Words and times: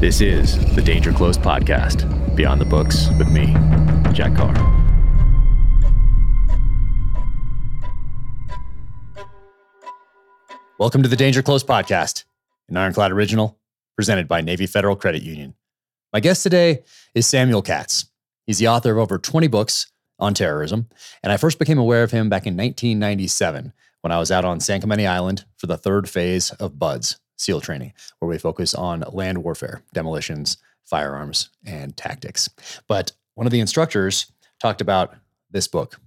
This 0.00 0.22
is 0.22 0.56
the 0.74 0.80
Danger 0.80 1.12
Close 1.12 1.36
podcast, 1.36 2.34
Beyond 2.34 2.58
the 2.58 2.64
Books 2.64 3.10
with 3.18 3.30
me, 3.30 3.48
Jack 4.14 4.34
Carr. 4.34 4.54
Welcome 10.78 11.02
to 11.02 11.08
the 11.10 11.16
Danger 11.16 11.42
Close 11.42 11.62
podcast, 11.62 12.24
an 12.70 12.78
Ironclad 12.78 13.12
original 13.12 13.58
presented 13.94 14.26
by 14.26 14.40
Navy 14.40 14.64
Federal 14.64 14.96
Credit 14.96 15.22
Union. 15.22 15.52
My 16.14 16.20
guest 16.20 16.42
today 16.44 16.82
is 17.14 17.26
Samuel 17.26 17.60
Katz. 17.60 18.06
He's 18.46 18.56
the 18.56 18.68
author 18.68 18.92
of 18.92 18.98
over 18.98 19.18
20 19.18 19.48
books 19.48 19.92
on 20.18 20.32
terrorism, 20.32 20.88
and 21.22 21.30
I 21.30 21.36
first 21.36 21.58
became 21.58 21.76
aware 21.76 22.02
of 22.02 22.10
him 22.10 22.30
back 22.30 22.46
in 22.46 22.56
1997 22.56 23.74
when 24.00 24.12
I 24.12 24.18
was 24.18 24.30
out 24.30 24.46
on 24.46 24.60
San 24.60 24.80
Clemente 24.80 25.06
Island 25.06 25.44
for 25.58 25.66
the 25.66 25.76
third 25.76 26.08
phase 26.08 26.52
of 26.52 26.78
BUDS, 26.78 27.20
SEAL 27.40 27.60
training, 27.62 27.92
where 28.18 28.28
we 28.28 28.38
focus 28.38 28.74
on 28.74 29.04
land 29.12 29.38
warfare, 29.38 29.82
demolitions, 29.94 30.58
firearms, 30.84 31.50
and 31.64 31.96
tactics. 31.96 32.50
But 32.86 33.12
one 33.34 33.46
of 33.46 33.52
the 33.52 33.60
instructors 33.60 34.30
talked 34.58 34.80
about 34.80 35.14
this 35.50 35.66
book, 35.66 35.98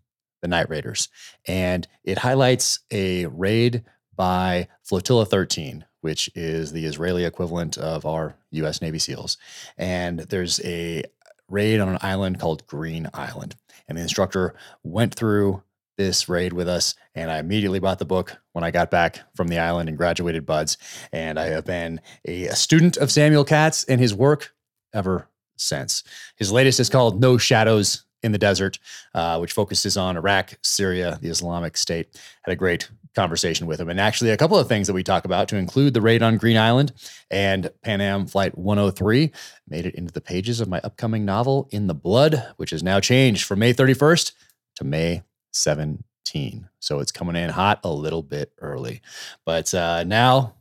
The 0.41 0.47
Night 0.47 0.69
Raiders, 0.69 1.09
and 1.47 1.87
it 2.03 2.19
highlights 2.19 2.79
a 2.91 3.25
raid 3.27 3.83
by 4.15 4.67
Flotilla 4.83 5.25
13, 5.25 5.85
which 6.01 6.29
is 6.35 6.71
the 6.71 6.85
Israeli 6.85 7.25
equivalent 7.25 7.77
of 7.77 8.05
our 8.05 8.35
US 8.51 8.81
Navy 8.81 8.99
SEALs. 8.99 9.37
And 9.77 10.19
there's 10.19 10.59
a 10.63 11.03
raid 11.49 11.79
on 11.79 11.89
an 11.89 11.97
island 12.01 12.39
called 12.39 12.67
Green 12.67 13.09
Island. 13.13 13.55
And 13.87 13.97
the 13.97 14.03
instructor 14.03 14.53
went 14.83 15.15
through 15.15 15.63
this 15.97 16.27
raid 16.29 16.53
with 16.53 16.67
us. 16.67 16.95
And 17.15 17.29
I 17.29 17.39
immediately 17.39 17.79
bought 17.79 17.99
the 17.99 18.05
book 18.05 18.37
when 18.53 18.63
I 18.63 18.71
got 18.71 18.91
back 18.91 19.19
from 19.35 19.47
the 19.47 19.59
island 19.59 19.89
and 19.89 19.97
graduated 19.97 20.45
BUDS. 20.45 20.77
And 21.11 21.39
I 21.39 21.45
have 21.47 21.65
been 21.65 22.01
a, 22.25 22.47
student 22.49 22.97
of 22.97 23.11
Samuel 23.11 23.45
Katz 23.45 23.83
and 23.85 23.99
his 23.99 24.13
work 24.13 24.53
ever 24.93 25.27
since. 25.57 26.03
His 26.37 26.51
latest 26.51 26.79
is 26.79 26.89
called 26.89 27.21
No 27.21 27.37
Shadows 27.37 28.05
in 28.21 28.31
the 28.31 28.37
Desert, 28.37 28.79
uh, 29.13 29.37
which 29.37 29.51
focuses 29.51 29.97
on 29.97 30.17
Iraq, 30.17 30.53
Syria, 30.63 31.19
the 31.21 31.29
Islamic 31.29 31.75
State. 31.77 32.17
Had 32.43 32.53
a 32.53 32.55
great 32.55 32.89
conversation 33.15 33.67
with 33.67 33.79
him. 33.79 33.89
And 33.89 33.99
actually, 33.99 34.31
a 34.31 34.37
couple 34.37 34.57
of 34.57 34.67
things 34.67 34.87
that 34.87 34.93
we 34.93 35.03
talk 35.03 35.25
about 35.25 35.47
to 35.49 35.57
include 35.57 35.93
the 35.93 36.01
raid 36.01 36.23
on 36.23 36.37
Green 36.37 36.57
Island 36.57 36.93
and 37.29 37.69
Pan 37.83 38.01
Am 38.01 38.25
Flight 38.25 38.57
103 38.57 39.31
made 39.67 39.85
it 39.85 39.95
into 39.95 40.13
the 40.13 40.21
pages 40.21 40.59
of 40.59 40.69
my 40.69 40.79
upcoming 40.83 41.25
novel, 41.25 41.67
In 41.71 41.87
the 41.87 41.93
Blood, 41.93 42.53
which 42.57 42.71
has 42.71 42.81
now 42.81 42.99
changed 42.99 43.45
from 43.45 43.59
May 43.59 43.73
31st 43.73 44.31
to 44.77 44.83
May 44.83 45.23
17. 45.53 46.69
So 46.79 46.99
it's 46.99 47.11
coming 47.11 47.35
in 47.35 47.49
hot 47.49 47.79
a 47.83 47.91
little 47.91 48.23
bit 48.23 48.51
early. 48.59 49.01
But 49.45 49.73
uh, 49.73 50.03
now, 50.03 50.53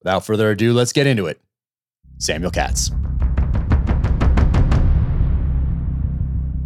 without 0.00 0.24
further 0.24 0.50
ado, 0.50 0.72
let's 0.72 0.92
get 0.92 1.06
into 1.06 1.26
it. 1.26 1.40
Samuel 2.18 2.50
Katz. 2.50 2.90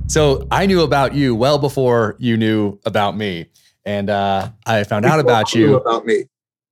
So 0.06 0.46
I 0.50 0.66
knew 0.66 0.82
about 0.82 1.14
you 1.14 1.34
well 1.34 1.58
before 1.58 2.16
you 2.18 2.36
knew 2.36 2.78
about 2.84 3.16
me. 3.16 3.46
And 3.84 4.10
uh, 4.10 4.50
I 4.66 4.84
found 4.84 5.04
before 5.04 5.14
out 5.14 5.20
about 5.20 5.54
you 5.54 5.76
about 5.76 6.04
me. 6.04 6.24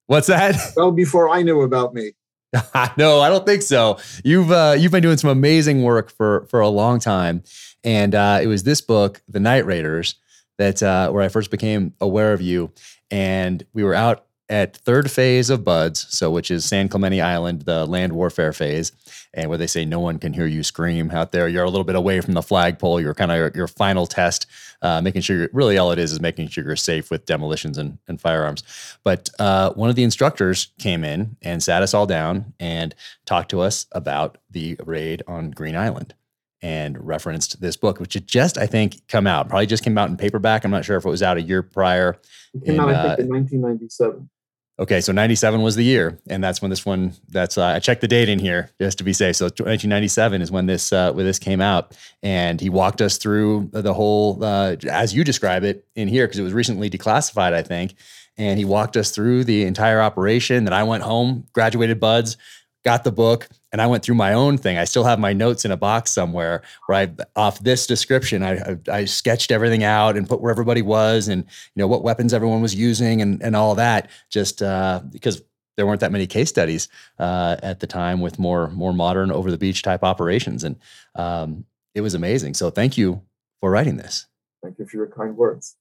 What's 0.06 0.26
that? 0.26 0.56
Well, 0.76 0.90
before 0.90 1.28
I 1.28 1.42
knew 1.42 1.62
about 1.62 1.94
me. 1.94 2.12
no, 2.96 3.20
I 3.20 3.28
don't 3.28 3.46
think 3.46 3.62
so. 3.62 3.98
You've 4.24 4.50
uh, 4.50 4.74
you've 4.78 4.90
been 4.90 5.02
doing 5.02 5.18
some 5.18 5.30
amazing 5.30 5.82
work 5.82 6.10
for 6.10 6.46
for 6.50 6.60
a 6.60 6.68
long 6.68 6.98
time, 6.98 7.42
and 7.84 8.14
uh, 8.14 8.40
it 8.42 8.46
was 8.46 8.62
this 8.62 8.80
book, 8.80 9.22
The 9.28 9.38
Night 9.38 9.66
Raiders, 9.66 10.14
that 10.58 10.82
uh, 10.82 11.10
where 11.10 11.22
I 11.22 11.28
first 11.28 11.50
became 11.50 11.94
aware 12.00 12.32
of 12.32 12.40
you. 12.40 12.72
And 13.10 13.64
we 13.72 13.82
were 13.82 13.94
out 13.94 14.26
at 14.50 14.76
third 14.78 15.10
phase 15.10 15.50
of 15.50 15.62
Buds, 15.62 16.06
so 16.08 16.30
which 16.30 16.50
is 16.50 16.64
San 16.64 16.88
Clemente 16.88 17.20
Island, 17.20 17.62
the 17.62 17.84
land 17.84 18.14
warfare 18.14 18.52
phase, 18.52 18.92
and 19.34 19.48
where 19.48 19.58
they 19.58 19.66
say 19.66 19.84
no 19.84 20.00
one 20.00 20.18
can 20.18 20.32
hear 20.32 20.46
you 20.46 20.62
scream 20.62 21.10
out 21.10 21.32
there. 21.32 21.48
You're 21.48 21.64
a 21.64 21.70
little 21.70 21.84
bit 21.84 21.96
away 21.96 22.20
from 22.22 22.32
the 22.32 22.42
flagpole. 22.42 23.00
You're 23.00 23.14
kind 23.14 23.30
of 23.30 23.36
your, 23.36 23.52
your 23.54 23.66
final 23.68 24.06
test, 24.06 24.46
uh, 24.80 25.02
making 25.02 25.20
sure 25.20 25.50
really 25.52 25.76
all 25.76 25.92
it 25.92 25.98
is 25.98 26.12
is 26.12 26.20
making 26.20 26.48
sure 26.48 26.64
you're 26.64 26.76
safe 26.76 27.10
with 27.10 27.26
demolitions 27.26 27.76
and, 27.76 27.98
and 28.08 28.20
firearms. 28.20 28.62
But 29.04 29.28
uh, 29.38 29.72
one 29.74 29.90
of 29.90 29.96
the 29.96 30.04
instructors 30.04 30.68
came 30.78 31.04
in 31.04 31.36
and 31.42 31.62
sat 31.62 31.82
us 31.82 31.92
all 31.92 32.06
down 32.06 32.54
and 32.58 32.94
talked 33.26 33.50
to 33.50 33.60
us 33.60 33.86
about 33.92 34.38
the 34.50 34.78
raid 34.84 35.22
on 35.26 35.50
Green 35.50 35.76
Island 35.76 36.14
and 36.62 37.06
referenced 37.06 37.60
this 37.60 37.76
book, 37.76 38.00
which 38.00 38.14
had 38.14 38.26
just, 38.26 38.58
I 38.58 38.66
think, 38.66 39.06
come 39.08 39.26
out. 39.26 39.48
Probably 39.48 39.66
just 39.66 39.84
came 39.84 39.96
out 39.96 40.08
in 40.08 40.16
paperback. 40.16 40.64
I'm 40.64 40.70
not 40.70 40.84
sure 40.84 40.96
if 40.96 41.04
it 41.04 41.08
was 41.08 41.22
out 41.22 41.36
a 41.36 41.42
year 41.42 41.62
prior. 41.62 42.18
It 42.54 42.64
came 42.64 42.74
In, 42.74 42.80
out, 42.80 42.88
I 42.88 42.92
uh, 42.92 43.16
think, 43.16 43.20
in 43.20 43.28
1997. 43.28 44.28
Okay, 44.80 45.00
so 45.00 45.10
97 45.10 45.60
was 45.60 45.74
the 45.74 45.82
year, 45.82 46.20
and 46.28 46.42
that's 46.42 46.62
when 46.62 46.70
this 46.70 46.86
one. 46.86 47.12
That's 47.28 47.58
uh, 47.58 47.66
I 47.66 47.80
checked 47.80 48.00
the 48.00 48.06
date 48.06 48.28
in 48.28 48.38
here 48.38 48.70
just 48.80 48.98
to 48.98 49.04
be 49.04 49.12
safe. 49.12 49.34
So 49.34 49.46
1997 49.46 50.40
is 50.40 50.52
when 50.52 50.66
this 50.66 50.92
uh, 50.92 51.12
when 51.12 51.26
this 51.26 51.40
came 51.40 51.60
out, 51.60 51.96
and 52.22 52.60
he 52.60 52.70
walked 52.70 53.00
us 53.00 53.18
through 53.18 53.70
the 53.72 53.92
whole 53.92 54.42
uh, 54.42 54.76
as 54.88 55.12
you 55.12 55.24
describe 55.24 55.64
it 55.64 55.84
in 55.96 56.06
here 56.06 56.28
because 56.28 56.38
it 56.38 56.44
was 56.44 56.52
recently 56.52 56.88
declassified, 56.88 57.54
I 57.54 57.62
think. 57.62 57.96
And 58.36 58.56
he 58.56 58.64
walked 58.64 58.96
us 58.96 59.10
through 59.10 59.44
the 59.44 59.64
entire 59.64 60.00
operation. 60.00 60.62
That 60.62 60.72
I 60.72 60.84
went 60.84 61.02
home, 61.02 61.48
graduated 61.52 61.98
buds, 61.98 62.36
got 62.84 63.02
the 63.02 63.10
book, 63.10 63.48
and 63.72 63.82
I 63.82 63.86
went 63.86 64.02
through 64.02 64.14
my 64.14 64.32
own 64.32 64.58
thing. 64.58 64.78
I 64.78 64.84
still 64.84 65.04
have 65.04 65.18
my 65.18 65.32
notes 65.32 65.64
in 65.64 65.70
a 65.70 65.76
box 65.76 66.10
somewhere 66.10 66.62
where 66.86 66.98
I, 66.98 67.10
off 67.36 67.58
this 67.60 67.86
description, 67.86 68.42
I, 68.42 68.56
I, 68.56 68.78
I 68.90 69.04
sketched 69.04 69.50
everything 69.50 69.84
out 69.84 70.16
and 70.16 70.28
put 70.28 70.40
where 70.40 70.50
everybody 70.50 70.82
was 70.82 71.28
and 71.28 71.44
you 71.44 71.80
know 71.80 71.86
what 71.86 72.02
weapons 72.02 72.32
everyone 72.32 72.62
was 72.62 72.74
using 72.74 73.20
and 73.20 73.42
and 73.42 73.54
all 73.54 73.74
that. 73.74 74.10
Just 74.30 74.62
uh, 74.62 75.02
because 75.10 75.42
there 75.76 75.86
weren't 75.86 76.00
that 76.00 76.12
many 76.12 76.26
case 76.26 76.48
studies 76.48 76.88
uh, 77.18 77.56
at 77.62 77.80
the 77.80 77.86
time 77.86 78.20
with 78.20 78.38
more 78.38 78.68
more 78.70 78.92
modern 78.92 79.30
over 79.30 79.50
the 79.50 79.58
beach 79.58 79.82
type 79.82 80.02
operations, 80.02 80.64
and 80.64 80.76
um, 81.14 81.64
it 81.94 82.00
was 82.00 82.14
amazing. 82.14 82.54
So 82.54 82.70
thank 82.70 82.96
you 82.96 83.22
for 83.60 83.70
writing 83.70 83.96
this. 83.96 84.26
Thank 84.62 84.78
you 84.78 84.86
for 84.86 84.96
your 84.96 85.06
kind 85.06 85.36
words. 85.36 85.76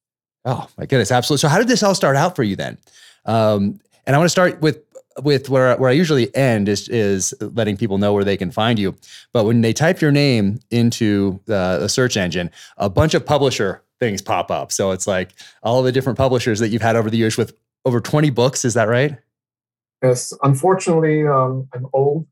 Oh 0.46 0.68
my 0.78 0.86
goodness, 0.86 1.12
absolutely. 1.12 1.42
So 1.42 1.48
how 1.48 1.58
did 1.58 1.68
this 1.68 1.84
all 1.84 1.96
start 1.96 2.16
out 2.16 2.36
for 2.36 2.44
you 2.44 2.56
then? 2.56 2.78
Um, 3.26 3.80
and 4.06 4.16
I 4.16 4.20
want 4.20 4.28
to 4.28 4.32
start 4.32 4.62
with 4.62 4.82
with 5.24 5.50
where 5.50 5.76
where 5.78 5.90
I 5.90 5.94
usually 5.94 6.34
end 6.36 6.70
is 6.70 6.88
is 6.90 7.34
letting 7.40 7.78
people 7.78 7.98
know 7.98 8.14
where 8.14 8.24
they 8.24 8.38
can 8.38 8.52
find 8.52 8.78
you. 8.80 8.96
But 9.34 9.46
when 9.46 9.62
they 9.62 9.74
type 9.74 10.02
your 10.02 10.12
name 10.12 10.60
into 10.72 11.40
the, 11.46 11.78
the 11.80 11.90
search 11.90 12.18
engine, 12.18 12.52
a 12.78 12.90
bunch 12.90 13.14
of 13.14 13.26
publisher 13.26 13.84
things 14.00 14.22
pop 14.22 14.52
up. 14.52 14.72
So 14.72 14.92
it's 14.92 15.08
like 15.08 15.34
all 15.64 15.82
the 15.82 15.92
different 15.92 16.18
publishers 16.18 16.60
that 16.60 16.70
you've 16.70 16.82
had 16.82 16.96
over 16.96 17.10
the 17.10 17.18
years 17.18 17.38
with 17.38 17.58
over 17.86 18.00
20 18.00 18.30
books. 18.30 18.64
Is 18.64 18.76
that 18.76 18.88
right? 18.88 19.18
Yes, 20.04 20.34
unfortunately, 20.44 21.26
um, 21.26 21.68
I'm 21.74 21.88
old 21.94 22.28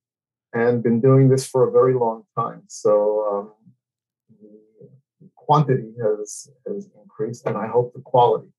and 0.54 0.84
been 0.84 1.02
doing 1.02 1.30
this 1.30 1.46
for 1.48 1.68
a 1.68 1.72
very 1.72 1.96
long 1.96 2.24
time. 2.38 2.62
So 2.68 3.26
um, 3.32 3.52
the 5.20 5.30
quantity 5.36 5.92
has, 6.02 6.48
has 6.68 6.88
increased, 7.02 7.48
and 7.48 7.58
I 7.58 7.68
hope 7.68 7.94
the 7.94 8.02
quality. 8.02 8.50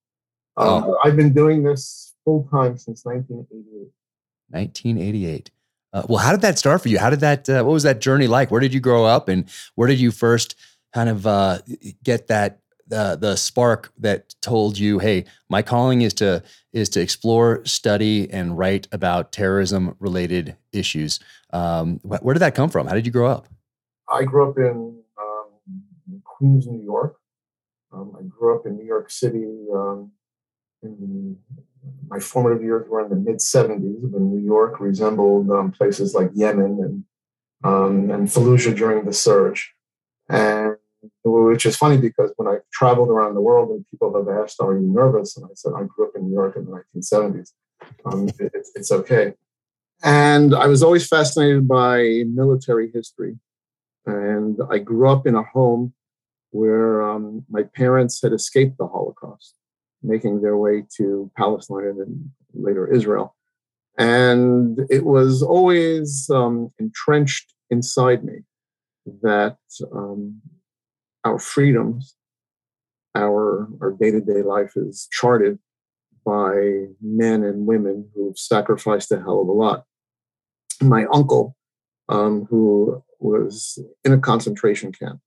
Um, 0.57 0.67
Oh. 0.67 0.99
I've 1.05 1.17
been 1.17 1.33
doing 1.33 1.63
this 1.63 2.15
full 2.25 2.49
time 2.51 2.77
since 2.77 3.05
1988. 3.05 3.89
1988. 4.51 5.51
Uh, 5.93 6.03
well, 6.09 6.19
how 6.19 6.33
did 6.33 6.43
that 6.43 6.59
start 6.59 6.83
for 6.83 6.89
you? 6.89 6.99
How 6.99 7.11
did 7.11 7.21
that? 7.21 7.49
Uh, 7.49 7.63
what 7.65 7.73
was 7.73 7.85
that 7.85 8.01
journey 8.01 8.27
like? 8.27 8.51
Where 8.51 8.61
did 8.61 8.75
you 8.75 8.81
grow 8.81 9.05
up, 9.05 9.29
and 9.29 9.49
where 9.77 9.89
did 9.89 9.99
you 9.99 10.11
first 10.11 10.55
kind 10.93 11.09
of 11.09 11.27
uh, 11.27 11.59
get 12.03 12.27
that 12.29 12.61
the 12.89 13.37
spark 13.37 13.93
that 13.99 14.35
told 14.43 14.79
you, 14.79 14.99
"Hey, 14.99 15.25
my 15.49 15.63
calling 15.63 16.03
is 16.03 16.13
to 16.15 16.43
is 16.73 16.89
to 16.91 17.01
explore, 17.01 17.65
study, 17.65 18.31
and 18.31 18.59
write 18.59 18.89
about 18.93 19.33
terrorism 19.33 19.97
related 19.99 20.57
issues." 20.73 21.19
Um, 21.53 21.99
wh- 22.01 22.23
where 22.23 22.35
did 22.35 22.41
that 22.41 22.55
come 22.55 22.69
from? 22.69 22.87
How 22.87 22.95
did 22.95 23.07
you 23.07 23.13
grow 23.13 23.31
up? 23.31 23.49
I 24.09 24.25
grew 24.25 24.51
up 24.51 24.59
in 24.59 25.03
um, 25.19 26.23
Queens, 26.25 26.67
New 26.67 26.83
York. 26.83 27.17
Um, 27.93 28.15
I 28.19 28.23
grew 28.25 28.55
up 28.57 28.67
in 28.67 28.77
New 28.77 28.85
York 28.85 29.11
City. 29.11 29.47
Um, 29.75 30.13
in 30.83 31.37
my 32.09 32.21
formative 32.21 32.63
years 32.63 32.89
were 32.89 33.05
in 33.05 33.11
the 33.11 33.17
mid 33.17 33.37
70s 33.37 34.01
when 34.11 34.31
New 34.31 34.45
York 34.45 34.81
resembled 34.81 35.51
um, 35.51 35.73
places 35.73 36.15
like 36.15 36.31
Yemen 36.35 36.79
and 36.83 37.05
um, 37.65 38.11
and 38.11 38.29
Fallujah 38.29 38.77
during 38.77 39.05
the 39.05 39.13
surge. 39.13 39.75
And 40.29 40.77
which 41.25 41.67
is 41.67 41.77
funny 41.77 41.97
because 41.99 42.33
when 42.37 42.49
I 42.49 42.59
traveled 42.73 43.11
around 43.11 43.35
the 43.35 43.41
world 43.41 43.71
and 43.71 43.85
people 43.91 44.15
have 44.17 44.29
asked, 44.29 44.61
"Are 44.61 44.75
you 44.75 44.87
nervous?" 44.87 45.37
and 45.37 45.47
I 45.47 45.55
said, 45.55 45.73
"I 45.77 45.85
grew 45.85 46.07
up 46.07 46.13
in 46.17 46.27
New 46.27 46.35
York 46.35 46.57
in 46.57 46.65
the 46.65 46.73
1970s. 46.73 47.53
Um, 48.05 48.29
it, 48.29 48.53
it's- 48.55 48.91
okay." 48.91 49.35
And 50.03 50.55
I 50.55 50.67
was 50.67 50.83
always 50.83 51.09
fascinated 51.09 51.67
by 51.67 52.25
military 52.27 52.91
history 52.93 53.39
and 54.07 54.59
I 54.71 54.79
grew 54.79 55.09
up 55.11 55.27
in 55.27 55.35
a 55.35 55.43
home 55.43 55.93
where 56.51 57.03
um, 57.03 57.45
my 57.51 57.65
parents 57.65 58.23
had 58.23 58.33
escaped 58.33 58.79
the 58.79 58.87
Holocaust, 58.87 59.55
making 60.07 60.41
their 60.41 60.57
way 60.57 60.85
to 60.97 61.31
Palestine 61.37 61.85
and 61.85 62.01
then 62.01 62.33
later 62.55 62.87
Israel. 62.87 63.35
And 63.99 64.81
it 64.91 65.05
was 65.05 65.43
always 65.43 66.29
um, 66.31 66.71
entrenched 66.79 67.55
inside 67.71 68.25
me 68.25 68.41
that 69.23 69.57
um, 69.93 70.41
our 71.25 71.39
freedoms, 71.39 72.15
our 73.15 73.69
our 73.81 73.93
day 73.93 74.11
to 74.11 74.21
day 74.21 74.43
life 74.43 74.73
is 74.77 75.09
charted 75.11 75.59
by 76.25 76.87
men 77.01 77.43
and 77.45 77.67
women 77.67 78.09
who've 78.15 78.39
sacrificed 78.39 79.13
a 79.13 79.19
hell 79.19 79.41
of 79.41 79.49
a 79.49 79.53
lot. 79.53 79.85
My 80.83 81.07
uncle 81.13 81.57
um, 82.09 82.47
who 82.51 83.03
was 83.19 83.79
in 84.05 84.13
a 84.13 84.19
concentration 84.19 84.93
camp 84.93 85.21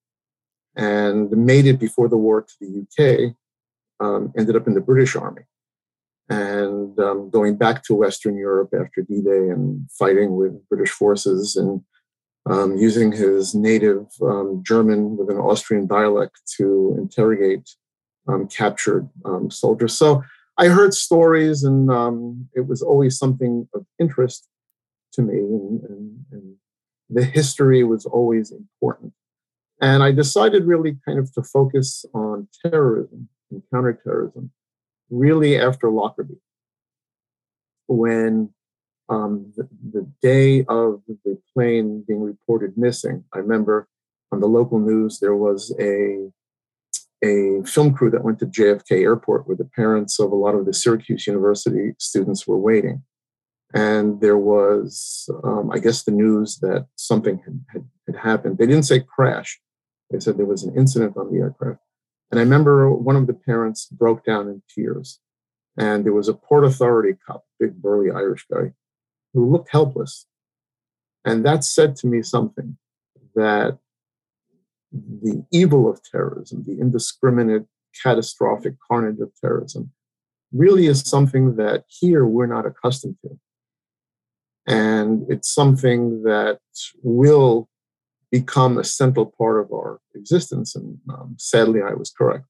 and 0.76 1.31
made 1.31 1.66
it 1.66 1.80
before 1.80 2.08
the 2.08 2.18
war 2.18 2.42
to 2.42 2.54
the 2.62 2.81
UK, 2.81 3.36
um, 4.00 4.34
ended 4.38 4.56
up 4.56 4.68
in 4.68 4.74
the 4.74 4.81
British 4.81 5.16
Army. 5.16 5.44
And 6.30 6.98
um, 7.00 7.30
going 7.30 7.57
back 7.57 7.84
to 7.84 7.96
Western 7.96 8.38
Europe 8.38 8.69
after 8.74 9.01
D 9.01 9.22
Day 9.22 9.50
and 9.50 9.90
fighting 9.98 10.36
with 10.36 10.68
British 10.69 10.92
forces 10.92 11.56
and 11.56 11.81
um, 12.46 12.78
using 12.78 13.12
his 13.12 13.56
native 13.56 14.07
um, 14.22 14.62
German 14.66 15.18
with 15.18 15.30
an 15.30 15.38
Austrian 15.38 15.88
dialect 15.88 16.40
to 16.57 16.96
interrogate 16.98 17.69
um, 18.28 18.48
captured 18.48 19.10
um, 19.25 19.50
soldiers. 19.50 19.94
So 19.94 20.24
I 20.57 20.68
heard 20.68 20.94
stories, 20.94 21.63
and 21.63 21.90
it 22.54 22.68
was 22.68 22.81
always 22.81 23.18
something 23.18 23.68
of 23.74 23.86
interest 24.00 24.48
to 25.13 25.22
me, 25.22 25.34
and, 25.34 25.84
and, 25.84 26.25
and, 26.31 26.56
the 27.12 27.24
history 27.24 27.84
was 27.84 28.06
always 28.06 28.52
important. 28.52 29.13
And 29.81 30.04
I 30.04 30.12
decided 30.12 30.66
really 30.66 31.00
kind 31.04 31.18
of 31.18 31.34
to 31.34 31.42
focus 31.42 32.06
on 32.13 32.48
terrorism 32.63 33.30
and 33.51 33.63
counterterrorism 33.74 34.51
really 35.10 35.60
after 35.60 35.90
Lockerbie, 35.90 36.42
when 37.88 38.54
um, 39.10 39.51
the, 39.56 39.68
the, 39.92 40.07
day 40.22 40.63
of 40.66 41.01
the 41.25 41.40
plane 41.54 42.04
being 42.07 42.22
reported 42.22 42.78
missing, 42.78 43.24
I 43.34 43.40
remember 43.40 43.88
on 44.31 44.40
the 44.40 44.48
local 44.48 44.80
news 44.80 45.19
there 45.19 45.36
was 45.36 45.75
a 45.80 46.31
a 47.22 47.62
film 47.66 47.94
crew 47.94 48.10
that 48.10 48.24
went 48.24 48.40
to 48.40 48.46
JFK 48.46 49.01
Airport 49.01 49.46
where 49.46 49.57
the 49.57 49.66
parents 49.66 50.19
of 50.19 50.31
a 50.31 50.36
lot 50.36 50.56
of 50.56 50.66
the 50.66 50.74
Syracuse 50.74 51.28
University 51.28 51.94
students 52.00 52.48
were 52.48 52.57
waiting. 52.57 53.04
And 53.74 54.22
there 54.22 54.38
was, 54.38 55.30
um, 55.44 55.69
I 55.69 55.80
guess, 55.80 56.04
the 56.04 56.12
news 56.12 56.60
that 56.60 56.88
something 56.95 57.42
had, 57.44 57.60
had, 57.74 57.86
had, 58.07 58.16
happened. 58.16 58.57
They 58.57 58.66
didn't 58.66 58.86
say 58.86 59.02
crash, 59.02 59.60
they 60.10 60.19
said 60.19 60.38
there 60.38 60.45
was 60.45 60.63
an 60.63 60.78
incident 60.78 61.18
on 61.18 61.31
the 61.31 61.40
aircraft. 61.40 61.81
And 62.31 62.40
I 62.40 62.44
remember 62.44 62.92
one 62.92 63.16
of 63.16 63.28
the 63.28 63.34
parents 63.34 63.86
broke 63.88 64.24
down 64.24 64.48
in 64.48 64.62
tears. 64.74 65.20
And 65.78 66.06
there 66.06 66.14
was 66.14 66.28
a 66.28 66.34
Port 66.34 66.66
Authority 66.66 67.18
cop, 67.26 67.46
big 67.60 67.81
burly 67.81 68.12
Irish 68.12 68.46
guy, 68.52 68.74
who 69.34 69.50
looked 69.50 69.70
helpless. 69.72 70.26
And 71.26 71.46
that 71.46 71.64
said 71.64 71.96
to 71.98 72.08
me 72.08 72.22
something 72.22 72.78
that 73.36 73.78
the 74.92 75.46
evil 75.52 75.90
of 75.90 76.02
terrorism, 76.04 76.64
the 76.66 76.80
indiscriminate, 76.80 77.66
catastrophic 78.04 78.76
carnage 78.88 79.20
of 79.20 79.31
terrorism, 79.42 79.92
really 80.52 80.88
is 80.88 81.02
something 81.02 81.56
that 81.56 81.86
here 81.88 82.26
we're 82.26 82.48
not 82.48 82.66
accustomed 82.66 83.18
to. 83.22 83.40
And 84.68 85.26
it's 85.30 85.54
something 85.54 86.24
that 86.24 86.60
will 87.02 87.69
become 88.31 88.78
a 88.78 88.84
central 88.84 89.26
part 89.26 89.60
of 89.60 89.72
our 89.72 90.00
existence. 90.16 90.76
And 90.76 91.00
um, 91.10 91.36
sadly, 91.38 91.81
I 91.81 91.94
was 91.94 92.12
correct. 92.12 92.46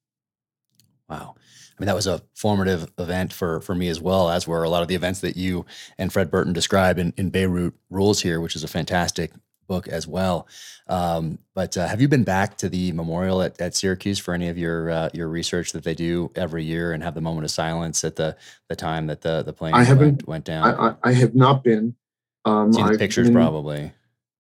Wow. 1.10 1.36
I 1.38 1.82
mean, 1.82 1.88
that 1.88 1.96
was 1.96 2.08
a 2.08 2.22
formative 2.36 2.92
event 2.98 3.32
for 3.32 3.62
for 3.62 3.74
me 3.74 3.88
as 3.88 4.02
well, 4.02 4.30
as 4.30 4.46
were 4.46 4.64
a 4.64 4.70
lot 4.70 4.82
of 4.82 4.90
the 4.90 4.96
events 4.96 5.22
that 5.22 5.38
you 5.38 5.66
and 5.98 6.12
Fred 6.12 6.30
Burton 6.30 6.52
describe 6.52 7.00
in, 7.00 7.14
in 7.16 7.30
Beirut 7.30 7.74
Rules 7.90 8.22
here, 8.22 8.42
which 8.42 8.56
is 8.56 8.66
a 8.66 8.68
fantastic 8.68 9.32
book 9.70 9.88
as 9.88 10.06
well. 10.06 10.46
Um, 10.88 11.40
but 11.54 11.78
uh, 11.78 11.88
have 11.88 12.02
you 12.02 12.10
been 12.10 12.26
back 12.26 12.58
to 12.58 12.68
the 12.68 12.92
memorial 12.92 13.42
at, 13.42 13.62
at 13.62 13.76
Syracuse 13.76 14.20
for 14.20 14.34
any 14.34 14.50
of 14.50 14.58
your 14.58 14.90
uh, 14.90 15.10
your 15.14 15.30
research 15.30 15.72
that 15.72 15.86
they 15.86 15.96
do 15.96 16.32
every 16.36 16.66
year 16.66 16.92
and 16.92 17.02
have 17.02 17.16
the 17.16 17.22
moment 17.22 17.46
of 17.46 17.52
silence 17.52 18.04
at 18.04 18.18
the 18.18 18.36
the 18.68 18.76
time 18.76 19.08
that 19.08 19.22
the 19.22 19.42
the 19.44 19.54
plane 19.54 19.74
I 19.74 19.84
haven't, 19.84 20.06
went, 20.06 20.28
went 20.28 20.46
down? 20.46 20.68
I, 20.68 20.96
I, 21.10 21.14
have 21.14 21.34
not 21.34 21.64
been. 21.64 21.96
Um, 22.44 22.74
Seen 22.74 22.88
the 22.88 22.98
pictures 22.98 23.28
been, 23.28 23.36
probably. 23.36 23.94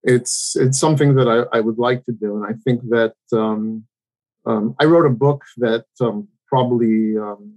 It's 0.03 0.55
it's 0.55 0.79
something 0.79 1.15
that 1.15 1.27
I, 1.27 1.57
I 1.57 1.59
would 1.59 1.77
like 1.77 2.05
to 2.05 2.11
do, 2.11 2.37
and 2.37 2.45
I 2.45 2.57
think 2.63 2.81
that 2.89 3.15
um, 3.33 3.85
um 4.45 4.75
I 4.79 4.85
wrote 4.85 5.05
a 5.05 5.09
book 5.09 5.43
that 5.57 5.85
um, 5.99 6.27
probably 6.47 7.17
um, 7.17 7.53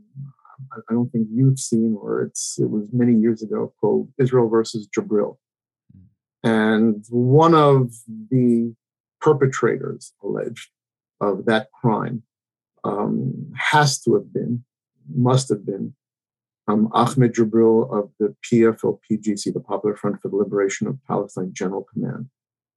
I 0.72 0.92
don't 0.92 1.10
think 1.10 1.28
you've 1.32 1.58
seen, 1.58 1.96
or 2.00 2.22
it's 2.22 2.58
it 2.58 2.70
was 2.70 2.88
many 2.92 3.14
years 3.14 3.42
ago 3.42 3.72
called 3.80 4.08
Israel 4.18 4.48
versus 4.48 4.88
Jabril. 4.96 5.36
And 6.44 7.04
one 7.10 7.54
of 7.54 7.92
the 8.30 8.74
perpetrators 9.20 10.12
alleged 10.22 10.70
of 11.20 11.44
that 11.44 11.68
crime 11.80 12.24
um, 12.84 13.52
has 13.56 14.00
to 14.02 14.14
have 14.14 14.32
been, 14.32 14.64
must 15.14 15.48
have 15.48 15.64
been, 15.64 15.94
um, 16.72 16.88
Ahmed 16.92 17.34
Jabril 17.34 17.92
of 17.92 18.10
the 18.18 18.34
PFLPGC, 18.44 19.52
the 19.52 19.60
Popular 19.60 19.96
Front 19.96 20.20
for 20.20 20.28
the 20.28 20.36
Liberation 20.36 20.86
of 20.86 20.98
Palestine 21.06 21.52
General 21.52 21.86
Command. 21.92 22.28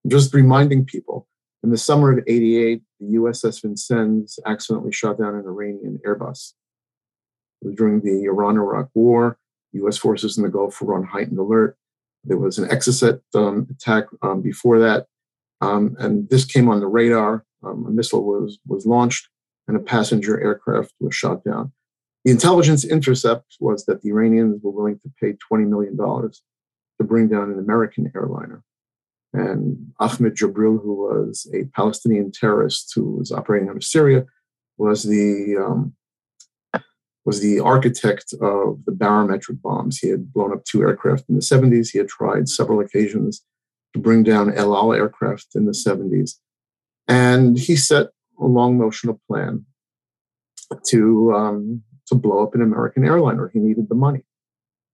just 0.08 0.34
reminding 0.34 0.86
people, 0.86 1.28
in 1.64 1.72
the 1.72 1.78
summer 1.78 2.12
of 2.12 2.24
88, 2.28 2.82
the 3.00 3.16
USS 3.16 3.62
Vincennes 3.62 4.38
accidentally 4.46 4.92
shot 4.92 5.18
down 5.18 5.34
an 5.34 5.46
Iranian 5.46 6.00
Airbus. 6.06 6.54
It 7.62 7.68
was 7.68 7.76
during 7.76 8.02
the 8.02 8.26
Iran 8.26 8.58
Iraq 8.58 8.90
War. 8.94 9.40
US 9.74 9.98
forces 9.98 10.38
in 10.38 10.44
the 10.44 10.50
Gulf 10.50 10.80
were 10.82 10.96
on 10.96 11.04
heightened 11.04 11.40
alert. 11.40 11.78
There 12.24 12.38
was 12.38 12.58
an 12.58 12.70
Exocet 12.70 13.22
um, 13.34 13.68
attack 13.70 14.06
um, 14.22 14.42
before 14.42 14.80
that, 14.80 15.08
um, 15.62 15.96
and 16.00 16.30
this 16.30 16.46
came 16.46 16.70
on 16.70 16.80
the 16.80 16.88
radar. 16.88 17.46
Um, 17.64 17.86
a 17.88 17.92
missile 17.92 18.24
was 18.24 18.60
was 18.68 18.86
launched, 18.86 19.28
and 19.68 19.76
a 19.76 19.80
passenger 19.80 20.40
aircraft 20.40 20.94
was 21.00 21.14
shot 21.14 21.44
down. 21.44 21.72
The 22.26 22.32
intelligence 22.32 22.84
intercept 22.84 23.56
was 23.60 23.86
that 23.86 24.02
the 24.02 24.10
Iranians 24.10 24.60
were 24.64 24.72
willing 24.72 24.98
to 25.00 25.12
pay 25.22 25.38
$20 25.52 25.68
million 25.70 25.96
to 25.96 27.04
bring 27.04 27.28
down 27.28 27.52
an 27.52 27.60
American 27.60 28.12
airliner. 28.16 28.64
And 29.32 29.92
Ahmed 30.00 30.36
Jabril, 30.36 30.82
who 30.82 30.96
was 30.96 31.48
a 31.54 31.66
Palestinian 31.76 32.32
terrorist 32.32 32.92
who 32.96 33.18
was 33.18 33.32
operating 33.32 33.70
out 33.70 33.76
of 33.76 33.84
Syria, 33.84 34.26
was 34.78 35.04
the 35.04 35.56
um, 35.64 35.94
was 37.26 37.42
the 37.42 37.60
architect 37.60 38.34
of 38.42 38.80
the 38.86 38.92
barometric 38.92 39.62
bombs. 39.62 39.98
He 39.98 40.10
had 40.10 40.32
blown 40.32 40.54
up 40.54 40.64
two 40.64 40.82
aircraft 40.82 41.26
in 41.28 41.36
the 41.36 41.42
70s. 41.42 41.90
He 41.92 41.98
had 41.98 42.08
tried 42.08 42.48
several 42.48 42.80
occasions 42.80 43.44
to 43.94 44.00
bring 44.00 44.24
down 44.24 44.54
El 44.54 44.76
Al 44.76 44.94
aircraft 44.94 45.56
in 45.56 45.66
the 45.66 45.72
70s. 45.72 46.36
And 47.08 47.58
he 47.58 47.76
set 47.76 48.08
a 48.40 48.46
long 48.46 48.78
motion 48.78 49.10
of 49.10 49.20
plan 49.28 49.66
to, 50.88 51.34
um, 51.34 51.84
to 52.08 52.16
blow 52.16 52.44
up 52.44 52.56
an 52.56 52.62
American 52.62 53.06
airliner. 53.06 53.50
He 53.54 53.60
needed 53.60 53.90
the 53.90 53.96
money. 53.96 54.24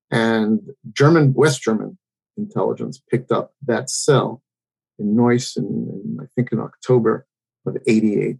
And 0.10 0.62
German, 0.92 1.34
West 1.34 1.62
German 1.62 1.98
intelligence 2.38 3.01
picked 3.10 3.32
up 3.32 3.53
that 3.65 3.89
cell 3.89 4.41
in 5.00 5.15
Neuss, 5.15 5.56
in, 5.56 5.65
in 5.65 6.18
I 6.22 6.25
think 6.36 6.51
in 6.51 6.60
October 6.60 7.25
of 7.65 7.77
88. 7.88 8.38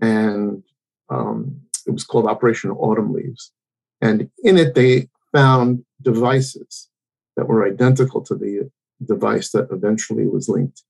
And 0.00 0.62
um, 1.08 1.60
it 1.86 1.90
was 1.90 2.04
called 2.04 2.26
Operation 2.26 2.70
Autumn 2.70 3.12
Leaves. 3.12 3.52
And 4.00 4.30
in 4.42 4.58
it, 4.58 4.74
they 4.74 5.08
found 5.32 5.84
devices 6.02 6.88
that 7.36 7.48
were 7.48 7.66
identical 7.66 8.20
to 8.22 8.34
the 8.34 8.70
device 9.06 9.50
that 9.52 9.68
eventually 9.70 10.26
was 10.26 10.48
linked 10.48 10.82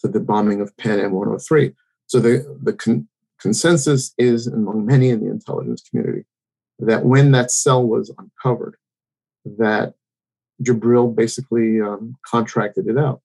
to 0.00 0.08
the 0.08 0.20
bombing 0.20 0.60
of 0.60 0.76
Pan 0.76 0.98
Am 0.98 1.12
103. 1.12 1.72
So 2.06 2.20
the, 2.20 2.58
the 2.62 2.72
con- 2.72 3.08
consensus 3.38 4.14
is 4.18 4.46
among 4.46 4.86
many 4.86 5.10
in 5.10 5.20
the 5.20 5.30
intelligence 5.30 5.82
community 5.82 6.24
that 6.80 7.04
when 7.04 7.32
that 7.32 7.50
cell 7.50 7.86
was 7.86 8.12
uncovered, 8.18 8.76
that 9.44 9.94
Jabril 10.62 11.14
basically 11.14 11.80
um, 11.80 12.16
contracted 12.26 12.86
it 12.86 12.98
out. 12.98 13.20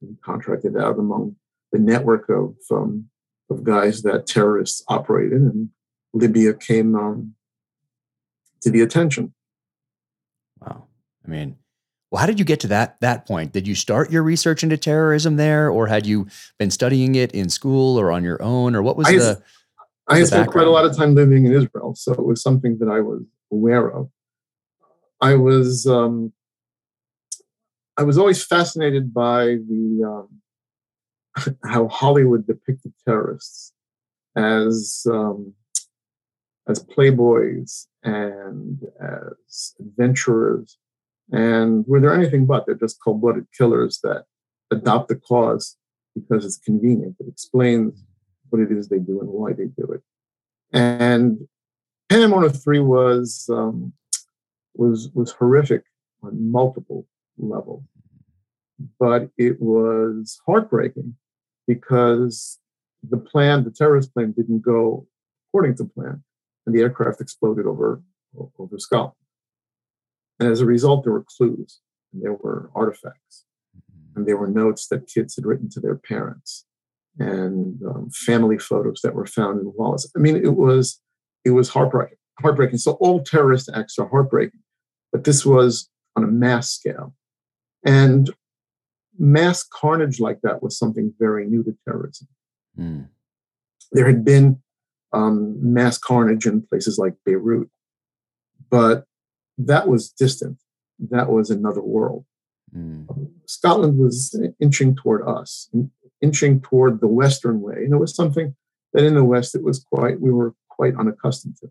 He 0.00 0.14
contracted 0.24 0.76
out 0.76 0.98
among 0.98 1.36
the 1.72 1.78
network 1.78 2.28
of 2.28 2.54
um, 2.70 3.08
of 3.50 3.64
guys 3.64 4.02
that 4.02 4.26
terrorists 4.26 4.82
operated, 4.88 5.40
and 5.40 5.70
Libya 6.12 6.54
came 6.54 6.94
um, 6.94 7.34
to 8.62 8.70
the 8.70 8.80
attention. 8.80 9.32
Wow. 10.60 10.86
I 11.24 11.30
mean, 11.30 11.56
well, 12.10 12.20
how 12.20 12.26
did 12.26 12.38
you 12.38 12.44
get 12.44 12.60
to 12.60 12.68
that 12.68 13.00
that 13.00 13.26
point? 13.26 13.52
Did 13.52 13.66
you 13.66 13.74
start 13.74 14.10
your 14.10 14.22
research 14.22 14.62
into 14.62 14.76
terrorism 14.76 15.36
there, 15.36 15.70
or 15.70 15.86
had 15.86 16.06
you 16.06 16.26
been 16.58 16.70
studying 16.70 17.14
it 17.14 17.32
in 17.32 17.48
school 17.48 17.98
or 17.98 18.10
on 18.12 18.24
your 18.24 18.42
own, 18.42 18.74
or 18.74 18.82
what 18.82 18.96
was 18.96 19.08
I, 19.08 19.16
the? 19.16 19.42
I 20.08 20.18
had 20.18 20.28
spent 20.28 20.50
quite 20.50 20.66
a 20.66 20.70
lot 20.70 20.84
of 20.84 20.96
time 20.96 21.14
living 21.14 21.46
in 21.46 21.52
Israel, 21.52 21.94
so 21.96 22.12
it 22.12 22.24
was 22.24 22.42
something 22.42 22.78
that 22.78 22.88
I 22.88 23.00
was 23.00 23.22
aware 23.50 23.90
of. 23.90 24.08
I 25.20 25.34
was 25.34 25.86
um, 25.86 26.32
I 27.96 28.02
was 28.02 28.18
always 28.18 28.44
fascinated 28.44 29.12
by 29.12 29.56
the 29.68 30.26
um, 31.44 31.56
how 31.64 31.88
Hollywood 31.88 32.46
depicted 32.46 32.92
terrorists 33.04 33.72
as 34.36 35.06
um, 35.10 35.54
as 36.68 36.84
playboys 36.84 37.86
and 38.02 38.80
as 39.00 39.74
adventurers. 39.80 40.78
And 41.32 41.84
were 41.88 42.00
there 42.00 42.14
anything 42.14 42.46
but? 42.46 42.66
They're 42.66 42.74
just 42.74 43.02
cold 43.02 43.20
blooded 43.20 43.46
killers 43.56 43.98
that 44.04 44.24
adopt 44.70 45.08
the 45.08 45.16
cause 45.16 45.76
because 46.14 46.44
it's 46.44 46.58
convenient. 46.58 47.16
It 47.18 47.28
explains 47.28 48.04
what 48.50 48.62
it 48.62 48.70
is 48.70 48.88
they 48.88 48.98
do 48.98 49.20
and 49.20 49.28
why 49.28 49.52
they 49.52 49.66
do 49.66 49.84
it. 49.92 50.02
And 50.72 51.48
Pan 52.08 52.22
Am 52.22 52.30
103 52.30 52.80
was, 52.80 53.48
um, 53.52 53.92
was, 54.74 55.10
was 55.14 55.32
horrific 55.32 55.84
on 56.22 56.50
multiple 56.50 57.06
levels. 57.38 57.82
but 58.98 59.30
it 59.38 59.60
was 59.60 60.40
heartbreaking 60.46 61.16
because 61.66 62.58
the 63.08 63.16
plan, 63.16 63.64
the 63.64 63.70
terrorist 63.70 64.12
plan, 64.12 64.32
didn't 64.32 64.60
go 64.60 65.06
according 65.48 65.76
to 65.76 65.84
plan, 65.84 66.22
and 66.66 66.74
the 66.74 66.80
aircraft 66.80 67.20
exploded 67.20 67.66
over 67.66 68.02
over 68.58 68.78
Scotland. 68.78 69.14
And 70.38 70.50
as 70.50 70.60
a 70.60 70.66
result, 70.66 71.04
there 71.04 71.12
were 71.12 71.24
clues, 71.24 71.80
and 72.12 72.22
there 72.22 72.34
were 72.34 72.70
artifacts, 72.74 73.44
and 74.14 74.26
there 74.26 74.36
were 74.36 74.48
notes 74.48 74.88
that 74.88 75.06
kids 75.06 75.36
had 75.36 75.46
written 75.46 75.70
to 75.70 75.80
their 75.80 75.94
parents, 75.94 76.65
and 77.18 77.80
um, 77.82 78.10
family 78.10 78.58
photos 78.58 79.00
that 79.02 79.14
were 79.14 79.26
found 79.26 79.60
in 79.60 79.72
wallets. 79.74 80.10
I 80.16 80.18
mean, 80.18 80.36
it 80.36 80.56
was 80.56 81.00
it 81.44 81.50
was 81.50 81.68
heartbreaking. 81.68 82.18
Heartbreaking. 82.40 82.78
So 82.78 82.92
all 82.92 83.22
terrorist 83.22 83.70
acts 83.74 83.98
are 83.98 84.08
heartbreaking, 84.08 84.60
but 85.12 85.24
this 85.24 85.46
was 85.46 85.88
on 86.16 86.24
a 86.24 86.28
mass 86.28 86.70
scale, 86.70 87.14
and 87.84 88.30
mass 89.18 89.62
carnage 89.62 90.20
like 90.20 90.40
that 90.42 90.62
was 90.62 90.78
something 90.78 91.14
very 91.18 91.46
new 91.46 91.62
to 91.64 91.76
terrorism. 91.86 92.28
Mm. 92.78 93.08
There 93.92 94.06
had 94.06 94.24
been 94.24 94.60
um, 95.12 95.56
mass 95.60 95.98
carnage 95.98 96.46
in 96.46 96.62
places 96.62 96.98
like 96.98 97.14
Beirut, 97.24 97.70
but 98.70 99.04
that 99.58 99.88
was 99.88 100.10
distant. 100.10 100.58
That 100.98 101.30
was 101.30 101.50
another 101.50 101.82
world. 101.82 102.24
Mm. 102.76 103.08
Um, 103.10 103.30
Scotland 103.46 103.98
was 103.98 104.38
inching 104.60 104.96
toward 104.96 105.26
us, 105.26 105.70
inching 106.20 106.60
toward 106.60 107.00
the 107.00 107.08
Western 107.08 107.60
way, 107.60 107.76
and 107.76 107.92
it 107.92 107.98
was 107.98 108.14
something 108.14 108.54
that 108.92 109.04
in 109.04 109.14
the 109.14 109.24
West 109.24 109.54
it 109.54 109.62
was 109.62 109.84
quite 109.92 110.20
we 110.20 110.32
were 110.32 110.54
quite 110.68 110.94
unaccustomed 110.96 111.56
to. 111.58 111.70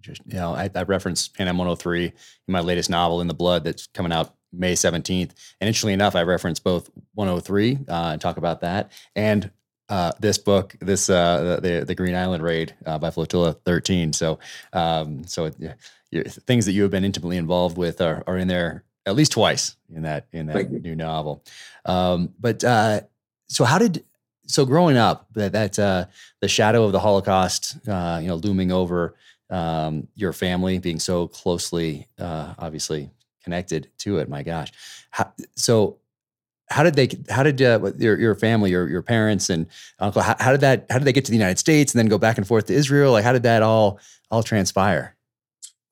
Just, 0.00 0.22
you 0.26 0.34
know, 0.34 0.52
I, 0.52 0.70
I 0.74 0.82
referenced 0.82 1.34
Pan 1.36 1.48
Am 1.48 1.58
103 1.58 2.04
in 2.04 2.12
my 2.46 2.60
latest 2.60 2.90
novel, 2.90 3.20
In 3.20 3.26
the 3.26 3.34
Blood, 3.34 3.64
that's 3.64 3.88
coming 3.88 4.12
out 4.12 4.34
May 4.52 4.74
17th. 4.74 5.32
And 5.60 5.66
interestingly 5.66 5.94
enough, 5.94 6.14
I 6.14 6.22
reference 6.22 6.60
both 6.60 6.88
103 7.14 7.78
uh, 7.88 8.10
and 8.12 8.20
talk 8.20 8.36
about 8.36 8.60
that 8.60 8.92
and 9.16 9.50
uh, 9.88 10.12
this 10.18 10.38
book, 10.38 10.76
this 10.80 11.08
uh, 11.08 11.60
the 11.62 11.84
the 11.86 11.94
Green 11.94 12.14
Island 12.14 12.42
Raid 12.42 12.74
uh, 12.84 12.98
by 12.98 13.10
Flotilla 13.10 13.52
13. 13.52 14.12
So, 14.12 14.38
um, 14.72 15.24
so 15.26 15.44
it, 15.44 15.76
things 16.46 16.66
that 16.66 16.72
you 16.72 16.82
have 16.82 16.90
been 16.90 17.04
intimately 17.04 17.36
involved 17.36 17.78
with 17.78 18.00
are, 18.00 18.24
are 18.26 18.36
in 18.36 18.48
there 18.48 18.84
at 19.04 19.14
least 19.14 19.32
twice 19.32 19.76
in 19.94 20.02
that 20.02 20.26
in 20.32 20.46
that 20.46 20.70
new 20.70 20.96
novel. 20.96 21.44
Um, 21.84 22.34
but 22.40 22.64
uh, 22.64 23.02
so, 23.48 23.64
how 23.64 23.78
did 23.78 24.04
so 24.46 24.64
growing 24.64 24.96
up 24.96 25.26
that 25.34 25.52
that 25.52 25.78
uh, 25.78 26.06
the 26.40 26.48
shadow 26.48 26.84
of 26.84 26.92
the 26.92 27.00
Holocaust, 27.00 27.76
uh, 27.88 28.18
you 28.22 28.28
know, 28.28 28.36
looming 28.36 28.72
over 28.72 29.14
um, 29.50 30.08
your 30.14 30.32
family, 30.32 30.78
being 30.78 30.98
so 31.00 31.28
closely, 31.28 32.08
uh, 32.18 32.54
obviously 32.58 33.10
connected 33.42 33.88
to 33.98 34.18
it. 34.18 34.28
My 34.28 34.42
gosh, 34.42 34.72
how, 35.10 35.32
so 35.54 35.98
how 36.68 36.82
did 36.82 36.94
they 36.94 37.08
how 37.30 37.42
did 37.42 37.60
uh, 37.62 37.92
your 37.98 38.18
your 38.18 38.34
family 38.34 38.70
your 38.70 38.88
your 38.88 39.02
parents 39.02 39.50
and 39.50 39.66
uncle 39.98 40.22
how, 40.22 40.34
how, 40.38 40.52
did 40.52 40.60
that 40.62 40.86
how 40.90 40.98
did 40.98 41.04
they 41.04 41.12
get 41.12 41.24
to 41.24 41.30
the 41.30 41.36
united 41.36 41.58
states 41.58 41.94
and 41.94 41.98
then 41.98 42.08
go 42.08 42.18
back 42.18 42.38
and 42.38 42.46
forth 42.46 42.66
to 42.66 42.74
israel? 42.74 43.12
Like 43.12 43.24
how 43.24 43.32
did 43.32 43.44
that 43.44 43.62
all 43.62 44.00
all 44.30 44.42
transpire? 44.42 45.14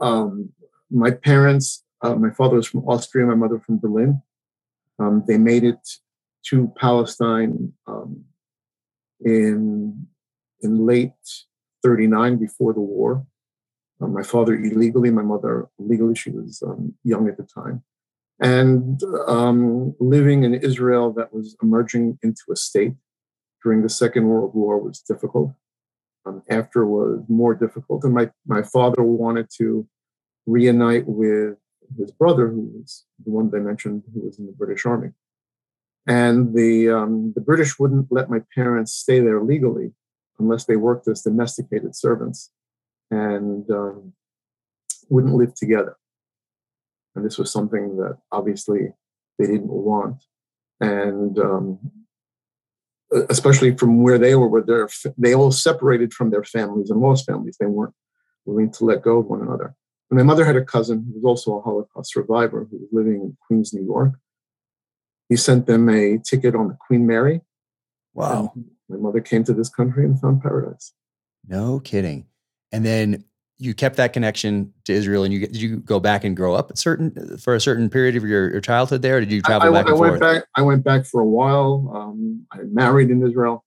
Um, 0.01 0.51
my 0.91 1.13
parents 1.13 1.85
uh, 2.03 2.17
my 2.17 2.31
father 2.31 2.57
was 2.57 2.67
from 2.67 2.87
austria 2.89 3.25
my 3.27 3.35
mother 3.35 3.59
from 3.59 3.79
berlin. 3.79 4.21
Um, 4.99 5.25
they 5.27 5.39
made 5.39 5.65
it 5.65 5.79
to 6.51 6.73
palestine 6.79 7.73
um, 7.87 8.25
in 9.25 10.07
in 10.63 10.87
late 10.87 11.13
39 11.83 12.37
before 12.37 12.73
the 12.73 12.81
war. 12.81 13.27
Um, 14.01 14.13
my 14.13 14.23
father 14.23 14.55
illegally 14.55 15.11
my 15.11 15.23
mother 15.23 15.69
legally 15.79 16.15
she 16.15 16.31
was 16.31 16.63
um, 16.67 16.95
young 17.05 17.29
at 17.29 17.37
the 17.37 17.45
time. 17.45 17.83
And 18.41 19.01
um, 19.29 19.95
living 20.01 20.43
in 20.43 20.55
Israel 20.55 21.13
that 21.13 21.33
was 21.33 21.57
emerging 21.63 22.19
into 22.23 22.43
a 22.53 22.57
state 22.57 22.95
during 23.63 23.83
the 23.83 23.89
Second 23.89 24.27
World 24.27 24.55
War 24.55 24.79
was 24.79 25.01
difficult. 25.01 25.53
Um, 26.27 26.43
after 26.49 26.87
was 26.87 27.23
more 27.29 27.55
difficult, 27.55 28.03
and 28.03 28.15
my 28.15 28.31
my 28.47 28.63
father 28.63 29.03
wanted 29.03 29.49
to 29.59 29.87
reunite 30.47 31.07
with 31.07 31.59
his 31.99 32.11
brother, 32.13 32.49
who 32.49 32.63
was 32.75 33.05
the 33.23 33.31
one 33.31 33.51
that 33.51 33.59
I 33.59 33.61
mentioned, 33.61 34.05
who 34.13 34.23
was 34.23 34.39
in 34.39 34.47
the 34.47 34.53
British 34.53 34.87
Army, 34.87 35.11
and 36.07 36.55
the 36.55 36.91
um, 36.91 37.33
the 37.35 37.41
British 37.41 37.79
wouldn't 37.79 38.09
let 38.11 38.31
my 38.31 38.41
parents 38.55 38.93
stay 38.93 39.21
there 39.21 39.43
legally 39.43 39.93
unless 40.39 40.65
they 40.65 40.77
worked 40.77 41.09
as 41.09 41.23
domesticated 41.23 41.95
servants 41.95 42.51
and 43.11 43.71
um, 43.71 44.13
wouldn't 45.09 45.35
live 45.35 45.55
together. 45.55 45.97
And 47.15 47.25
this 47.25 47.39
was 47.39 47.53
something 47.53 47.97
that 47.99 48.19
obviously 48.33 48.93
they 49.39 49.47
didn't 49.47 49.69
want. 49.69 50.25
And 50.81 51.39
um, 51.39 51.79
especially 53.29 53.77
from 53.77 54.03
where 54.03 54.19
they 54.19 54.35
were, 54.35 54.49
where 54.49 54.89
they 55.17 55.35
all 55.35 55.53
separated 55.53 56.13
from 56.13 56.31
their 56.31 56.45
families 56.45 56.91
and 56.91 57.01
lost 57.01 57.27
families. 57.27 57.57
They 57.59 57.67
weren't 57.67 57.95
willing 58.45 58.73
to 58.73 58.85
let 58.85 59.03
go 59.03 59.19
of 59.19 59.27
one 59.27 59.41
another. 59.41 59.75
And 60.11 60.19
my 60.19 60.25
mother 60.25 60.45
had 60.45 60.57
a 60.57 60.65
cousin 60.65 61.05
who 61.07 61.21
was 61.21 61.25
also 61.25 61.59
a 61.59 61.63
Holocaust 61.63 62.13
survivor 62.13 62.67
who 62.71 62.79
was 62.79 62.89
living 62.93 63.15
in 63.15 63.37
Queens, 63.47 63.73
New 63.73 63.85
York. 63.85 64.15
He 65.29 65.37
sent 65.37 65.67
them 65.67 65.89
a 65.89 66.19
ticket 66.19 66.55
on 66.55 66.69
the 66.69 66.77
Queen 66.87 67.07
Mary. 67.07 67.41
Wow. 68.13 68.53
my 68.89 68.97
mother 68.97 69.21
came 69.21 69.45
to 69.45 69.53
this 69.53 69.69
country 69.69 70.05
and 70.05 70.21
found 70.21 70.43
paradise. 70.43 70.93
No 71.49 71.81
kidding. 71.81 72.27
And 72.73 72.85
then 72.85 73.25
you 73.59 73.75
kept 73.75 73.97
that 73.97 74.13
connection 74.13 74.73
to 74.85 74.93
Israel, 74.93 75.25
and 75.25 75.33
you 75.33 75.41
did 75.41 75.57
you 75.57 75.77
go 75.77 76.01
back 76.01 76.25
and 76.25 76.37
grow 76.37 76.55
up 76.55 76.71
at 76.71 76.79
certain 76.79 77.39
for 77.39 77.55
a 77.55 77.61
certain 77.61 77.89
period 77.89 78.17
of 78.17 78.25
your, 78.25 78.51
your 78.51 78.61
childhood 78.61 79.03
there? 79.03 79.21
did 79.21 79.31
you 79.31 79.43
travel 79.43 79.69
I, 79.69 79.83
back 79.83 79.87
I, 79.87 79.91
and 79.91 79.99
I 79.99 80.01
went 80.01 80.21
back. 80.21 80.45
I 80.57 80.63
went 80.63 80.85
back 80.85 81.07
for 81.07 81.21
a 81.21 81.27
while. 81.27 81.93
Um, 81.95 82.47
I 82.51 82.59
married 82.65 83.11
in 83.11 83.27
Israel. 83.27 83.65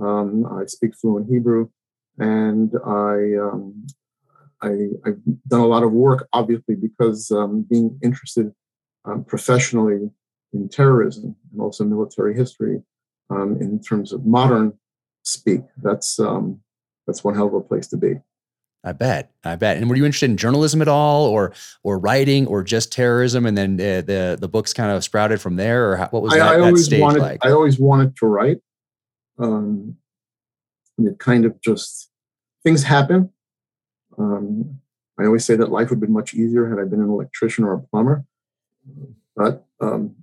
Um, 0.00 0.46
I 0.46 0.66
speak 0.66 0.94
fluent 0.94 1.28
Hebrew, 1.28 1.68
and 2.18 2.72
I, 2.86 3.34
um, 3.40 3.86
I 4.62 4.68
have 5.04 5.18
done 5.48 5.60
a 5.60 5.66
lot 5.66 5.82
of 5.82 5.92
work, 5.92 6.28
obviously, 6.32 6.74
because 6.74 7.30
um, 7.30 7.62
being 7.62 7.98
interested 8.02 8.52
um, 9.04 9.24
professionally 9.24 10.10
in 10.52 10.68
terrorism 10.68 11.36
and 11.52 11.60
also 11.60 11.84
military 11.84 12.34
history 12.34 12.82
um, 13.30 13.58
in 13.60 13.80
terms 13.80 14.12
of 14.12 14.24
modern 14.26 14.72
speak. 15.22 15.62
That's 15.82 16.18
that's 17.06 17.22
one 17.22 17.34
hell 17.34 17.46
of 17.46 17.54
a 17.54 17.60
place 17.60 17.86
to 17.88 17.96
be. 17.96 18.20
I 18.84 18.92
bet. 18.92 19.32
I 19.42 19.56
bet. 19.56 19.78
And 19.78 19.90
were 19.90 19.96
you 19.96 20.04
interested 20.04 20.30
in 20.30 20.36
journalism 20.36 20.80
at 20.80 20.86
all, 20.86 21.26
or 21.26 21.52
or 21.82 21.98
writing, 21.98 22.46
or 22.46 22.62
just 22.62 22.92
terrorism? 22.92 23.44
And 23.44 23.58
then 23.58 23.74
uh, 23.80 24.02
the 24.02 24.38
the 24.40 24.48
books 24.48 24.72
kind 24.72 24.92
of 24.92 25.02
sprouted 25.02 25.40
from 25.40 25.56
there, 25.56 25.90
or 25.90 25.96
how, 25.96 26.08
what 26.10 26.22
was 26.22 26.32
that, 26.34 26.42
I, 26.42 26.54
I 26.54 26.70
that 26.70 26.78
stage 26.78 27.00
wanted, 27.00 27.20
like? 27.20 27.44
I 27.44 27.50
always 27.50 27.80
wanted 27.80 28.16
to 28.18 28.26
write. 28.26 28.58
Um, 29.38 29.96
and 30.98 31.08
it 31.08 31.18
kind 31.18 31.44
of 31.44 31.60
just 31.60 32.10
things 32.62 32.84
happen. 32.84 33.30
Um, 34.18 34.78
I 35.18 35.24
always 35.24 35.44
say 35.44 35.56
that 35.56 35.70
life 35.70 35.90
would 35.90 35.96
have 35.96 36.00
been 36.00 36.12
much 36.12 36.32
easier 36.32 36.68
had 36.68 36.78
I 36.78 36.84
been 36.84 37.00
an 37.00 37.08
electrician 37.08 37.64
or 37.64 37.74
a 37.74 37.80
plumber, 37.80 38.24
but 39.34 39.66
um, 39.80 40.14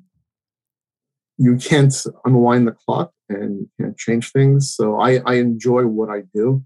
you 1.37 1.57
can't 1.57 1.95
unwind 2.25 2.67
the 2.67 2.71
clock 2.71 3.11
and 3.29 3.59
you 3.59 3.69
can't 3.79 3.97
change 3.97 4.31
things. 4.31 4.73
So 4.73 4.99
I, 4.99 5.21
I 5.25 5.35
enjoy 5.35 5.85
what 5.85 6.09
I 6.09 6.23
do 6.33 6.63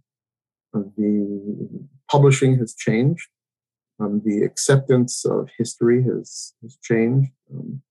the 0.95 1.87
publishing 2.09 2.57
has 2.59 2.75
changed. 2.75 3.27
Um, 3.99 4.21
the 4.23 4.43
acceptance 4.43 5.25
of 5.25 5.49
history 5.57 6.03
has, 6.03 6.53
has 6.61 6.77
changed. 6.83 7.31
Um, 7.51 7.81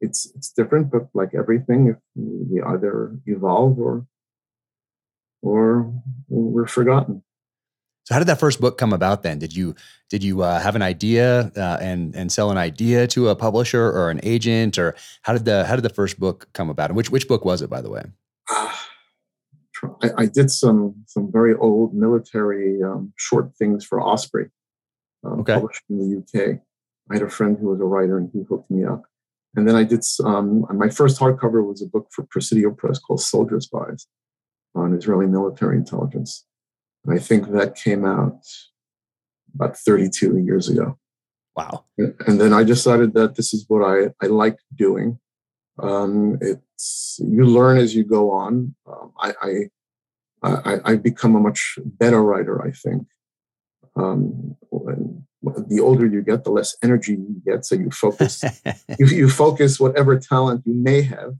it's 0.00 0.30
it's 0.34 0.50
different, 0.50 0.90
but 0.90 1.08
like 1.14 1.34
everything, 1.34 1.96
we 2.14 2.60
either 2.60 3.16
evolve 3.26 3.78
or 3.78 4.06
or 5.40 5.92
we're 6.28 6.66
forgotten. 6.66 7.22
So, 8.04 8.14
how 8.14 8.20
did 8.20 8.28
that 8.28 8.38
first 8.38 8.60
book 8.60 8.76
come 8.76 8.92
about? 8.92 9.22
Then, 9.22 9.38
did 9.38 9.56
you 9.56 9.74
did 10.10 10.22
you 10.22 10.42
uh, 10.42 10.60
have 10.60 10.76
an 10.76 10.82
idea 10.82 11.50
uh, 11.56 11.78
and 11.80 12.14
and 12.14 12.30
sell 12.30 12.50
an 12.50 12.58
idea 12.58 13.06
to 13.08 13.28
a 13.28 13.36
publisher 13.36 13.86
or 13.86 14.10
an 14.10 14.20
agent, 14.22 14.78
or 14.78 14.94
how 15.22 15.32
did 15.32 15.46
the 15.46 15.64
how 15.64 15.74
did 15.74 15.82
the 15.82 15.90
first 15.90 16.20
book 16.20 16.48
come 16.52 16.68
about? 16.68 16.90
And 16.90 16.96
which 16.96 17.10
which 17.10 17.26
book 17.26 17.44
was 17.44 17.62
it, 17.62 17.70
by 17.70 17.80
the 17.80 17.90
way? 17.90 18.02
Uh, 18.50 18.74
I, 20.02 20.10
I, 20.18 20.26
did 20.26 20.50
some 20.50 20.94
some 21.06 21.30
very 21.30 21.54
old 21.54 21.94
military 21.94 22.82
um, 22.82 23.12
short 23.16 23.54
things 23.56 23.84
for 23.84 24.00
Osprey, 24.00 24.48
um, 25.24 25.40
okay. 25.40 25.54
published 25.54 25.82
in 25.90 25.98
the 25.98 26.18
UK. 26.18 26.60
I 27.10 27.14
had 27.14 27.22
a 27.22 27.28
friend 27.28 27.58
who 27.58 27.68
was 27.68 27.80
a 27.80 27.84
writer, 27.84 28.18
and 28.18 28.30
he 28.32 28.44
hooked 28.48 28.70
me 28.70 28.84
up. 28.84 29.02
And 29.56 29.68
then 29.68 29.76
I 29.76 29.84
did 29.84 30.02
um, 30.24 30.66
my 30.74 30.90
first 30.90 31.18
hardcover 31.18 31.66
was 31.66 31.80
a 31.80 31.86
book 31.86 32.08
for 32.12 32.24
Presidio 32.24 32.70
Press 32.70 32.98
called 32.98 33.20
Soldier 33.20 33.60
Spies 33.60 34.06
on 34.74 34.94
Israeli 34.94 35.26
military 35.26 35.76
intelligence. 35.76 36.44
And 37.04 37.14
I 37.14 37.20
think 37.20 37.50
that 37.50 37.76
came 37.76 38.04
out 38.04 38.40
about 39.54 39.76
32 39.76 40.38
years 40.38 40.68
ago. 40.68 40.98
Wow. 41.56 41.84
And 41.98 42.40
then 42.40 42.52
I 42.52 42.64
decided 42.64 43.14
that 43.14 43.36
this 43.36 43.54
is 43.54 43.64
what 43.68 43.82
I, 43.84 44.10
I 44.22 44.28
like 44.28 44.58
doing. 44.74 45.18
Um, 45.80 46.38
it's 46.40 47.18
you 47.20 47.44
learn 47.44 47.78
as 47.78 47.94
you 47.94 48.04
go 48.04 48.30
on. 48.30 48.74
Um, 48.86 49.12
I, 49.18 49.32
I, 49.42 49.52
I 50.42 50.80
I 50.84 50.96
become 50.96 51.36
a 51.36 51.40
much 51.40 51.78
better 51.84 52.22
writer. 52.22 52.64
I 52.64 52.70
think 52.70 53.06
um, 53.96 54.56
the 55.42 55.80
older 55.80 56.06
you 56.06 56.22
get, 56.22 56.44
the 56.44 56.50
less 56.50 56.76
energy 56.82 57.12
you 57.12 57.42
get. 57.44 57.64
So 57.64 57.74
you 57.74 57.90
focus, 57.90 58.44
you, 58.98 59.06
you 59.06 59.28
focus 59.28 59.78
whatever 59.78 60.18
talent 60.18 60.62
you 60.64 60.74
may 60.74 61.02
have 61.02 61.34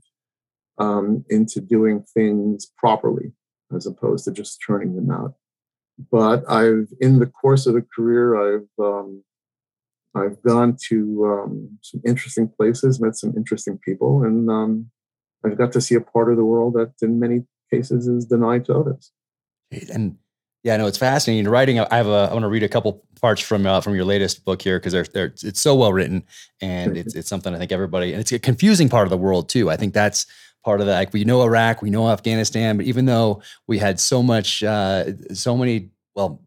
um, 0.77 1.25
into 1.29 1.61
doing 1.61 2.03
things 2.13 2.67
properly, 2.77 3.33
as 3.75 3.85
opposed 3.85 4.25
to 4.25 4.31
just 4.31 4.61
turning 4.65 4.95
them 4.95 5.11
out. 5.11 5.35
But 6.11 6.49
I've, 6.49 6.89
in 6.99 7.19
the 7.19 7.27
course 7.27 7.65
of 7.67 7.73
the 7.73 7.85
career, 7.95 8.57
I've 8.57 8.83
um, 8.85 9.23
I've 10.15 10.41
gone 10.41 10.77
to 10.89 11.25
um, 11.25 11.77
some 11.81 12.01
interesting 12.05 12.47
places, 12.47 13.01
met 13.01 13.15
some 13.15 13.33
interesting 13.35 13.77
people, 13.83 14.23
and 14.23 14.49
um, 14.49 14.91
I've 15.45 15.57
got 15.57 15.71
to 15.73 15.81
see 15.81 15.95
a 15.95 16.01
part 16.01 16.29
of 16.29 16.37
the 16.37 16.45
world 16.45 16.73
that, 16.73 16.93
in 17.01 17.19
many 17.19 17.45
cases, 17.71 18.07
is 18.07 18.25
denied 18.25 18.65
to 18.65 18.75
others. 18.75 19.11
And 19.93 20.17
yeah, 20.63 20.77
no, 20.77 20.87
it's 20.87 20.97
fascinating. 20.97 21.47
Writing, 21.47 21.79
I 21.79 21.95
have 21.95 22.07
a. 22.07 22.27
I 22.29 22.33
want 22.33 22.43
to 22.43 22.49
read 22.49 22.63
a 22.63 22.69
couple 22.69 23.05
parts 23.21 23.41
from 23.41 23.67
uh, 23.67 23.81
from 23.81 23.93
your 23.93 24.03
latest 24.03 24.43
book 24.45 24.61
here 24.61 24.79
because 24.79 24.93
they're, 24.93 25.05
they're 25.13 25.33
it's 25.43 25.61
so 25.61 25.75
well 25.75 25.93
written 25.93 26.23
and 26.59 26.97
it's 26.97 27.13
it's 27.13 27.29
something 27.29 27.53
I 27.53 27.59
think 27.59 27.71
everybody 27.71 28.13
and 28.13 28.21
it's 28.21 28.31
a 28.31 28.39
confusing 28.39 28.89
part 28.89 29.05
of 29.05 29.11
the 29.11 29.17
world 29.17 29.47
too. 29.47 29.69
I 29.69 29.75
think 29.75 29.93
that's 29.93 30.25
part 30.65 30.81
of 30.81 30.87
that. 30.87 30.97
Like 30.97 31.13
we 31.13 31.23
know 31.23 31.43
Iraq, 31.43 31.81
we 31.81 31.91
know 31.91 32.09
Afghanistan, 32.09 32.75
but 32.75 32.87
even 32.87 33.05
though 33.05 33.41
we 33.67 33.77
had 33.77 33.99
so 33.99 34.21
much, 34.23 34.63
uh, 34.63 35.05
so 35.33 35.55
many, 35.55 35.91
well, 36.15 36.41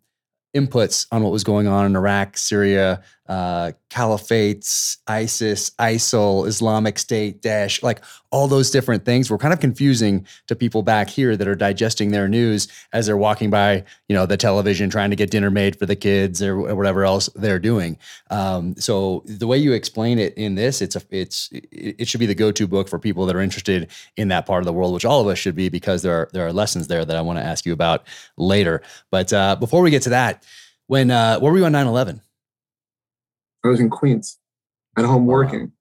inputs 0.57 1.07
on 1.13 1.23
what 1.23 1.31
was 1.33 1.45
going 1.45 1.69
on 1.69 1.87
in 1.87 1.95
Iraq, 1.95 2.37
Syria, 2.37 3.03
uh, 3.29 3.73
caliphates, 3.91 4.97
ISIS, 5.07 5.71
ISIL, 5.79 6.47
Islamic 6.47 6.99
State, 6.99 7.43
Daesh, 7.43 7.83
like 7.83 8.03
all 8.31 8.49
those 8.49 8.71
different 8.71 9.05
things 9.05 9.31
were 9.31 9.39
kind 9.39 9.53
of 9.53 9.61
confusing 9.61 10.27
to 10.47 10.57
people 10.57 10.83
back 10.83 11.11
here 11.11 11.37
that 11.37 11.47
are 11.47 11.55
digesting 11.55 12.11
their 12.11 12.29
news 12.29 12.69
as 12.93 13.07
they're 13.07 13.17
walking 13.17 13.51
by, 13.51 13.85
you 14.09 14.15
know, 14.15 14.25
the 14.27 14.37
television 14.37 14.89
trying 14.89 15.11
to 15.11 15.17
get 15.17 15.31
dinner 15.31 15.51
made 15.51 15.79
for 15.79 15.85
the 15.85 15.97
kids 15.97 16.43
or 16.43 16.75
whatever 16.75 17.05
else 17.05 17.29
they're 17.35 17.59
doing. 17.59 17.99
Um, 18.31 18.75
so 18.77 19.23
the 19.27 19.47
way 19.47 19.59
you 19.59 19.73
explain 19.73 20.19
it 20.19 20.35
in 20.35 20.55
this, 20.55 20.81
it's 20.81 20.97
a, 20.97 21.03
it's 21.11 21.51
it 21.53 22.09
should 22.09 22.21
be 22.21 22.27
the 22.27 22.35
go-to 22.35 22.67
book 22.67 22.89
for 22.89 22.99
people 22.99 23.27
that 23.27 23.37
are 23.37 23.41
interested 23.41 23.91
in 24.17 24.29
that 24.29 24.47
part 24.47 24.63
of 24.63 24.67
the 24.67 24.73
world, 24.73 24.95
which 24.95 25.05
all 25.05 25.21
of 25.21 25.27
us 25.27 25.39
should 25.39 25.55
be 25.55 25.69
because 25.69 26.03
there 26.03 26.15
are 26.15 26.29
there 26.33 26.47
are 26.47 26.53
lessons 26.53 26.89
there 26.89 27.05
that 27.05 27.17
I 27.17 27.21
want 27.21 27.39
to 27.39 27.45
ask 27.45 27.67
you 27.67 27.73
about 27.73 28.07
later. 28.37 28.83
But 29.11 29.33
uh, 29.33 29.57
before 29.57 29.83
we 29.83 29.91
get 29.91 30.03
to 30.03 30.11
that, 30.11 30.45
when 30.87 31.11
uh, 31.11 31.39
where 31.41 31.53
were 31.53 31.59
you 31.59 31.67
on 31.67 31.73
9 31.73 31.87
11? 31.87 32.23
I 33.65 33.69
was 33.69 33.81
in 33.81 33.91
Queens 33.91 34.39
at 34.97 35.05
home 35.05 35.27
working. 35.27 35.73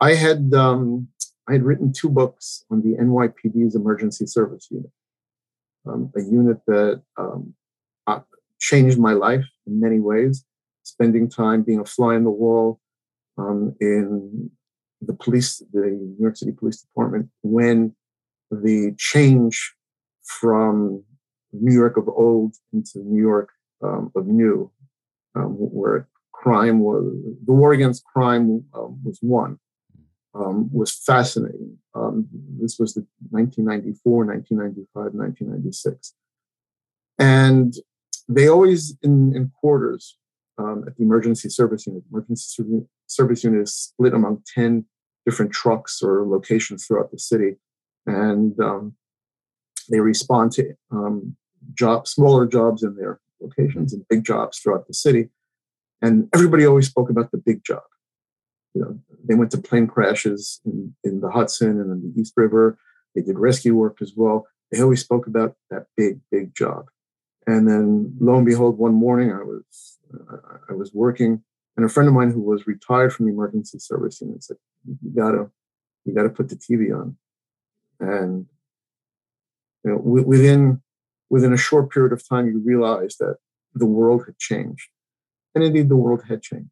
I 0.00 0.14
had 0.14 0.52
um, 0.54 1.08
I 1.48 1.52
had 1.52 1.62
written 1.62 1.92
two 1.92 2.10
books 2.10 2.64
on 2.70 2.82
the 2.82 2.96
NYPD's 2.96 3.74
emergency 3.74 4.26
service 4.26 4.68
unit, 4.70 4.90
um, 5.86 6.12
a 6.16 6.20
unit 6.20 6.58
that 6.66 7.02
um, 7.16 7.54
uh, 8.06 8.20
changed 8.60 8.98
my 8.98 9.12
life 9.12 9.44
in 9.66 9.80
many 9.80 10.00
ways. 10.00 10.44
Spending 10.82 11.28
time 11.28 11.62
being 11.62 11.80
a 11.80 11.84
fly 11.84 12.14
on 12.14 12.24
the 12.24 12.30
wall 12.30 12.80
um, 13.36 13.74
in 13.80 14.50
the 15.02 15.12
police, 15.12 15.62
the 15.72 15.80
New 15.80 16.16
York 16.18 16.36
City 16.36 16.52
Police 16.52 16.80
Department, 16.80 17.28
when 17.42 17.94
the 18.50 18.94
change 18.98 19.74
from 20.22 21.02
New 21.52 21.74
York 21.74 21.96
of 21.96 22.08
old 22.08 22.54
into 22.72 22.98
New 23.00 23.20
York 23.20 23.50
um, 23.82 24.10
of 24.14 24.26
new, 24.26 24.70
um, 25.34 25.52
where 25.52 26.08
crime 26.42 26.80
was 26.80 27.04
the 27.46 27.52
war 27.52 27.72
against 27.72 28.04
crime 28.04 28.64
um, 28.74 29.00
was 29.04 29.18
won 29.22 29.58
um, 30.34 30.70
was 30.72 30.94
fascinating. 30.94 31.76
Um, 31.94 32.28
this 32.60 32.78
was 32.78 32.94
the 32.94 33.04
1994, 33.30 34.26
1995, 34.26 35.14
1996, 35.14 36.14
and 37.18 37.74
they 38.28 38.48
always 38.48 38.96
in, 39.02 39.34
in 39.34 39.50
quarters 39.60 40.16
um, 40.58 40.84
at 40.86 40.96
the 40.96 41.02
emergency 41.02 41.48
service 41.48 41.86
unit. 41.86 42.04
Emergency 42.12 42.64
service 43.06 43.42
unit 43.42 43.62
is 43.62 43.74
split 43.74 44.14
among 44.14 44.42
ten 44.54 44.84
different 45.26 45.52
trucks 45.52 46.00
or 46.02 46.24
locations 46.26 46.86
throughout 46.86 47.10
the 47.10 47.18
city, 47.18 47.56
and 48.06 48.58
um, 48.60 48.94
they 49.90 49.98
respond 49.98 50.52
to 50.52 50.74
um, 50.92 51.36
job 51.74 52.06
smaller 52.06 52.46
jobs 52.46 52.84
in 52.84 52.94
their 52.94 53.20
locations 53.40 53.92
and 53.92 54.06
big 54.08 54.24
jobs 54.24 54.58
throughout 54.58 54.86
the 54.86 54.94
city 54.94 55.30
and 56.02 56.28
everybody 56.34 56.64
always 56.66 56.86
spoke 56.86 57.10
about 57.10 57.30
the 57.30 57.38
big 57.38 57.64
job. 57.64 57.82
You 58.74 58.82
know, 58.82 58.98
they 59.24 59.34
went 59.34 59.50
to 59.52 59.58
plane 59.58 59.86
crashes 59.86 60.60
in, 60.64 60.94
in 61.02 61.20
the 61.20 61.30
Hudson 61.30 61.80
and 61.80 61.90
in 61.90 62.12
the 62.14 62.20
East 62.20 62.34
River. 62.36 62.78
They 63.14 63.22
did 63.22 63.38
rescue 63.38 63.74
work 63.74 63.98
as 64.00 64.12
well. 64.14 64.46
They 64.70 64.80
always 64.80 65.00
spoke 65.00 65.26
about 65.26 65.56
that 65.70 65.86
big, 65.96 66.20
big 66.30 66.54
job. 66.54 66.86
And 67.46 67.66
then, 67.66 68.14
lo 68.20 68.36
and 68.36 68.46
behold, 68.46 68.78
one 68.78 68.94
morning 68.94 69.32
I 69.32 69.42
was 69.42 69.98
uh, 70.14 70.58
I 70.68 70.74
was 70.74 70.92
working, 70.92 71.42
and 71.76 71.86
a 71.86 71.88
friend 71.88 72.06
of 72.06 72.14
mine 72.14 72.30
who 72.30 72.42
was 72.42 72.66
retired 72.66 73.12
from 73.12 73.26
the 73.26 73.32
emergency 73.32 73.78
service 73.78 74.20
unit 74.20 74.44
said, 74.44 74.58
"You 74.86 75.10
gotta, 75.16 75.50
you 76.04 76.14
gotta 76.14 76.28
put 76.28 76.50
the 76.50 76.56
TV 76.56 76.94
on." 76.94 77.16
And 78.00 78.46
you 79.82 79.92
know, 79.92 79.98
w- 79.98 80.26
within 80.26 80.82
within 81.30 81.54
a 81.54 81.56
short 81.56 81.90
period 81.90 82.12
of 82.12 82.26
time, 82.28 82.48
you 82.48 82.60
realize 82.62 83.16
that 83.16 83.38
the 83.74 83.86
world 83.86 84.24
had 84.26 84.38
changed 84.38 84.90
the 85.58 85.96
world 85.96 86.22
had 86.28 86.42
changed. 86.42 86.70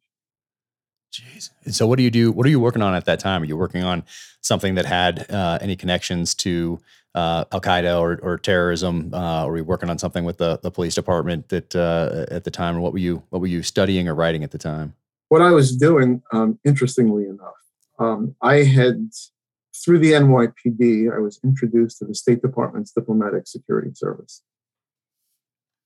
Jeez. 1.13 1.49
And 1.63 1.73
so, 1.73 1.87
what 1.87 1.97
do 1.97 2.03
you 2.03 2.11
do? 2.11 2.31
What 2.31 2.45
are 2.45 2.49
you 2.49 2.59
working 2.59 2.81
on 2.81 2.93
at 2.93 3.05
that 3.05 3.19
time? 3.19 3.41
Are 3.41 3.45
you 3.45 3.57
working 3.57 3.83
on 3.83 4.03
something 4.41 4.75
that 4.75 4.85
had 4.85 5.29
uh, 5.31 5.57
any 5.61 5.75
connections 5.75 6.35
to 6.35 6.79
uh, 7.15 7.45
Al 7.51 7.61
Qaeda 7.61 7.99
or, 7.99 8.19
or 8.21 8.37
terrorism? 8.37 9.11
Uh, 9.13 9.45
or 9.45 9.51
were 9.51 9.57
you 9.57 9.63
working 9.63 9.89
on 9.89 9.97
something 9.97 10.25
with 10.25 10.37
the, 10.37 10.59
the 10.61 10.71
police 10.71 10.95
department 10.95 11.49
that 11.49 11.75
uh, 11.75 12.25
at 12.29 12.43
the 12.43 12.51
time? 12.51 12.77
Or 12.77 12.81
what 12.81 12.93
were 12.93 12.99
you 12.99 13.23
what 13.29 13.39
were 13.39 13.47
you 13.47 13.63
studying 13.63 14.07
or 14.07 14.15
writing 14.15 14.43
at 14.43 14.51
the 14.51 14.57
time? 14.57 14.93
What 15.29 15.41
I 15.41 15.51
was 15.51 15.75
doing, 15.75 16.21
um, 16.31 16.59
interestingly 16.63 17.25
enough, 17.25 17.55
um, 17.99 18.35
I 18.41 18.63
had 18.63 19.09
through 19.83 19.99
the 19.99 20.13
NYPD, 20.13 21.13
I 21.13 21.19
was 21.19 21.39
introduced 21.43 21.99
to 21.99 22.05
the 22.05 22.15
State 22.15 22.41
Department's 22.41 22.91
Diplomatic 22.91 23.47
Security 23.47 23.91
Service, 23.93 24.41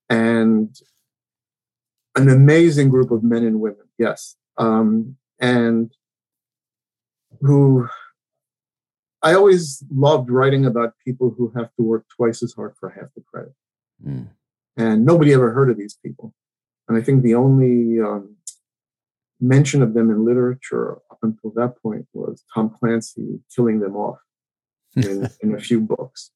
and 0.10 0.76
an 2.15 2.30
amazing 2.30 2.89
group 2.89 3.12
of 3.12 3.24
men 3.24 3.43
and 3.45 3.60
women, 3.60 3.86
yes, 3.97 4.36
um, 4.58 5.15
and 5.39 5.91
who 7.41 7.88
I 9.24 9.34
always 9.34 9.84
loved 9.91 10.30
writing 10.30 10.65
about 10.65 10.93
people 11.06 11.34
who 11.38 11.52
have 11.56 11.74
to 11.76 11.84
work 11.84 12.06
twice 12.15 12.41
as 12.41 12.54
hard 12.54 12.76
for 12.80 12.89
half 12.89 13.13
the 13.15 13.21
credit. 13.21 13.54
Mm. 14.06 14.30
And 14.78 15.06
nobody 15.06 15.34
ever 15.34 15.52
heard 15.52 15.69
of 15.69 15.78
these 15.78 15.97
people. 16.04 16.34
And 16.88 16.97
I 16.97 17.02
think 17.02 17.21
the 17.21 17.36
only 17.36 18.02
um, 18.02 18.36
mention 19.39 19.84
of 19.84 19.93
them 19.93 20.10
in 20.10 20.26
literature 20.26 20.97
up 21.12 21.19
until 21.21 21.52
that 21.56 21.82
point 21.82 22.08
was 22.13 22.43
Tom 22.54 22.76
Clancy 22.80 23.39
killing 23.56 23.80
them 23.80 23.95
off 23.95 24.17
in, 24.95 25.30
in 25.41 25.56
a 25.56 25.60
few 25.60 25.82
books. 25.82 26.32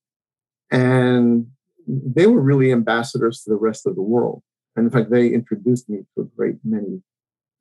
And 0.72 1.48
they 1.88 2.28
were 2.28 2.42
really 2.42 2.72
ambassadors 2.72 3.44
to 3.44 3.50
the 3.50 3.58
rest 3.58 3.86
of 3.86 3.96
the 3.96 4.02
world. 4.02 4.44
And 4.76 4.86
in 4.86 4.92
fact, 4.92 5.10
they 5.10 5.30
introduced 5.30 5.90
me 5.90 6.00
to 6.16 6.22
a 6.22 6.26
great 6.26 6.58
many 6.64 7.02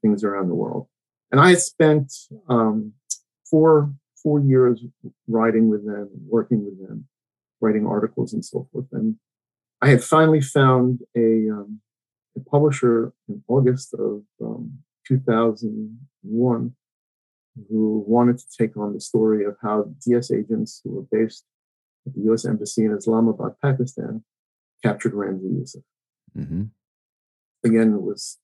things 0.02 0.24
around 0.24 0.48
the 0.48 0.54
world. 0.54 0.88
And 1.30 1.40
I 1.40 1.54
spent 1.54 2.12
um, 2.48 2.92
four 3.48 3.92
four 4.24 4.40
years 4.40 4.82
writing 5.28 5.68
with 5.68 5.84
them, 5.86 6.08
working 6.26 6.64
with 6.64 6.88
them, 6.88 7.06
writing 7.60 7.86
articles 7.86 8.32
and 8.32 8.44
so 8.44 8.66
forth. 8.72 8.86
And 8.90 9.16
I 9.82 9.88
had 9.88 10.02
finally 10.02 10.40
found 10.40 11.00
a, 11.14 11.50
um, 11.50 11.80
a 12.36 12.40
publisher 12.40 13.12
in 13.28 13.44
August 13.46 13.92
of 13.94 14.22
um, 14.40 14.78
2001 15.06 16.74
who 17.68 18.04
wanted 18.08 18.38
to 18.38 18.46
take 18.58 18.76
on 18.78 18.94
the 18.94 19.00
story 19.00 19.44
of 19.44 19.56
how 19.62 19.92
DS 20.04 20.32
agents 20.32 20.80
who 20.82 20.92
were 20.92 21.06
based 21.12 21.44
at 22.06 22.14
the 22.14 22.22
U.S. 22.22 22.46
Embassy 22.46 22.86
in 22.86 22.96
Islamabad, 22.96 23.56
Pakistan, 23.60 24.24
captured 24.82 25.12
Ramzi 25.12 25.52
Yousef. 25.52 25.82
Mm-hmm 26.36 26.64
again, 27.64 27.94
it 27.94 28.02
was 28.02 28.38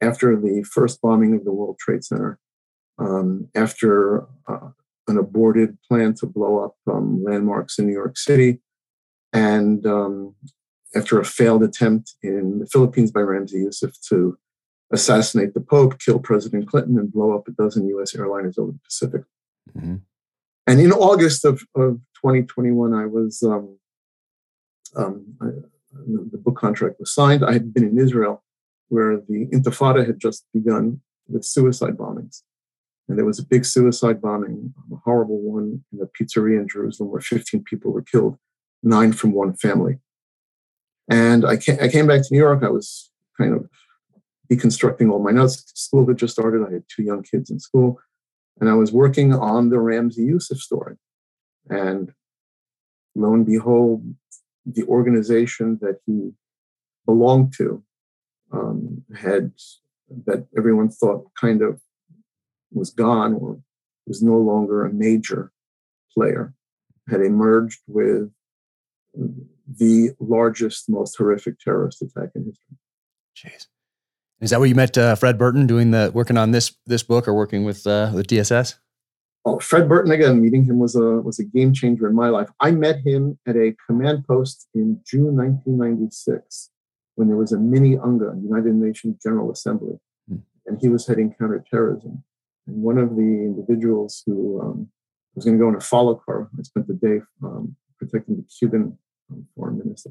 after 0.00 0.36
the 0.36 0.62
first 0.64 1.00
bombing 1.00 1.34
of 1.34 1.44
the 1.44 1.52
World 1.52 1.78
Trade 1.78 2.04
Center, 2.04 2.38
um, 2.98 3.48
after 3.54 4.26
uh, 4.48 4.70
an 5.08 5.18
aborted 5.18 5.78
plan 5.88 6.14
to 6.14 6.26
blow 6.26 6.64
up 6.64 6.76
um, 6.92 7.22
landmarks 7.24 7.78
in 7.78 7.86
New 7.86 7.92
York 7.92 8.18
City, 8.18 8.60
and 9.32 9.86
um, 9.86 10.34
after 10.94 11.18
a 11.18 11.24
failed 11.24 11.62
attempt 11.62 12.14
in 12.22 12.58
the 12.60 12.66
Philippines 12.66 13.10
by 13.10 13.20
Ramzi 13.20 13.64
Yousef 13.64 13.98
to 14.08 14.38
assassinate 14.92 15.54
the 15.54 15.60
Pope, 15.60 15.98
kill 15.98 16.18
President 16.18 16.68
Clinton, 16.68 16.98
and 16.98 17.12
blow 17.12 17.34
up 17.34 17.48
a 17.48 17.52
dozen 17.52 17.86
US 17.88 18.12
airliners 18.12 18.58
over 18.58 18.72
the 18.72 18.80
Pacific. 18.84 19.22
Mm-hmm. 19.76 19.96
And 20.66 20.80
in 20.80 20.92
August 20.92 21.44
of, 21.44 21.62
of 21.74 22.00
2021, 22.22 22.94
I 22.94 23.06
was 23.06 23.42
um, 23.42 23.78
um, 24.94 25.36
The 25.92 26.38
book 26.38 26.56
contract 26.56 26.96
was 26.98 27.12
signed. 27.12 27.44
I 27.44 27.52
had 27.52 27.72
been 27.74 27.84
in 27.84 27.98
Israel 27.98 28.42
where 28.88 29.16
the 29.16 29.46
Intifada 29.52 30.06
had 30.06 30.18
just 30.18 30.46
begun 30.52 31.00
with 31.28 31.44
suicide 31.44 31.96
bombings. 31.96 32.42
And 33.08 33.18
there 33.18 33.24
was 33.24 33.38
a 33.38 33.44
big 33.44 33.64
suicide 33.64 34.20
bombing, 34.20 34.72
a 34.92 34.96
horrible 34.96 35.40
one 35.40 35.84
in 35.92 36.00
a 36.00 36.06
pizzeria 36.06 36.60
in 36.60 36.68
Jerusalem 36.68 37.10
where 37.10 37.20
15 37.20 37.64
people 37.64 37.92
were 37.92 38.02
killed, 38.02 38.38
nine 38.82 39.12
from 39.12 39.32
one 39.32 39.54
family. 39.54 39.98
And 41.10 41.44
I 41.44 41.56
came, 41.56 41.78
I 41.80 41.88
came 41.88 42.06
back 42.06 42.22
to 42.22 42.28
New 42.30 42.38
York. 42.38 42.62
I 42.62 42.68
was 42.68 43.10
kind 43.38 43.54
of 43.54 43.68
deconstructing 44.50 45.10
all 45.10 45.18
my 45.18 45.30
notes. 45.30 45.64
School 45.74 46.06
had 46.06 46.18
just 46.18 46.32
started. 46.32 46.66
I 46.66 46.72
had 46.72 46.84
two 46.88 47.02
young 47.02 47.22
kids 47.22 47.50
in 47.50 47.58
school, 47.58 47.98
and 48.60 48.70
I 48.70 48.74
was 48.74 48.92
working 48.92 49.34
on 49.34 49.70
the 49.70 49.76
Ramzi 49.76 50.20
Yousef 50.20 50.58
story. 50.58 50.96
And 51.68 52.12
lo 53.14 53.34
and 53.34 53.46
behold, 53.46 54.04
the 54.66 54.84
organization 54.84 55.78
that 55.80 56.00
he 56.06 56.32
belonged 57.06 57.52
to 57.56 57.82
um, 58.52 59.02
had 59.14 59.52
that 60.26 60.46
everyone 60.56 60.88
thought 60.88 61.24
kind 61.38 61.62
of 61.62 61.80
was 62.70 62.90
gone 62.90 63.34
or 63.34 63.58
was 64.06 64.22
no 64.22 64.36
longer 64.36 64.84
a 64.84 64.92
major 64.92 65.52
player 66.12 66.54
had 67.08 67.20
emerged 67.20 67.80
with 67.86 68.30
the 69.14 70.10
largest, 70.20 70.88
most 70.88 71.16
horrific 71.16 71.58
terrorist 71.58 72.02
attack 72.02 72.30
in 72.34 72.44
history. 72.44 72.76
Jeez. 73.36 73.66
Is 74.40 74.50
that 74.50 74.58
where 74.58 74.68
you 74.68 74.74
met 74.74 74.98
uh, 74.98 75.14
Fred 75.14 75.38
Burton 75.38 75.66
doing 75.66 75.92
the 75.92 76.10
working 76.12 76.36
on 76.36 76.50
this 76.50 76.74
this 76.86 77.02
book 77.02 77.28
or 77.28 77.34
working 77.34 77.64
with 77.64 77.86
uh, 77.86 78.10
with 78.12 78.26
DSS? 78.26 78.74
Oh, 79.44 79.58
Fred 79.58 79.88
Burton 79.88 80.12
again. 80.12 80.40
Meeting 80.40 80.64
him 80.64 80.78
was 80.78 80.94
a 80.94 81.20
was 81.20 81.38
a 81.38 81.44
game 81.44 81.72
changer 81.72 82.08
in 82.08 82.14
my 82.14 82.28
life. 82.28 82.48
I 82.60 82.70
met 82.70 83.00
him 83.00 83.38
at 83.46 83.56
a 83.56 83.74
command 83.86 84.26
post 84.26 84.68
in 84.74 85.00
June 85.04 85.36
1996 85.36 86.70
when 87.16 87.28
there 87.28 87.36
was 87.36 87.52
a 87.52 87.58
mini 87.58 87.96
UNGA, 87.96 88.40
United 88.42 88.74
Nations 88.74 89.18
General 89.22 89.50
Assembly, 89.50 89.98
hmm. 90.28 90.38
and 90.66 90.78
he 90.80 90.88
was 90.88 91.06
heading 91.06 91.34
counterterrorism. 91.38 92.22
And 92.66 92.82
one 92.82 92.98
of 92.98 93.16
the 93.16 93.22
individuals 93.22 94.22
who 94.24 94.60
um, 94.60 94.88
was 95.34 95.44
going 95.44 95.58
to 95.58 95.62
go 95.62 95.68
in 95.68 95.74
a 95.74 95.80
follow 95.80 96.14
car, 96.14 96.48
I 96.56 96.62
spent 96.62 96.86
the 96.86 96.94
day 96.94 97.20
um, 97.42 97.76
protecting 97.98 98.36
the 98.36 98.44
Cuban 98.44 98.96
um, 99.30 99.46
foreign 99.56 99.78
minister 99.78 100.10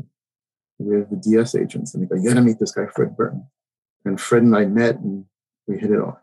with 0.77 1.09
the 1.09 1.15
DS 1.15 1.55
agents, 1.55 1.93
and 1.93 2.03
they 2.03 2.07
go, 2.07 2.21
"You 2.21 2.29
got 2.29 2.35
to 2.35 2.41
meet 2.41 2.59
this 2.59 2.73
guy, 2.73 2.87
Fred 2.93 3.15
Burton." 3.15 3.47
and 4.05 4.19
Fred 4.19 4.43
and 4.43 4.55
I 4.55 4.65
met 4.65 4.95
and 4.95 5.25
we 5.67 5.77
hit 5.77 5.91
it 5.91 5.99
off. 5.99 6.17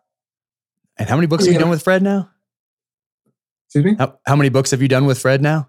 And 0.97 1.09
how 1.09 1.17
many 1.17 1.27
books 1.27 1.45
yeah. 1.45 1.53
have 1.53 1.55
you 1.55 1.61
done 1.61 1.71
with 1.71 1.83
Fred 1.83 2.03
now? 2.03 2.31
Excuse 3.69 3.85
me? 3.85 3.97
How, 3.99 4.19
how, 4.27 4.35
many 4.35 4.49
books 4.49 4.71
have 4.71 4.81
you 4.81 4.89
done 4.89 5.05
with 5.05 5.19
Fred 5.19 5.43
now? 5.43 5.69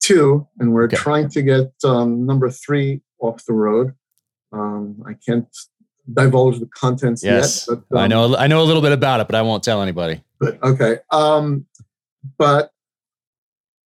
Two, 0.00 0.48
and 0.58 0.72
we're 0.72 0.84
okay. 0.84 0.96
trying 0.96 1.28
to 1.30 1.42
get 1.42 1.72
um, 1.84 2.26
number 2.26 2.50
three 2.50 3.00
off 3.20 3.44
the 3.46 3.52
road. 3.52 3.94
Um, 4.52 5.00
I 5.06 5.12
can't 5.14 5.46
divulge 6.12 6.58
the 6.58 6.66
contents 6.66 7.22
yes, 7.22 7.68
yet. 7.68 7.78
But, 7.88 7.96
um, 7.96 8.02
I 8.02 8.06
know 8.08 8.36
I 8.36 8.46
know 8.48 8.62
a 8.62 8.64
little 8.64 8.82
bit 8.82 8.92
about 8.92 9.20
it, 9.20 9.28
but 9.28 9.36
I 9.36 9.42
won't 9.42 9.62
tell 9.62 9.82
anybody. 9.82 10.22
But 10.40 10.62
okay. 10.62 10.98
Um, 11.12 11.66
but 12.38 12.70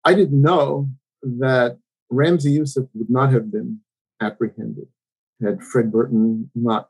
I 0.04 0.14
didn't 0.14 0.40
know 0.40 0.88
that 1.22 1.78
Ramzi 2.10 2.58
Yousef 2.58 2.88
would 2.94 3.10
not 3.10 3.32
have 3.32 3.50
been 3.50 3.80
apprehended 4.20 4.86
had 5.42 5.62
Fred 5.62 5.90
Burton 5.90 6.50
not 6.54 6.88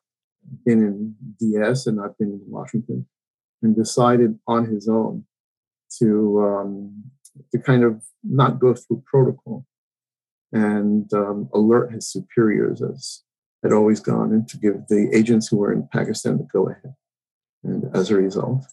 been 0.64 0.78
in 0.80 1.14
DS 1.38 1.86
and 1.86 1.96
not 1.96 2.18
been 2.18 2.28
in 2.28 2.42
Washington, 2.46 3.06
and 3.62 3.74
decided 3.74 4.38
on 4.46 4.66
his 4.66 4.88
own 4.88 5.24
to 6.02 6.42
um, 6.42 7.04
to 7.52 7.58
kind 7.58 7.84
of 7.84 8.02
not 8.24 8.58
go 8.58 8.74
through 8.74 9.02
protocol 9.06 9.64
and 10.52 11.12
um, 11.14 11.48
alert 11.54 11.92
his 11.92 12.06
superiors 12.10 12.82
as 12.82 13.22
had 13.62 13.72
always 13.72 14.00
gone 14.00 14.32
and 14.32 14.48
to 14.48 14.56
give 14.58 14.86
the 14.88 15.08
agents 15.12 15.48
who 15.48 15.56
were 15.56 15.72
in 15.72 15.88
Pakistan 15.92 16.36
the 16.36 16.44
go 16.52 16.68
ahead. 16.68 16.94
And 17.62 17.84
as 17.96 18.10
a 18.10 18.16
result, 18.16 18.64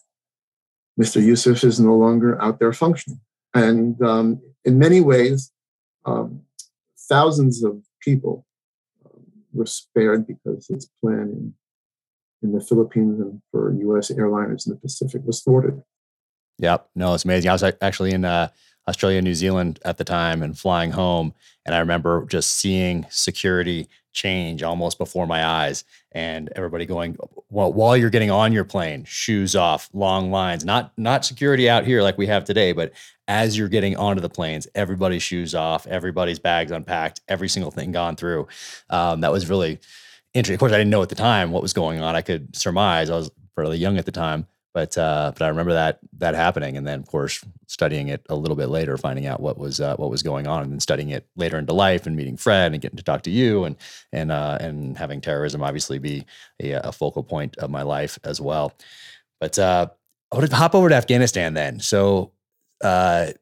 Mr. 1.00 1.22
Yousef 1.22 1.62
is 1.62 1.78
no 1.78 1.94
longer 1.94 2.40
out 2.42 2.58
there 2.58 2.72
functioning. 2.72 3.20
And 3.54 4.00
um, 4.02 4.40
in 4.64 4.78
many 4.78 5.00
ways, 5.00 5.52
um, 6.04 6.42
thousands 7.08 7.62
of 7.62 7.82
people 8.00 8.46
um, 9.06 9.22
were 9.52 9.66
spared 9.66 10.26
because 10.26 10.66
his 10.66 10.90
plan 11.00 11.30
in 11.32 11.54
in 12.42 12.52
the 12.52 12.60
Philippines 12.60 13.20
and 13.20 13.42
for 13.50 13.74
U.S. 13.80 14.10
airliners 14.10 14.66
in 14.66 14.72
the 14.72 14.78
Pacific 14.78 15.22
was 15.24 15.42
thwarted. 15.42 15.82
Yep, 16.60 16.90
no, 16.94 17.14
it's 17.14 17.24
amazing. 17.24 17.48
I 17.48 17.54
was 17.54 17.62
actually 17.80 18.12
in 18.12 18.24
uh, 18.24 18.48
Australia, 18.86 19.22
New 19.22 19.34
Zealand 19.34 19.80
at 19.84 19.96
the 19.96 20.04
time, 20.04 20.42
and 20.42 20.58
flying 20.58 20.90
home, 20.90 21.32
and 21.64 21.74
I 21.74 21.78
remember 21.78 22.26
just 22.26 22.56
seeing 22.56 23.06
security 23.10 23.88
change 24.12 24.62
almost 24.62 24.98
before 24.98 25.26
my 25.26 25.44
eyes, 25.44 25.84
and 26.12 26.50
everybody 26.56 26.84
going 26.84 27.16
well, 27.48 27.72
while 27.72 27.96
you're 27.96 28.10
getting 28.10 28.30
on 28.30 28.52
your 28.52 28.64
plane, 28.64 29.04
shoes 29.04 29.56
off, 29.56 29.88
long 29.94 30.30
lines, 30.30 30.64
not 30.64 30.92
not 30.98 31.24
security 31.24 31.68
out 31.68 31.86
here 31.86 32.02
like 32.02 32.18
we 32.18 32.26
have 32.26 32.44
today, 32.44 32.72
but 32.72 32.92
as 33.26 33.56
you're 33.56 33.68
getting 33.68 33.96
onto 33.96 34.20
the 34.20 34.28
planes, 34.28 34.66
everybody's 34.74 35.22
shoes 35.22 35.54
off, 35.54 35.86
everybody's 35.86 36.38
bags 36.38 36.72
unpacked, 36.72 37.20
every 37.28 37.48
single 37.48 37.70
thing 37.70 37.92
gone 37.92 38.16
through. 38.16 38.48
Um, 38.90 39.20
that 39.22 39.32
was 39.32 39.48
really 39.48 39.78
interesting. 40.34 40.54
Of 40.54 40.60
course, 40.60 40.72
I 40.72 40.78
didn't 40.78 40.90
know 40.90 41.02
at 41.02 41.08
the 41.08 41.14
time 41.14 41.52
what 41.52 41.62
was 41.62 41.72
going 41.72 42.02
on. 42.02 42.16
I 42.16 42.22
could 42.22 42.54
surmise. 42.54 43.08
I 43.08 43.16
was 43.16 43.30
fairly 43.54 43.78
young 43.78 43.98
at 43.98 44.04
the 44.04 44.12
time, 44.12 44.46
but 44.72 44.96
uh, 44.96 45.32
but 45.36 45.44
I 45.44 45.48
remember 45.48 45.72
that 45.72 45.98
that 46.18 46.34
happening, 46.34 46.76
and 46.76 46.86
then 46.86 47.00
of 47.00 47.06
course 47.06 47.44
studying 47.66 48.08
it 48.08 48.24
a 48.28 48.36
little 48.36 48.56
bit 48.56 48.68
later, 48.68 48.96
finding 48.96 49.26
out 49.26 49.40
what 49.40 49.58
was 49.58 49.80
uh, 49.80 49.96
what 49.96 50.10
was 50.10 50.22
going 50.22 50.46
on, 50.46 50.62
and 50.62 50.72
then 50.72 50.80
studying 50.80 51.10
it 51.10 51.26
later 51.36 51.58
into 51.58 51.72
life, 51.72 52.06
and 52.06 52.16
meeting 52.16 52.36
Fred, 52.36 52.72
and 52.72 52.80
getting 52.80 52.96
to 52.96 53.02
talk 53.02 53.22
to 53.22 53.30
you, 53.30 53.64
and 53.64 53.76
and 54.12 54.30
uh, 54.30 54.58
and 54.60 54.96
having 54.96 55.20
terrorism 55.20 55.62
obviously 55.62 55.98
be 55.98 56.24
a, 56.62 56.72
a, 56.72 56.92
focal 56.92 57.24
point 57.24 57.56
of 57.58 57.70
my 57.70 57.82
life 57.82 58.18
as 58.22 58.40
well. 58.40 58.72
But 59.40 59.58
uh, 59.58 59.88
I 60.32 60.36
would 60.36 60.52
hop 60.52 60.74
over 60.74 60.88
to 60.88 60.94
Afghanistan 60.94 61.54
then. 61.54 61.80
So 61.80 62.32
uh, 62.82 63.32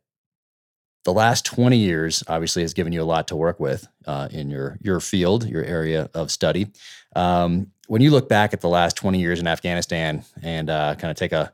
the 1.04 1.12
last 1.12 1.44
20 1.46 1.76
years 1.76 2.22
obviously 2.28 2.62
has 2.62 2.74
given 2.74 2.92
you 2.92 3.02
a 3.02 3.04
lot 3.04 3.28
to 3.28 3.36
work 3.36 3.60
with 3.60 3.86
uh, 4.06 4.28
in 4.30 4.50
your 4.50 4.78
your 4.80 5.00
field, 5.00 5.46
your 5.46 5.64
area 5.64 6.08
of 6.14 6.30
study. 6.30 6.68
Um, 7.14 7.72
when 7.88 8.03
you 8.03 8.11
look 8.11 8.29
back 8.29 8.53
at 8.53 8.61
the 8.61 8.68
last 8.68 8.96
20 8.96 9.18
years 9.18 9.40
in 9.40 9.46
Afghanistan 9.46 10.24
and 10.42 10.70
uh, 10.70 10.94
kind 10.94 11.11
of 11.11 11.16
take 11.16 11.33
a 11.33 11.53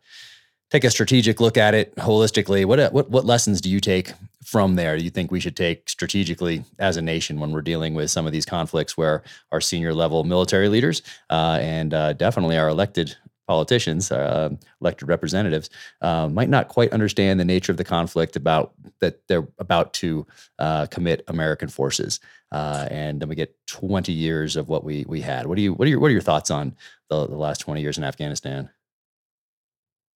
take 0.70 0.84
a 0.84 0.90
strategic 0.90 1.40
look 1.40 1.56
at 1.56 1.74
it 1.74 1.94
holistically, 1.96 2.64
what 2.64 2.92
what 2.92 3.08
what 3.08 3.24
lessons 3.24 3.60
do 3.60 3.70
you 3.70 3.80
take 3.80 4.12
from 4.44 4.74
there? 4.76 4.98
Do 4.98 5.04
you 5.04 5.10
think 5.10 5.30
we 5.30 5.40
should 5.40 5.56
take 5.56 5.88
strategically 5.88 6.64
as 6.78 6.96
a 6.96 7.02
nation 7.02 7.40
when 7.40 7.52
we're 7.52 7.62
dealing 7.62 7.94
with 7.94 8.10
some 8.10 8.26
of 8.26 8.32
these 8.32 8.44
conflicts 8.44 8.96
where 8.96 9.22
our 9.52 9.60
senior 9.60 9.94
level 9.94 10.24
military 10.24 10.68
leaders 10.68 11.02
uh, 11.30 11.58
and 11.60 11.94
uh, 11.94 12.12
definitely 12.12 12.58
our 12.58 12.68
elected 12.68 13.16
politicians, 13.46 14.10
uh, 14.10 14.50
elected 14.80 15.08
representatives, 15.08 15.70
uh, 16.00 16.28
might 16.28 16.48
not 16.48 16.68
quite 16.68 16.92
understand 16.92 17.38
the 17.38 17.44
nature 17.44 17.72
of 17.72 17.78
the 17.78 17.84
conflict 17.84 18.36
about 18.36 18.72
that 19.00 19.26
they're 19.28 19.46
about 19.58 19.92
to 19.94 20.26
uh, 20.58 20.86
commit 20.86 21.22
American 21.28 21.68
forces, 21.68 22.20
uh, 22.54 22.86
and 22.88 23.20
then 23.20 23.28
we 23.28 23.34
get 23.34 23.52
20 23.66 24.12
years 24.12 24.54
of 24.54 24.68
what 24.68 24.84
we 24.84 25.04
we 25.08 25.20
had. 25.20 25.46
What 25.46 25.56
do 25.56 25.62
you 25.62 25.74
what 25.74 25.86
are 25.86 25.88
your 25.90 25.98
what 25.98 26.08
are 26.08 26.12
your 26.12 26.20
thoughts 26.20 26.52
on 26.52 26.76
the, 27.10 27.26
the 27.26 27.36
last 27.36 27.58
20 27.58 27.82
years 27.82 27.98
in 27.98 28.04
Afghanistan? 28.04 28.70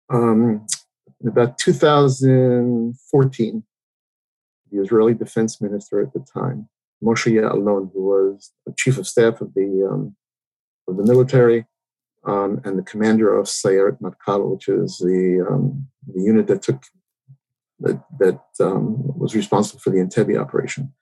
Um, 0.09 0.67
about 1.25 1.57
2014, 1.57 3.63
the 4.71 4.79
Israeli 4.79 5.15
defense 5.15 5.59
minister 5.59 5.99
at 5.99 6.13
the 6.13 6.23
time, 6.31 6.69
Moshe 7.03 7.31
Ya'alon, 7.31 7.91
who 7.91 8.03
was 8.03 8.51
the 8.67 8.73
chief 8.77 8.99
of 8.99 9.07
staff 9.07 9.41
of 9.41 9.55
the 9.55 9.89
um, 9.91 10.15
of 10.87 10.97
the 10.97 11.03
military 11.03 11.65
um, 12.23 12.61
and 12.63 12.77
the 12.77 12.83
commander 12.83 13.35
of 13.35 13.47
Sayeret 13.47 13.99
Matkal, 13.99 14.51
which 14.51 14.67
is 14.67 14.99
the, 14.99 15.43
um, 15.49 15.87
the 16.05 16.21
unit 16.21 16.45
that 16.47 16.61
took 16.61 16.83
that, 17.79 17.99
that 18.19 18.41
um, 18.59 19.17
was 19.17 19.35
responsible 19.35 19.79
for 19.79 19.89
the 19.89 19.97
Entebbe 19.97 20.39
operation, 20.39 20.93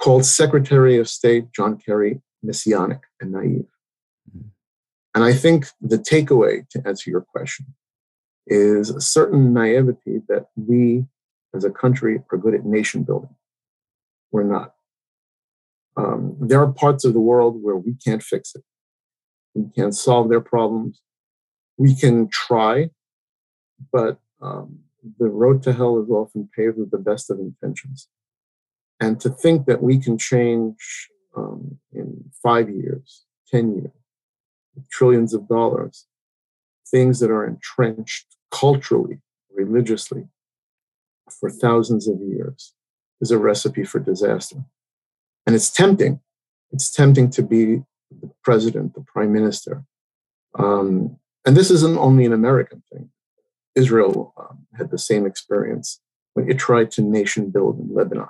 called 0.00 0.24
Secretary 0.24 0.98
of 0.98 1.08
State 1.08 1.52
John 1.52 1.78
Kerry 1.78 2.20
messianic 2.42 3.00
and 3.20 3.32
naive. 3.32 3.66
Mm-hmm. 4.30 4.48
And 5.14 5.24
I 5.24 5.32
think 5.32 5.66
the 5.80 5.98
takeaway 5.98 6.68
to 6.70 6.82
answer 6.86 7.10
your 7.10 7.22
question 7.22 7.74
is 8.46 8.90
a 8.90 9.00
certain 9.00 9.52
naivety 9.52 10.20
that 10.28 10.46
we 10.54 11.04
as 11.54 11.64
a 11.64 11.70
country 11.70 12.20
are 12.30 12.38
good 12.38 12.54
at 12.54 12.64
nation 12.64 13.02
building. 13.02 13.34
We're 14.30 14.44
not. 14.44 14.74
Um, 15.96 16.36
there 16.38 16.60
are 16.60 16.70
parts 16.70 17.04
of 17.04 17.14
the 17.14 17.20
world 17.20 17.62
where 17.62 17.76
we 17.76 17.94
can't 17.94 18.22
fix 18.22 18.54
it. 18.54 18.62
We 19.54 19.64
can't 19.74 19.94
solve 19.94 20.28
their 20.28 20.42
problems. 20.42 21.00
We 21.78 21.94
can 21.94 22.28
try, 22.28 22.90
but 23.92 24.18
um, 24.42 24.80
the 25.18 25.28
road 25.28 25.62
to 25.62 25.72
hell 25.72 26.02
is 26.02 26.10
often 26.10 26.48
paved 26.54 26.76
with 26.76 26.90
the 26.90 26.98
best 26.98 27.30
of 27.30 27.38
intentions. 27.38 28.08
And 29.00 29.20
to 29.20 29.28
think 29.28 29.66
that 29.66 29.82
we 29.82 29.98
can 29.98 30.16
change 30.16 31.10
um, 31.36 31.78
in 31.92 32.30
five 32.42 32.70
years, 32.70 33.24
10 33.48 33.74
years, 33.74 33.90
trillions 34.90 35.34
of 35.34 35.48
dollars, 35.48 36.06
things 36.88 37.20
that 37.20 37.30
are 37.30 37.46
entrenched 37.46 38.26
culturally, 38.50 39.20
religiously, 39.54 40.28
for 41.30 41.50
thousands 41.50 42.08
of 42.08 42.20
years 42.20 42.74
is 43.20 43.30
a 43.30 43.38
recipe 43.38 43.84
for 43.84 43.98
disaster. 43.98 44.64
And 45.46 45.54
it's 45.54 45.70
tempting. 45.70 46.20
It's 46.72 46.90
tempting 46.90 47.30
to 47.30 47.42
be 47.42 47.82
the 48.10 48.30
president, 48.42 48.94
the 48.94 49.02
prime 49.02 49.32
minister. 49.32 49.84
Um, 50.58 51.18
and 51.44 51.56
this 51.56 51.70
isn't 51.70 51.98
only 51.98 52.24
an 52.24 52.32
American 52.32 52.82
thing. 52.92 53.10
Israel 53.74 54.32
um, 54.38 54.66
had 54.74 54.90
the 54.90 54.98
same 54.98 55.26
experience 55.26 56.00
when 56.34 56.50
it 56.50 56.58
tried 56.58 56.90
to 56.92 57.02
nation 57.02 57.50
build 57.50 57.78
in 57.78 57.94
Lebanon 57.94 58.28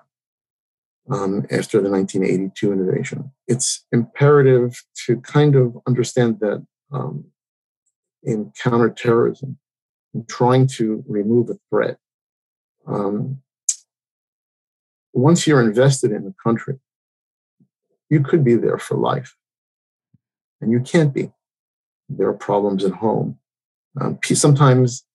um, 1.10 1.46
after 1.50 1.80
the 1.80 1.90
1982 1.90 2.72
invasion. 2.72 3.32
It's 3.46 3.84
imperative 3.92 4.82
to 5.06 5.20
kind 5.20 5.54
of 5.54 5.76
understand 5.86 6.40
that 6.40 6.66
um, 6.92 7.26
in 8.22 8.52
counterterrorism, 8.60 9.58
in 10.14 10.26
trying 10.26 10.66
to 10.66 11.04
remove 11.06 11.50
a 11.50 11.58
threat. 11.70 11.98
Um, 12.86 13.42
once 15.12 15.46
you're 15.46 15.62
invested 15.62 16.12
in 16.12 16.24
the 16.24 16.34
country, 16.42 16.78
you 18.10 18.20
could 18.20 18.44
be 18.44 18.54
there 18.54 18.78
for 18.78 18.96
life, 18.96 19.34
and 20.60 20.70
you 20.70 20.80
can't 20.80 21.14
be. 21.14 21.32
There 22.08 22.28
are 22.28 22.34
problems 22.34 22.84
at 22.84 22.92
home. 22.92 23.38
Um, 24.00 24.18
sometimes 24.22 25.05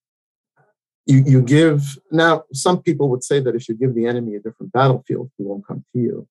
you, 1.06 1.24
you 1.26 1.42
give, 1.42 1.98
now, 2.12 2.44
some 2.54 2.82
people 2.82 3.10
would 3.10 3.24
say 3.24 3.40
that 3.40 3.56
if 3.56 3.68
you 3.68 3.76
give 3.76 3.96
the 3.96 4.06
enemy 4.06 4.36
a 4.36 4.40
different 4.40 4.72
battlefield, 4.72 5.32
he 5.38 5.44
won't 5.44 5.68
come 5.68 5.84
to 5.94 6.00
you. 6.00 6.28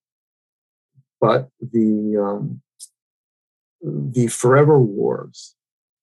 But 1.20 1.48
the, 1.60 2.16
um, 2.16 2.62
the 3.82 4.28
forever 4.28 4.78
wars, 4.78 5.54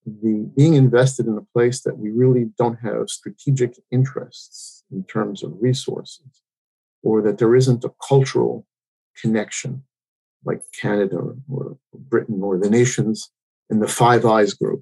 the 0.06 0.49
being 0.56 0.75
invested 0.75 1.27
in 1.27 1.38
a 1.38 1.45
place 1.53 1.82
that 1.82 1.97
we 1.97 2.12
really 2.12 2.49
don't 2.58 2.80
have 2.80 3.10
strategic 3.10 3.77
interests 3.91 4.84
in 4.91 5.03
terms 5.03 5.43
of 5.43 5.53
resources, 5.60 6.43
or 7.03 7.21
that 7.21 7.38
there 7.39 7.56
isn't 7.56 7.84
a 7.84 7.91
cultural 8.08 8.65
connection 9.21 9.84
like 10.45 10.62
Canada 10.80 11.36
or, 11.49 11.77
Britain 11.93 12.41
or 12.41 12.58
the 12.58 12.69
nations 12.69 13.32
in 13.69 13.80
the 13.80 13.88
Five 13.88 14.25
Eyes 14.25 14.53
group, 14.53 14.82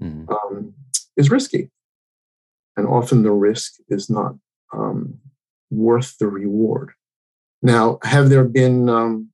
mm-hmm. 0.00 0.30
um, 0.30 0.74
is 1.16 1.30
risky. 1.30 1.70
And 2.76 2.86
often 2.86 3.22
the 3.22 3.32
risk 3.32 3.74
is 3.88 4.10
not 4.10 4.34
um, 4.72 5.18
worth 5.70 6.18
the 6.18 6.28
reward. 6.28 6.92
Now, 7.62 7.98
have 8.02 8.28
there 8.28 8.44
been 8.44 8.88
um, 8.88 9.30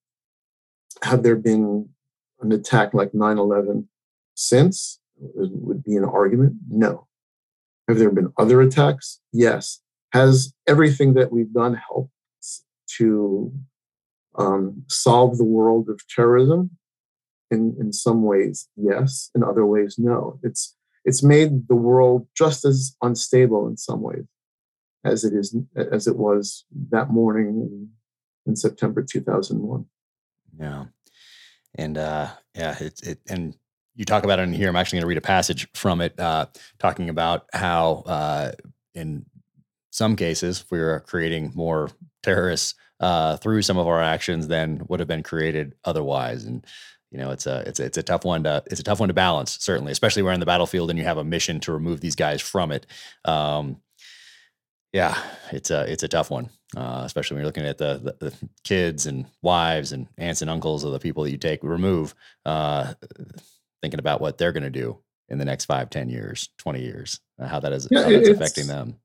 have 1.03 1.23
there 1.23 1.37
been 1.37 1.89
an 2.41 2.53
attack 2.53 2.95
like 2.95 3.13
9/11 3.13 3.87
since? 4.35 5.01
It 5.21 5.51
would 5.53 5.85
be 5.85 5.97
an 5.97 6.05
argument. 6.05 6.55
No. 6.69 7.07
Have 7.89 7.99
there 7.99 8.11
been 8.11 8.33
other 8.39 8.61
attacks? 8.61 9.21
Yes. 9.33 9.81
Has 10.13 10.53
everything 10.67 11.15
that 11.15 11.33
we've 11.33 11.53
done 11.53 11.75
helped 11.75 12.11
to 12.99 13.53
um, 14.37 14.85
solve 14.89 15.39
the 15.39 15.45
world 15.45 15.89
of 15.89 16.01
terrorism? 16.09 16.71
In, 17.51 17.77
in 17.79 17.93
some 17.93 18.23
ways, 18.23 18.69
yes. 18.77 19.31
In 19.35 19.45
other 19.45 19.67
ways, 19.67 19.97
no. 19.99 20.39
It's 20.43 20.75
it's 21.05 21.23
made 21.23 21.69
the 21.69 21.75
world 21.75 22.27
just 22.37 22.65
as 22.65 22.97
unstable 23.03 23.67
in 23.67 23.77
some 23.77 24.01
ways 24.01 24.25
as 25.05 25.25
it 25.25 25.35
is 25.35 25.57
as 25.77 26.07
it 26.07 26.17
was 26.17 26.65
that 26.91 27.11
morning 27.11 27.47
in, 27.47 27.89
in 28.47 28.57
September 28.57 29.03
2001. 29.03 29.85
Yeah, 30.59 30.85
and 31.75 31.99
uh, 31.99 32.29
yeah, 32.55 32.77
it's 32.79 33.03
it 33.03 33.19
and 33.29 33.57
you 33.95 34.05
talk 34.05 34.25
about 34.25 34.39
it 34.39 34.43
in 34.43 34.53
here. 34.53 34.69
I'm 34.69 34.77
actually 34.77 34.97
going 34.97 35.05
to 35.05 35.09
read 35.09 35.19
a 35.19 35.23
passage 35.23 35.69
from 35.75 36.01
it, 36.01 36.19
uh, 36.19 36.47
talking 36.79 37.09
about 37.09 37.47
how 37.53 38.05
uh, 38.07 38.53
in 38.95 39.27
some 39.91 40.17
cases 40.17 40.65
we 40.71 40.79
are 40.79 41.01
creating 41.01 41.53
more 41.55 41.91
terrorists 42.23 42.75
uh, 43.01 43.37
through 43.37 43.63
some 43.63 43.79
of 43.79 43.87
our 43.87 44.01
actions 44.01 44.49
than 44.49 44.83
would 44.89 45.01
have 45.01 45.09
been 45.09 45.23
created 45.23 45.75
otherwise. 45.85 46.45
And 46.45 46.65
you 47.13 47.19
know, 47.19 47.31
it's 47.31 47.47
a 47.47 47.63
it's 47.67 47.79
a, 47.79 47.85
it's 47.85 47.99
a 47.99 48.03
tough 48.03 48.25
one 48.25 48.43
to 48.45 48.65
it's 48.67 48.81
a 48.81 48.83
tough 48.83 48.99
one 48.99 49.09
to 49.09 49.15
balance, 49.15 49.59
certainly, 49.61 49.93
especially 49.93 50.23
when 50.23 50.31
we're 50.31 50.35
in 50.35 50.41
the 50.41 50.47
battlefield 50.47 50.89
and 50.89 50.99
you 50.99 51.05
have 51.05 51.19
a 51.19 51.25
mission 51.25 51.61
to 51.61 51.73
remove 51.73 52.01
these 52.01 52.17
guys 52.17 52.41
from 52.41 52.73
it. 52.73 52.87
Um, 53.27 53.83
yeah, 54.95 55.23
it's 55.53 55.71
a 55.71 55.83
it's 55.93 56.03
a 56.03 56.09
tough 56.09 56.31
one, 56.31 56.49
uh, 56.75 57.03
especially 57.05 57.35
when 57.35 57.43
you're 57.43 57.49
looking 57.49 57.67
at 57.67 57.77
the, 57.77 58.17
the, 58.19 58.31
the, 58.31 58.49
kids 58.65 59.05
and 59.05 59.27
wives 59.43 59.93
and 59.93 60.09
aunts 60.17 60.41
and 60.41 60.51
uncles 60.51 60.85
of 60.85 60.93
the 60.93 60.99
people 60.99 61.25
that 61.25 61.31
you 61.31 61.37
take 61.37 61.63
remove, 61.63 62.15
uh, 62.47 62.95
thinking 63.83 64.01
about 64.01 64.23
what 64.23 64.39
they're 64.39 64.53
going 64.53 64.63
to 64.63 64.71
do 64.71 64.99
in 65.29 65.37
the 65.37 65.45
next 65.45 65.67
five, 65.67 65.91
ten 65.91 66.09
years, 66.09 66.49
twenty 66.57 66.81
years, 66.81 67.21
how 67.39 67.61
that 67.61 67.75
is 67.75 67.89
yeah, 67.91 68.05
how 68.05 68.09
that's 68.09 68.29
affecting 68.29 68.67
them. 68.69 68.97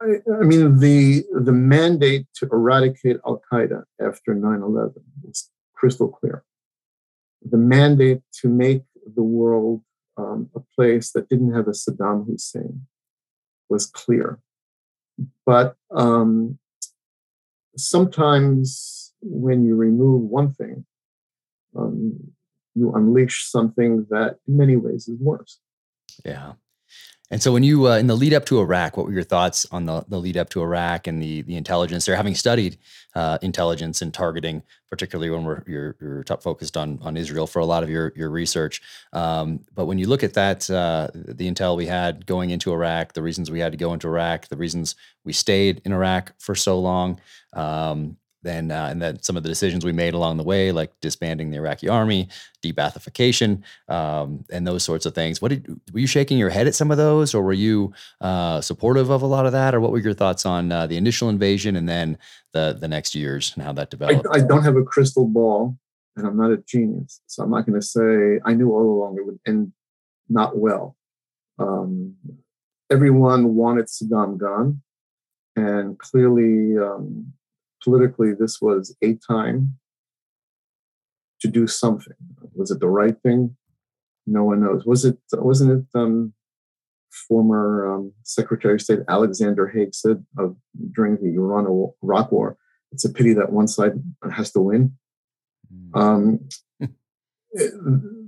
I, 0.00 0.14
I, 0.32 0.44
mean, 0.44 0.78
the 0.78 1.24
the 1.32 1.52
mandate 1.52 2.26
to 2.36 2.48
eradicate 2.52 3.16
Al 3.26 3.42
Qaeda 3.50 3.82
after 4.00 4.32
9/11 4.32 4.94
was 5.24 5.50
crystal 5.74 6.08
clear 6.08 6.44
the 7.48 7.56
mandate 7.56 8.22
to 8.40 8.48
make 8.48 8.82
the 9.14 9.22
world 9.22 9.82
um, 10.16 10.50
a 10.54 10.60
place 10.74 11.12
that 11.12 11.28
didn't 11.28 11.54
have 11.54 11.68
a 11.68 11.72
Saddam 11.72 12.26
Hussein 12.26 12.86
was 13.68 13.86
clear. 13.86 14.38
But 15.46 15.76
um, 15.90 16.58
sometimes 17.76 19.12
when 19.22 19.64
you 19.64 19.74
remove 19.76 20.22
one 20.22 20.52
thing, 20.52 20.84
um, 21.76 22.32
you 22.74 22.92
unleash 22.94 23.50
something 23.50 24.06
that 24.10 24.38
in 24.46 24.56
many 24.56 24.76
ways 24.76 25.08
is 25.08 25.18
worse. 25.20 25.58
Yeah. 26.24 26.52
And 27.32 27.42
so, 27.42 27.50
when 27.50 27.62
you 27.62 27.88
uh, 27.88 27.96
in 27.96 28.08
the 28.08 28.14
lead 28.14 28.34
up 28.34 28.44
to 28.44 28.60
Iraq, 28.60 28.98
what 28.98 29.06
were 29.06 29.12
your 29.12 29.22
thoughts 29.22 29.64
on 29.72 29.86
the, 29.86 30.04
the 30.06 30.18
lead 30.18 30.36
up 30.36 30.50
to 30.50 30.60
Iraq 30.60 31.06
and 31.06 31.20
the 31.20 31.40
the 31.40 31.56
intelligence 31.56 32.04
there? 32.04 32.14
Having 32.14 32.34
studied 32.34 32.76
uh, 33.14 33.38
intelligence 33.40 34.02
and 34.02 34.12
targeting, 34.12 34.62
particularly 34.90 35.30
when 35.30 35.44
we're 35.44 35.62
you're, 35.66 35.96
you're 35.98 36.24
focused 36.42 36.76
on 36.76 36.98
on 37.00 37.16
Israel 37.16 37.46
for 37.46 37.60
a 37.60 37.64
lot 37.64 37.82
of 37.82 37.88
your 37.88 38.12
your 38.16 38.28
research. 38.28 38.82
Um, 39.14 39.60
but 39.74 39.86
when 39.86 39.96
you 39.96 40.08
look 40.08 40.22
at 40.22 40.34
that, 40.34 40.68
uh, 40.68 41.08
the 41.14 41.50
intel 41.50 41.74
we 41.74 41.86
had 41.86 42.26
going 42.26 42.50
into 42.50 42.70
Iraq, 42.70 43.14
the 43.14 43.22
reasons 43.22 43.50
we 43.50 43.60
had 43.60 43.72
to 43.72 43.78
go 43.78 43.94
into 43.94 44.08
Iraq, 44.08 44.48
the 44.48 44.58
reasons 44.58 44.94
we 45.24 45.32
stayed 45.32 45.80
in 45.86 45.92
Iraq 45.92 46.34
for 46.38 46.54
so 46.54 46.78
long, 46.78 47.18
um, 47.54 48.18
then 48.42 48.70
uh, 48.70 48.88
and 48.90 49.00
then 49.00 49.22
some 49.22 49.36
of 49.36 49.42
the 49.42 49.48
decisions 49.48 49.84
we 49.84 49.92
made 49.92 50.14
along 50.14 50.36
the 50.36 50.42
way, 50.42 50.72
like 50.72 50.92
disbanding 51.00 51.50
the 51.50 51.56
Iraqi 51.56 51.88
army, 51.88 52.28
de-Baathification, 52.60 53.62
um, 53.88 54.44
and 54.50 54.66
those 54.66 54.82
sorts 54.82 55.06
of 55.06 55.14
things. 55.14 55.40
What 55.40 55.50
did 55.50 55.80
were 55.92 56.00
you 56.00 56.06
shaking 56.06 56.38
your 56.38 56.50
head 56.50 56.66
at 56.66 56.74
some 56.74 56.90
of 56.90 56.96
those, 56.96 57.34
or 57.34 57.42
were 57.42 57.52
you 57.52 57.92
uh, 58.20 58.60
supportive 58.60 59.10
of 59.10 59.22
a 59.22 59.26
lot 59.26 59.46
of 59.46 59.52
that, 59.52 59.74
or 59.74 59.80
what 59.80 59.92
were 59.92 59.98
your 59.98 60.14
thoughts 60.14 60.44
on 60.44 60.72
uh, 60.72 60.86
the 60.86 60.96
initial 60.96 61.28
invasion 61.28 61.76
and 61.76 61.88
then 61.88 62.18
the 62.52 62.76
the 62.78 62.88
next 62.88 63.14
years 63.14 63.52
and 63.54 63.64
how 63.64 63.72
that 63.72 63.90
developed? 63.90 64.26
I, 64.32 64.38
I 64.38 64.40
don't 64.40 64.64
have 64.64 64.76
a 64.76 64.84
crystal 64.84 65.26
ball, 65.26 65.76
and 66.16 66.26
I'm 66.26 66.36
not 66.36 66.50
a 66.50 66.56
genius, 66.56 67.20
so 67.26 67.42
I'm 67.42 67.50
not 67.50 67.66
going 67.66 67.80
to 67.80 67.86
say 67.86 68.40
I 68.44 68.54
knew 68.54 68.72
all 68.72 68.82
along 68.82 69.16
it 69.18 69.26
would 69.26 69.38
end 69.46 69.72
not 70.28 70.56
well. 70.56 70.96
Um, 71.58 72.16
everyone 72.90 73.54
wanted 73.54 73.86
Saddam 73.86 74.36
gone, 74.36 74.82
and 75.54 75.96
clearly. 75.98 76.76
Um, 76.76 77.34
politically 77.82 78.32
this 78.32 78.60
was 78.60 78.96
a 79.02 79.14
time 79.30 79.78
to 81.40 81.48
do 81.48 81.66
something. 81.66 82.14
Was 82.54 82.70
it 82.70 82.80
the 82.80 82.88
right 82.88 83.16
thing? 83.22 83.56
No 84.26 84.44
one 84.44 84.60
knows. 84.60 84.84
Was 84.86 85.04
it? 85.04 85.18
Wasn't 85.32 85.70
it? 85.72 85.98
Um, 85.98 86.32
former 87.28 87.94
um, 87.94 88.12
Secretary 88.22 88.74
of 88.74 88.80
State 88.80 89.00
Alexander 89.08 89.68
Haig 89.68 89.94
said 89.94 90.24
of 90.38 90.56
during 90.94 91.16
the 91.16 91.34
Iran-Iraq 91.34 92.32
War, 92.32 92.56
"It's 92.92 93.04
a 93.04 93.12
pity 93.12 93.34
that 93.34 93.52
one 93.52 93.68
side 93.68 93.92
has 94.30 94.52
to 94.52 94.60
win." 94.60 94.96
Hmm. 95.92 95.98
Um, 95.98 96.48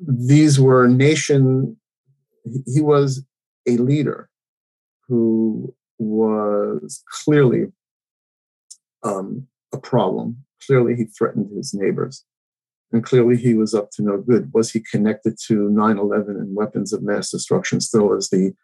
these 0.07 0.61
were 0.61 0.88
nation. 0.88 1.77
He 2.67 2.81
was 2.81 3.25
a 3.67 3.77
leader 3.77 4.29
who 5.09 5.75
was 5.99 7.03
clearly 7.09 7.67
um, 9.05 9.47
a 9.73 9.79
problem. 9.79 10.45
Clearly, 10.67 10.97
he 10.97 11.05
threatened 11.05 11.51
his 11.55 11.75
neighbors. 11.75 12.25
And 12.93 13.05
clearly, 13.05 13.37
he 13.37 13.55
was 13.55 13.75
up 13.75 13.90
to 13.93 14.03
no 14.03 14.19
good. 14.19 14.51
Was 14.55 14.71
he 14.71 14.81
connected 14.81 15.37
to 15.47 15.69
9 15.69 15.99
11 15.99 16.37
and 16.37 16.57
weapons 16.57 16.93
of 16.93 17.03
mass 17.03 17.31
destruction 17.31 17.81
still, 17.81 18.14
as, 18.14 18.31
the, 18.31 18.55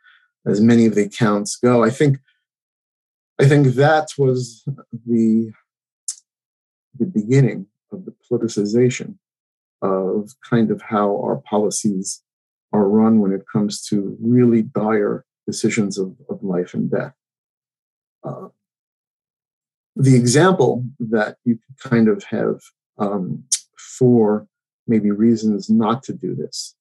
as 0.47 0.61
many 0.61 0.87
of 0.87 0.95
the 0.95 1.05
accounts 1.05 1.57
go? 1.57 1.85
I 1.85 1.91
think, 1.91 2.19
I 3.41 3.47
think 3.47 3.69
that 3.75 4.09
was 4.17 4.65
the, 5.07 5.53
the 6.99 7.07
beginning 7.07 7.67
of 7.93 8.05
the 8.05 8.15
politicization 8.31 9.17
of 9.83 10.31
kind 10.49 10.71
of 10.71 10.83
how 10.83 11.17
our 11.23 11.37
policies 11.37 12.23
are 12.73 12.89
run 12.89 13.21
when 13.21 13.33
it 13.33 13.45
comes 13.53 13.83
to 13.87 14.17
really 14.21 14.63
dire 14.63 15.25
decisions 15.47 15.99
of, 15.99 16.15
of 16.29 16.43
life 16.43 16.75
and 16.75 16.91
death. 16.91 17.15
Uh, 18.23 18.49
the 20.01 20.17
example 20.17 20.85
that 20.99 21.37
you 21.45 21.57
could 21.57 21.91
kind 21.91 22.09
of 22.09 22.25
have 22.25 22.61
um, 22.99 23.45
for 23.77 24.47
maybe 24.87 25.11
reasons 25.11 25.69
not 25.69 26.03
to 26.05 26.15
do 26.15 26.35
this 26.35 26.75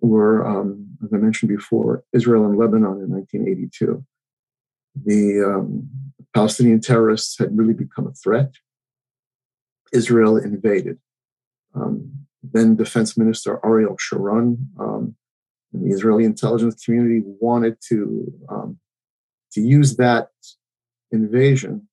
were, 0.00 0.46
um, 0.46 0.88
as 1.04 1.12
I 1.12 1.18
mentioned 1.18 1.50
before, 1.50 2.02
Israel 2.14 2.46
and 2.46 2.56
Lebanon 2.56 3.02
in 3.02 3.10
1982. 3.10 4.04
The 5.04 5.44
um, 5.44 5.88
Palestinian 6.34 6.80
terrorists 6.80 7.38
had 7.38 7.56
really 7.56 7.74
become 7.74 8.06
a 8.06 8.12
threat. 8.12 8.52
Israel 9.92 10.38
invaded. 10.38 10.98
Um, 11.74 12.10
then 12.42 12.74
Defense 12.74 13.18
Minister 13.18 13.60
Ariel 13.64 13.96
Sharon 13.98 14.70
um, 14.80 15.14
and 15.74 15.84
the 15.84 15.94
Israeli 15.94 16.24
intelligence 16.24 16.82
community 16.82 17.20
wanted 17.22 17.76
to 17.88 18.32
um, 18.48 18.78
to 19.52 19.60
use 19.60 19.96
that 19.96 20.30
invasion 21.10 21.88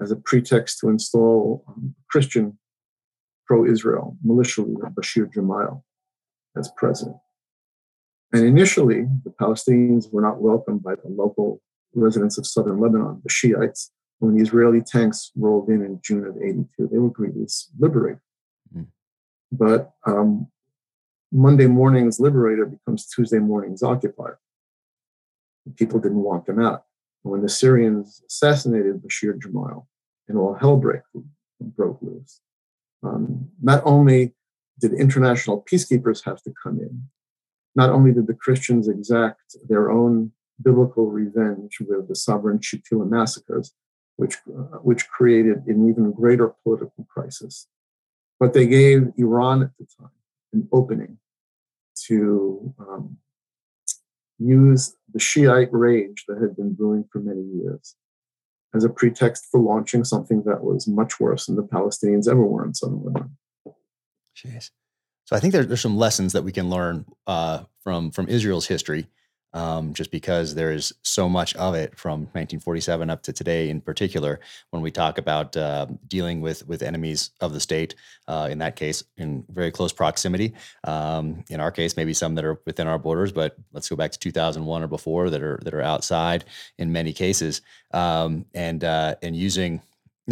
as 0.00 0.10
a 0.10 0.16
pretext 0.16 0.78
to 0.80 0.88
install 0.88 1.64
um, 1.68 1.94
Christian 2.10 2.58
pro 3.46 3.64
Israel 3.64 4.16
militia 4.22 4.62
leader 4.62 4.90
Bashir 4.92 5.32
Gemayel 5.32 5.82
as 6.56 6.70
president. 6.76 7.16
and 8.32 8.44
initially, 8.44 9.06
the 9.24 9.30
Palestinians 9.30 10.12
were 10.12 10.22
not 10.22 10.40
welcomed 10.40 10.82
by 10.82 10.94
the 10.94 11.08
local 11.08 11.60
residents 11.94 12.38
of 12.38 12.46
southern 12.46 12.80
Lebanon, 12.80 13.20
the 13.22 13.30
Shiites. 13.30 13.90
When 14.18 14.34
the 14.34 14.42
Israeli 14.42 14.80
tanks 14.80 15.30
rolled 15.36 15.68
in 15.68 15.82
in 15.82 16.00
June 16.02 16.26
of 16.26 16.36
82, 16.38 16.88
they 16.90 16.98
were 16.98 17.10
greeted 17.10 17.42
as 17.42 17.68
liberated. 17.78 18.20
Mm. 18.74 18.86
But 19.52 19.92
um, 20.06 20.48
Monday 21.30 21.66
morning's 21.66 22.18
liberator 22.18 22.64
becomes 22.64 23.06
Tuesday 23.06 23.38
morning's 23.38 23.82
occupier. 23.82 24.38
People 25.76 26.00
didn't 26.00 26.22
want 26.22 26.46
them 26.46 26.60
out. 26.60 26.85
When 27.26 27.42
the 27.42 27.48
Syrians 27.48 28.22
assassinated 28.28 29.02
Bashir 29.02 29.38
Gemayel, 29.38 29.86
and 30.28 30.38
all 30.38 30.54
hell 30.54 30.76
break, 30.76 31.02
broke 31.60 31.98
loose. 32.02 32.40
Um, 33.02 33.48
not 33.62 33.82
only 33.84 34.34
did 34.80 34.92
international 34.92 35.64
peacekeepers 35.70 36.24
have 36.24 36.42
to 36.42 36.52
come 36.62 36.78
in, 36.78 37.02
not 37.74 37.90
only 37.90 38.12
did 38.12 38.26
the 38.26 38.34
Christians 38.34 38.88
exact 38.88 39.56
their 39.68 39.90
own 39.90 40.32
biblical 40.62 41.10
revenge 41.10 41.78
with 41.80 42.08
the 42.08 42.14
Sabra 42.14 42.52
and 42.52 42.60
Shatila 42.60 43.08
massacres, 43.08 43.74
which, 44.16 44.36
uh, 44.48 44.78
which 44.78 45.08
created 45.08 45.58
an 45.66 45.88
even 45.88 46.12
greater 46.12 46.54
political 46.62 47.06
crisis, 47.12 47.68
but 48.40 48.54
they 48.54 48.66
gave 48.66 49.12
Iran 49.16 49.62
at 49.62 49.70
the 49.78 49.86
time 49.98 50.10
an 50.52 50.68
opening 50.72 51.18
to 52.06 52.74
um, 52.78 53.18
use 54.38 54.95
the 55.16 55.20
Shiite 55.20 55.72
rage 55.72 56.26
that 56.28 56.42
had 56.42 56.54
been 56.56 56.74
brewing 56.74 57.06
for 57.10 57.20
many 57.20 57.40
years 57.40 57.94
as 58.74 58.84
a 58.84 58.90
pretext 58.90 59.46
for 59.50 59.58
launching 59.58 60.04
something 60.04 60.42
that 60.42 60.62
was 60.62 60.86
much 60.86 61.18
worse 61.18 61.46
than 61.46 61.56
the 61.56 61.62
Palestinians 61.62 62.28
ever 62.28 62.44
were 62.44 62.66
in 62.66 62.74
southern 62.74 63.02
Lebanon. 63.02 63.38
Jeez. 64.36 64.72
So 65.24 65.34
I 65.34 65.40
think 65.40 65.54
there, 65.54 65.64
there's 65.64 65.80
some 65.80 65.96
lessons 65.96 66.34
that 66.34 66.44
we 66.44 66.52
can 66.52 66.68
learn 66.68 67.06
uh, 67.26 67.62
from 67.82 68.10
from 68.10 68.28
Israel's 68.28 68.66
history, 68.66 69.06
um, 69.56 69.94
just 69.94 70.10
because 70.10 70.54
there 70.54 70.70
is 70.70 70.92
so 71.02 71.30
much 71.30 71.56
of 71.56 71.74
it 71.74 71.96
from 71.98 72.20
1947 72.34 73.08
up 73.08 73.22
to 73.22 73.32
today, 73.32 73.70
in 73.70 73.80
particular, 73.80 74.38
when 74.68 74.82
we 74.82 74.90
talk 74.90 75.16
about 75.16 75.56
uh, 75.56 75.86
dealing 76.06 76.42
with 76.42 76.68
with 76.68 76.82
enemies 76.82 77.30
of 77.40 77.54
the 77.54 77.60
state. 77.60 77.94
Uh, 78.28 78.48
in 78.50 78.58
that 78.58 78.76
case, 78.76 79.02
in 79.16 79.44
very 79.48 79.70
close 79.70 79.94
proximity. 79.94 80.52
Um, 80.84 81.42
in 81.48 81.60
our 81.60 81.70
case, 81.70 81.96
maybe 81.96 82.12
some 82.12 82.34
that 82.34 82.44
are 82.44 82.60
within 82.66 82.86
our 82.86 82.98
borders, 82.98 83.32
but 83.32 83.56
let's 83.72 83.88
go 83.88 83.96
back 83.96 84.12
to 84.12 84.18
2001 84.18 84.82
or 84.82 84.88
before 84.88 85.30
that 85.30 85.42
are 85.42 85.58
that 85.62 85.72
are 85.72 85.82
outside 85.82 86.44
in 86.76 86.92
many 86.92 87.14
cases, 87.14 87.62
um, 87.92 88.44
and 88.52 88.84
uh, 88.84 89.14
and 89.22 89.34
using 89.34 89.80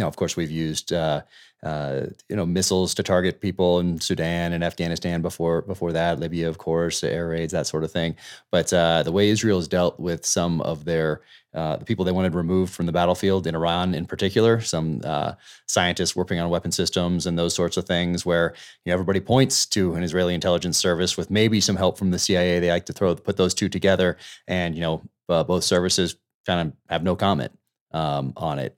know, 0.01 0.07
of 0.07 0.15
course, 0.15 0.35
we've 0.35 0.51
used 0.51 0.91
uh, 0.91 1.21
uh, 1.63 2.07
you 2.29 2.35
know 2.35 2.45
missiles 2.45 2.93
to 2.93 3.01
target 3.01 3.41
people 3.41 3.79
in 3.79 3.99
Sudan 3.99 4.53
and 4.53 4.63
Afghanistan 4.63 5.21
before 5.21 5.61
before 5.63 5.91
that, 5.93 6.19
Libya, 6.19 6.47
of 6.47 6.57
course, 6.57 7.03
air 7.03 7.29
raids, 7.29 7.53
that 7.53 7.67
sort 7.67 7.83
of 7.83 7.91
thing. 7.91 8.15
But 8.51 8.71
uh, 8.71 9.03
the 9.03 9.11
way 9.11 9.29
Israel 9.29 9.57
has 9.57 9.67
dealt 9.67 9.99
with 9.99 10.25
some 10.25 10.61
of 10.61 10.85
their 10.85 11.21
uh, 11.53 11.77
the 11.77 11.85
people 11.85 12.03
they 12.03 12.11
wanted 12.11 12.35
removed 12.35 12.73
from 12.73 12.85
the 12.85 12.91
battlefield 12.91 13.47
in 13.47 13.55
Iran, 13.55 13.95
in 13.95 14.05
particular, 14.05 14.59
some 14.59 15.01
uh, 15.05 15.33
scientists 15.67 16.15
working 16.15 16.37
on 16.37 16.49
weapon 16.49 16.71
systems 16.71 17.25
and 17.25 17.39
those 17.39 17.55
sorts 17.55 17.77
of 17.77 17.85
things, 17.85 18.25
where 18.25 18.53
you 18.83 18.89
know, 18.89 18.93
everybody 18.93 19.21
points 19.21 19.65
to 19.67 19.95
an 19.95 20.03
Israeli 20.03 20.33
intelligence 20.33 20.77
service 20.77 21.15
with 21.15 21.31
maybe 21.31 21.61
some 21.61 21.77
help 21.77 21.97
from 21.97 22.11
the 22.11 22.19
CIA. 22.19 22.59
They 22.59 22.69
like 22.69 22.85
to 22.87 22.93
throw 22.93 23.15
put 23.15 23.37
those 23.37 23.53
two 23.53 23.69
together, 23.69 24.17
and 24.47 24.75
you 24.75 24.81
know 24.81 25.01
uh, 25.29 25.43
both 25.43 25.63
services 25.63 26.17
kind 26.45 26.67
of 26.67 26.73
have 26.89 27.03
no 27.03 27.15
comment 27.15 27.57
um, 27.91 28.33
on 28.37 28.59
it. 28.59 28.77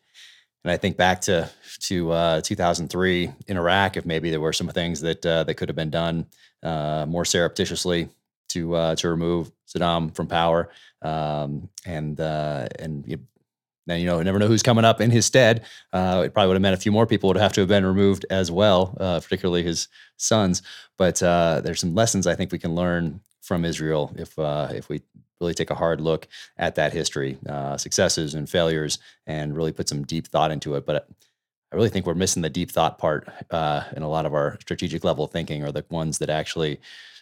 And 0.64 0.72
I 0.72 0.78
think 0.78 0.98
back 0.98 1.22
to 1.22 1.50
to 1.82 2.12
uh, 2.12 2.42
2003 2.42 3.32
in 3.48 3.58
Iraq, 3.58 3.98
if 3.98 4.06
maybe 4.06 4.30
there 4.30 4.42
were 4.42 4.54
some 4.54 4.68
things 4.68 5.02
that 5.02 5.26
uh, 5.26 5.44
that 5.44 5.56
could 5.56 5.70
have 5.70 5.76
been 5.76 5.90
done 5.90 6.26
uh, 6.64 7.06
more 7.08 7.26
surreptitiously 7.26 8.10
to 8.50 8.76
uh, 8.76 8.96
to 8.96 9.10
remove 9.10 9.52
Saddam 9.68 10.14
from 10.16 10.28
power, 10.28 10.70
um, 11.02 11.70
and 11.86 12.20
uh, 12.20 12.68
and 12.80 13.08
you, 13.08 13.20
then 13.86 14.02
you 14.02 14.08
know 14.08 14.22
never 14.22 14.40
know 14.40 14.48
who's 14.48 14.64
coming 14.64 14.86
up 14.86 15.00
in 15.00 15.12
his 15.12 15.26
stead. 15.26 15.66
Uh, 15.94 16.24
it 16.26 16.34
probably 16.34 16.48
would 16.48 16.56
have 16.56 16.62
meant 16.62 16.74
a 16.74 16.82
few 16.82 16.92
more 16.92 17.06
people 17.06 17.28
would 17.28 17.38
have 17.38 17.54
to 17.54 17.62
have 17.62 17.70
been 17.70 17.86
removed 17.86 18.26
as 18.30 18.52
well, 18.52 18.96
particularly 18.98 19.64
his 19.64 19.88
sons. 20.18 20.62
But 20.98 21.18
there's 21.18 21.80
some 21.80 21.96
lessons 21.96 22.28
I 22.28 22.36
think 22.36 22.52
we 22.52 22.60
can 22.60 22.76
learn 22.76 23.22
from 23.42 23.64
Israel 23.64 24.14
if 24.18 24.34
if 24.38 24.90
we 24.90 25.02
really 25.40 25.54
take 25.54 25.70
a 25.70 25.76
hard 25.76 26.02
look 26.02 26.28
at 26.58 26.76
that 26.76 26.94
history, 26.94 27.38
uh, 27.48 27.78
successes 27.78 28.34
and 28.34 28.50
failures, 28.50 29.00
and 29.26 29.56
really 29.56 29.72
put 29.72 29.90
some 29.90 30.04
deep 30.04 30.28
thought 30.28 30.52
into 30.52 30.76
it. 30.76 30.86
But 30.86 31.08
I 31.72 31.76
really 31.76 31.90
think 31.90 32.06
we're 32.06 32.14
missing 32.14 32.42
the 32.42 32.50
deep 32.50 32.72
thought 32.72 32.98
part 32.98 33.28
uh, 33.52 33.84
in 33.96 34.04
a 34.04 34.10
lot 34.10 34.26
of 34.26 34.34
our 34.34 34.58
strategic 34.62 35.04
level 35.04 35.28
thinking, 35.28 35.64
or 35.64 35.72
the 35.72 35.86
ones 35.90 36.18
that 36.20 36.30
actually 36.30 36.80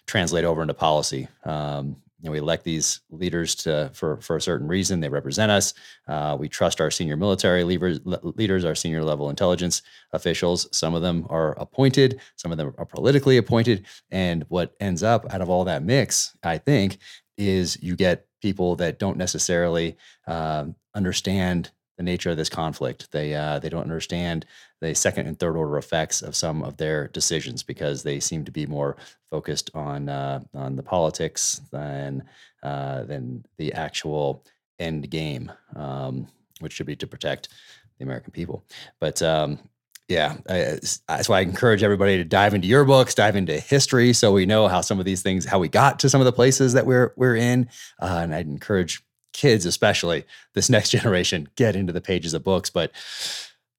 translate 0.07 0.45
over 0.45 0.61
into 0.61 0.73
policy. 0.73 1.27
Um, 1.43 1.97
you 2.21 2.27
know, 2.27 2.31
we 2.31 2.39
elect 2.39 2.63
these 2.63 3.01
leaders 3.11 3.53
to 3.55 3.91
for 3.93 4.17
for 4.21 4.35
a 4.35 4.41
certain 4.41 4.67
reason. 4.67 4.99
They 4.99 5.09
represent 5.09 5.51
us. 5.51 5.73
Uh, 6.07 6.37
we 6.39 6.47
trust 6.47 6.79
our 6.79 6.89
senior 6.89 7.17
military 7.17 7.63
leaders, 7.63 7.99
leaders, 8.03 8.65
our 8.65 8.73
senior 8.73 9.03
level 9.03 9.29
intelligence 9.29 9.81
officials. 10.13 10.67
Some 10.71 10.95
of 10.95 11.01
them 11.01 11.27
are 11.29 11.51
appointed. 11.59 12.19
Some 12.35 12.51
of 12.51 12.57
them 12.57 12.73
are 12.77 12.85
politically 12.85 13.37
appointed. 13.37 13.85
And 14.11 14.45
what 14.47 14.75
ends 14.79 15.03
up 15.03 15.31
out 15.33 15.41
of 15.41 15.49
all 15.49 15.65
that 15.65 15.83
mix, 15.83 16.35
I 16.41 16.57
think, 16.57 16.97
is 17.37 17.81
you 17.81 17.95
get 17.95 18.27
people 18.41 18.75
that 18.75 18.99
don't 18.99 19.17
necessarily 19.17 19.97
um, 20.27 20.75
understand 20.93 21.71
the 21.97 22.03
nature 22.03 22.29
of 22.29 22.37
this 22.37 22.49
conflict. 22.49 23.11
They 23.11 23.33
uh, 23.33 23.59
they 23.59 23.69
don't 23.69 23.83
understand 23.83 24.45
the 24.81 24.93
second 24.93 25.27
and 25.27 25.39
third 25.39 25.55
order 25.55 25.77
effects 25.77 26.21
of 26.21 26.35
some 26.35 26.63
of 26.63 26.77
their 26.77 27.07
decisions 27.09 27.63
because 27.63 28.03
they 28.03 28.19
seem 28.19 28.43
to 28.45 28.51
be 28.51 28.65
more 28.65 28.97
focused 29.29 29.69
on 29.73 30.09
uh, 30.09 30.41
on 30.53 30.75
the 30.75 30.83
politics 30.83 31.61
than 31.71 32.23
uh, 32.63 33.03
than 33.03 33.45
the 33.57 33.73
actual 33.73 34.43
end 34.79 35.09
game, 35.09 35.51
um, 35.75 36.27
which 36.59 36.73
should 36.73 36.85
be 36.85 36.95
to 36.97 37.07
protect 37.07 37.49
the 37.97 38.03
American 38.03 38.31
people. 38.31 38.65
But 38.99 39.21
um, 39.21 39.59
yeah, 40.07 40.37
I, 40.47 40.79
that's 41.07 41.27
why 41.27 41.39
I 41.39 41.41
encourage 41.41 41.81
everybody 41.81 42.17
to 42.17 42.23
dive 42.23 42.53
into 42.53 42.67
your 42.67 42.85
books, 42.85 43.15
dive 43.15 43.35
into 43.35 43.59
history, 43.59 44.13
so 44.13 44.31
we 44.31 44.45
know 44.45 44.67
how 44.67 44.81
some 44.81 44.99
of 44.99 45.05
these 45.05 45.23
things, 45.23 45.45
how 45.45 45.57
we 45.57 45.67
got 45.67 45.99
to 45.99 46.09
some 46.09 46.21
of 46.21 46.25
the 46.25 46.31
places 46.31 46.73
that 46.73 46.85
we're 46.85 47.13
we're 47.15 47.35
in. 47.35 47.69
Uh, 47.99 48.19
and 48.21 48.35
I'd 48.35 48.47
encourage 48.47 49.03
kids, 49.33 49.65
especially 49.65 50.23
this 50.53 50.69
next 50.69 50.89
generation, 50.91 51.49
get 51.55 51.75
into 51.75 51.91
the 51.91 52.01
pages 52.01 52.33
of 52.33 52.43
books. 52.43 52.69
But 52.69 52.91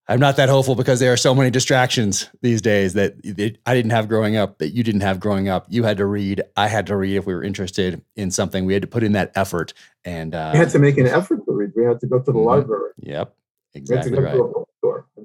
I'm 0.08 0.20
not 0.20 0.36
that 0.36 0.48
hopeful 0.48 0.74
because 0.74 1.00
there 1.00 1.12
are 1.12 1.16
so 1.16 1.34
many 1.34 1.50
distractions 1.50 2.28
these 2.40 2.60
days 2.60 2.94
that 2.94 3.14
it, 3.24 3.58
I 3.66 3.74
didn't 3.74 3.90
have 3.90 4.08
growing 4.08 4.36
up, 4.36 4.58
that 4.58 4.70
you 4.70 4.84
didn't 4.84 5.00
have 5.00 5.18
growing 5.18 5.48
up. 5.48 5.66
You 5.68 5.82
had 5.82 5.96
to 5.96 6.06
read. 6.06 6.42
I 6.56 6.68
had 6.68 6.86
to 6.88 6.96
read 6.96 7.16
if 7.16 7.26
we 7.26 7.34
were 7.34 7.42
interested 7.42 8.02
in 8.14 8.30
something. 8.30 8.64
We 8.66 8.72
had 8.72 8.82
to 8.82 8.88
put 8.88 9.02
in 9.02 9.12
that 9.12 9.32
effort, 9.34 9.74
and 10.04 10.34
uh, 10.34 10.50
we 10.52 10.58
had 10.58 10.70
to 10.70 10.78
make 10.78 10.98
an 10.98 11.06
effort 11.06 11.44
to 11.44 11.52
read. 11.52 11.72
We 11.76 11.84
had 11.84 12.00
to 12.00 12.06
go 12.06 12.18
to 12.18 12.24
the 12.24 12.32
mm-hmm. 12.32 12.46
library. 12.46 12.90
Yep, 12.98 13.34
exactly 13.76 14.18
right 14.18 14.40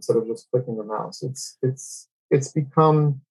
instead 0.01 0.17
of 0.17 0.27
just 0.27 0.49
clicking 0.49 0.77
the 0.77 0.83
mouse. 0.83 1.21
It's 1.21 1.57
it's 1.61 2.07
it's 2.29 2.51
become 2.51 3.21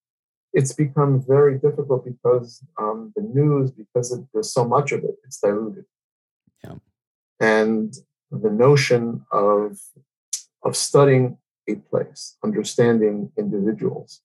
it's 0.53 0.73
become 0.73 1.25
very 1.27 1.59
difficult 1.59 2.05
because 2.05 2.63
um, 2.79 3.13
the 3.17 3.23
news, 3.23 3.71
because 3.71 4.13
it, 4.13 4.25
there's 4.33 4.53
so 4.53 4.65
much 4.65 4.93
of 4.93 5.05
it, 5.05 5.17
it's 5.25 5.39
diluted. 5.39 5.85
Yeah. 6.65 6.77
And 7.39 7.95
the 8.31 8.51
notion 8.51 9.25
of 9.33 9.79
of 10.63 10.77
studying 10.77 11.39
a 11.69 11.77
place, 11.77 12.37
understanding 12.45 13.33
individuals, 13.37 14.21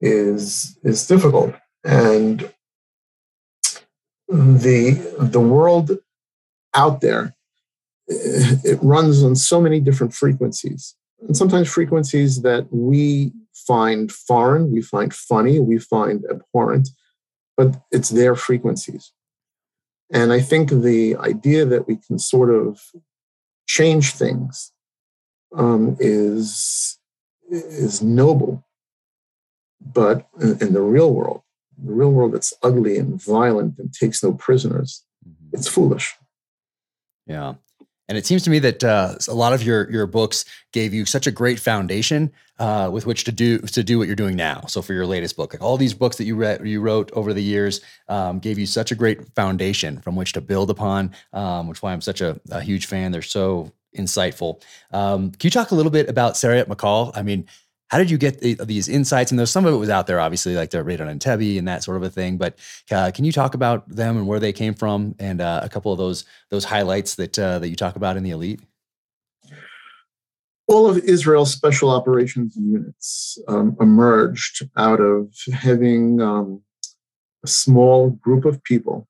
is 0.00 0.78
is 0.82 1.06
difficult. 1.06 1.54
And 1.84 2.52
the 4.28 4.84
the 5.18 5.40
world 5.40 5.98
out 6.74 7.00
there 7.00 7.34
it 8.10 8.78
runs 8.82 9.22
on 9.22 9.36
so 9.36 9.60
many 9.60 9.80
different 9.80 10.12
frequencies 10.12 10.96
and 11.26 11.36
sometimes 11.36 11.68
frequencies 11.68 12.42
that 12.42 12.66
we 12.70 13.32
find 13.66 14.10
foreign, 14.10 14.72
we 14.72 14.80
find 14.80 15.12
funny, 15.12 15.60
we 15.60 15.78
find 15.78 16.24
abhorrent, 16.30 16.88
but 17.56 17.80
it's 17.90 18.08
their 18.08 18.34
frequencies. 18.34 19.12
And 20.12 20.32
I 20.32 20.40
think 20.40 20.70
the 20.70 21.16
idea 21.16 21.64
that 21.66 21.86
we 21.86 21.96
can 21.96 22.18
sort 22.18 22.50
of 22.50 22.80
change 23.66 24.12
things 24.12 24.72
um, 25.56 25.96
is 26.00 26.98
is 27.48 28.00
noble, 28.00 28.64
but 29.80 30.28
in, 30.40 30.72
the 30.72 30.80
real 30.80 31.12
world, 31.12 31.42
the 31.76 31.92
real 31.92 32.12
world 32.12 32.32
that's 32.32 32.54
ugly 32.62 32.96
and 32.96 33.20
violent 33.20 33.76
and 33.78 33.92
takes 33.92 34.22
no 34.22 34.32
prisoners, 34.32 35.04
mm-hmm. 35.28 35.56
it's 35.56 35.66
foolish. 35.66 36.14
Yeah, 37.26 37.54
and 38.10 38.18
it 38.18 38.26
seems 38.26 38.42
to 38.42 38.50
me 38.50 38.58
that 38.58 38.82
uh, 38.82 39.14
a 39.28 39.34
lot 39.34 39.52
of 39.52 39.62
your 39.62 39.88
your 39.88 40.04
books 40.04 40.44
gave 40.72 40.92
you 40.92 41.04
such 41.04 41.28
a 41.28 41.30
great 41.30 41.60
foundation 41.60 42.32
uh, 42.58 42.90
with 42.92 43.06
which 43.06 43.22
to 43.22 43.30
do 43.30 43.58
to 43.58 43.84
do 43.84 43.98
what 43.98 44.08
you're 44.08 44.16
doing 44.16 44.34
now. 44.34 44.62
So 44.66 44.82
for 44.82 44.92
your 44.94 45.06
latest 45.06 45.36
book, 45.36 45.54
like 45.54 45.62
all 45.62 45.76
these 45.76 45.94
books 45.94 46.16
that 46.16 46.24
you 46.24 46.34
read 46.34 46.66
you 46.66 46.80
wrote 46.80 47.12
over 47.12 47.32
the 47.32 47.42
years, 47.42 47.80
um, 48.08 48.40
gave 48.40 48.58
you 48.58 48.66
such 48.66 48.90
a 48.90 48.96
great 48.96 49.32
foundation 49.36 50.00
from 50.00 50.16
which 50.16 50.32
to 50.32 50.40
build 50.40 50.70
upon. 50.70 51.12
Um, 51.32 51.68
which 51.68 51.78
is 51.78 51.82
why 51.82 51.92
I'm 51.92 52.00
such 52.00 52.20
a, 52.20 52.40
a, 52.50 52.60
huge 52.60 52.86
fan. 52.86 53.12
They're 53.12 53.22
so 53.22 53.70
insightful. 53.96 54.60
Um, 54.90 55.30
can 55.30 55.46
you 55.46 55.50
talk 55.50 55.70
a 55.70 55.76
little 55.76 55.92
bit 55.92 56.08
about 56.08 56.34
Sayeret 56.34 56.66
Matkal? 56.66 57.12
I 57.14 57.22
mean, 57.22 57.46
how 57.90 57.98
did 57.98 58.10
you 58.10 58.18
get 58.18 58.40
the, 58.40 58.54
these 58.54 58.88
insights? 58.88 59.32
And 59.32 59.38
there's 59.38 59.50
some 59.50 59.66
of 59.66 59.74
it 59.74 59.76
was 59.76 59.90
out 59.90 60.06
there, 60.06 60.20
obviously, 60.20 60.54
like 60.54 60.70
the 60.70 60.82
raid 60.82 61.00
on 61.00 61.08
Entebbe 61.08 61.58
and 61.58 61.66
that 61.66 61.82
sort 61.82 61.96
of 61.96 62.04
a 62.04 62.10
thing. 62.10 62.38
But 62.38 62.56
uh, 62.90 63.10
can 63.12 63.24
you 63.24 63.32
talk 63.32 63.54
about 63.54 63.88
them 63.88 64.16
and 64.16 64.26
where 64.26 64.38
they 64.38 64.52
came 64.52 64.74
from, 64.74 65.14
and 65.18 65.40
uh, 65.40 65.60
a 65.62 65.68
couple 65.68 65.92
of 65.92 65.98
those 65.98 66.24
those 66.50 66.64
highlights 66.64 67.16
that 67.16 67.38
uh, 67.38 67.58
that 67.58 67.68
you 67.68 67.76
talk 67.76 67.96
about 67.96 68.16
in 68.16 68.22
the 68.22 68.30
elite? 68.30 68.60
All 70.68 70.88
of 70.88 70.98
Israel's 70.98 71.52
special 71.52 71.90
operations 71.90 72.56
units 72.56 73.38
um, 73.48 73.76
emerged 73.80 74.68
out 74.76 75.00
of 75.00 75.34
having 75.52 76.20
um, 76.20 76.62
a 77.42 77.48
small 77.48 78.10
group 78.10 78.44
of 78.44 78.62
people 78.62 79.08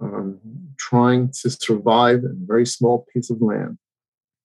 um, 0.00 0.38
trying 0.78 1.32
to 1.42 1.50
survive 1.50 2.18
in 2.20 2.40
a 2.42 2.46
very 2.46 2.66
small 2.66 3.04
piece 3.12 3.30
of 3.30 3.42
land, 3.42 3.78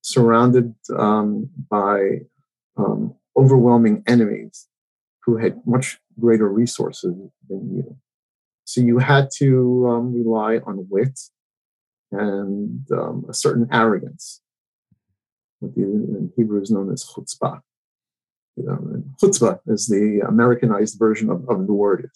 surrounded 0.02 0.74
um, 0.98 1.48
by 1.70 2.22
um, 2.76 3.14
overwhelming 3.36 4.02
enemies 4.06 4.68
who 5.24 5.36
had 5.36 5.60
much 5.66 5.98
greater 6.18 6.48
resources 6.48 7.14
than 7.48 7.76
you. 7.76 7.96
So 8.64 8.80
you 8.80 8.98
had 8.98 9.28
to 9.38 9.88
um, 9.88 10.14
rely 10.14 10.58
on 10.66 10.86
wit 10.88 11.18
and 12.12 12.86
um, 12.92 13.24
a 13.28 13.34
certain 13.34 13.68
arrogance, 13.72 14.40
what 15.60 15.76
in 15.76 16.32
Hebrew 16.36 16.60
is 16.62 16.70
known 16.70 16.92
as 16.92 17.04
chutzpah. 17.04 17.60
You 18.56 18.64
know, 18.64 19.02
chutzpah 19.22 19.60
is 19.66 19.86
the 19.86 20.22
Americanized 20.26 20.98
version 20.98 21.30
of, 21.30 21.48
of 21.48 21.66
the 21.66 21.72
word. 21.72 22.10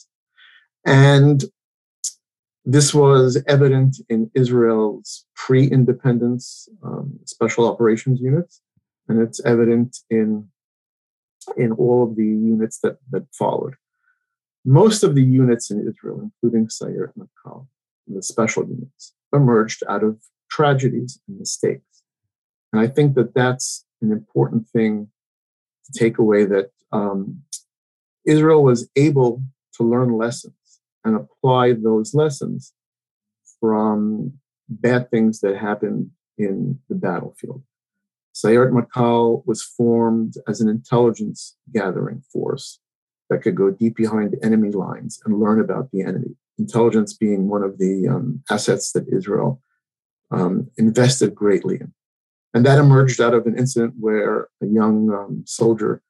And 0.86 1.44
this 2.64 2.94
was 2.94 3.42
evident 3.46 3.96
in 4.08 4.30
Israel's 4.34 5.26
pre 5.34 5.66
independence 5.66 6.68
um, 6.82 7.18
special 7.24 7.68
operations 7.68 8.20
units, 8.20 8.60
and 9.08 9.20
it's 9.20 9.44
evident 9.44 9.98
in, 10.08 10.48
in 11.56 11.72
all 11.72 12.02
of 12.02 12.16
the 12.16 12.24
units 12.24 12.78
that, 12.80 12.96
that 13.10 13.26
followed. 13.32 13.74
Most 14.64 15.02
of 15.02 15.14
the 15.14 15.22
units 15.22 15.70
in 15.70 15.86
Israel, 15.88 16.20
including 16.20 16.68
Sayeret 16.68 17.12
Matkal, 17.18 17.66
the 18.06 18.22
special 18.22 18.64
units, 18.64 19.14
emerged 19.32 19.82
out 19.88 20.04
of 20.04 20.20
tragedies 20.50 21.20
and 21.26 21.38
mistakes. 21.38 22.02
And 22.72 22.80
I 22.80 22.86
think 22.86 23.14
that 23.14 23.34
that's 23.34 23.84
an 24.02 24.12
important 24.12 24.68
thing 24.68 25.08
to 25.86 25.98
take 25.98 26.18
away 26.18 26.44
that 26.44 26.70
um, 26.92 27.42
Israel 28.26 28.62
was 28.62 28.88
able 28.96 29.42
to 29.74 29.82
learn 29.82 30.16
lessons 30.16 30.54
and 31.04 31.16
apply 31.16 31.72
those 31.72 32.14
lessons 32.14 32.72
from 33.60 34.34
bad 34.68 35.10
things 35.10 35.40
that 35.40 35.56
happened 35.56 36.10
in 36.38 36.78
the 36.88 36.94
battlefield. 36.94 37.62
Sayeret 38.44 38.72
Matkal 38.72 39.46
was 39.46 39.62
formed 39.62 40.34
as 40.48 40.60
an 40.60 40.68
intelligence 40.68 41.56
gathering 41.72 42.22
force 42.32 42.78
that 43.28 43.42
could 43.42 43.54
go 43.54 43.70
deep 43.70 43.96
behind 43.96 44.36
enemy 44.42 44.70
lines 44.70 45.20
and 45.24 45.38
learn 45.38 45.60
about 45.60 45.90
the 45.90 46.02
enemy. 46.02 46.36
Intelligence 46.58 47.12
being 47.12 47.48
one 47.48 47.62
of 47.62 47.78
the 47.78 48.08
um, 48.08 48.42
assets 48.50 48.92
that 48.92 49.08
Israel 49.12 49.60
um, 50.30 50.70
invested 50.76 51.34
greatly 51.34 51.76
in. 51.76 51.92
And 52.52 52.66
that 52.66 52.78
emerged 52.78 53.20
out 53.20 53.34
of 53.34 53.46
an 53.46 53.58
incident 53.58 53.94
where 53.98 54.48
a 54.62 54.66
young 54.66 55.10
um, 55.10 55.44
soldier 55.46 56.02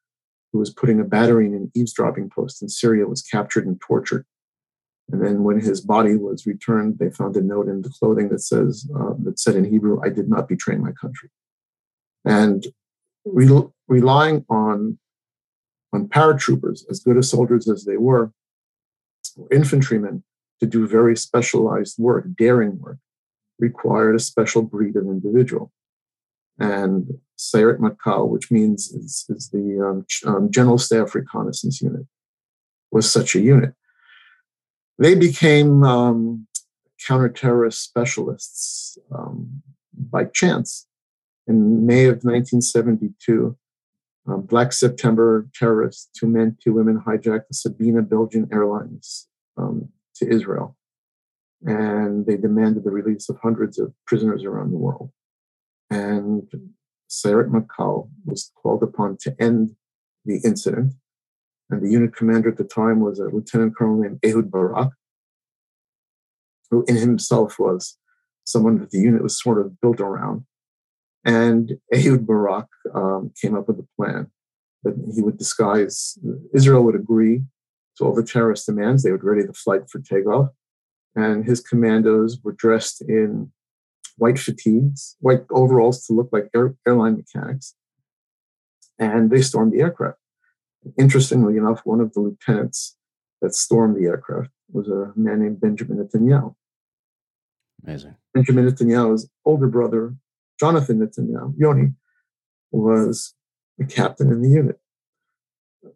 who 0.53 0.59
was 0.59 0.71
putting 0.71 1.01
a 1.01 1.05
battery 1.05 1.47
in 1.47 1.55
an 1.55 1.71
eavesdropping 1.75 2.31
post 2.31 2.63
in 2.63 2.69
Syria 2.69 3.07
was 3.07 3.23
captured 3.23 3.67
and 3.67 3.81
tortured 3.81 4.25
and 5.13 5.25
then 5.25 5.43
when 5.43 5.61
his 5.61 5.81
body 5.81 6.17
was 6.17 6.47
returned, 6.47 6.99
they 6.99 7.11
found 7.11 7.37
a 7.37 7.43
note 7.43 7.69
in 7.69 7.83
the 7.83 7.91
clothing 7.91 8.29
that 8.29 8.41
says 8.41 8.89
uh, 8.95 9.15
that 9.25 9.39
said 9.39 9.57
in 9.57 9.65
Hebrew, 9.65 10.01
"I 10.03 10.09
did 10.09 10.29
not 10.29 10.49
betray 10.49 10.77
my 10.77 10.93
country." 10.93 11.31
And 12.31 12.67
re- 13.25 13.69
relying 13.89 14.45
on 14.49 14.99
on 15.93 16.07
paratroopers, 16.07 16.83
as 16.89 17.01
good 17.01 17.17
as 17.17 17.29
soldiers 17.29 17.69
as 17.69 17.85
they 17.85 17.97
were, 17.97 18.33
or 19.37 19.49
infantrymen, 19.51 20.23
to 20.61 20.67
do 20.67 20.87
very 20.87 21.17
specialized 21.17 21.97
work, 21.99 22.27
daring 22.39 22.79
work, 22.79 22.99
required 23.59 24.15
a 24.15 24.21
special 24.21 24.63
breed 24.63 24.95
of 24.95 25.07
individual. 25.07 25.73
And 26.59 27.19
Sayeret 27.39 27.79
Matkal, 27.79 28.29
which 28.29 28.51
means 28.51 28.93
is, 28.93 29.25
is 29.29 29.49
the 29.49 29.81
um, 29.85 30.07
um, 30.27 30.51
General 30.51 30.79
Staff 30.79 31.15
Reconnaissance 31.15 31.81
Unit, 31.83 32.07
was 32.93 33.11
such 33.11 33.35
a 33.35 33.41
unit. 33.41 33.75
They 34.99 35.15
became 35.15 35.83
um, 35.83 36.47
counterterrorist 37.05 37.81
specialists 37.81 38.99
um, 39.11 39.63
by 39.93 40.25
chance. 40.27 40.87
In 41.51 41.85
May 41.85 42.05
of 42.05 42.23
1972, 42.25 43.57
um, 44.27 44.43
Black 44.43 44.73
September 44.73 45.49
terrorists, 45.55 46.09
two 46.17 46.29
men, 46.29 46.57
two 46.63 46.73
women, 46.73 47.03
hijacked 47.07 47.49
the 47.49 47.55
Sabena 47.55 48.09
Belgian 48.09 48.49
Airlines 48.53 49.29
um, 49.57 49.89
to 50.17 50.29
Israel. 50.29 50.77
And 51.63 52.25
they 52.25 52.37
demanded 52.37 52.85
the 52.85 52.91
release 52.91 53.29
of 53.29 53.37
hundreds 53.43 53.79
of 53.79 53.93
prisoners 54.07 54.45
around 54.45 54.71
the 54.71 54.79
world. 54.79 55.11
And 55.91 56.49
Sayeret 57.11 57.51
Matkal 57.51 58.09
was 58.25 58.53
called 58.63 58.83
upon 58.83 59.19
to 59.23 59.35
end 59.41 59.75
the 60.25 60.41
incident 60.45 60.95
and 61.71 61.83
the 61.83 61.91
unit 61.91 62.15
commander 62.15 62.49
at 62.49 62.57
the 62.57 62.65
time 62.65 63.01
was 63.01 63.19
a 63.19 63.25
lieutenant 63.25 63.77
colonel 63.77 64.01
named 64.01 64.19
Ehud 64.25 64.51
Barak, 64.51 64.93
who 66.71 66.85
in 66.89 66.97
himself 66.97 67.59
was 67.59 67.97
someone 68.45 68.79
that 68.81 68.91
the 68.91 68.99
unit 68.99 69.23
was 69.23 69.41
sort 69.41 69.61
of 69.61 69.81
built 69.81 70.01
around. 70.01 70.45
And 71.25 71.79
Ehud 71.93 72.27
Barak 72.27 72.69
um, 72.95 73.33
came 73.41 73.55
up 73.55 73.69
with 73.69 73.79
a 73.79 73.87
plan 73.97 74.31
that 74.83 74.95
he 75.15 75.23
would 75.23 75.37
disguise, 75.37 76.19
Israel 76.55 76.83
would 76.85 76.95
agree 76.95 77.43
to 77.99 78.05
all 78.05 78.15
the 78.15 78.25
terrorist 78.25 78.67
demands. 78.67 79.03
They 79.03 79.13
would 79.13 79.25
ready 79.25 79.43
the 79.43 79.53
flight 79.53 79.91
for 79.91 80.01
takeoff. 80.01 80.49
And 81.15 81.45
his 81.45 81.61
commandos 81.61 82.39
were 82.43 82.53
dressed 82.53 83.03
in 83.03 83.53
white 84.17 84.39
fatigues, 84.39 85.17
white 85.21 85.43
overalls 85.51 86.07
to 86.07 86.15
look 86.15 86.31
like 86.33 86.49
air, 86.55 86.75
airline 86.87 87.17
mechanics. 87.17 87.75
And 88.99 89.31
they 89.31 89.43
stormed 89.43 89.73
the 89.73 89.81
aircraft. 89.81 90.19
Interestingly 90.99 91.57
enough, 91.57 91.81
one 91.85 92.01
of 92.01 92.15
the 92.15 92.21
lieutenants 92.21 92.97
that 93.43 93.55
stormed 93.55 93.97
the 93.97 94.07
aircraft 94.07 94.51
was 94.73 94.89
a 94.89 95.13
man 95.17 95.43
named 95.43 95.61
Benjamin 95.61 95.99
Netanyahu. 95.99 96.55
Amazing. 97.85 98.15
Benjamin 98.35 98.69
Netanyahu's 98.69 99.29
older 99.45 99.67
brother, 99.67 100.15
Jonathan 100.61 101.01
Netanyahu, 101.01 101.55
Yoni, 101.57 101.95
was 102.71 103.35
a 103.81 103.85
captain 103.85 104.31
in 104.31 104.43
the 104.43 104.51
unit. 104.51 104.79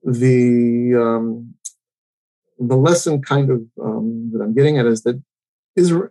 The 0.02 0.94
um, 0.98 1.54
the 2.58 2.76
lesson 2.76 3.20
kind 3.20 3.50
of 3.50 3.60
um, 3.82 4.30
that 4.32 4.42
I'm 4.42 4.54
getting 4.54 4.78
at 4.78 4.86
is 4.86 5.02
that 5.02 5.22
Israel, 5.76 6.08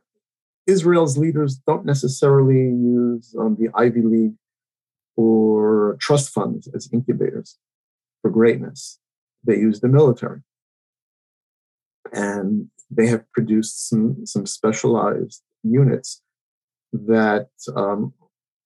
Israel's 0.67 1.17
leaders 1.17 1.59
don't 1.65 1.85
necessarily 1.85 2.55
use 2.55 3.35
um, 3.39 3.57
the 3.59 3.69
Ivy 3.75 4.01
League 4.01 4.35
or 5.15 5.97
trust 5.99 6.29
funds 6.29 6.69
as 6.75 6.89
incubators 6.93 7.57
for 8.21 8.29
greatness. 8.29 8.99
They 9.45 9.57
use 9.57 9.79
the 9.79 9.87
military. 9.87 10.41
And 12.11 12.69
they 12.89 13.07
have 13.07 13.29
produced 13.31 13.89
some, 13.89 14.25
some 14.25 14.45
specialized 14.45 15.41
units 15.63 16.21
that 16.91 17.49
um, 17.75 18.13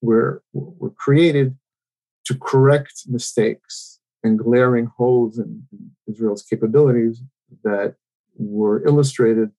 were, 0.01 0.43
were 0.53 0.91
created 0.91 1.55
to 2.25 2.37
correct 2.37 3.03
mistakes 3.07 3.99
and 4.23 4.39
glaring 4.39 4.85
holes 4.97 5.37
in 5.37 5.63
Israel's 6.07 6.43
capabilities 6.43 7.21
that 7.63 7.95
were 8.35 8.85
illustrated 8.85 9.51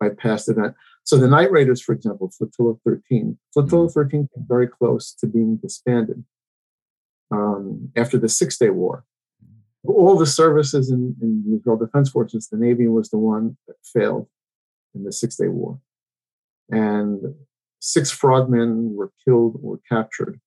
by 0.00 0.08
past 0.08 0.48
events. 0.48 0.78
So 1.04 1.16
the 1.18 1.28
Night 1.28 1.50
Raiders, 1.50 1.82
for 1.82 1.92
example, 1.92 2.30
Flotilla 2.30 2.74
13, 2.84 3.38
Flotilla 3.52 3.86
mm-hmm. 3.86 3.92
13 3.92 4.28
came 4.34 4.44
very 4.48 4.66
close 4.66 5.12
to 5.14 5.26
being 5.26 5.56
disbanded 5.56 6.24
um, 7.30 7.90
after 7.94 8.18
the 8.18 8.28
Six 8.28 8.56
Day 8.56 8.70
War 8.70 9.04
all 9.86 10.16
the 10.16 10.26
services 10.26 10.90
in, 10.90 11.14
in 11.20 11.44
the 11.46 11.56
Israel 11.56 11.76
Defense 11.76 12.10
Forces, 12.10 12.48
the 12.48 12.56
Navy 12.56 12.88
was 12.88 13.10
the 13.10 13.18
one 13.18 13.56
that 13.66 13.76
failed 13.84 14.28
in 14.94 15.04
the 15.04 15.12
Six 15.12 15.36
Day 15.36 15.48
War. 15.48 15.78
And 16.70 17.34
six 17.84 18.10
frogmen 18.10 18.94
were 18.94 19.12
killed 19.24 19.60
or 19.62 19.78
captured 19.88 20.40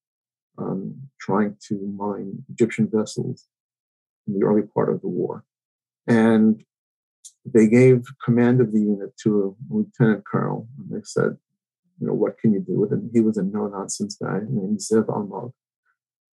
um, 0.57 0.95
trying 1.19 1.55
to 1.67 1.75
mine 1.95 2.43
Egyptian 2.49 2.89
vessels 2.91 3.45
in 4.27 4.39
the 4.39 4.45
early 4.45 4.63
part 4.63 4.89
of 4.89 5.01
the 5.01 5.07
war. 5.07 5.43
And 6.07 6.63
they 7.45 7.67
gave 7.67 8.05
command 8.25 8.59
of 8.59 8.71
the 8.71 8.79
unit 8.79 9.15
to 9.23 9.55
a 9.69 9.73
lieutenant 9.73 10.25
colonel. 10.25 10.67
And 10.77 10.97
they 10.97 11.03
said, 11.03 11.37
you 11.99 12.07
know, 12.07 12.13
what 12.13 12.39
can 12.39 12.53
you 12.53 12.59
do 12.59 12.79
with 12.79 12.91
him? 12.91 13.09
He 13.13 13.21
was 13.21 13.37
a 13.37 13.43
no-nonsense 13.43 14.17
guy 14.21 14.39
named 14.49 14.79
Zev 14.79 15.05
Almog. 15.05 15.53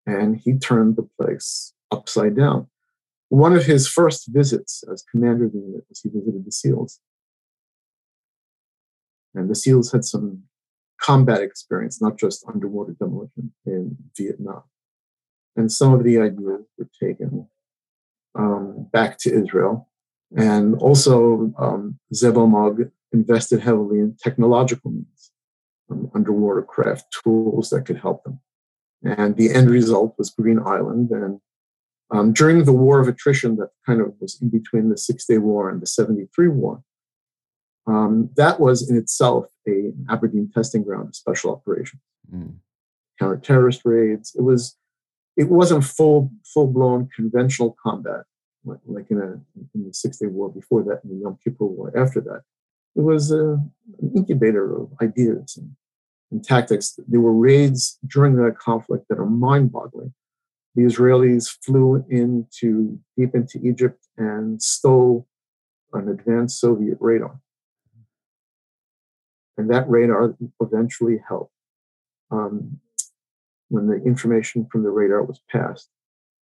And 0.06 0.36
he 0.36 0.58
turned 0.58 0.96
the 0.96 1.08
place 1.20 1.74
upside 1.90 2.34
down. 2.36 2.68
One 3.28 3.54
of 3.54 3.66
his 3.66 3.88
first 3.88 4.28
visits 4.28 4.84
as 4.90 5.04
commander 5.10 5.46
of 5.46 5.52
the 5.52 5.58
unit 5.58 5.84
was 5.88 6.00
he 6.00 6.08
visited 6.08 6.44
the 6.44 6.52
SEALs. 6.52 7.00
And 9.34 9.50
the 9.50 9.54
SEALs 9.54 9.92
had 9.92 10.04
some 10.04 10.44
combat 11.00 11.40
experience, 11.40 12.00
not 12.00 12.18
just 12.18 12.44
underwater 12.48 12.92
demolition 12.98 13.52
in 13.66 13.96
Vietnam. 14.16 14.62
And 15.56 15.70
some 15.70 15.92
of 15.92 16.04
the 16.04 16.18
ideas 16.18 16.64
were 16.78 16.88
taken 17.00 17.48
um, 18.34 18.88
back 18.92 19.18
to 19.18 19.32
Israel. 19.32 19.88
And 20.36 20.74
also, 20.76 21.52
um, 21.58 21.98
Zev 22.12 22.90
invested 23.12 23.60
heavily 23.60 24.00
in 24.00 24.16
technological 24.20 24.90
means, 24.90 25.30
um, 25.90 26.10
underwater 26.14 26.62
craft 26.62 27.16
tools 27.22 27.70
that 27.70 27.86
could 27.86 27.98
help 27.98 28.24
them. 28.24 28.40
And 29.04 29.36
the 29.36 29.52
end 29.52 29.70
result 29.70 30.16
was 30.18 30.30
Green 30.30 30.58
Island. 30.58 31.10
And 31.10 31.40
um, 32.10 32.32
during 32.32 32.64
the 32.64 32.72
war 32.72 33.00
of 33.00 33.06
attrition 33.06 33.56
that 33.56 33.70
kind 33.86 34.00
of 34.00 34.14
was 34.20 34.40
in 34.40 34.48
between 34.48 34.88
the 34.88 34.98
Six 34.98 35.26
Day 35.26 35.38
War 35.38 35.70
and 35.70 35.80
the 35.80 35.86
73 35.86 36.48
War, 36.48 36.82
um, 37.86 38.30
that 38.36 38.58
was 38.58 38.88
in 38.88 38.96
itself 38.96 39.46
a 39.68 39.92
Aberdeen 40.10 40.50
testing 40.52 40.82
ground 40.82 41.08
of 41.08 41.16
special 41.16 41.52
operations, 41.52 42.02
mm. 42.32 42.54
counter-terrorist 43.18 43.82
raids. 43.84 44.34
It 44.34 44.42
was 44.42 44.76
it 45.36 45.48
wasn't 45.48 45.84
full 45.84 46.30
full 46.44 46.68
blown 46.68 47.08
conventional 47.14 47.76
combat 47.82 48.24
like, 48.64 48.78
like 48.86 49.10
in, 49.10 49.18
a, 49.18 49.32
in 49.74 49.86
the 49.86 49.94
Six 49.94 50.18
Day 50.18 50.26
War 50.26 50.50
before 50.50 50.82
that, 50.84 51.00
and 51.04 51.12
the 51.12 51.22
Yom 51.22 51.38
Kippur 51.42 51.66
War 51.66 51.92
after 51.96 52.20
that. 52.22 52.42
It 52.96 53.02
was 53.02 53.32
a, 53.32 53.58
an 54.00 54.12
incubator 54.16 54.76
of 54.76 54.92
ideas 55.02 55.56
and, 55.56 55.74
and 56.30 56.44
tactics. 56.44 56.98
There 57.08 57.20
were 57.20 57.34
raids 57.34 57.98
during 58.06 58.36
that 58.36 58.58
conflict 58.58 59.06
that 59.08 59.18
are 59.18 59.26
mind 59.26 59.72
boggling. 59.72 60.14
The 60.76 60.82
Israelis 60.82 61.56
flew 61.64 62.04
into 62.08 62.98
deep 63.16 63.34
into 63.34 63.60
Egypt 63.62 64.06
and 64.16 64.62
stole 64.62 65.26
an 65.92 66.08
advanced 66.08 66.60
Soviet 66.60 66.98
radar. 67.00 67.40
And 69.56 69.70
that 69.70 69.88
radar 69.88 70.36
eventually 70.60 71.22
helped. 71.28 71.52
Um, 72.30 72.80
when 73.68 73.86
the 73.86 73.96
information 74.04 74.66
from 74.70 74.82
the 74.82 74.90
radar 74.90 75.22
was 75.22 75.40
passed, 75.50 75.88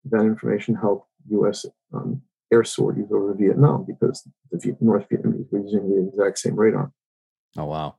that 0.06 0.22
information 0.22 0.76
helped 0.76 1.08
U.S. 1.30 1.66
Um, 1.94 2.22
air 2.52 2.64
sorties 2.64 3.12
over 3.12 3.34
Vietnam 3.34 3.86
because 3.86 4.28
the 4.52 4.76
North 4.82 5.08
Vietnamese 5.10 5.52
were 5.52 5.60
using 5.60 5.90
the 5.90 6.08
exact 6.08 6.40
same 6.40 6.56
radar. 6.56 6.92
Oh 7.58 7.66
wow! 7.66 7.96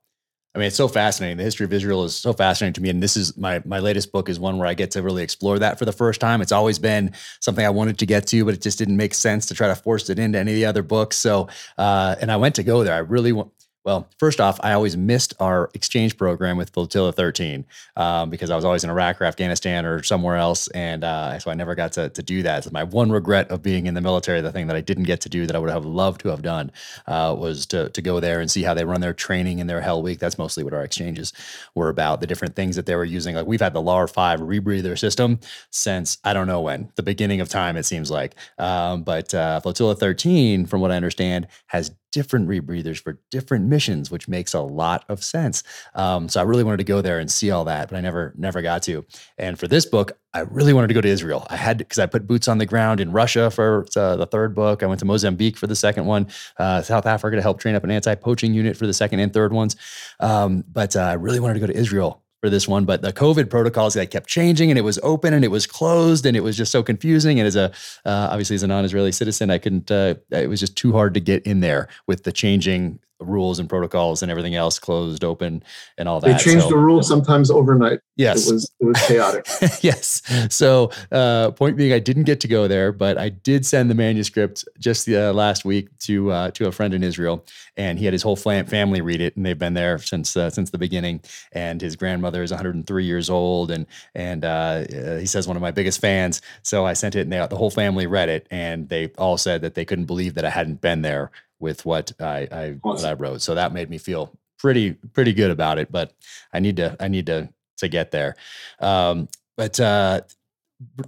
I 0.54 0.58
mean, 0.58 0.66
it's 0.66 0.76
so 0.76 0.88
fascinating. 0.88 1.38
The 1.38 1.44
history 1.44 1.64
of 1.64 1.72
Israel 1.72 2.04
is 2.04 2.14
so 2.14 2.32
fascinating 2.32 2.74
to 2.74 2.82
me, 2.82 2.90
and 2.90 3.02
this 3.02 3.16
is 3.16 3.36
my 3.36 3.62
my 3.64 3.78
latest 3.78 4.12
book 4.12 4.28
is 4.28 4.38
one 4.38 4.58
where 4.58 4.66
I 4.66 4.74
get 4.74 4.90
to 4.92 5.02
really 5.02 5.22
explore 5.22 5.58
that 5.58 5.78
for 5.78 5.84
the 5.84 5.92
first 5.92 6.20
time. 6.20 6.42
It's 6.42 6.52
always 6.52 6.78
been 6.78 7.12
something 7.40 7.64
I 7.64 7.70
wanted 7.70 7.98
to 7.98 8.06
get 8.06 8.26
to, 8.28 8.44
but 8.44 8.54
it 8.54 8.60
just 8.60 8.78
didn't 8.78 8.96
make 8.96 9.14
sense 9.14 9.46
to 9.46 9.54
try 9.54 9.68
to 9.68 9.74
force 9.74 10.10
it 10.10 10.18
into 10.18 10.38
any 10.38 10.52
of 10.52 10.56
the 10.56 10.66
other 10.66 10.82
books. 10.82 11.16
So, 11.16 11.48
uh, 11.78 12.16
and 12.20 12.30
I 12.30 12.36
went 12.36 12.54
to 12.56 12.62
go 12.62 12.84
there. 12.84 12.94
I 12.94 12.98
really 12.98 13.32
want 13.32 13.52
well, 13.84 14.08
first 14.18 14.40
off, 14.40 14.60
I 14.62 14.72
always 14.74 14.96
missed 14.96 15.34
our 15.40 15.68
exchange 15.74 16.16
program 16.16 16.56
with 16.56 16.70
Flotilla 16.70 17.12
13 17.12 17.64
um, 17.96 18.30
because 18.30 18.48
I 18.48 18.54
was 18.54 18.64
always 18.64 18.84
in 18.84 18.90
Iraq 18.90 19.20
or 19.20 19.24
Afghanistan 19.24 19.84
or 19.84 20.04
somewhere 20.04 20.36
else. 20.36 20.68
And 20.68 21.02
uh, 21.02 21.38
so 21.40 21.50
I 21.50 21.54
never 21.54 21.74
got 21.74 21.92
to, 21.92 22.08
to 22.10 22.22
do 22.22 22.42
that. 22.44 22.62
So 22.62 22.70
my 22.72 22.84
one 22.84 23.10
regret 23.10 23.50
of 23.50 23.60
being 23.60 23.86
in 23.86 23.94
the 23.94 24.00
military, 24.00 24.40
the 24.40 24.52
thing 24.52 24.68
that 24.68 24.76
I 24.76 24.82
didn't 24.82 25.04
get 25.04 25.20
to 25.22 25.28
do 25.28 25.46
that 25.46 25.56
I 25.56 25.58
would 25.58 25.70
have 25.70 25.84
loved 25.84 26.20
to 26.20 26.28
have 26.28 26.42
done 26.42 26.70
uh, 27.08 27.34
was 27.36 27.66
to, 27.66 27.88
to 27.88 28.02
go 28.02 28.20
there 28.20 28.40
and 28.40 28.48
see 28.48 28.62
how 28.62 28.72
they 28.72 28.84
run 28.84 29.00
their 29.00 29.14
training 29.14 29.60
and 29.60 29.68
their 29.68 29.80
Hell 29.80 30.00
Week. 30.00 30.20
That's 30.20 30.38
mostly 30.38 30.62
what 30.62 30.74
our 30.74 30.84
exchanges 30.84 31.32
were 31.74 31.88
about, 31.88 32.20
the 32.20 32.26
different 32.28 32.54
things 32.54 32.76
that 32.76 32.86
they 32.86 32.94
were 32.94 33.04
using. 33.04 33.34
Like 33.34 33.46
we've 33.46 33.60
had 33.60 33.74
the 33.74 33.82
LAR 33.82 34.06
5 34.06 34.40
rebreather 34.40 34.96
system 34.96 35.40
since 35.70 36.18
I 36.22 36.34
don't 36.34 36.46
know 36.46 36.60
when, 36.60 36.92
the 36.94 37.02
beginning 37.02 37.40
of 37.40 37.48
time, 37.48 37.76
it 37.76 37.84
seems 37.84 38.12
like. 38.12 38.36
Um, 38.58 39.02
but 39.02 39.34
uh, 39.34 39.58
Flotilla 39.58 39.96
13, 39.96 40.66
from 40.66 40.80
what 40.80 40.92
I 40.92 40.96
understand, 40.96 41.48
has 41.66 41.90
different 42.12 42.48
rebreathers 42.48 43.02
for 43.02 43.18
different 43.30 43.66
missions, 43.66 44.10
which 44.10 44.28
makes 44.28 44.54
a 44.54 44.60
lot 44.60 45.04
of 45.08 45.24
sense. 45.24 45.62
Um, 45.94 46.28
so 46.28 46.40
I 46.40 46.44
really 46.44 46.62
wanted 46.62 46.76
to 46.78 46.84
go 46.84 47.00
there 47.00 47.18
and 47.18 47.30
see 47.30 47.50
all 47.50 47.64
that, 47.64 47.88
but 47.88 47.96
I 47.96 48.00
never 48.00 48.34
never 48.36 48.62
got 48.62 48.82
to. 48.84 49.04
And 49.38 49.58
for 49.58 49.66
this 49.66 49.86
book, 49.86 50.12
I 50.34 50.40
really 50.40 50.72
wanted 50.72 50.88
to 50.88 50.94
go 50.94 51.00
to 51.00 51.08
Israel. 51.08 51.46
I 51.50 51.56
had 51.56 51.78
because 51.78 51.98
I 51.98 52.06
put 52.06 52.26
boots 52.26 52.48
on 52.48 52.58
the 52.58 52.66
ground 52.66 53.00
in 53.00 53.12
Russia 53.12 53.50
for 53.50 53.86
uh, 53.96 54.16
the 54.16 54.26
third 54.26 54.54
book. 54.54 54.82
I 54.82 54.86
went 54.86 55.00
to 55.00 55.06
Mozambique 55.06 55.56
for 55.56 55.66
the 55.66 55.76
second 55.76 56.06
one, 56.06 56.28
uh, 56.58 56.82
South 56.82 57.06
Africa 57.06 57.36
to 57.36 57.42
help 57.42 57.58
train 57.58 57.74
up 57.74 57.84
an 57.84 57.90
anti-poaching 57.90 58.54
unit 58.54 58.76
for 58.76 58.86
the 58.86 58.94
second 58.94 59.20
and 59.20 59.32
third 59.32 59.52
ones. 59.52 59.76
Um, 60.20 60.64
but 60.70 60.96
uh, 60.96 61.00
I 61.00 61.14
really 61.14 61.40
wanted 61.40 61.54
to 61.54 61.60
go 61.60 61.66
to 61.66 61.76
Israel 61.76 62.21
for 62.42 62.50
this 62.50 62.66
one, 62.66 62.84
but 62.84 63.02
the 63.02 63.12
COVID 63.12 63.48
protocols 63.48 63.94
that 63.94 64.10
kept 64.10 64.28
changing 64.28 64.70
and 64.70 64.76
it 64.76 64.82
was 64.82 64.98
open 65.04 65.32
and 65.32 65.44
it 65.44 65.48
was 65.48 65.64
closed 65.64 66.26
and 66.26 66.36
it 66.36 66.40
was 66.40 66.56
just 66.56 66.72
so 66.72 66.82
confusing. 66.82 67.38
And 67.38 67.46
as 67.46 67.54
a 67.54 67.70
uh, 68.04 68.28
obviously 68.30 68.56
as 68.56 68.64
a 68.64 68.66
non-Israeli 68.66 69.12
citizen, 69.12 69.48
I 69.48 69.58
couldn't. 69.58 69.90
Uh, 69.90 70.16
it 70.30 70.48
was 70.48 70.58
just 70.58 70.76
too 70.76 70.92
hard 70.92 71.14
to 71.14 71.20
get 71.20 71.44
in 71.44 71.60
there 71.60 71.88
with 72.08 72.24
the 72.24 72.32
changing 72.32 72.98
rules 73.24 73.58
and 73.58 73.68
protocols 73.68 74.22
and 74.22 74.30
everything 74.30 74.54
else 74.54 74.78
closed 74.78 75.24
open 75.24 75.62
and 75.98 76.08
all 76.08 76.20
that. 76.20 76.38
They 76.38 76.44
changed 76.44 76.64
so, 76.64 76.70
the 76.70 76.76
rules 76.76 77.08
sometimes 77.08 77.50
overnight. 77.50 78.00
Yes, 78.16 78.48
it 78.48 78.52
was 78.52 78.72
it 78.80 78.84
was 78.84 79.06
chaotic. 79.06 79.46
yes. 79.82 80.22
So 80.50 80.90
uh, 81.10 81.52
point 81.52 81.76
being, 81.76 81.92
I 81.92 81.98
didn't 81.98 82.24
get 82.24 82.40
to 82.40 82.48
go 82.48 82.68
there, 82.68 82.92
but 82.92 83.18
I 83.18 83.30
did 83.30 83.64
send 83.64 83.90
the 83.90 83.94
manuscript 83.94 84.64
just 84.78 85.06
the 85.06 85.30
uh, 85.30 85.32
last 85.32 85.64
week 85.64 85.96
to 86.00 86.30
uh, 86.30 86.50
to 86.52 86.66
a 86.66 86.72
friend 86.72 86.94
in 86.94 87.02
Israel, 87.02 87.44
and 87.76 87.98
he 87.98 88.04
had 88.04 88.12
his 88.12 88.22
whole 88.22 88.36
family 88.36 89.00
read 89.00 89.20
it, 89.20 89.36
and 89.36 89.46
they've 89.46 89.58
been 89.58 89.74
there 89.74 89.98
since 89.98 90.36
uh, 90.36 90.50
since 90.50 90.70
the 90.70 90.78
beginning. 90.78 91.20
And 91.52 91.80
his 91.80 91.96
grandmother 91.96 92.42
is 92.42 92.50
103 92.50 93.04
years 93.04 93.30
old, 93.30 93.70
and 93.70 93.86
and 94.14 94.44
uh, 94.44 94.84
he 95.18 95.26
says 95.26 95.46
one 95.48 95.56
of 95.56 95.62
my 95.62 95.70
biggest 95.70 96.00
fans. 96.00 96.42
So 96.62 96.84
I 96.84 96.92
sent 96.92 97.16
it, 97.16 97.22
and 97.22 97.32
they, 97.32 97.46
the 97.46 97.56
whole 97.56 97.70
family 97.70 98.06
read 98.06 98.28
it, 98.28 98.46
and 98.50 98.88
they 98.88 99.08
all 99.18 99.38
said 99.38 99.62
that 99.62 99.74
they 99.74 99.84
couldn't 99.84 100.06
believe 100.06 100.34
that 100.34 100.44
I 100.44 100.50
hadn't 100.50 100.80
been 100.80 101.02
there 101.02 101.30
with 101.62 101.86
what 101.86 102.12
I, 102.20 102.48
I 102.50 102.76
awesome. 102.82 102.82
what 102.82 103.04
I 103.04 103.12
wrote. 103.14 103.40
So 103.40 103.54
that 103.54 103.72
made 103.72 103.88
me 103.88 103.96
feel 103.96 104.36
pretty 104.58 104.92
pretty 104.92 105.32
good 105.32 105.50
about 105.50 105.78
it. 105.78 105.90
But 105.90 106.12
I 106.52 106.60
need 106.60 106.76
to 106.76 106.96
I 107.00 107.08
need 107.08 107.26
to 107.26 107.48
to 107.78 107.88
get 107.88 108.10
there. 108.10 108.36
Um, 108.80 109.28
but 109.56 109.78
uh, 109.80 110.22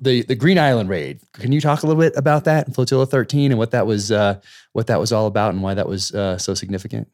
the 0.01 0.23
the 0.23 0.35
Green 0.35 0.59
Island 0.59 0.89
raid. 0.89 1.21
Can 1.35 1.53
you 1.53 1.61
talk 1.61 1.83
a 1.83 1.87
little 1.87 2.01
bit 2.01 2.15
about 2.17 2.45
that 2.45 2.75
Flotilla 2.75 3.07
13 3.07 3.51
and 3.51 3.59
what 3.59 3.73
that 3.73 3.87
was 3.87 4.13
uh, 4.13 4.41
what 4.73 4.87
that 4.87 5.01
was 5.01 5.13
all 5.13 5.27
about 5.27 5.53
and 5.53 5.63
why 5.63 5.75
that 5.75 5.89
was 5.89 6.15
uh, 6.15 6.39
so 6.39 6.55
significant? 6.55 7.09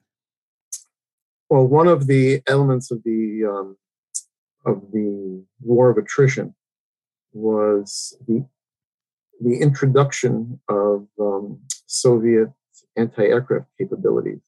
Well, 1.48 1.66
one 1.66 1.88
of 1.88 2.06
the 2.06 2.42
elements 2.46 2.90
of 2.90 3.02
the 3.04 3.44
um, 3.44 3.76
of 4.66 4.92
the 4.92 5.42
war 5.60 5.90
of 5.90 5.98
attrition 5.98 6.54
was 7.32 8.16
the 8.28 8.44
the 9.40 9.56
introduction 9.56 10.60
of 10.68 11.06
um, 11.18 11.58
Soviet 11.86 12.50
anti-aircraft 12.96 13.66
capabilities 13.78 14.40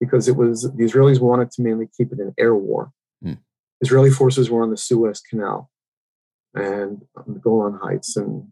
because 0.00 0.28
it 0.28 0.36
was 0.36 0.62
the 0.62 0.84
Israelis 0.84 1.20
wanted 1.20 1.50
to 1.52 1.62
mainly 1.62 1.88
keep 1.96 2.12
it 2.12 2.18
an 2.18 2.34
air 2.38 2.54
war. 2.54 2.92
Mm. 3.24 3.38
Israeli 3.80 4.10
forces 4.10 4.50
were 4.50 4.62
on 4.62 4.70
the 4.70 4.76
Suez 4.76 5.20
Canal 5.20 5.70
and 6.54 7.02
on 7.16 7.34
the 7.34 7.40
Golan 7.40 7.78
Heights, 7.82 8.16
and 8.16 8.48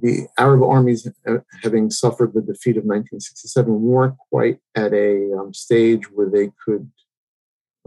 the 0.00 0.26
Arab 0.38 0.62
armies, 0.62 1.08
having 1.62 1.90
suffered 1.90 2.32
the 2.32 2.40
defeat 2.40 2.76
of 2.76 2.84
1967, 2.84 3.82
weren't 3.82 4.16
quite 4.30 4.58
at 4.74 4.92
a 4.92 5.32
um, 5.32 5.52
stage 5.52 6.10
where 6.10 6.28
they 6.28 6.52
could 6.64 6.90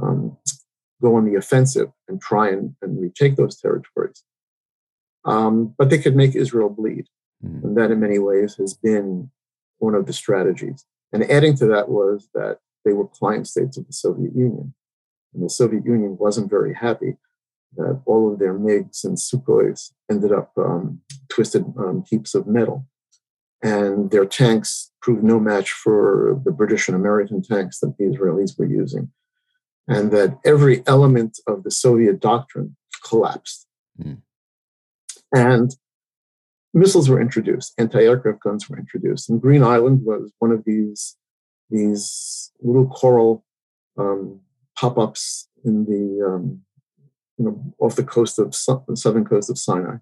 um, 0.02 0.38
go 1.02 1.16
on 1.16 1.26
the 1.26 1.36
offensive 1.36 1.92
and 2.08 2.22
try 2.22 2.50
and, 2.50 2.76
and 2.82 3.02
retake 3.02 3.36
those 3.36 3.60
territories. 3.60 4.24
Um, 5.26 5.74
but 5.78 5.90
they 5.90 6.00
could 6.00 6.16
make 6.16 6.36
Israel 6.36 6.70
bleed. 6.70 7.08
Mm. 7.44 7.64
And 7.64 7.78
that, 7.78 7.92
in 7.92 8.00
many 8.00 8.20
ways, 8.20 8.56
has 8.56 8.74
been 8.74 9.32
one 9.84 9.96
of 9.96 10.06
the 10.06 10.14
strategies. 10.14 10.86
And 11.12 11.30
adding 11.30 11.56
to 11.58 11.66
that 11.68 11.90
was 11.90 12.30
that 12.34 12.60
they 12.86 12.94
were 12.94 13.08
client 13.08 13.48
states 13.48 13.78
of 13.78 13.86
the 13.86 13.94
Soviet 13.94 14.34
Union. 14.34 14.74
And 15.34 15.44
the 15.44 15.50
Soviet 15.50 15.86
Union 15.86 16.18
wasn't 16.18 16.50
very 16.50 16.74
happy 16.74 17.18
that 17.76 18.02
all 18.06 18.32
of 18.32 18.40
their 18.40 18.54
MiGs 18.54 19.04
and 19.04 19.18
Sukhois 19.18 19.92
ended 20.10 20.32
up 20.32 20.52
um, 20.58 21.02
twisted 21.30 21.66
um, 21.78 22.04
heaps 22.10 22.34
of 22.34 22.48
metal. 22.48 22.88
And 23.62 24.12
their 24.12 24.26
tanks 24.26 24.92
proved 25.02 25.24
no 25.24 25.40
match 25.40 25.72
for 25.72 26.40
the 26.46 26.52
British 26.52 26.88
and 26.88 26.96
American 26.96 27.42
tanks 27.42 27.80
that 27.80 27.98
the 27.98 28.06
Israelis 28.06 28.58
were 28.58 28.66
using. 28.66 29.12
And 29.88 30.12
that 30.12 30.38
every 30.46 30.84
element 30.88 31.40
of 31.46 31.64
the 31.64 31.72
Soviet 31.72 32.22
doctrine 32.22 32.78
collapsed. 33.06 33.68
Mm. 34.02 34.22
And 35.34 35.76
missiles 36.74 37.10
were 37.10 37.22
introduced, 37.22 37.74
anti-aircraft 37.78 38.42
guns 38.42 38.70
were 38.70 38.78
introduced, 38.78 39.30
and 39.30 39.42
Green 39.42 39.64
Island 39.64 40.04
was 40.04 40.32
one 40.40 40.52
of 40.52 40.64
these 40.66 41.16
these 41.70 42.52
little 42.62 42.88
coral 42.88 43.44
um, 43.98 44.40
pop-ups 44.78 45.48
in 45.64 45.86
the 45.86 46.26
um, 46.26 46.62
you 47.38 47.46
know 47.46 47.74
off 47.80 47.96
the 47.96 48.04
coast 48.04 48.40
of 48.40 48.52
the 48.52 48.96
southern 48.96 49.26
coast 49.26 49.50
of 49.50 49.58
Sinai, 49.58 49.98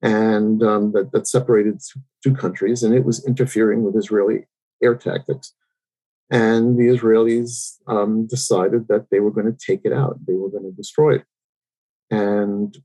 and 0.00 0.62
um, 0.62 0.92
that, 0.92 1.12
that 1.12 1.26
separated 1.26 1.80
two 2.22 2.34
countries, 2.34 2.82
and 2.82 2.94
it 2.94 3.04
was 3.04 3.24
interfering 3.26 3.82
with 3.82 3.96
Israeli 3.96 4.46
air 4.82 4.94
tactics. 4.94 5.54
And 6.30 6.78
the 6.78 6.84
Israelis 6.84 7.76
um, 7.86 8.26
decided 8.26 8.88
that 8.88 9.08
they 9.10 9.20
were 9.20 9.30
going 9.30 9.52
to 9.52 9.66
take 9.66 9.82
it 9.84 9.92
out; 9.92 10.18
they 10.26 10.34
were 10.34 10.50
going 10.50 10.64
to 10.64 10.72
destroy 10.72 11.16
it. 11.16 11.24
And 12.10 12.76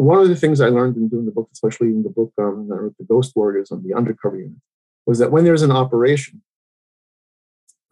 one 0.00 0.20
of 0.20 0.28
the 0.28 0.36
things 0.36 0.60
I 0.60 0.68
learned 0.68 0.96
in 0.96 1.08
doing 1.08 1.26
the 1.26 1.32
book, 1.32 1.48
especially 1.52 1.88
in 1.88 2.02
the 2.02 2.10
book 2.10 2.32
um, 2.38 2.68
the 2.68 3.04
Ghost 3.04 3.32
Warriors 3.34 3.70
on 3.70 3.82
the 3.82 3.94
undercover 3.94 4.36
unit, 4.36 4.58
was 5.06 5.18
that 5.18 5.32
when 5.32 5.44
there's 5.44 5.62
an 5.62 5.72
operation, 5.72 6.42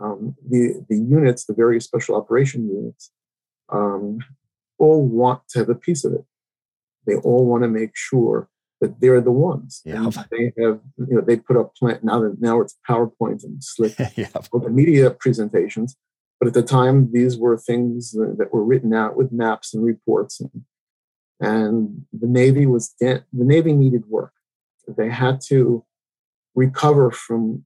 um, 0.01 0.37
the 0.49 0.85
the 0.89 0.97
units, 0.97 1.45
the 1.45 1.55
various 1.55 1.85
special 1.85 2.17
operation 2.17 2.69
units, 2.69 3.11
um, 3.71 4.21
all 4.79 5.07
want 5.07 5.43
to 5.51 5.59
have 5.59 5.69
a 5.69 5.75
piece 5.75 6.05
of 6.05 6.13
it. 6.13 6.25
They 7.07 7.17
all 7.17 7.47
want 7.47 7.63
to 7.63 7.69
make 7.69 7.93
sure 7.95 8.49
that 8.81 9.01
they're 9.01 9.21
the 9.21 9.33
ones. 9.33 9.83
Yeah. 9.85 10.05
And 10.05 10.13
they 10.31 10.53
have, 10.63 10.81
you 10.99 11.17
know, 11.17 11.21
they 11.21 11.37
put 11.37 11.57
up 11.57 11.75
plant 11.75 12.05
now 12.05 12.21
that 12.21 12.41
now 12.41 12.61
it's 12.61 12.77
PowerPoint 12.89 13.43
and 13.43 13.63
slick 13.63 13.97
yeah. 14.17 14.29
media 14.71 15.11
presentations. 15.11 15.97
But 16.39 16.49
at 16.49 16.55
the 16.55 16.63
time, 16.63 17.11
these 17.13 17.37
were 17.37 17.57
things 17.59 18.13
that 18.13 18.51
were 18.53 18.65
written 18.65 18.95
out 18.95 19.17
with 19.17 19.33
maps 19.33 19.75
and 19.75 19.85
reports. 19.85 20.41
And, 20.41 20.51
and 21.41 22.05
the 22.13 22.27
Navy 22.27 22.67
was 22.67 22.95
the 22.99 23.25
Navy 23.33 23.73
needed 23.73 24.07
work. 24.07 24.33
They 24.87 25.09
had 25.09 25.41
to 25.49 25.85
recover 26.55 27.11
from 27.11 27.65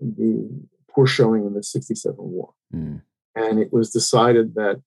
the 0.00 0.48
poor 0.88 1.06
showing 1.06 1.44
in 1.44 1.54
the 1.54 1.62
67 1.62 2.16
war. 2.18 2.54
Mm. 2.74 3.02
And 3.34 3.58
it 3.58 3.72
was 3.72 3.90
decided 3.90 4.54
that 4.54 4.80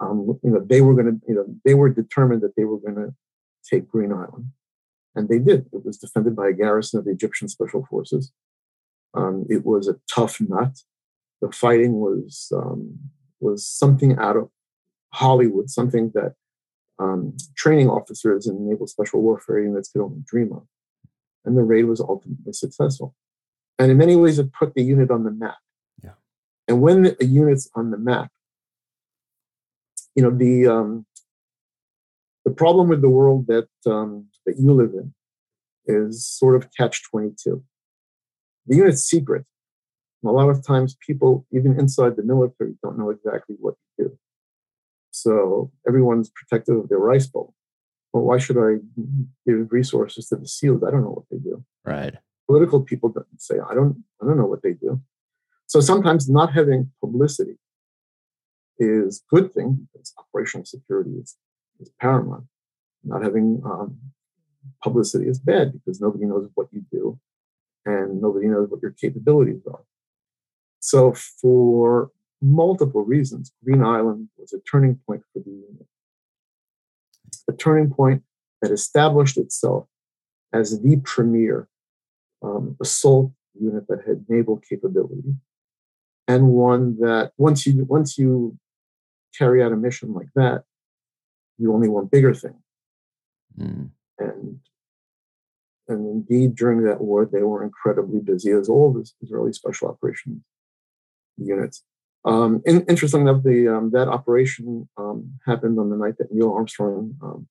um, 0.00 0.38
you 0.42 0.50
know 0.50 0.60
they 0.60 0.80
were 0.80 0.94
going 0.94 1.06
to 1.06 1.20
you 1.28 1.34
know 1.34 1.46
they 1.64 1.74
were 1.74 1.88
determined 1.88 2.42
that 2.42 2.56
they 2.56 2.64
were 2.64 2.78
going 2.78 2.96
to 2.96 3.14
take 3.68 3.88
Green 3.88 4.12
Island, 4.12 4.46
and 5.14 5.28
they 5.28 5.38
did. 5.38 5.66
It 5.72 5.84
was 5.84 5.98
defended 5.98 6.36
by 6.36 6.48
a 6.48 6.52
garrison 6.52 6.98
of 6.98 7.04
the 7.04 7.10
Egyptian 7.10 7.48
Special 7.48 7.86
Forces. 7.88 8.32
Um, 9.14 9.46
it 9.48 9.64
was 9.64 9.88
a 9.88 9.96
tough 10.12 10.40
nut. 10.40 10.78
The 11.40 11.50
fighting 11.50 11.94
was 11.94 12.52
um, 12.54 12.98
was 13.40 13.66
something 13.66 14.16
out 14.18 14.36
of 14.36 14.50
Hollywood, 15.12 15.70
something 15.70 16.12
that 16.14 16.34
um, 17.00 17.36
training 17.56 17.88
officers 17.88 18.46
in 18.46 18.68
naval 18.68 18.86
special 18.86 19.22
warfare 19.22 19.60
units 19.60 19.90
could 19.90 20.02
only 20.02 20.22
dream 20.26 20.52
of. 20.52 20.66
And 21.44 21.56
the 21.56 21.62
raid 21.62 21.84
was 21.84 22.00
ultimately 22.00 22.52
successful. 22.52 23.14
And 23.78 23.90
in 23.90 23.96
many 23.96 24.14
ways, 24.14 24.38
it 24.38 24.52
put 24.52 24.74
the 24.74 24.82
unit 24.82 25.10
on 25.10 25.24
the 25.24 25.30
map. 25.30 25.56
Yeah. 26.02 26.10
And 26.68 26.82
when 26.82 27.16
a 27.18 27.24
unit's 27.24 27.70
on 27.74 27.90
the 27.90 27.98
map, 27.98 28.30
you 30.14 30.22
know 30.22 30.30
the 30.30 30.66
um, 30.66 31.06
the 32.44 32.50
problem 32.50 32.88
with 32.88 33.02
the 33.02 33.08
world 33.08 33.46
that 33.46 33.68
um, 33.86 34.26
that 34.46 34.56
you 34.58 34.72
live 34.72 34.92
in 34.94 35.14
is 35.86 36.26
sort 36.26 36.56
of 36.56 36.68
catch 36.76 37.02
22 37.10 37.62
the 38.66 38.76
unit's 38.76 39.02
secret 39.02 39.44
a 40.24 40.30
lot 40.30 40.50
of 40.50 40.64
times 40.64 40.96
people 41.06 41.46
even 41.52 41.78
inside 41.80 42.16
the 42.16 42.22
military 42.22 42.74
don't 42.82 42.98
know 42.98 43.10
exactly 43.10 43.56
what 43.58 43.74
to 43.74 44.04
do 44.04 44.18
so 45.22 45.70
everyone's 45.86 46.30
protective 46.30 46.76
of 46.76 46.88
their 46.88 46.98
rice 46.98 47.26
bowl. 47.26 47.54
Well 48.12 48.24
why 48.24 48.38
should 48.38 48.58
i 48.58 48.70
give 49.46 49.70
resources 49.70 50.28
to 50.28 50.36
the 50.36 50.48
seals? 50.48 50.82
I 50.82 50.90
don't 50.90 51.02
know 51.02 51.16
what 51.18 51.28
they 51.30 51.38
do. 51.38 51.64
Right. 51.84 52.14
Political 52.48 52.82
people 52.82 53.08
don't 53.10 53.26
say 53.38 53.56
i 53.70 53.74
don't 53.74 54.02
i 54.20 54.26
don't 54.26 54.38
know 54.38 54.46
what 54.46 54.62
they 54.62 54.72
do. 54.72 55.00
So 55.66 55.80
sometimes 55.80 56.28
not 56.28 56.52
having 56.52 56.90
publicity 57.00 57.56
is 58.80 59.22
a 59.22 59.34
good 59.34 59.52
thing 59.52 59.88
because 59.92 60.12
operational 60.18 60.64
security 60.64 61.12
is, 61.22 61.36
is 61.78 61.92
paramount. 62.00 62.44
Not 63.04 63.22
having 63.22 63.62
um, 63.64 63.98
publicity 64.82 65.28
is 65.28 65.38
bad 65.38 65.72
because 65.72 66.00
nobody 66.00 66.24
knows 66.24 66.48
what 66.54 66.66
you 66.72 66.82
do 66.90 67.20
and 67.86 68.20
nobody 68.20 68.46
knows 68.46 68.68
what 68.68 68.82
your 68.82 68.92
capabilities 68.92 69.62
are. 69.70 69.84
So, 70.80 71.12
for 71.12 72.10
multiple 72.42 73.04
reasons, 73.04 73.52
Green 73.64 73.82
Island 73.82 74.28
was 74.36 74.52
a 74.52 74.60
turning 74.60 74.98
point 75.06 75.22
for 75.32 75.40
the 75.40 75.50
unit. 75.50 75.86
A 77.48 77.52
turning 77.52 77.90
point 77.90 78.22
that 78.62 78.70
established 78.70 79.36
itself 79.36 79.86
as 80.52 80.80
the 80.82 81.00
premier 81.04 81.68
um, 82.42 82.76
assault 82.80 83.32
unit 83.58 83.86
that 83.88 84.00
had 84.06 84.24
naval 84.28 84.56
capability, 84.56 85.34
and 86.26 86.48
one 86.48 86.98
that 87.00 87.32
once 87.36 87.66
you 87.66 87.84
once 87.84 88.18
you 88.18 88.58
carry 89.36 89.62
out 89.62 89.72
a 89.72 89.76
mission 89.76 90.12
like 90.14 90.28
that, 90.34 90.64
you 91.58 91.72
only 91.72 91.88
want 91.88 92.10
bigger 92.10 92.34
things. 92.34 92.62
Mm. 93.58 93.90
And 94.18 94.60
and 95.88 96.06
indeed, 96.06 96.54
during 96.54 96.84
that 96.84 97.00
war, 97.00 97.28
they 97.30 97.42
were 97.42 97.64
incredibly 97.64 98.20
busy, 98.20 98.52
as 98.52 98.68
all 98.68 98.92
the 98.92 99.08
Israeli 99.22 99.52
special 99.52 99.88
operations 99.88 100.42
units. 101.36 101.82
Um, 102.24 102.62
in, 102.66 102.82
interesting 102.82 103.22
enough, 103.22 103.42
the 103.42 103.68
um, 103.68 103.90
that 103.92 104.08
operation 104.08 104.88
um, 104.96 105.38
happened 105.46 105.78
on 105.78 105.90
the 105.90 105.96
night 105.96 106.18
that 106.18 106.32
Neil 106.32 106.52
Armstrong 106.52 107.16
um, 107.22 107.48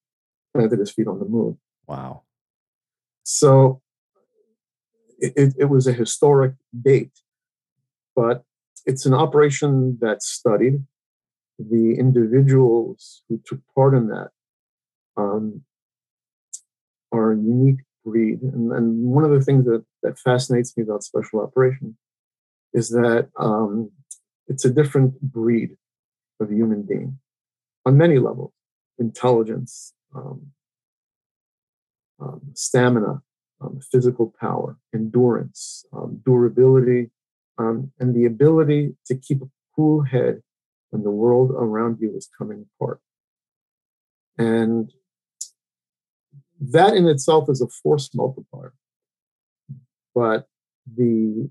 planted 0.53 0.79
his 0.79 0.91
feet 0.91 1.07
on 1.07 1.19
the 1.19 1.25
moon. 1.25 1.57
Wow! 1.87 2.23
So 3.23 3.81
it, 5.17 5.55
it, 5.57 5.65
was 5.65 5.87
a 5.87 5.93
historic 5.93 6.53
date, 6.79 7.11
but 8.15 8.43
it's 8.85 9.05
an 9.05 9.13
operation 9.13 9.97
that's 9.99 10.27
studied 10.27 10.83
the 11.59 11.95
individuals 11.99 13.23
who 13.27 13.39
took 13.45 13.59
part 13.75 13.93
in 13.93 14.07
that 14.07 14.29
um, 15.17 15.61
are 17.11 17.33
a 17.33 17.35
unique 17.35 17.81
breed. 18.05 18.41
And, 18.41 18.71
and, 18.71 19.03
one 19.03 19.25
of 19.25 19.31
the 19.31 19.41
things 19.41 19.65
that, 19.65 19.83
that 20.03 20.17
fascinates 20.17 20.75
me 20.77 20.83
about 20.83 21.03
special 21.03 21.41
operations 21.41 21.95
is 22.73 22.89
that 22.89 23.29
um, 23.37 23.91
it's 24.49 24.65
a 24.65 24.69
different 24.69 25.21
breed 25.21 25.77
of 26.41 26.51
human 26.51 26.81
being 26.83 27.19
on 27.85 27.97
many 27.97 28.19
levels 28.19 28.51
intelligence, 28.97 29.93
um, 30.13 30.47
um 32.19 32.41
stamina, 32.53 33.21
um, 33.61 33.79
physical 33.91 34.33
power, 34.39 34.77
endurance, 34.93 35.85
um, 35.93 36.21
durability, 36.25 37.09
and 37.57 38.15
the 38.15 38.25
ability 38.25 38.95
to 39.05 39.15
keep 39.15 39.41
a 39.41 39.49
cool 39.75 40.03
head 40.03 40.41
when 40.89 41.03
the 41.03 41.11
world 41.11 41.51
around 41.51 41.97
you 41.99 42.15
is 42.15 42.29
coming 42.37 42.65
apart. 42.75 42.99
And 44.37 44.91
that 46.59 46.95
in 46.95 47.07
itself 47.07 47.49
is 47.49 47.61
a 47.61 47.67
force 47.67 48.09
multiplier. 48.13 48.73
But 50.15 50.47
the, 50.95 51.49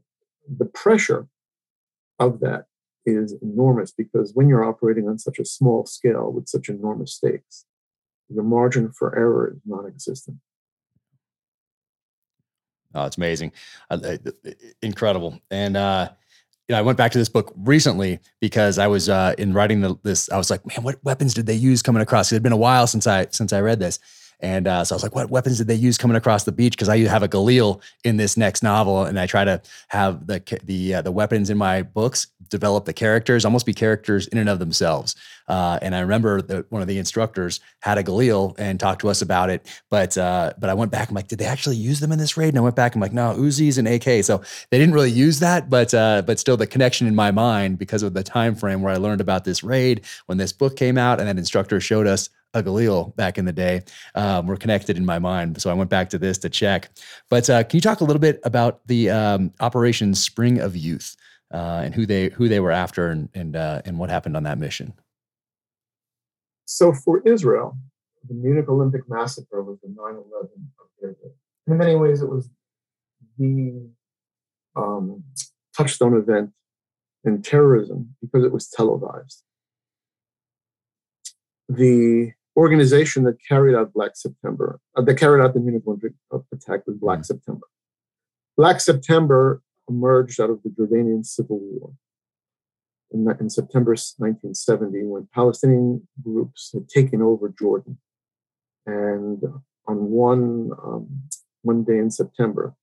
the 0.49 0.65
pressure 0.65 1.29
of 2.19 2.41
that 2.41 2.68
is 3.17 3.35
enormous 3.43 3.93
because 3.93 4.33
when 4.35 4.49
you're 4.49 4.65
operating 4.65 5.09
on 5.09 5.19
such 5.19 5.39
a 5.39 5.45
small 5.45 5.87
scale 5.87 6.33
with 6.33 6.49
such 6.49 6.69
enormous 6.69 7.15
stakes, 7.15 7.65
the 8.31 8.43
margin 8.43 8.93
for 8.93 9.17
error 9.17 9.53
is 9.55 9.61
non 9.65 9.87
existent. 9.87 10.39
Oh, 12.95 13.05
it's 13.05 13.17
amazing. 13.17 13.53
Uh, 13.91 13.99
uh 14.03 14.51
incredible. 14.83 15.41
And, 15.51 15.77
uh, 15.77 16.11
you 16.69 16.75
know, 16.75 16.79
I 16.79 16.83
went 16.83 16.99
back 16.99 17.13
to 17.13 17.19
this 17.19 17.29
book 17.29 17.53
recently 17.57 18.21
because 18.41 18.79
I 18.79 18.87
was 18.87 19.09
uh, 19.09 19.35
in 19.39 19.55
writing 19.55 19.81
the, 19.81 19.97
this. 20.03 20.31
I 20.31 20.37
was 20.37 20.51
like, 20.51 20.67
man, 20.67 20.83
what 20.83 21.03
weapons 21.03 21.33
did 21.33 21.47
they 21.47 21.55
use 21.55 21.83
coming 21.83 22.03
across? 22.03 22.31
It 22.31 22.37
had 22.37 22.43
been 22.43 22.53
a 22.53 22.59
while 22.59 22.87
since 22.87 23.07
I 23.07 23.27
since 23.31 23.53
I 23.55 23.61
read 23.61 23.81
this, 23.81 23.99
and 24.41 24.69
uh, 24.69 24.85
so 24.85 24.95
I 24.95 24.97
was 24.97 25.03
like, 25.03 25.15
what 25.15 25.31
weapons 25.31 25.59
did 25.59 25.67
they 25.67 25.75
use 25.75 25.99
coming 25.99 26.17
across 26.17 26.45
the 26.45 26.53
beach? 26.53 26.73
Because 26.73 26.89
I 26.89 26.99
have 26.99 27.23
a 27.23 27.29
Galil 27.29 27.83
in 28.05 28.19
this 28.19 28.37
next 28.37 28.63
novel, 28.63 29.05
and 29.05 29.19
I 29.19 29.27
try 29.27 29.45
to 29.45 29.61
have 29.89 30.27
the 30.27 30.43
the 30.65 30.95
uh, 30.97 31.03
the 31.03 31.11
weapons 31.13 31.51
in 31.51 31.59
my 31.59 31.83
books 31.83 32.29
develop 32.49 32.85
the 32.85 32.93
characters, 32.93 33.45
almost 33.45 33.67
be 33.67 33.75
characters 33.75 34.27
in 34.29 34.39
and 34.39 34.49
of 34.49 34.59
themselves. 34.59 35.15
Uh, 35.49 35.79
and 35.83 35.95
I 35.95 36.01
remember 36.01 36.41
that 36.43 36.71
one 36.71 36.83
of 36.83 36.89
the 36.89 36.99
instructors 36.99 37.61
had 37.81 37.99
a 37.99 38.05
Galil 38.05 38.55
and 38.59 38.79
talked 38.79 39.01
to 39.01 39.09
us 39.09 39.23
about 39.23 39.51
it. 39.51 39.67
But 39.91 40.17
uh, 40.17 40.53
but 40.59 40.71
I 40.71 40.75
went 40.75 40.93
back. 40.93 41.09
I'm 41.09 41.15
like, 41.15 41.29
did 41.29 41.39
they 41.39 41.47
actually 41.47 41.77
use 41.77 41.99
them 41.99 42.13
in 42.13 42.19
this 42.19 42.37
raid? 42.37 42.51
And 42.51 42.59
I 42.59 42.63
went 42.63 42.77
back. 42.77 42.95
I'm 42.95 43.01
like, 43.01 43.13
no, 43.13 43.35
Uzis 43.35 43.79
and 43.79 43.89
AK. 43.89 44.25
So 44.25 44.43
they 44.71 44.79
didn't 44.79 44.95
really 44.95 45.11
use 45.11 45.41
that, 45.41 45.69
but 45.69 45.93
uh, 45.95 46.23
but 46.23 46.39
still 46.39 46.57
the 46.57 46.67
connection 46.67 47.09
in 47.09 47.15
my 47.15 47.33
mind 47.33 47.79
because 47.79 48.05
of 48.05 48.15
the 48.15 48.23
time 48.23 48.55
frame 48.55 48.83
where 48.83 48.93
I 48.93 48.99
learned 48.99 49.21
about 49.21 49.45
this 49.45 49.65
raid 49.65 50.03
when 50.27 50.39
this 50.39 50.53
book 50.53 50.77
came 50.77 50.97
out, 50.97 51.19
and 51.19 51.29
that 51.29 51.39
instructor 51.39 51.81
showed 51.81 52.07
us 52.07 52.31
Galil 52.55 53.15
back 53.17 53.39
in 53.39 53.45
the 53.45 53.53
day 53.53 53.83
um, 54.15 54.47
were 54.47 54.57
connected 54.57 54.97
in 54.97 55.05
my 55.05 55.19
mind. 55.19 55.61
So 55.61 55.71
I 55.71 55.75
went 55.75 55.91
back 55.91 56.11
to 56.11 56.19
this 56.19 56.39
to 56.39 56.49
check. 56.49 56.91
But 57.29 57.49
uh, 57.49 57.65
can 57.65 57.77
you 57.77 57.81
talk 57.81 58.01
a 58.01 58.05
little 58.05 58.21
bit 58.21 58.41
about 58.45 58.87
the 58.87 59.11
um, 59.11 59.53
Operation 59.61 60.15
Spring 60.15 60.59
of 60.59 60.77
Youth 60.77 61.17
uh, 61.53 61.83
and 61.85 61.95
who 61.95 62.07
they 62.07 62.29
who 62.31 62.49
they 62.49 62.61
were 62.61 62.73
after 62.73 63.09
and 63.09 63.29
and 63.35 63.57
uh, 63.57 63.83
and 63.85 63.99
what 63.99 64.11
happened 64.11 64.37
on 64.37 64.43
that 64.45 64.59
mission? 64.59 64.95
So 66.65 66.93
for 66.93 67.23
Israel, 67.27 67.79
the 68.29 68.35
Munich 68.35 68.69
Olympic 68.69 69.09
massacre 69.09 69.63
was 69.63 69.79
the 69.81 69.89
9/11 69.89 70.25
of 70.43 70.89
their 71.01 71.13
day. 71.13 71.35
In 71.67 71.79
many 71.79 71.95
ways, 71.95 72.23
it 72.23 72.29
was 72.29 72.49
the 73.39 73.89
um, 74.77 75.25
touchstone 75.77 76.17
event 76.17 76.51
in 77.25 77.43
terrorism 77.43 78.15
because 78.21 78.45
it 78.45 78.53
was 78.53 78.69
televised. 78.69 79.43
The 81.69 82.33
organization 82.59 83.23
that 83.23 83.37
carried 83.49 83.77
out 83.77 83.93
Black 83.93 84.17
September, 84.17 84.81
uh, 84.97 85.03
that 85.03 85.15
carried 85.15 85.43
out 85.43 85.55
the 85.55 85.61
Munich 85.61 85.85
Olympic 85.87 86.13
attack 86.53 86.81
was 86.87 86.97
Black 86.97 87.21
mm. 87.21 87.27
September. 87.27 87.67
Black 88.57 88.81
September 88.81 89.63
emerged 89.89 90.41
out 90.41 90.51
of 90.51 90.61
the 90.65 90.71
Jordanian 90.71 91.25
civil 91.25 91.61
war 91.61 91.93
in, 93.13 93.27
in, 93.41 93.49
September 93.49 93.93
1970 93.93 95.05
when 95.05 95.29
Palestinian 95.33 96.07
groups 96.21 96.73
had 96.75 96.89
taken 96.89 97.23
over 97.23 97.55
Jordan. 97.57 97.97
And 98.85 99.41
on 99.87 100.11
one, 100.11 100.73
um, 100.85 101.23
one 101.63 101.85
day 101.85 101.99
in 101.99 102.11
September, 102.11 102.75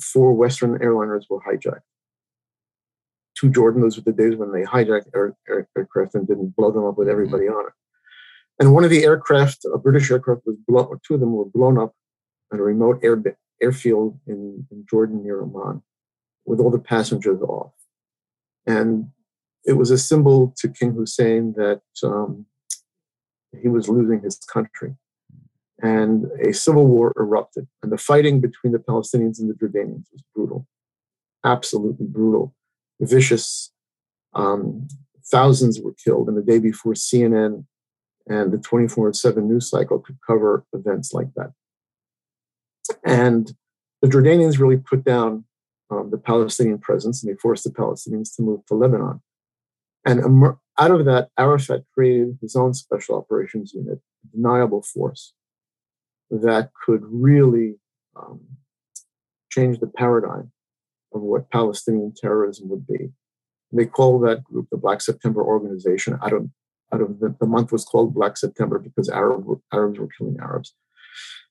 four 0.00 0.32
Western 0.32 0.78
airliners 0.78 1.24
were 1.28 1.40
hijacked. 1.40 1.82
To 3.36 3.50
Jordan, 3.50 3.82
those 3.82 3.96
were 3.96 4.10
the 4.10 4.12
days 4.12 4.36
when 4.36 4.52
they 4.52 4.62
hijacked 4.62 5.10
air, 5.14 5.36
air, 5.46 5.68
aircraft 5.76 6.14
and 6.14 6.26
didn't 6.26 6.56
blow 6.56 6.70
them 6.70 6.84
up 6.84 6.96
with 6.96 7.08
everybody 7.08 7.44
mm-hmm. 7.44 7.56
on 7.56 7.66
it. 7.66 7.72
And 8.62 8.72
one 8.72 8.84
of 8.84 8.90
the 8.90 9.02
aircraft, 9.02 9.64
a 9.64 9.76
British 9.76 10.08
aircraft, 10.08 10.42
was 10.46 10.54
blown. 10.68 10.96
Two 11.04 11.14
of 11.14 11.20
them 11.20 11.32
were 11.32 11.46
blown 11.46 11.76
up 11.76 11.96
at 12.52 12.60
a 12.60 12.62
remote 12.62 13.00
air, 13.02 13.20
airfield 13.60 14.20
in, 14.24 14.68
in 14.70 14.86
Jordan 14.88 15.24
near 15.24 15.42
Amman, 15.42 15.82
with 16.46 16.60
all 16.60 16.70
the 16.70 16.78
passengers 16.78 17.42
off. 17.42 17.72
And 18.64 19.08
it 19.64 19.72
was 19.72 19.90
a 19.90 19.98
symbol 19.98 20.54
to 20.58 20.68
King 20.68 20.92
Hussein 20.92 21.54
that 21.56 21.82
um, 22.04 22.46
he 23.60 23.66
was 23.66 23.88
losing 23.88 24.20
his 24.20 24.36
country. 24.36 24.94
And 25.82 26.26
a 26.40 26.54
civil 26.54 26.86
war 26.86 27.12
erupted. 27.18 27.66
And 27.82 27.90
the 27.90 27.98
fighting 27.98 28.40
between 28.40 28.72
the 28.72 28.78
Palestinians 28.78 29.40
and 29.40 29.50
the 29.50 29.54
Jordanians 29.54 30.06
was 30.12 30.22
brutal, 30.36 30.68
absolutely 31.44 32.06
brutal, 32.06 32.54
vicious. 33.00 33.72
Um, 34.34 34.86
thousands 35.32 35.80
were 35.80 35.94
killed. 35.94 36.28
And 36.28 36.36
the 36.36 36.42
day 36.42 36.60
before, 36.60 36.92
CNN 36.92 37.64
and 38.28 38.52
the 38.52 38.58
24 38.58 39.12
7 39.12 39.48
news 39.48 39.68
cycle 39.68 39.98
could 39.98 40.18
cover 40.26 40.64
events 40.72 41.12
like 41.12 41.34
that. 41.34 41.52
And 43.04 43.52
the 44.00 44.08
Jordanians 44.08 44.58
really 44.58 44.76
put 44.76 45.04
down 45.04 45.44
um, 45.90 46.10
the 46.10 46.18
Palestinian 46.18 46.78
presence 46.78 47.22
and 47.22 47.32
they 47.32 47.38
forced 47.38 47.64
the 47.64 47.70
Palestinians 47.70 48.34
to 48.36 48.42
move 48.42 48.64
to 48.66 48.74
Lebanon. 48.74 49.20
And 50.04 50.44
out 50.78 50.90
of 50.90 51.04
that, 51.04 51.28
Arafat 51.38 51.84
created 51.94 52.38
his 52.40 52.56
own 52.56 52.74
special 52.74 53.16
operations 53.16 53.72
unit, 53.72 54.00
a 54.24 54.36
deniable 54.36 54.82
force 54.82 55.32
that 56.30 56.70
could 56.84 57.02
really 57.04 57.76
um, 58.16 58.40
change 59.50 59.78
the 59.78 59.86
paradigm 59.86 60.50
of 61.14 61.20
what 61.20 61.50
Palestinian 61.50 62.12
terrorism 62.16 62.68
would 62.70 62.86
be. 62.86 63.12
And 63.70 63.80
they 63.80 63.86
call 63.86 64.18
that 64.20 64.42
group 64.42 64.68
the 64.70 64.76
Black 64.76 65.00
September 65.00 65.42
Organization. 65.42 66.18
Out 66.22 66.32
of, 66.32 66.48
out 66.92 67.00
of 67.00 67.20
the, 67.20 67.34
the 67.40 67.46
month 67.46 67.72
was 67.72 67.84
called 67.84 68.14
Black 68.14 68.36
September 68.36 68.78
because 68.78 69.08
Arab, 69.08 69.46
Arabs 69.72 69.98
were 69.98 70.08
killing 70.16 70.36
Arabs. 70.40 70.74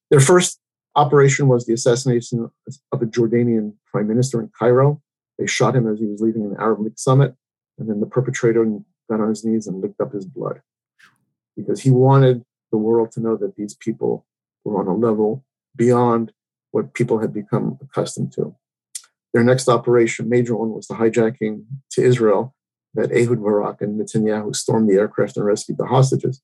Their 0.10 0.20
first 0.20 0.60
operation 0.96 1.48
was 1.48 1.66
the 1.66 1.74
assassination 1.74 2.50
of 2.92 3.02
a 3.02 3.06
Jordanian 3.06 3.74
prime 3.92 4.08
minister 4.08 4.42
in 4.42 4.52
Cairo. 4.58 5.02
They 5.39 5.48
shot 5.48 5.76
him 5.76 5.92
as 5.92 6.00
he 6.00 6.06
was 6.06 6.22
leaving 6.22 6.44
an 6.44 6.56
Arab 6.60 6.82
League 6.82 7.00
summit. 7.00 7.36
And 7.80 7.89
then 7.89 8.00
the 8.00 8.06
perpetrator 8.06 8.64
got 9.10 9.22
on 9.22 9.30
his 9.30 9.44
knees 9.44 9.68
and 9.68 9.82
licked 9.82 10.00
up 10.02 10.14
his 10.14 10.26
blood 10.26 10.62
because 11.56 11.82
he 11.82 11.92
wanted 11.92 12.44
the 12.72 12.78
world 12.78 13.12
to 13.14 13.20
know 13.20 13.36
that 13.38 13.56
these 13.56 13.76
people 13.76 14.26
were 14.64 14.80
on 14.80 14.88
a 14.88 14.96
level 14.96 15.44
beyond 15.76 16.32
what 16.72 16.94
people 16.94 17.20
had 17.20 17.34
become 17.34 17.78
accustomed 17.82 18.32
to. 18.34 18.56
Their 19.34 19.44
next 19.44 19.68
operation, 19.70 20.30
major 20.30 20.56
one, 20.56 20.72
was 20.72 20.88
the 20.88 20.96
hijacking 20.96 21.64
to 21.92 22.04
Israel 22.04 22.54
that 22.94 23.12
Ehud 23.12 23.42
Barak 23.42 23.82
and 23.82 24.00
Netanyahu 24.00 24.56
stormed 24.56 24.89
the 24.89 24.96
aircraft 24.96 25.38
and 25.38 25.46
rescued 25.46 25.78
the 25.78 25.86
hostages. 25.86 26.42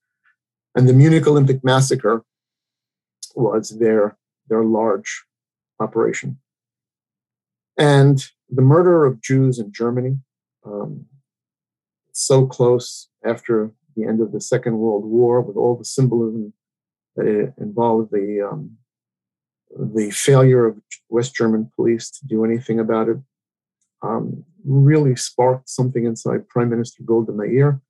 And 0.76 0.88
the 0.88 0.94
Munich 0.94 1.28
Olympic 1.28 1.64
massacre 1.64 2.24
was 3.36 3.78
their, 3.80 4.18
their 4.48 4.64
large 4.64 5.26
operation. 5.80 6.40
And 7.78 8.24
the 8.50 8.62
murder 8.62 9.06
of 9.06 9.22
Jews 9.22 9.60
in 9.60 9.72
Germany 9.72 10.20
um, 10.66 11.06
so 12.14 12.46
close 12.46 13.10
after 13.24 13.72
the 13.96 14.04
end 14.06 14.22
of 14.22 14.32
the 14.32 14.42
Second 14.42 14.78
World 14.78 15.06
War, 15.06 15.42
with 15.42 15.56
all 15.56 15.76
the 15.76 15.86
symbolism 15.86 16.54
that 17.16 17.26
it 17.26 17.54
involved, 17.58 18.12
the 18.12 18.48
um, 18.50 18.78
the 19.78 20.12
failure 20.12 20.66
of 20.66 20.78
West 21.10 21.36
German 21.36 21.72
police 21.76 22.10
to 22.12 22.26
do 22.26 22.46
anything 22.46 22.80
about 22.80 23.10
it, 23.10 23.18
um, 24.02 24.44
really 24.66 25.16
sparked 25.16 25.70
something 25.70 26.06
inside 26.06 26.48
Prime 26.50 26.70
Minister 26.70 27.04
Golda 27.04 27.32
Meir, 27.32 27.82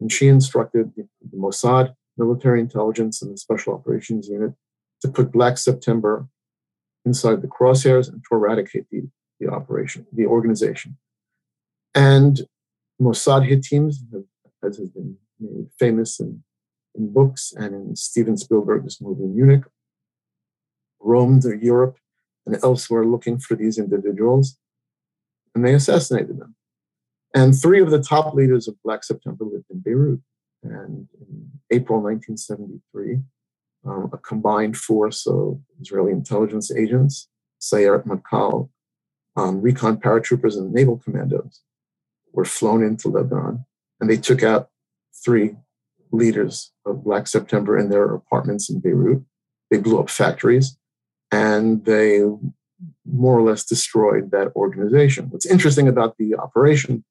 and 0.00 0.10
she 0.10 0.28
instructed 0.28 0.92
the, 0.96 1.06
Mossad, 1.36 1.94
military 2.16 2.60
intelligence, 2.60 3.22
and 3.22 3.32
the 3.32 3.38
Special 3.38 3.74
Operations 3.74 4.28
Unit 4.28 4.52
to 5.00 5.08
put 5.08 5.32
Black 5.32 5.58
September 5.58 6.28
inside 7.04 7.42
the 7.42 7.48
crosshairs 7.48 8.08
and 8.08 8.22
to 8.28 8.34
eradicate 8.34 8.86
the, 8.90 9.02
the 9.40 9.48
operation, 9.48 10.06
the 10.12 10.26
organization. 10.26 10.96
And 11.94 12.40
Mossad 13.00 13.46
hit 13.46 13.62
teams, 13.62 14.02
as 14.64 14.78
has 14.78 14.90
been 14.90 15.16
made 15.38 15.68
famous 15.78 16.20
in, 16.20 16.42
in 16.94 17.12
books 17.12 17.52
and 17.56 17.74
in 17.74 17.96
Steven 17.96 18.36
Spielberg's 18.36 19.00
movie 19.00 19.26
Munich, 19.26 19.64
roamed 21.00 21.44
Europe 21.60 21.98
and 22.46 22.56
elsewhere 22.62 23.04
looking 23.04 23.38
for 23.38 23.54
these 23.54 23.78
individuals, 23.78 24.58
and 25.54 25.64
they 25.64 25.74
assassinated 25.74 26.38
them. 26.38 26.54
And 27.34 27.54
three 27.54 27.80
of 27.80 27.90
the 27.90 28.02
top 28.02 28.34
leaders 28.34 28.68
of 28.68 28.80
Black 28.84 29.02
September 29.04 29.44
lived 29.44 29.66
in 29.70 29.80
Beirut. 29.80 30.20
And 30.62 31.08
in 31.20 31.50
April 31.70 32.00
1973, 32.00 33.18
um, 33.86 34.10
a 34.12 34.18
combined 34.18 34.76
force 34.76 35.26
of 35.26 35.60
Israeli 35.80 36.12
intelligence 36.12 36.70
agents, 36.70 37.28
Sayeret 37.60 38.06
Matkal, 38.06 38.70
um, 39.36 39.60
recon 39.60 39.98
paratroopers, 39.98 40.56
and 40.56 40.72
naval 40.72 40.96
commandos 40.98 41.62
were 42.32 42.44
flown 42.44 42.82
into 42.82 43.08
Lebanon, 43.08 43.64
and 44.00 44.08
they 44.08 44.16
took 44.16 44.42
out 44.42 44.70
three 45.24 45.56
leaders 46.12 46.72
of 46.86 47.04
Black 47.04 47.26
September 47.26 47.76
in 47.76 47.90
their 47.90 48.14
apartments 48.14 48.70
in 48.70 48.80
Beirut. 48.80 49.22
They 49.70 49.78
blew 49.78 49.98
up 49.98 50.08
factories, 50.08 50.78
and 51.30 51.84
they 51.84 52.22
more 53.04 53.38
or 53.38 53.42
less 53.42 53.64
destroyed 53.64 54.30
that 54.30 54.52
organization. 54.56 55.26
What's 55.30 55.46
interesting 55.46 55.88
about 55.88 56.16
the 56.18 56.34
operation 56.36 57.04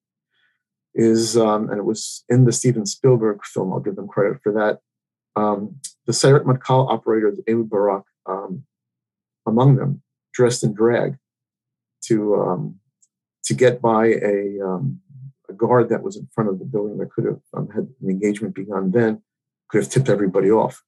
is, 0.95 1.37
um, 1.37 1.69
and 1.69 1.79
it 1.79 1.85
was 1.85 2.23
in 2.29 2.45
the 2.45 2.51
Steven 2.51 2.85
Spielberg 2.85 3.43
film, 3.43 3.73
I'll 3.73 3.79
give 3.79 3.95
them 3.95 4.07
credit 4.07 4.39
for 4.43 4.53
that. 4.53 4.79
Um, 5.35 5.79
the 6.05 6.13
Sayeret 6.13 6.45
Matkal 6.45 6.89
operators, 6.89 7.39
Ehud 7.47 7.69
Barak, 7.69 8.03
um, 8.27 8.63
among 9.47 9.75
them, 9.75 10.01
dressed 10.33 10.63
in 10.63 10.73
drag 10.73 11.17
to 12.05 12.35
um, 12.35 12.79
to 13.45 13.53
get 13.53 13.81
by 13.81 14.07
a 14.07 14.59
um, 14.63 14.99
a 15.49 15.53
guard 15.53 15.89
that 15.89 16.03
was 16.03 16.15
in 16.15 16.27
front 16.33 16.49
of 16.49 16.59
the 16.59 16.65
building 16.65 16.97
that 16.99 17.11
could 17.11 17.25
have 17.25 17.41
um, 17.53 17.69
had 17.69 17.87
an 18.01 18.09
engagement 18.09 18.55
begun 18.55 18.91
then 18.91 19.21
could 19.69 19.83
have 19.83 19.91
tipped 19.91 20.09
everybody 20.09 20.51
off, 20.51 20.83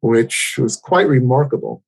which 0.00 0.56
was 0.58 0.76
quite 0.76 1.06
remarkable, 1.08 1.84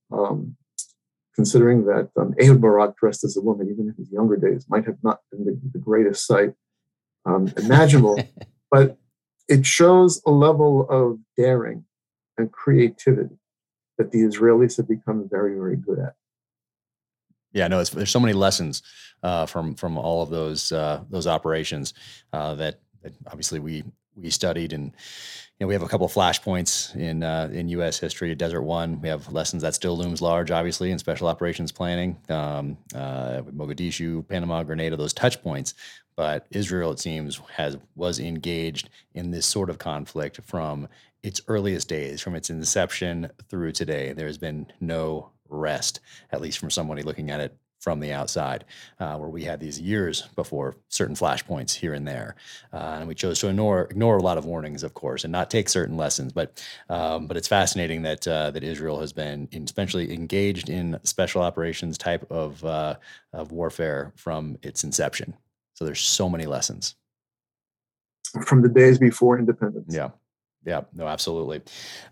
considering 1.38 1.84
that 1.84 2.10
um, 2.16 2.34
Ehud 2.42 2.60
Barak, 2.60 2.96
dressed 2.96 3.22
as 3.22 3.36
a 3.36 3.40
woman, 3.40 3.68
even 3.70 3.86
in 3.86 3.94
his 3.96 4.10
younger 4.10 4.34
days, 4.34 4.66
might 4.68 4.84
have 4.86 4.98
not 5.04 5.20
been 5.30 5.44
the, 5.44 5.56
the 5.72 5.78
greatest 5.78 6.26
sight 6.26 6.52
um, 7.26 7.52
imaginable. 7.56 8.18
but 8.72 8.98
it 9.48 9.64
shows 9.64 10.20
a 10.26 10.32
level 10.32 10.88
of 10.90 11.20
daring 11.36 11.84
and 12.38 12.50
creativity 12.50 13.38
that 13.98 14.10
the 14.10 14.18
Israelis 14.18 14.78
have 14.78 14.88
become 14.88 15.28
very, 15.30 15.54
very 15.54 15.76
good 15.76 16.00
at. 16.00 16.14
Yeah, 17.52 17.68
no, 17.68 17.84
there's 17.84 18.10
so 18.10 18.18
many 18.18 18.34
lessons 18.34 18.82
uh, 19.22 19.46
from 19.46 19.76
from 19.76 19.96
all 19.96 20.22
of 20.22 20.30
those 20.30 20.72
uh, 20.72 21.04
those 21.08 21.28
operations 21.28 21.94
uh, 22.32 22.56
that, 22.56 22.80
that, 23.02 23.12
obviously 23.28 23.60
we 23.60 23.84
we 24.16 24.28
studied, 24.30 24.72
and 24.72 24.92
you 25.58 25.64
know 25.64 25.68
we 25.68 25.74
have 25.74 25.82
a 25.82 25.88
couple 25.88 26.06
of 26.06 26.12
flashpoints 26.12 26.94
in 26.94 27.24
uh, 27.24 27.48
in 27.52 27.68
U.S. 27.70 27.98
history. 27.98 28.32
Desert 28.34 28.62
One, 28.62 29.00
we 29.00 29.08
have 29.08 29.32
lessons 29.32 29.62
that 29.62 29.74
still 29.74 29.96
looms 29.98 30.22
large, 30.22 30.52
obviously, 30.52 30.92
in 30.92 30.98
special 31.00 31.26
operations 31.26 31.72
planning. 31.72 32.16
Um, 32.28 32.78
uh, 32.94 33.42
Mogadishu, 33.42 34.26
Panama, 34.28 34.62
Grenada, 34.62 34.96
those 34.96 35.12
touch 35.12 35.42
points. 35.42 35.74
But 36.14 36.46
Israel, 36.50 36.92
it 36.92 37.00
seems, 37.00 37.40
has 37.56 37.76
was 37.96 38.20
engaged 38.20 38.88
in 39.14 39.32
this 39.32 39.46
sort 39.46 39.68
of 39.68 39.78
conflict 39.78 40.40
from 40.44 40.88
its 41.24 41.40
earliest 41.48 41.88
days, 41.88 42.20
from 42.20 42.36
its 42.36 42.50
inception 42.50 43.30
through 43.48 43.72
today. 43.72 44.12
There 44.12 44.28
has 44.28 44.38
been 44.38 44.66
no 44.80 45.30
rest, 45.48 46.00
at 46.30 46.40
least 46.40 46.58
from 46.58 46.70
somebody 46.70 47.02
looking 47.02 47.30
at 47.30 47.40
it 47.40 47.56
from 47.80 48.00
the 48.00 48.12
outside, 48.12 48.64
uh, 49.00 49.16
where 49.16 49.28
we 49.28 49.44
had 49.44 49.60
these 49.60 49.80
years 49.80 50.22
before 50.34 50.76
certain 50.88 51.14
flashpoints 51.14 51.74
here 51.74 51.94
and 51.94 52.06
there, 52.06 52.34
uh, 52.72 52.96
and 52.98 53.08
we 53.08 53.14
chose 53.14 53.38
to 53.40 53.48
ignore 53.48 53.82
ignore 53.84 54.16
a 54.18 54.22
lot 54.22 54.38
of 54.38 54.44
warnings, 54.44 54.82
of 54.82 54.94
course, 54.94 55.24
and 55.24 55.32
not 55.32 55.50
take 55.50 55.68
certain 55.68 55.96
lessons. 55.96 56.32
But 56.32 56.62
um, 56.88 57.26
but 57.26 57.36
it's 57.36 57.48
fascinating 57.48 58.02
that 58.02 58.26
uh, 58.26 58.50
that 58.50 58.64
Israel 58.64 59.00
has 59.00 59.12
been 59.12 59.48
especially 59.52 60.12
engaged 60.12 60.68
in 60.68 60.98
special 61.04 61.42
operations 61.42 61.98
type 61.98 62.26
of 62.30 62.64
uh, 62.64 62.96
of 63.32 63.52
warfare 63.52 64.12
from 64.16 64.58
its 64.62 64.84
inception. 64.84 65.34
So 65.74 65.84
there's 65.84 66.00
so 66.00 66.28
many 66.28 66.46
lessons 66.46 66.96
from 68.44 68.62
the 68.62 68.68
days 68.68 68.98
before 68.98 69.38
independence. 69.38 69.94
Yeah. 69.94 70.10
Yeah, 70.68 70.82
no, 70.92 71.08
absolutely. 71.08 71.62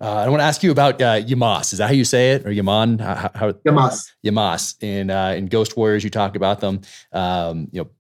Uh, 0.01 0.15
I 0.15 0.29
want 0.31 0.41
to 0.41 0.45
ask 0.45 0.63
you 0.63 0.71
about 0.71 1.03
uh, 1.03 1.21
Yamas. 1.21 1.75
Is 1.75 1.79
that 1.79 1.89
how 1.89 1.93
you 1.93 2.07
say 2.07 2.31
it, 2.33 2.47
or 2.47 2.51
Yaman? 2.51 2.99
How, 3.01 3.31
how, 3.35 3.53
Yamas. 3.53 4.11
Yamas. 4.25 4.83
In 4.83 5.11
uh, 5.11 5.35
in 5.37 5.49
Ghost 5.49 5.77
Warriors, 5.77 6.03
you 6.03 6.09
talk 6.09 6.37
about 6.37 6.61
them. 6.61 6.81
Um, 7.13 7.69
you 7.71 7.83
know, 7.83 7.91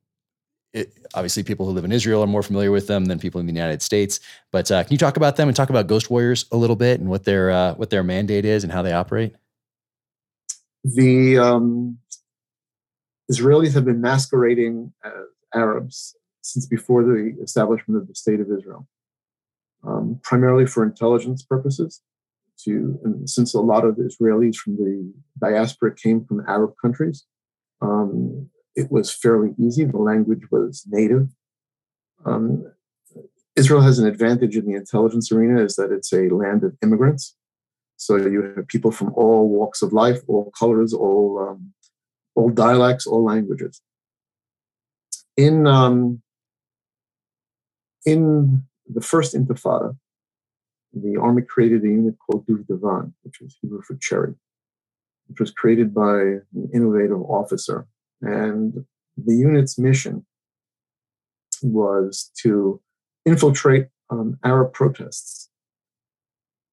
it, 0.72 0.94
obviously, 1.12 1.42
people 1.42 1.66
who 1.66 1.72
live 1.72 1.84
in 1.84 1.92
Israel 1.92 2.22
are 2.22 2.26
more 2.26 2.42
familiar 2.42 2.70
with 2.70 2.86
them 2.86 3.04
than 3.04 3.18
people 3.18 3.38
in 3.38 3.46
the 3.46 3.52
United 3.52 3.82
States. 3.82 4.18
But 4.50 4.70
uh, 4.70 4.82
can 4.82 4.92
you 4.92 4.96
talk 4.96 5.18
about 5.18 5.36
them 5.36 5.46
and 5.46 5.54
talk 5.54 5.68
about 5.68 5.88
Ghost 5.88 6.08
Warriors 6.08 6.46
a 6.50 6.56
little 6.56 6.76
bit 6.76 7.00
and 7.00 7.10
what 7.10 7.24
their 7.24 7.50
uh, 7.50 7.74
what 7.74 7.90
their 7.90 8.02
mandate 8.02 8.46
is 8.46 8.64
and 8.64 8.72
how 8.72 8.80
they 8.80 8.94
operate? 8.94 9.34
The 10.84 11.36
um, 11.36 11.98
Israelis 13.30 13.74
have 13.74 13.84
been 13.84 14.00
masquerading 14.00 14.94
as 15.04 15.12
Arabs 15.54 16.16
since 16.40 16.64
before 16.64 17.04
the 17.04 17.36
establishment 17.42 18.00
of 18.00 18.08
the 18.08 18.14
state 18.14 18.40
of 18.40 18.50
Israel 18.50 18.88
um, 19.86 20.20
primarily 20.22 20.66
for 20.66 20.82
intelligence 20.82 21.42
purposes. 21.42 22.02
To 22.64 22.98
since 23.26 23.52
a 23.52 23.60
lot 23.60 23.84
of 23.84 23.96
Israelis 23.96 24.56
from 24.56 24.76
the 24.76 25.12
diaspora 25.38 25.94
came 25.94 26.24
from 26.24 26.42
Arab 26.48 26.72
countries, 26.80 27.26
um, 27.82 28.48
it 28.74 28.90
was 28.90 29.12
fairly 29.12 29.54
easy. 29.58 29.84
The 29.84 29.98
language 29.98 30.50
was 30.50 30.84
native. 30.88 31.28
Um, 32.24 32.64
Israel 33.56 33.82
has 33.82 33.98
an 33.98 34.06
advantage 34.06 34.56
in 34.56 34.66
the 34.66 34.74
intelligence 34.74 35.30
arena 35.30 35.62
is 35.62 35.76
that 35.76 35.92
it's 35.92 36.12
a 36.12 36.28
land 36.28 36.64
of 36.64 36.76
immigrants. 36.82 37.36
So 37.96 38.16
you 38.16 38.54
have 38.56 38.68
people 38.68 38.90
from 38.90 39.12
all 39.14 39.48
walks 39.48 39.82
of 39.82 39.92
life, 39.92 40.20
all 40.26 40.50
colors, 40.58 40.92
all 40.92 41.38
um, 41.38 41.72
all 42.34 42.50
dialects, 42.50 43.06
all 43.06 43.24
languages. 43.24 43.80
In 45.36 45.66
um, 45.66 46.22
in 48.04 48.64
the 48.88 49.00
first 49.00 49.34
Intifada, 49.34 49.96
the 50.92 51.16
army 51.20 51.42
created 51.42 51.84
a 51.84 51.88
unit 51.88 52.14
called 52.18 52.46
Duvdevan, 52.46 53.12
which 53.22 53.40
is 53.40 53.56
Hebrew 53.60 53.82
for 53.82 53.96
cherry, 53.96 54.34
which 55.26 55.40
was 55.40 55.50
created 55.50 55.94
by 55.94 56.20
an 56.20 56.70
innovative 56.72 57.20
officer. 57.22 57.86
And 58.22 58.84
the 59.16 59.34
unit's 59.34 59.78
mission 59.78 60.24
was 61.62 62.30
to 62.42 62.80
infiltrate 63.24 63.88
um, 64.10 64.38
Arab 64.44 64.72
protests 64.72 65.50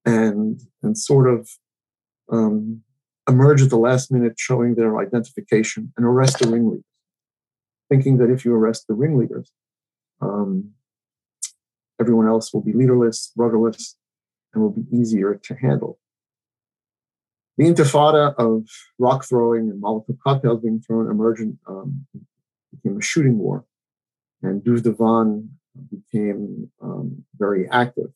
and 0.06 0.62
and 0.82 0.98
sort 0.98 1.28
of 1.28 1.50
um, 2.32 2.82
emerge 3.28 3.62
at 3.62 3.70
the 3.70 3.78
last 3.78 4.12
minute, 4.12 4.34
showing 4.38 4.76
their 4.76 4.98
identification 5.00 5.94
and 5.98 6.06
arrest 6.06 6.40
the 6.40 6.48
ringleaders, 6.48 6.84
thinking 7.90 8.18
that 8.18 8.30
if 8.30 8.44
you 8.46 8.54
arrest 8.54 8.86
the 8.88 8.94
ringleaders, 8.94 9.52
um, 10.22 10.72
everyone 12.04 12.28
else 12.28 12.54
will 12.54 12.66
be 12.70 12.74
leaderless, 12.74 13.32
rudderless, 13.42 13.96
and 14.54 14.62
will 14.62 14.76
be 14.82 14.86
easier 15.00 15.32
to 15.48 15.56
handle. 15.56 15.94
The 17.58 17.66
intifada 17.66 18.36
of 18.46 18.68
rock 19.00 19.24
throwing 19.30 19.70
and 19.70 19.82
Molotov 19.82 20.18
cocktails 20.26 20.62
being 20.62 20.82
thrown 20.82 21.10
emergent 21.10 21.54
um, 21.68 22.06
became 22.74 22.98
a 22.98 23.02
shooting 23.02 23.38
war, 23.38 23.66
and 24.42 24.62
Duvdevan 24.66 25.30
became 25.96 26.70
um, 26.82 27.24
very 27.38 27.64
active. 27.70 28.12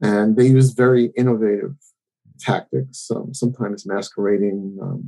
And 0.00 0.36
they 0.36 0.46
used 0.46 0.76
very 0.76 1.04
innovative 1.16 1.76
tactics, 2.40 3.08
um, 3.14 3.32
sometimes 3.32 3.86
masquerading. 3.86 4.78
Um, 4.82 5.00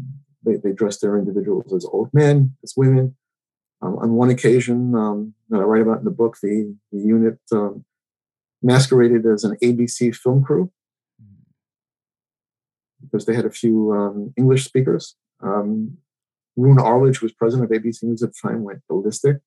they, 0.45 0.57
they 0.63 0.73
dressed 0.73 1.01
their 1.01 1.19
individuals 1.19 1.73
as 1.73 1.85
old 1.87 2.11
men, 2.13 2.55
as 2.63 2.75
women. 2.77 3.17
Um, 3.85 3.99
on 3.99 4.13
one 4.13 4.31
occasion 4.31 4.95
um, 4.95 5.35
that 5.51 5.59
I 5.59 5.65
write 5.65 5.83
about 5.83 5.99
in 5.99 6.05
the 6.05 6.11
book, 6.11 6.39
the, 6.43 6.75
the 6.91 7.01
unit 7.01 7.39
um, 7.53 7.85
masqueraded 8.63 9.27
as 9.27 9.45
an 9.45 9.57
ABC 9.63 10.17
film 10.17 10.43
crew 10.43 10.73
because 13.03 13.27
they 13.27 13.35
had 13.35 13.45
a 13.45 13.51
few 13.51 13.93
um, 13.93 14.33
English 14.39 14.65
speakers. 14.65 15.17
Um, 15.43 15.99
Roone 16.57 16.79
Arledge, 16.79 17.21
was 17.21 17.33
president 17.33 17.71
of 17.71 17.79
ABC 17.79 18.05
News 18.05 18.23
at 18.23 18.31
the 18.33 18.49
time, 18.49 18.63
went 18.63 18.81
ballistic. 18.89 19.39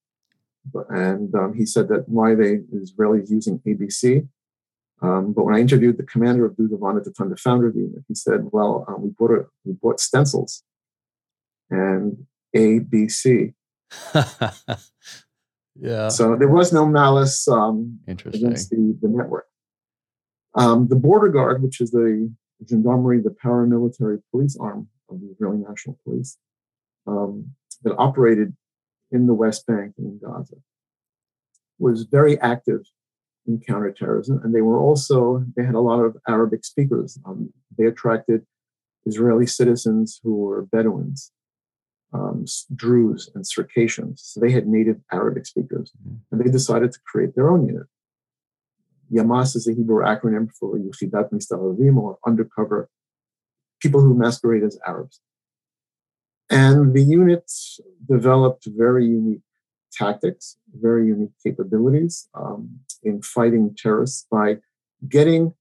And 0.90 1.34
um, 1.34 1.56
he 1.56 1.66
said 1.66 1.88
that 1.88 2.08
why 2.08 2.36
they 2.36 2.58
Israelis 2.76 3.32
using 3.32 3.60
ABC. 3.66 4.28
Um, 5.02 5.34
but 5.34 5.46
when 5.46 5.56
I 5.56 5.60
interviewed 5.60 5.98
the 5.98 6.04
commander 6.04 6.46
of 6.46 6.54
Duvdevan 6.54 6.98
at 6.98 7.06
the 7.06 7.12
time, 7.12 7.30
the 7.30 7.38
founder 7.38 7.68
of 7.68 7.74
the 7.74 7.82
unit, 7.82 8.04
he 8.08 8.16
said, 8.16 8.50
"Well, 8.52 8.84
um, 8.88 9.04
we 9.04 9.10
bought 9.10 9.32
a, 9.32 9.46
we 9.64 9.74
bought 9.74 10.00
stencils 10.00 10.64
and 11.70 12.26
ABC." 12.56 13.54
yeah. 15.76 16.10
So 16.10 16.36
there 16.36 16.48
was 16.50 16.74
no 16.74 16.86
malice 16.86 17.48
um, 17.48 18.00
against 18.08 18.70
the, 18.70 18.98
the 19.02 19.08
network. 19.08 19.46
Um, 20.56 20.88
the 20.88 20.96
border 20.96 21.30
guard, 21.30 21.62
which 21.62 21.80
is 21.82 21.92
the 21.92 22.34
gendarmerie, 22.68 23.22
the 23.22 23.36
paramilitary 23.44 24.22
police 24.32 24.58
arm 24.60 24.88
of 25.10 25.22
the 25.22 25.28
Israeli 25.28 25.58
National 25.58 26.00
Police, 26.04 26.38
um, 27.06 27.54
that 27.84 27.96
operated 27.98 28.56
in 29.12 29.28
the 29.28 29.34
West 29.34 29.66
Bank 29.68 29.94
and 29.98 30.08
in 30.08 30.20
Gaza, 30.20 30.56
was 31.80 32.04
very 32.04 32.40
active 32.42 32.82
in 33.46 33.60
counterterrorism. 33.60 34.42
And 34.44 34.54
they 34.54 34.62
were 34.62 34.80
also, 34.80 35.46
they 35.56 35.64
had 35.64 35.76
a 35.76 35.80
lot 35.80 36.02
of 36.02 36.18
Arabic 36.28 36.66
speakers. 36.66 37.18
Um, 37.26 37.54
they 37.78 37.86
attracted 37.86 38.46
Israeli 39.06 39.48
citizens 39.48 40.20
who 40.24 40.36
were 40.36 40.64
Bedouins, 40.64 41.32
um, 42.14 42.46
Druze, 42.76 43.30
and 43.36 43.46
Circassians. 43.46 44.22
So 44.24 44.40
they 44.40 44.52
had 44.52 44.68
native 44.68 44.98
Arabic 45.12 45.46
speakers. 45.46 45.92
Mm-hmm. 45.92 46.16
And 46.32 46.42
they 46.42 46.52
decided 46.52 46.92
to 46.94 47.00
create 47.06 47.36
their 47.36 47.50
own 47.50 47.68
unit. 47.68 47.88
Yamas 49.12 49.56
is 49.56 49.68
a 49.68 49.74
Hebrew 49.74 50.04
acronym 50.04 50.52
for 50.52 50.78
Yuchidat 50.78 51.32
Mistaravim, 51.32 51.98
or 51.98 52.18
undercover 52.26 52.90
people 53.82 54.02
who 54.02 54.16
masquerade 54.16 54.64
as 54.64 54.78
Arabs. 54.86 55.22
And 56.50 56.94
the 56.94 57.02
unit 57.02 57.52
developed 58.10 58.66
very 58.68 59.06
unique 59.06 59.42
tactics, 59.92 60.58
very 60.74 61.08
unique 61.08 61.32
capabilities 61.44 62.30
um, 62.34 62.80
in 63.04 63.22
fighting 63.22 63.76
terrorists 63.76 64.26
by 64.30 64.58
getting 65.08 65.54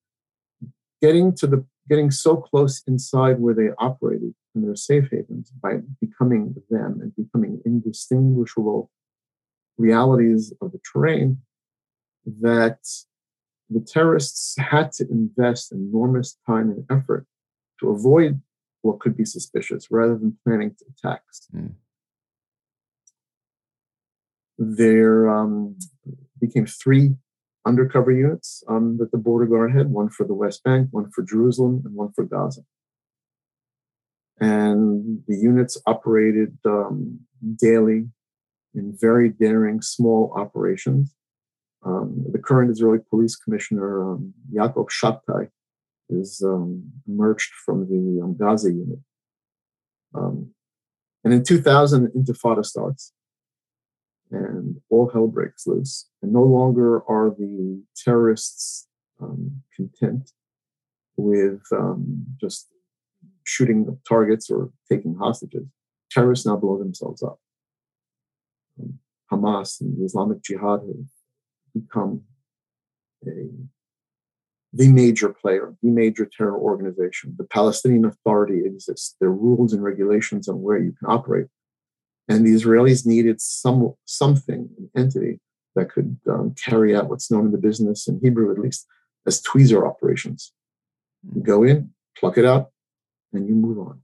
getting 1.02 1.34
to 1.36 1.46
the 1.46 1.64
getting 1.88 2.10
so 2.10 2.36
close 2.36 2.82
inside 2.86 3.38
where 3.38 3.54
they 3.54 3.68
operated 3.78 4.34
in 4.56 4.62
their 4.62 4.74
safe 4.74 5.08
havens 5.12 5.50
by 5.62 5.74
becoming 6.00 6.56
them 6.70 6.98
and 7.00 7.14
becoming 7.14 7.60
indistinguishable 7.64 8.90
realities 9.76 10.52
of 10.60 10.72
the 10.72 10.80
terrain 10.90 11.38
that 12.24 12.78
the 13.68 13.80
terrorists 13.80 14.56
had 14.58 14.90
to 14.92 15.06
invest 15.10 15.72
enormous 15.72 16.38
time 16.46 16.70
and 16.70 16.84
effort 16.90 17.26
to 17.78 17.90
avoid 17.90 18.40
what 18.82 19.00
could 19.00 19.16
be 19.16 19.24
suspicious 19.24 19.88
rather 19.90 20.16
than 20.16 20.38
planning 20.44 20.74
attacks. 20.88 21.46
Mm. 21.54 21.74
There 24.58 25.28
um, 25.28 25.76
became 26.40 26.66
three 26.66 27.16
undercover 27.66 28.12
units 28.12 28.62
um, 28.68 28.96
that 28.98 29.10
the 29.10 29.18
border 29.18 29.46
guard 29.46 29.76
had 29.76 29.90
one 29.90 30.08
for 30.08 30.24
the 30.24 30.34
West 30.34 30.62
Bank, 30.64 30.88
one 30.92 31.10
for 31.10 31.22
Jerusalem, 31.22 31.82
and 31.84 31.94
one 31.94 32.12
for 32.12 32.24
Gaza. 32.24 32.62
And 34.40 35.22
the 35.26 35.36
units 35.36 35.80
operated 35.86 36.58
um, 36.64 37.20
daily 37.58 38.08
in 38.74 38.96
very 39.00 39.30
daring 39.30 39.80
small 39.80 40.32
operations 40.36 41.16
um, 41.86 42.24
the 42.32 42.38
current 42.38 42.70
Israeli 42.70 42.98
police 43.08 43.36
commissioner, 43.36 44.12
um, 44.12 44.34
Yaakov 44.52 44.88
Shabtai, 44.90 45.48
is 46.08 46.42
um, 46.44 46.90
emerged 47.06 47.52
from 47.64 47.88
the 47.88 48.22
um, 48.22 48.36
Gaza 48.36 48.72
unit. 48.72 48.98
Um, 50.14 50.50
and 51.24 51.32
in 51.32 51.44
2000, 51.44 52.08
Intifada 52.08 52.64
starts, 52.64 53.12
and 54.30 54.80
all 54.90 55.10
hell 55.10 55.28
breaks 55.28 55.66
loose. 55.66 56.08
And 56.22 56.32
no 56.32 56.42
longer 56.42 57.08
are 57.08 57.30
the 57.30 57.82
terrorists 57.96 58.88
um, 59.20 59.62
content 59.74 60.32
with 61.16 61.62
just 62.40 62.68
shooting 63.46 63.98
targets 64.06 64.50
or 64.50 64.70
taking 64.90 65.14
hostages. 65.14 65.66
Terrorists 66.10 66.46
now 66.46 66.56
blow 66.56 66.78
themselves 66.78 67.22
up. 67.22 67.38
Hamas 69.32 69.80
and 69.80 69.98
the 69.98 70.04
Islamic 70.04 70.42
Jihad 70.42 70.80
have 70.80 71.06
become 71.74 72.22
a, 73.26 73.48
the 74.72 74.88
major 74.88 75.30
player, 75.30 75.74
the 75.82 75.90
major 75.90 76.28
terror 76.36 76.58
organization. 76.58 77.34
The 77.38 77.44
Palestinian 77.44 78.04
Authority 78.04 78.64
exists. 78.64 79.16
There 79.20 79.30
are 79.30 79.32
rules 79.32 79.72
and 79.72 79.82
regulations 79.82 80.48
on 80.48 80.62
where 80.62 80.78
you 80.78 80.92
can 80.92 81.08
operate. 81.10 81.46
And 82.28 82.44
the 82.44 82.54
Israelis 82.54 83.06
needed 83.06 83.40
some 83.40 83.94
something, 84.04 84.68
an 84.78 84.90
entity 84.96 85.40
that 85.76 85.90
could 85.90 86.18
um, 86.28 86.54
carry 86.54 86.94
out 86.96 87.08
what's 87.08 87.30
known 87.30 87.46
in 87.46 87.52
the 87.52 87.58
business, 87.58 88.08
in 88.08 88.20
Hebrew 88.22 88.50
at 88.50 88.58
least, 88.58 88.86
as 89.26 89.42
tweezer 89.42 89.86
operations. 89.88 90.52
You 91.34 91.42
go 91.42 91.62
in, 91.62 91.90
pluck 92.18 92.38
it 92.38 92.44
out, 92.44 92.70
and 93.36 93.48
you 93.48 93.54
move 93.54 93.78
on. 93.78 94.00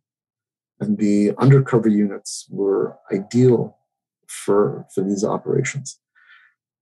And 0.81 0.99
the 0.99 1.33
undercover 1.39 1.89
units 1.89 2.47
were 2.51 2.97
ideal 3.13 3.79
for, 4.27 4.87
for 4.95 5.03
these 5.03 5.25
operations. 5.25 5.99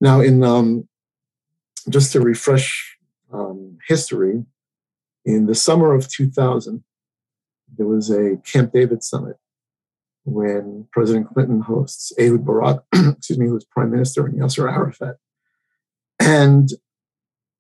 Now, 0.01 0.21
in 0.21 0.43
um, 0.43 0.89
just 1.89 2.13
to 2.13 2.21
refresh 2.21 2.97
um, 3.33 3.79
history, 3.87 4.45
in 5.25 5.47
the 5.47 5.55
summer 5.55 5.95
of 5.95 6.09
2000, 6.09 6.83
there 7.77 7.87
was 7.87 8.11
a 8.11 8.39
Camp 8.45 8.73
David 8.73 9.03
summit 9.03 9.37
when 10.25 10.87
President 10.93 11.29
Clinton 11.33 11.61
hosts 11.61 12.13
Ehud 12.19 12.45
Barak, 12.45 12.83
excuse 12.95 13.39
me, 13.39 13.47
who 13.47 13.55
was 13.55 13.65
prime 13.65 13.91
minister, 13.91 14.27
and 14.27 14.39
Yasser 14.39 14.71
Arafat. 14.71 15.17
And 16.19 16.71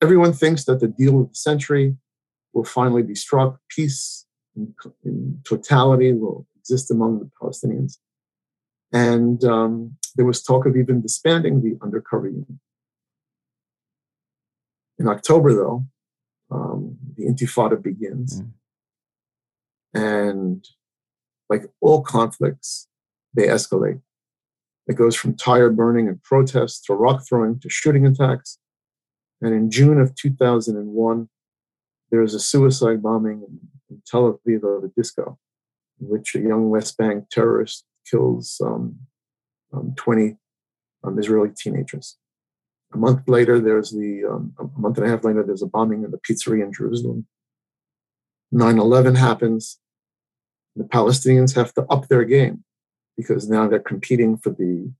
everyone 0.02 0.32
thinks 0.32 0.64
that 0.64 0.80
the 0.80 0.88
deal 0.88 1.20
of 1.20 1.28
the 1.30 1.34
century 1.34 1.96
will 2.52 2.64
finally 2.64 3.02
be 3.02 3.14
struck. 3.14 3.58
Peace 3.68 4.26
in, 5.04 5.40
totality 5.44 6.12
will 6.12 6.46
exist 6.58 6.90
among 6.90 7.18
the 7.18 7.30
Palestinians. 7.40 7.98
And 8.92 9.42
um, 9.44 9.96
there 10.16 10.26
was 10.26 10.42
talk 10.42 10.66
of 10.66 10.76
even 10.76 11.00
disbanding 11.00 11.62
the 11.62 11.78
undercover 11.82 12.28
unit. 12.28 12.46
In 14.98 15.08
October, 15.08 15.54
though, 15.54 15.86
um, 16.50 16.98
the 17.16 17.24
Intifada 17.24 17.80
begins. 17.80 18.42
Mm. 18.42 18.50
And 19.94 20.68
like 21.48 21.64
all 21.80 22.02
conflicts, 22.02 22.88
they 23.34 23.46
escalate. 23.46 24.00
It 24.86 24.96
goes 24.96 25.14
from 25.14 25.36
tire 25.36 25.70
burning 25.70 26.08
and 26.08 26.22
protests 26.22 26.80
to 26.82 26.94
rock 26.94 27.22
throwing 27.28 27.60
to 27.60 27.70
shooting 27.70 28.06
attacks. 28.06 28.58
And 29.40 29.54
in 29.54 29.70
June 29.70 30.00
of 30.00 30.14
2001, 30.16 31.28
there 32.10 32.22
is 32.22 32.34
a 32.34 32.40
suicide 32.40 33.02
bombing 33.02 33.42
in, 33.46 33.58
in 33.90 34.02
Tel 34.06 34.32
Aviv 34.32 34.62
of 34.62 34.84
a 34.84 34.88
disco, 34.88 35.38
in 36.00 36.08
which 36.08 36.34
a 36.34 36.40
young 36.40 36.70
West 36.70 36.96
Bank 36.96 37.28
terrorist 37.30 37.84
kills 38.08 38.60
um, 38.64 38.96
um, 39.72 39.94
20 39.96 40.36
um, 41.04 41.18
Israeli 41.18 41.50
teenagers. 41.56 42.16
A 42.92 42.96
month 42.96 43.28
later, 43.28 43.60
there's 43.60 43.90
the, 43.90 44.24
um, 44.28 44.54
a 44.58 44.80
month 44.80 44.98
and 44.98 45.06
a 45.06 45.10
half 45.10 45.24
later, 45.24 45.44
there's 45.44 45.62
a 45.62 45.66
bombing 45.66 46.02
in 46.02 46.10
the 46.10 46.18
pizzeria 46.18 46.64
in 46.64 46.72
Jerusalem. 46.72 47.26
9 48.52 48.78
11 48.78 49.14
happens. 49.14 49.78
The 50.74 50.84
Palestinians 50.84 51.54
have 51.54 51.72
to 51.74 51.84
up 51.84 52.08
their 52.08 52.24
game 52.24 52.64
because 53.16 53.48
now 53.48 53.68
they're 53.68 53.78
competing 53.78 54.36
for 54.36 54.50
the 54.50 54.90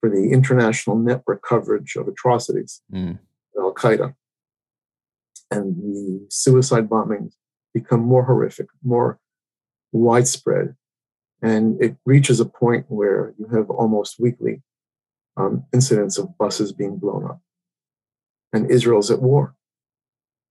for 0.00 0.08
the 0.08 0.30
international 0.32 0.96
network 0.96 1.42
coverage 1.46 1.94
of 1.94 2.08
atrocities, 2.08 2.80
mm. 2.90 3.18
Al 3.58 3.74
Qaeda. 3.74 4.14
And 5.50 5.76
the 5.76 6.26
suicide 6.30 6.88
bombings 6.88 7.34
become 7.72 8.00
more 8.00 8.24
horrific, 8.24 8.68
more 8.82 9.18
widespread. 9.92 10.76
And 11.42 11.82
it 11.82 11.96
reaches 12.04 12.40
a 12.40 12.44
point 12.44 12.86
where 12.88 13.34
you 13.38 13.46
have 13.46 13.70
almost 13.70 14.20
weekly 14.20 14.62
um, 15.36 15.64
incidents 15.72 16.18
of 16.18 16.36
buses 16.36 16.72
being 16.72 16.98
blown 16.98 17.24
up. 17.24 17.40
And 18.52 18.70
Israel's 18.70 19.10
at 19.10 19.22
war. 19.22 19.54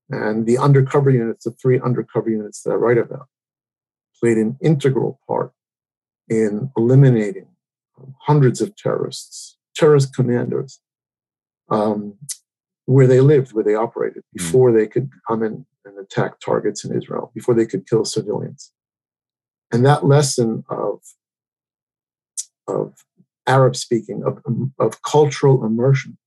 And 0.09 0.47
the 0.47 0.57
undercover 0.57 1.11
units, 1.11 1.45
the 1.45 1.51
three 1.51 1.79
undercover 1.79 2.29
units 2.29 2.63
that 2.63 2.71
I 2.71 2.75
write 2.75 2.97
about, 2.97 3.27
played 4.19 4.37
an 4.37 4.57
integral 4.61 5.19
part 5.27 5.51
in 6.27 6.71
eliminating 6.75 7.47
hundreds 8.21 8.61
of 8.61 8.75
terrorists, 8.75 9.57
terrorist 9.75 10.15
commanders, 10.15 10.79
um, 11.69 12.15
where 12.85 13.07
they 13.07 13.21
lived, 13.21 13.53
where 13.53 13.63
they 13.63 13.75
operated, 13.75 14.23
hmm. 14.33 14.43
before 14.43 14.71
they 14.71 14.87
could 14.87 15.09
come 15.27 15.43
in 15.43 15.65
and 15.89 15.99
attack 15.99 16.39
targets 16.39 16.85
in 16.85 16.95
Israel, 16.95 17.31
before 17.33 17.55
they 17.55 17.65
could 17.65 17.89
kill 17.89 18.05
civilians. 18.05 18.71
And 19.71 19.85
that 19.85 20.05
lesson 20.05 20.63
of, 20.69 21.01
of 22.67 22.93
Arab 23.47 23.75
speaking, 23.75 24.23
of, 24.23 24.41
of 24.79 25.01
cultural 25.01 25.65
immersion, 25.65 26.17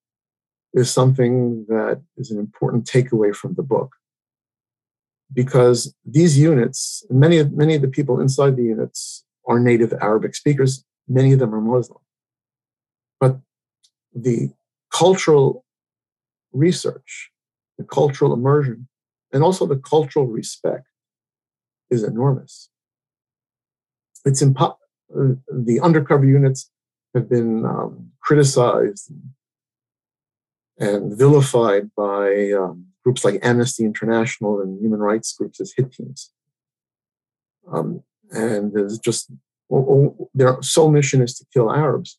is 0.75 0.91
something 0.91 1.67
that 1.69 2.03
is 2.17 2.31
an 2.31 2.39
important 2.39 2.85
takeaway 2.87 3.35
from 3.35 3.55
the 3.55 3.63
book. 3.63 3.97
Because 5.33 5.95
these 6.05 6.39
units, 6.39 7.05
many 7.09 7.39
of, 7.39 7.53
many 7.53 7.75
of 7.75 7.83
the 7.83 7.89
people 7.89 8.21
inside 8.21 8.57
the 8.57 8.65
units 8.65 9.25
are 9.47 9.59
native 9.59 9.93
Arabic 9.95 10.35
speakers, 10.35 10.85
many 11.09 11.33
of 11.33 11.39
them 11.39 11.55
are 11.55 11.61
Muslim. 11.61 12.01
But 13.21 13.39
the 14.15 14.51
cultural 14.93 15.65
research, 16.53 17.31
the 17.79 17.85
cultural 17.85 18.33
immersion, 18.35 18.89
and 19.33 19.43
also 19.43 19.66
the 19.66 19.76
cultural 19.76 20.26
respect 20.26 20.87
is 21.91 22.03
enormous. 22.05 22.68
It's 24.24 24.43
impo- 24.43 24.76
uh, 25.16 25.35
the 25.53 25.80
undercover 25.80 26.24
units 26.24 26.70
have 27.14 27.28
been 27.28 27.64
um, 27.64 28.11
criticized 28.20 29.12
and 30.78 31.16
vilified 31.16 31.91
by 31.97 32.53
um, 32.53 32.87
groups 33.05 33.24
like 33.24 33.41
Amnesty 33.43 33.85
International 33.85 34.61
and 34.61 34.80
human 34.80 35.01
rights 35.01 35.35
groups 35.35 35.61
as 35.61 35.74
hit 35.76 35.93
teams. 35.93 36.33
Um, 37.70 38.03
and 38.30 38.72
there's 38.72 38.99
just 38.99 39.30
their 40.35 40.61
sole 40.62 40.91
mission 40.91 41.22
is 41.22 41.35
to 41.39 41.47
kill 41.53 41.72
Arabs. 41.72 42.18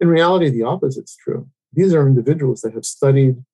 In 0.00 0.08
reality, 0.08 0.48
the 0.48 0.62
opposite 0.62 1.04
is 1.04 1.16
true. 1.22 1.48
These 1.72 1.94
are 1.94 2.06
individuals 2.06 2.62
that 2.62 2.74
have 2.74 2.84
studied 2.84 3.44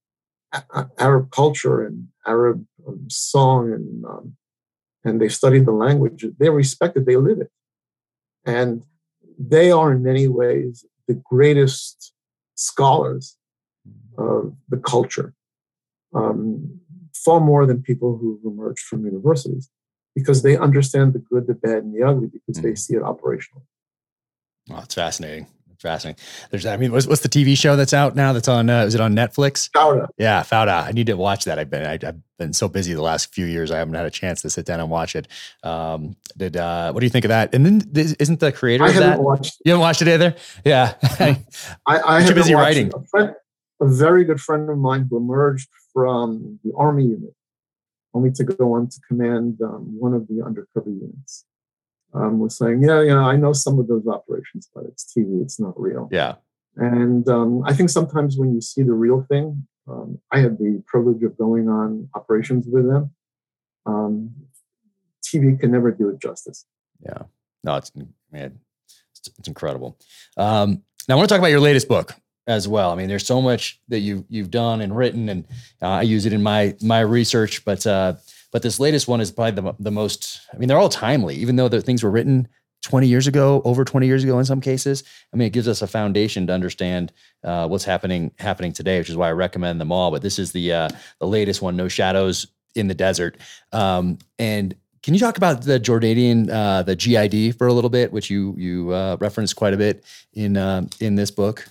Arab 0.98 1.30
culture 1.30 1.84
and 1.84 2.08
Arab 2.26 2.64
um, 2.86 3.06
song, 3.08 3.72
and 3.72 4.04
um, 4.04 4.36
and 5.04 5.20
they've 5.20 5.34
studied 5.34 5.66
the 5.66 5.72
language. 5.72 6.24
They're 6.38 6.52
respected. 6.52 7.06
They 7.06 7.16
live 7.16 7.40
it, 7.40 7.50
and 8.44 8.84
they 9.38 9.70
are 9.70 9.92
in 9.92 10.02
many 10.02 10.28
ways 10.28 10.84
the 11.06 11.14
greatest 11.14 12.12
scholars 12.54 13.36
of 14.18 14.56
the 14.68 14.78
culture, 14.78 15.34
um, 16.14 16.80
far 17.14 17.40
more 17.40 17.66
than 17.66 17.82
people 17.82 18.18
who've 18.18 18.44
emerged 18.44 18.80
from 18.80 19.04
universities 19.04 19.70
because 20.14 20.42
they 20.42 20.56
understand 20.56 21.12
the 21.12 21.18
good, 21.18 21.46
the 21.46 21.54
bad, 21.54 21.84
and 21.84 21.94
the 21.94 22.02
ugly 22.02 22.28
because 22.28 22.58
mm. 22.60 22.62
they 22.62 22.74
see 22.74 22.94
it 22.94 23.02
operational. 23.02 23.62
Oh, 24.70 24.78
it's 24.78 24.94
fascinating. 24.94 25.46
Fascinating. 25.80 26.22
There's, 26.50 26.66
I 26.66 26.76
mean, 26.76 26.92
what's, 26.92 27.06
what's 27.06 27.22
the 27.22 27.28
TV 27.28 27.56
show 27.56 27.76
that's 27.76 27.94
out 27.94 28.16
now? 28.16 28.32
That's 28.32 28.48
on, 28.48 28.68
uh, 28.70 28.84
is 28.84 28.94
it 28.94 29.00
on 29.00 29.14
Netflix? 29.14 29.70
Fauda. 29.70 30.08
Yeah, 30.18 30.42
Fauda. 30.42 30.84
I 30.84 30.92
need 30.92 31.06
to 31.06 31.16
watch 31.16 31.44
that. 31.44 31.58
I've 31.58 31.70
been, 31.70 31.84
I, 31.84 31.98
have 32.04 32.20
been 32.38 32.52
so 32.52 32.68
busy 32.68 32.94
the 32.94 33.02
last 33.02 33.34
few 33.34 33.46
years. 33.46 33.70
I 33.70 33.78
haven't 33.78 33.94
had 33.94 34.06
a 34.06 34.10
chance 34.10 34.42
to 34.42 34.50
sit 34.50 34.66
down 34.66 34.80
and 34.80 34.90
watch 34.90 35.16
it. 35.16 35.28
Um, 35.62 36.16
did, 36.36 36.56
uh, 36.56 36.92
what 36.92 37.00
do 37.00 37.06
you 37.06 37.10
think 37.10 37.24
of 37.24 37.30
that? 37.30 37.54
And 37.54 37.64
then 37.64 38.14
isn't 38.18 38.40
the 38.40 38.52
creator 38.52 38.84
I 38.84 38.88
of 38.88 38.96
that? 38.96 39.20
Watched 39.20 39.60
you 39.64 39.72
haven't 39.72 39.82
watched 39.82 40.02
it 40.02 40.08
either? 40.08 40.34
Yeah. 40.64 40.94
I, 41.02 41.38
I 41.86 42.20
have 42.20 42.34
busy 42.34 42.54
writing. 42.54 42.92
A, 42.94 43.02
friend, 43.06 43.34
a 43.80 43.86
very 43.86 44.24
good 44.24 44.40
friend 44.40 44.68
of 44.70 44.78
mine 44.78 45.06
who 45.10 45.16
emerged 45.16 45.68
from 45.92 46.58
the 46.64 46.72
army 46.76 47.04
unit 47.04 47.34
only 48.16 48.30
to 48.32 48.44
go 48.44 48.72
on 48.72 48.88
to 48.88 49.00
command 49.06 49.60
um, 49.62 49.94
one 49.98 50.14
of 50.14 50.26
the 50.28 50.42
undercover 50.42 50.90
units. 50.90 51.44
Um, 52.16 52.38
was 52.38 52.56
saying, 52.56 52.82
yeah, 52.82 53.02
yeah, 53.02 53.18
I 53.18 53.36
know 53.36 53.52
some 53.52 53.78
of 53.78 53.88
those 53.88 54.06
operations, 54.06 54.70
but 54.74 54.84
it's 54.84 55.04
TV, 55.04 55.42
it's 55.42 55.60
not 55.60 55.78
real. 55.78 56.08
Yeah. 56.10 56.36
And 56.76 57.28
um, 57.28 57.62
I 57.64 57.74
think 57.74 57.90
sometimes 57.90 58.38
when 58.38 58.54
you 58.54 58.60
see 58.60 58.82
the 58.82 58.94
real 58.94 59.26
thing, 59.28 59.66
um, 59.86 60.18
I 60.32 60.40
had 60.40 60.58
the 60.58 60.82
privilege 60.86 61.22
of 61.22 61.36
going 61.36 61.68
on 61.68 62.08
operations 62.14 62.66
with 62.68 62.88
them. 62.88 63.10
Um, 63.84 64.30
TV 65.22 65.58
can 65.60 65.70
never 65.70 65.90
do 65.90 66.08
it 66.08 66.18
justice. 66.18 66.64
Yeah. 67.04 67.22
No, 67.62 67.76
it's 67.76 67.92
man, 68.32 68.58
it's, 69.14 69.28
it's 69.38 69.48
incredible. 69.48 69.98
Um, 70.36 70.82
now 71.08 71.14
I 71.14 71.18
want 71.18 71.28
to 71.28 71.32
talk 71.34 71.40
about 71.40 71.50
your 71.50 71.60
latest 71.60 71.88
book, 71.88 72.14
as 72.46 72.68
well. 72.68 72.90
I 72.90 72.94
mean, 72.94 73.08
there's 73.08 73.26
so 73.26 73.42
much 73.42 73.80
that 73.88 74.00
you've 74.00 74.24
you've 74.28 74.50
done 74.50 74.80
and 74.80 74.96
written, 74.96 75.28
and 75.28 75.44
uh, 75.82 75.88
I 75.88 76.02
use 76.02 76.26
it 76.26 76.32
in 76.32 76.42
my 76.42 76.74
my 76.80 77.00
research. 77.00 77.64
But 77.64 77.86
uh, 77.86 78.14
but 78.56 78.62
this 78.62 78.80
latest 78.80 79.06
one 79.06 79.20
is 79.20 79.30
probably 79.30 79.50
the 79.50 79.74
the 79.78 79.90
most. 79.90 80.40
I 80.50 80.56
mean, 80.56 80.66
they're 80.66 80.78
all 80.78 80.88
timely, 80.88 81.34
even 81.34 81.56
though 81.56 81.68
the 81.68 81.82
things 81.82 82.02
were 82.02 82.10
written 82.10 82.48
20 82.84 83.06
years 83.06 83.26
ago, 83.26 83.60
over 83.66 83.84
20 83.84 84.06
years 84.06 84.24
ago 84.24 84.38
in 84.38 84.46
some 84.46 84.62
cases. 84.62 85.04
I 85.30 85.36
mean, 85.36 85.48
it 85.48 85.52
gives 85.52 85.68
us 85.68 85.82
a 85.82 85.86
foundation 85.86 86.46
to 86.46 86.54
understand 86.54 87.12
uh, 87.44 87.68
what's 87.68 87.84
happening 87.84 88.32
happening 88.38 88.72
today, 88.72 88.98
which 88.98 89.10
is 89.10 89.16
why 89.18 89.28
I 89.28 89.32
recommend 89.32 89.78
them 89.78 89.92
all. 89.92 90.10
But 90.10 90.22
this 90.22 90.38
is 90.38 90.52
the 90.52 90.72
uh, 90.72 90.88
the 91.20 91.26
latest 91.26 91.60
one, 91.60 91.76
No 91.76 91.86
Shadows 91.86 92.46
in 92.74 92.88
the 92.88 92.94
Desert. 92.94 93.36
Um, 93.72 94.16
and 94.38 94.74
can 95.02 95.12
you 95.12 95.20
talk 95.20 95.36
about 95.36 95.60
the 95.60 95.78
Jordanian, 95.78 96.48
uh, 96.50 96.82
the 96.82 96.96
GID 96.96 97.58
for 97.58 97.66
a 97.66 97.74
little 97.74 97.90
bit, 97.90 98.10
which 98.10 98.30
you 98.30 98.54
you 98.56 98.90
uh, 98.90 99.18
referenced 99.20 99.56
quite 99.56 99.74
a 99.74 99.76
bit 99.76 100.02
in 100.32 100.56
uh, 100.56 100.86
in 100.98 101.16
this 101.16 101.30
book? 101.30 101.68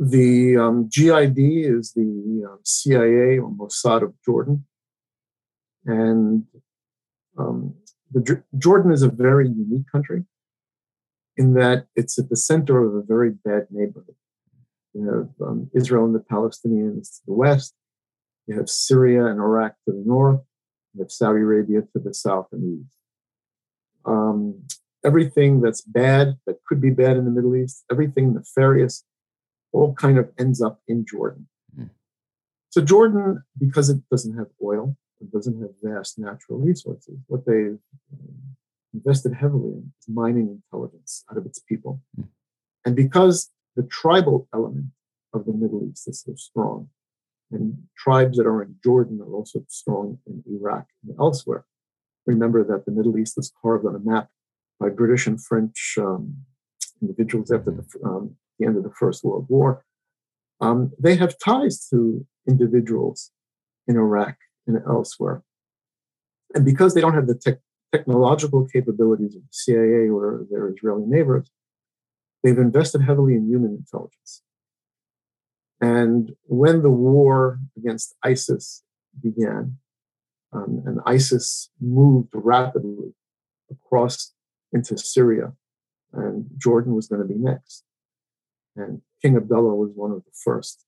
The 0.00 0.56
um, 0.56 0.88
GID 0.92 1.38
is 1.38 1.92
the 1.92 2.48
um, 2.50 2.58
CIA 2.64 3.38
or 3.38 3.52
Mossad 3.52 4.02
of 4.02 4.14
Jordan. 4.24 4.64
And 5.84 6.44
um, 7.38 7.74
the, 8.12 8.42
Jordan 8.58 8.92
is 8.92 9.02
a 9.02 9.08
very 9.08 9.48
unique 9.48 9.90
country 9.90 10.24
in 11.36 11.54
that 11.54 11.86
it's 11.96 12.18
at 12.18 12.28
the 12.28 12.36
center 12.36 12.84
of 12.84 12.94
a 12.94 13.02
very 13.02 13.30
bad 13.30 13.66
neighborhood. 13.70 14.14
You 14.92 15.06
have 15.06 15.48
um, 15.48 15.70
Israel 15.74 16.04
and 16.04 16.14
the 16.14 16.20
Palestinians 16.20 17.16
to 17.16 17.20
the 17.26 17.32
west, 17.32 17.74
you 18.46 18.56
have 18.58 18.68
Syria 18.68 19.26
and 19.26 19.40
Iraq 19.40 19.72
to 19.86 19.92
the 19.92 20.02
north, 20.04 20.40
you 20.94 21.02
have 21.02 21.10
Saudi 21.10 21.40
Arabia 21.40 21.80
to 21.80 21.98
the 21.98 22.12
south 22.12 22.48
and 22.52 22.80
east. 22.80 22.96
Um, 24.04 24.64
everything 25.04 25.62
that's 25.62 25.80
bad, 25.80 26.36
that 26.46 26.56
could 26.66 26.80
be 26.80 26.90
bad 26.90 27.16
in 27.16 27.24
the 27.24 27.30
Middle 27.30 27.56
East, 27.56 27.84
everything 27.90 28.34
nefarious 28.34 29.04
all 29.72 29.94
kind 29.94 30.18
of 30.18 30.30
ends 30.38 30.60
up 30.60 30.80
in 30.86 31.06
Jordan. 31.06 31.48
Mm. 31.78 31.90
So 32.70 32.82
Jordan, 32.82 33.42
because 33.58 33.88
it 33.88 34.02
doesn't 34.10 34.36
have 34.36 34.48
oil, 34.62 34.96
it 35.22 35.32
doesn't 35.32 35.60
have 35.60 35.70
vast 35.82 36.18
natural 36.18 36.58
resources. 36.58 37.18
What 37.26 37.46
they've 37.46 37.78
um, 38.12 38.56
invested 38.92 39.34
heavily 39.34 39.72
in 39.72 39.92
is 39.98 40.08
mining 40.08 40.48
intelligence 40.48 41.24
out 41.30 41.38
of 41.38 41.46
its 41.46 41.60
people. 41.60 42.00
Mm. 42.18 42.28
And 42.84 42.96
because 42.96 43.50
the 43.76 43.84
tribal 43.84 44.48
element 44.52 44.86
of 45.32 45.46
the 45.46 45.52
Middle 45.52 45.88
East 45.88 46.08
is 46.08 46.22
so 46.22 46.34
strong, 46.34 46.88
and 47.50 47.76
tribes 47.96 48.38
that 48.38 48.46
are 48.46 48.62
in 48.62 48.76
Jordan 48.82 49.20
are 49.20 49.34
also 49.34 49.64
strong 49.68 50.18
in 50.26 50.42
Iraq 50.50 50.86
and 51.06 51.14
elsewhere. 51.18 51.66
Remember 52.26 52.64
that 52.64 52.86
the 52.86 52.92
Middle 52.92 53.18
East 53.18 53.36
was 53.36 53.52
carved 53.60 53.86
on 53.86 53.94
a 53.94 53.98
map 53.98 54.30
by 54.80 54.88
British 54.88 55.26
and 55.26 55.42
French 55.42 55.96
um, 55.98 56.36
individuals 57.02 57.50
after 57.50 57.70
the 57.70 57.84
um, 58.08 58.36
the 58.58 58.66
end 58.66 58.76
of 58.76 58.84
the 58.84 58.92
First 58.98 59.24
World 59.24 59.46
War, 59.48 59.84
um, 60.60 60.92
they 60.98 61.16
have 61.16 61.38
ties 61.38 61.86
to 61.88 62.26
individuals 62.48 63.30
in 63.86 63.96
Iraq 63.96 64.36
and 64.66 64.80
elsewhere. 64.86 65.42
And 66.54 66.64
because 66.64 66.94
they 66.94 67.00
don't 67.00 67.14
have 67.14 67.26
the 67.26 67.34
tech, 67.34 67.58
technological 67.92 68.66
capabilities 68.66 69.36
of 69.36 69.42
the 69.42 69.52
CIA 69.52 70.08
or 70.08 70.46
their 70.50 70.68
Israeli 70.68 71.04
neighbors, 71.06 71.50
they've 72.42 72.58
invested 72.58 73.02
heavily 73.02 73.34
in 73.34 73.48
human 73.48 73.72
intelligence. 73.72 74.42
And 75.80 76.32
when 76.44 76.82
the 76.82 76.90
war 76.90 77.58
against 77.76 78.14
ISIS 78.22 78.82
began, 79.20 79.78
um, 80.52 80.82
and 80.86 81.00
ISIS 81.06 81.70
moved 81.80 82.30
rapidly 82.34 83.14
across 83.70 84.32
into 84.72 84.96
Syria, 84.96 85.52
and 86.12 86.46
Jordan 86.56 86.94
was 86.94 87.08
going 87.08 87.22
to 87.22 87.28
be 87.28 87.38
next. 87.38 87.84
And 88.76 89.02
King 89.20 89.36
Abdullah 89.36 89.74
was 89.74 89.90
one 89.94 90.12
of 90.12 90.24
the 90.24 90.30
first 90.44 90.84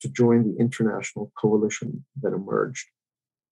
to 0.00 0.08
join 0.08 0.44
the 0.44 0.58
international 0.58 1.32
coalition 1.38 2.04
that 2.22 2.32
emerged. 2.32 2.86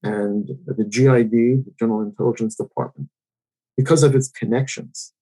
And 0.03 0.51
the 0.67 0.85
GID, 0.85 1.31
the 1.31 1.75
General 1.79 2.03
Intelligence 2.03 2.55
Department, 2.55 3.09
because 3.77 4.03
of 4.03 4.15
its 4.15 4.29
connections, 4.29 5.13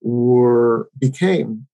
were 0.00 0.88
became 0.98 1.66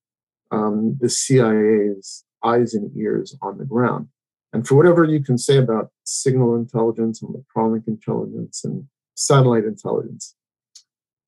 um, 0.51 0.97
the 0.99 1.09
CIA's 1.09 2.25
eyes 2.43 2.73
and 2.73 2.95
ears 2.97 3.35
on 3.41 3.57
the 3.57 3.65
ground. 3.65 4.07
And 4.51 4.67
for 4.67 4.75
whatever 4.75 5.03
you 5.03 5.23
can 5.23 5.37
say 5.37 5.57
about 5.57 5.91
signal 6.03 6.55
intelligence 6.55 7.21
and 7.21 7.33
electronic 7.33 7.83
intelligence 7.87 8.63
and 8.63 8.85
satellite 9.15 9.65
intelligence, 9.65 10.35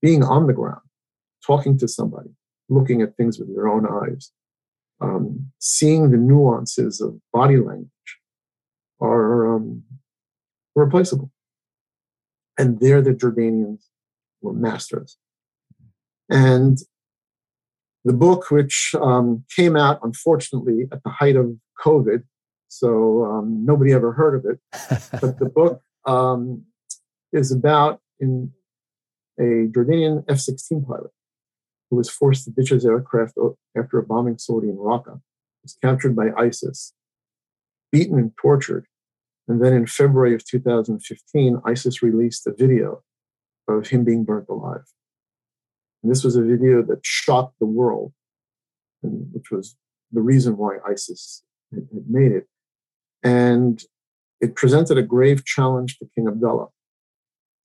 being 0.02 0.24
on 0.24 0.46
the 0.46 0.54
ground, 0.54 0.82
talking 1.46 1.78
to 1.80 1.88
somebody, 1.88 2.30
looking 2.70 3.02
at 3.02 3.18
things 3.18 3.40
with 3.40 3.50
your 3.50 3.68
own 3.68 3.88
eyes, 3.88 4.32
um, 5.02 5.52
seeing 5.60 6.12
the 6.12 6.18
nuances 6.18 7.02
of 7.02 7.20
body 7.34 7.58
language 7.58 7.90
are 9.02 9.56
um, 9.56 9.84
replaceable. 10.76 11.32
And 12.58 12.80
there 12.80 13.02
the 13.02 13.12
Jordanians 13.12 13.86
were 14.42 14.54
masters. 14.54 15.18
And 16.30 16.78
the 18.04 18.14
book, 18.14 18.52
which 18.52 18.94
um, 19.02 19.44
came 19.56 19.76
out 19.76 20.00
unfortunately 20.04 20.88
at 20.92 21.04
the 21.04 21.10
height 21.10 21.36
of 21.36 21.56
COVID, 21.84 22.24
so 22.68 23.26
um, 23.26 23.66
nobody 23.66 23.94
ever 23.94 24.12
heard 24.14 24.36
of 24.36 24.46
it, 24.46 24.60
but 25.22 25.40
the 25.40 25.46
book 25.46 25.82
um, 26.06 26.64
is 27.32 27.52
about 27.52 28.00
in 28.20 28.52
a 29.40 29.68
Jordanian 29.68 30.24
F 30.30 30.40
16 30.40 30.86
pilot 30.86 31.12
who 31.90 31.98
was 31.98 32.10
forced 32.10 32.46
to 32.46 32.52
ditch 32.52 32.70
his 32.70 32.86
aircraft 32.86 33.38
after 33.78 34.00
a 34.00 34.04
bombing 34.04 34.38
sortie 34.38 34.70
in 34.70 34.78
Raqqa, 34.78 35.22
was 35.64 35.78
captured 35.82 36.16
by 36.16 36.30
ISIS, 36.38 36.94
beaten 37.92 38.18
and 38.18 38.32
tortured. 38.42 38.86
And 39.48 39.64
then 39.64 39.74
in 39.74 39.86
February 39.86 40.34
of 40.34 40.44
2015, 40.46 41.62
ISIS 41.66 42.02
released 42.02 42.48
a 42.48 42.54
video 42.54 43.04
of 43.68 43.88
him 43.88 44.04
being 44.04 44.24
burnt 44.24 44.48
alive. 44.50 44.86
And 46.02 46.12
this 46.12 46.24
was 46.24 46.36
a 46.36 46.42
video 46.42 46.82
that 46.84 47.00
shocked 47.04 47.56
the 47.60 47.66
world, 47.66 48.14
and 49.04 49.28
which 49.34 49.52
was 49.52 49.76
the 50.12 50.22
reason 50.22 50.58
why 50.58 50.78
ISIS 50.88 51.44
had, 51.74 51.88
made 52.08 52.32
it. 52.32 52.48
And 53.24 53.82
it 54.42 54.56
presented 54.56 54.98
a 54.98 55.04
grave 55.04 55.46
challenge 55.46 55.98
to 56.00 56.10
King 56.16 56.28
Abdullah 56.28 56.68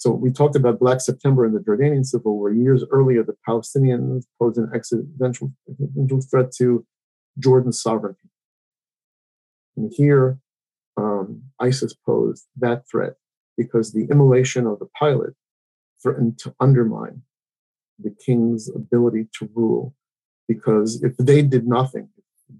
so 0.00 0.10
we 0.10 0.30
talked 0.30 0.56
about 0.56 0.80
Black 0.80 1.02
September 1.02 1.44
and 1.44 1.54
the 1.54 1.60
Jordanian 1.60 2.06
Civil 2.06 2.34
War. 2.34 2.50
Years 2.50 2.82
earlier, 2.90 3.22
the 3.22 3.36
Palestinians 3.46 4.24
posed 4.40 4.56
an 4.56 4.70
existential, 4.74 5.52
threat 6.30 6.52
to 6.52 6.86
Jordan's 7.38 7.82
sovereignty. 7.82 8.30
And 9.76 9.92
here, 9.94 10.38
um, 11.20 11.42
ISIS 11.60 11.94
posed 11.94 12.46
that 12.56 12.88
threat 12.90 13.14
because 13.56 13.92
the 13.92 14.06
immolation 14.10 14.66
of 14.66 14.78
the 14.78 14.88
pilot 14.98 15.34
threatened 16.02 16.38
to 16.38 16.54
undermine 16.60 17.22
the 17.98 18.14
king's 18.24 18.68
ability 18.68 19.28
to 19.38 19.48
rule. 19.54 19.94
Because 20.48 21.02
if 21.02 21.16
they 21.16 21.42
did 21.42 21.66
nothing, 21.66 22.08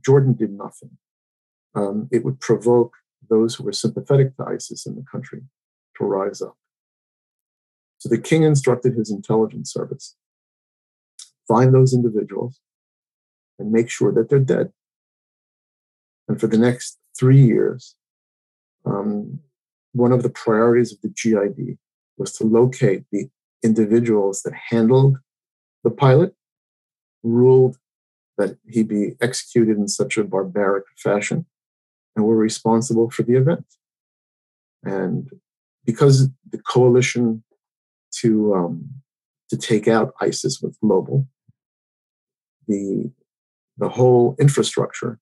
Jordan 0.05 0.35
did 0.35 0.53
nothing, 0.53 0.99
um, 1.75 2.09
it 2.13 2.25
would 2.25 2.41
provoke 2.41 2.95
those 3.29 3.55
who 3.55 3.65
were 3.65 3.73
sympathetic 3.73 4.37
to 4.37 4.45
ISIS 4.45 4.87
in 4.87 4.97
the 4.97 5.05
country 5.11 5.43
to 5.97 6.05
rise 6.05 6.43
up. 6.43 6.57
So 7.99 8.09
the 8.09 8.19
king 8.19 8.43
instructed 8.43 8.95
his 8.95 9.11
intelligence 9.11 9.73
service 9.73 10.17
find 11.47 11.75
those 11.75 11.93
individuals 11.93 12.61
and 13.59 13.73
make 13.73 13.91
sure 13.91 14.13
that 14.13 14.31
they're 14.31 14.39
dead. 14.39 14.73
And 16.29 16.41
for 16.41 16.47
the 16.47 16.59
next 16.59 16.99
three 17.19 17.43
years, 17.43 17.97
um, 18.85 19.41
one 19.93 20.13
of 20.13 20.23
the 20.23 20.31
priorities 20.31 20.93
of 20.93 21.01
the 21.03 21.09
GID 21.09 21.79
was 22.17 22.33
to 22.35 22.45
locate 22.45 23.05
the 23.11 23.29
individuals 23.63 24.43
that 24.43 24.55
handled 24.71 25.19
the 25.85 25.91
pilot, 25.91 26.35
ruled 27.23 27.77
that 28.39 28.57
he 28.67 28.83
be 28.83 29.17
executed 29.21 29.77
in 29.77 29.89
such 29.89 30.17
a 30.17 30.25
barbaric 30.25 30.85
fashion, 30.97 31.47
and 32.17 32.25
were 32.25 32.37
responsible 32.37 33.11
for 33.11 33.23
the 33.23 33.37
event. 33.37 33.67
And 34.83 35.29
because 35.85 36.29
the 36.51 36.59
coalition 36.59 37.43
to 38.13 38.55
um, 38.55 38.91
to 39.51 39.57
take 39.57 39.89
out 39.89 40.15
ISIS 40.21 40.61
with 40.61 40.79
global. 40.81 41.27
The 42.69 43.11
the 43.77 43.89
whole 43.89 44.37
infrastructure 44.39 45.19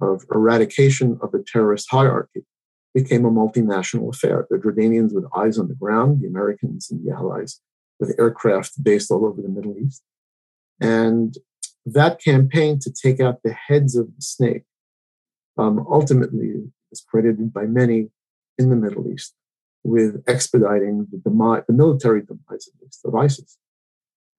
of 0.00 0.24
eradication 0.32 1.18
of 1.22 1.32
the 1.32 1.44
terrorist 1.46 1.88
hierarchy 1.90 2.44
became 2.94 3.24
a 3.24 3.30
multinational 3.30 4.14
affair. 4.14 4.46
The 4.50 4.56
Jordanians 4.56 5.14
with 5.14 5.24
eyes 5.36 5.58
on 5.58 5.68
the 5.68 5.74
ground, 5.74 6.22
the 6.22 6.28
Americans 6.28 6.90
and 6.90 7.04
the 7.06 7.12
Allies 7.12 7.60
with 8.00 8.14
aircraft 8.18 8.82
based 8.82 9.10
all 9.10 9.26
over 9.26 9.42
the 9.42 9.48
Middle 9.48 9.76
East. 9.78 10.02
And 10.80 11.36
that 11.84 12.20
campaign 12.20 12.78
to 12.80 12.92
take 12.92 13.20
out 13.20 13.42
the 13.42 13.52
heads 13.52 13.96
of 13.96 14.06
the 14.06 14.22
snake 14.22 14.64
um, 15.56 15.84
ultimately 15.90 16.70
is 16.92 17.00
credited 17.00 17.52
by 17.52 17.64
many 17.64 18.10
in 18.58 18.70
the 18.70 18.76
Middle 18.76 19.10
East 19.10 19.34
with 19.84 20.22
expediting 20.26 21.06
the, 21.10 21.18
demise, 21.18 21.62
the 21.66 21.74
military 21.74 22.22
demise 22.22 22.68
of 23.04 23.14
ISIS. 23.14 23.58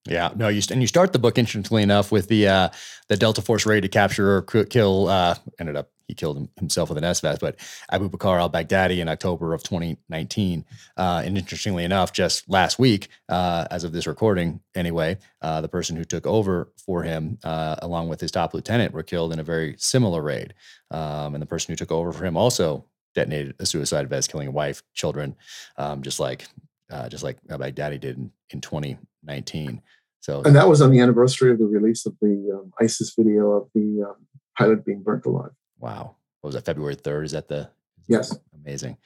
Yeah, 0.06 0.32
no, 0.36 0.48
you 0.48 0.62
and 0.72 0.82
you 0.82 0.88
start 0.88 1.14
the 1.14 1.20
book 1.20 1.38
interestingly 1.38 1.84
enough 1.84 2.12
with 2.12 2.30
the 2.30 2.48
uh, 2.48 2.70
the 3.10 3.18
Delta 3.18 3.42
Force 3.42 3.66
raid 3.66 3.82
to 3.82 3.90
capture 3.90 4.38
or 4.38 4.42
kill. 4.42 5.08
Uh, 5.08 5.36
ended 5.60 5.76
up 5.76 5.90
he 6.10 6.16
killed 6.16 6.50
himself 6.58 6.90
with 6.90 6.98
an 6.98 7.04
SVAS, 7.04 7.40
but 7.40 7.56
Abu 7.92 8.10
Bakr 8.10 8.40
al 8.40 8.50
Baghdadi 8.50 8.98
in 8.98 9.08
October 9.08 9.54
of 9.54 9.62
2019. 9.62 10.66
Uh, 10.98 11.22
and 11.24 11.38
interestingly 11.38 11.86
enough, 11.86 12.12
just 12.12 12.50
last 12.50 12.80
week, 12.80 13.10
uh, 13.30 13.68
as 13.70 13.84
of 13.84 13.92
this 13.92 14.08
recording, 14.08 14.60
anyway, 14.76 15.20
uh, 15.44 15.62
the 15.62 15.68
person 15.68 15.96
who 15.96 16.04
took 16.04 16.26
over 16.26 16.74
for 16.84 17.04
him, 17.04 17.38
uh, 17.44 17.76
along 17.84 18.10
with 18.10 18.20
his 18.20 18.32
top 18.32 18.56
lieutenant, 18.56 18.92
were 18.92 19.04
killed 19.04 19.32
in 19.32 19.40
a 19.40 19.44
very 19.44 19.76
similar 19.78 20.24
raid. 20.24 20.56
Um, 20.90 21.36
and 21.36 21.42
the 21.44 21.48
person 21.48 21.72
who 21.72 21.76
took 21.76 21.92
over 21.92 22.12
for 22.12 22.26
him 22.26 22.36
also 22.36 22.86
detonated 23.14 23.54
a 23.60 23.66
suicide 23.68 24.10
vest, 24.10 24.32
killing 24.32 24.48
a 24.48 24.52
wife, 24.52 24.82
children, 24.96 25.36
um, 25.78 26.02
just 26.02 26.20
like 26.20 26.48
uh, 26.90 27.10
just 27.10 27.24
like 27.24 27.42
Baghdadi 27.48 28.00
did 28.00 28.18
in, 28.18 28.32
in 28.50 28.62
2019. 28.62 29.82
So, 30.22 30.42
and 30.44 30.56
that 30.56 30.68
was 30.68 30.82
on 30.82 30.92
the 30.92 31.00
anniversary 31.00 31.52
of 31.52 31.60
the 31.60 31.66
release 31.66 32.06
of 32.06 32.14
the 32.22 32.52
um, 32.54 32.74
ISIS 32.82 33.14
video 33.18 33.52
of 33.52 33.70
the 33.74 34.06
um, 34.10 34.28
pilot 34.58 34.86
being 34.86 35.02
burnt 35.02 35.26
alive. 35.26 35.52
Wow, 35.80 36.16
what 36.42 36.50
was 36.50 36.56
that? 36.56 36.66
February 36.66 36.96
3rd? 36.96 37.26
Is 37.26 37.32
that 37.32 37.48
the? 37.48 37.70
Is 38.00 38.06
yes. 38.08 38.30
That 38.30 38.42
amazing. 38.66 38.98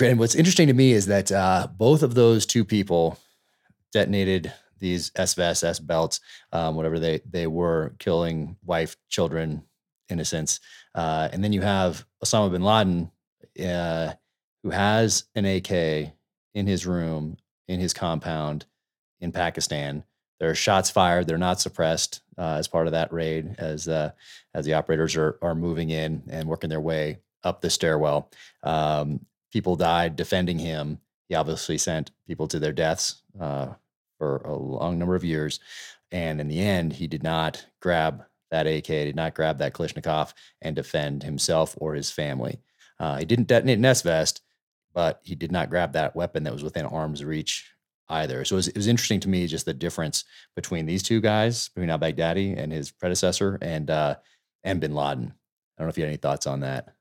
And 0.00 0.18
what's 0.18 0.34
interesting 0.34 0.68
to 0.68 0.74
me 0.74 0.92
is 0.92 1.06
that 1.06 1.30
uh, 1.30 1.68
both 1.76 2.02
of 2.02 2.14
those 2.14 2.46
two 2.46 2.64
people 2.64 3.18
detonated 3.92 4.52
these 4.78 5.10
SVS 5.10 5.84
belts, 5.86 6.20
um, 6.52 6.74
whatever 6.74 6.98
they 6.98 7.20
they 7.28 7.46
were, 7.46 7.94
killing 7.98 8.56
wife, 8.64 8.96
children, 9.08 9.62
innocents. 10.08 10.60
Uh, 10.94 11.28
and 11.32 11.42
then 11.42 11.52
you 11.52 11.62
have 11.62 12.04
Osama 12.24 12.50
bin 12.50 12.62
Laden, 12.62 13.10
uh, 13.64 14.14
who 14.62 14.70
has 14.70 15.24
an 15.34 15.44
AK 15.44 16.12
in 16.54 16.66
his 16.66 16.86
room, 16.86 17.36
in 17.68 17.80
his 17.80 17.92
compound 17.92 18.66
in 19.20 19.32
Pakistan. 19.32 20.04
There 20.40 20.50
are 20.50 20.54
shots 20.54 20.90
fired. 20.90 21.26
They're 21.26 21.38
not 21.38 21.60
suppressed 21.60 22.20
uh, 22.36 22.56
as 22.58 22.68
part 22.68 22.86
of 22.86 22.92
that 22.92 23.12
raid 23.12 23.54
as 23.58 23.88
uh, 23.88 24.12
as 24.52 24.64
the 24.64 24.74
operators 24.74 25.16
are 25.16 25.38
are 25.42 25.54
moving 25.54 25.90
in 25.90 26.22
and 26.28 26.48
working 26.48 26.70
their 26.70 26.80
way 26.80 27.18
up 27.42 27.60
the 27.60 27.70
stairwell. 27.70 28.30
Um, 28.62 29.24
people 29.52 29.76
died 29.76 30.16
defending 30.16 30.58
him. 30.58 30.98
He 31.28 31.34
obviously 31.34 31.78
sent 31.78 32.10
people 32.26 32.48
to 32.48 32.58
their 32.58 32.72
deaths 32.72 33.22
uh, 33.40 33.68
for 34.18 34.38
a 34.38 34.54
long 34.54 34.98
number 34.98 35.14
of 35.14 35.24
years, 35.24 35.60
and 36.10 36.40
in 36.40 36.48
the 36.48 36.60
end, 36.60 36.92
he 36.92 37.06
did 37.06 37.22
not 37.22 37.64
grab 37.80 38.24
that 38.50 38.66
AK, 38.66 38.86
did 38.86 39.16
not 39.16 39.34
grab 39.34 39.58
that 39.58 39.72
Kalashnikov 39.72 40.32
and 40.62 40.76
defend 40.76 41.22
himself 41.22 41.74
or 41.78 41.94
his 41.94 42.10
family. 42.10 42.60
Uh, 43.00 43.18
he 43.18 43.24
didn't 43.24 43.48
detonate 43.48 43.78
an 43.78 43.84
S 43.84 44.02
vest, 44.02 44.42
but 44.94 45.20
he 45.22 45.34
did 45.34 45.52
not 45.52 45.70
grab 45.70 45.92
that 45.92 46.16
weapon 46.16 46.44
that 46.44 46.52
was 46.52 46.62
within 46.62 46.86
arm's 46.86 47.24
reach 47.24 47.70
either. 48.08 48.44
So 48.44 48.54
it 48.54 48.58
was, 48.58 48.68
it 48.68 48.76
was 48.76 48.86
interesting 48.86 49.20
to 49.20 49.28
me 49.28 49.46
just 49.46 49.66
the 49.66 49.74
difference 49.74 50.24
between 50.54 50.86
these 50.86 51.02
two 51.02 51.20
guys, 51.20 51.68
between 51.70 51.90
al 51.90 51.98
Baghdadi 51.98 52.56
and 52.56 52.72
his 52.72 52.90
predecessor, 52.90 53.58
and 53.60 53.90
uh, 53.90 54.16
and 54.62 54.80
Bin 54.80 54.94
Laden. 54.94 55.34
I 55.78 55.82
don't 55.82 55.86
know 55.86 55.90
if 55.90 55.98
you 55.98 56.04
had 56.04 56.08
any 56.08 56.16
thoughts 56.16 56.46
on 56.46 56.60
that. 56.60 56.94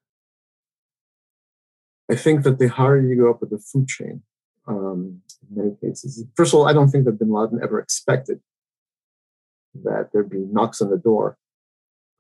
I 2.12 2.16
think 2.16 2.44
that 2.44 2.60
the 2.60 2.68
higher 2.68 3.00
you 3.00 3.16
go 3.16 3.30
up 3.30 3.40
the 3.40 3.58
food 3.58 3.88
chain 3.88 4.24
um, 4.68 5.22
in 5.50 5.56
many 5.56 5.76
cases. 5.82 6.26
First 6.36 6.54
of 6.54 6.60
all, 6.60 6.68
I 6.68 6.74
don't 6.74 6.90
think 6.90 7.06
that 7.06 7.20
bin 7.20 7.32
Laden 7.32 7.60
ever 7.64 7.80
expected 7.80 8.40
that 9.84 10.10
there'd 10.12 10.30
be 10.30 10.46
knocks 10.52 10.82
on 10.82 10.90
the 10.90 10.98
door 10.98 11.38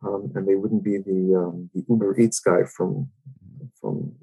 um, 0.03 0.31
and 0.35 0.47
they 0.47 0.55
wouldn't 0.55 0.83
be 0.83 0.97
the, 0.97 1.35
um, 1.35 1.69
the 1.73 1.83
Uber 1.87 2.19
Eats 2.19 2.39
guy 2.39 2.63
from, 2.63 3.09
from, 3.79 4.13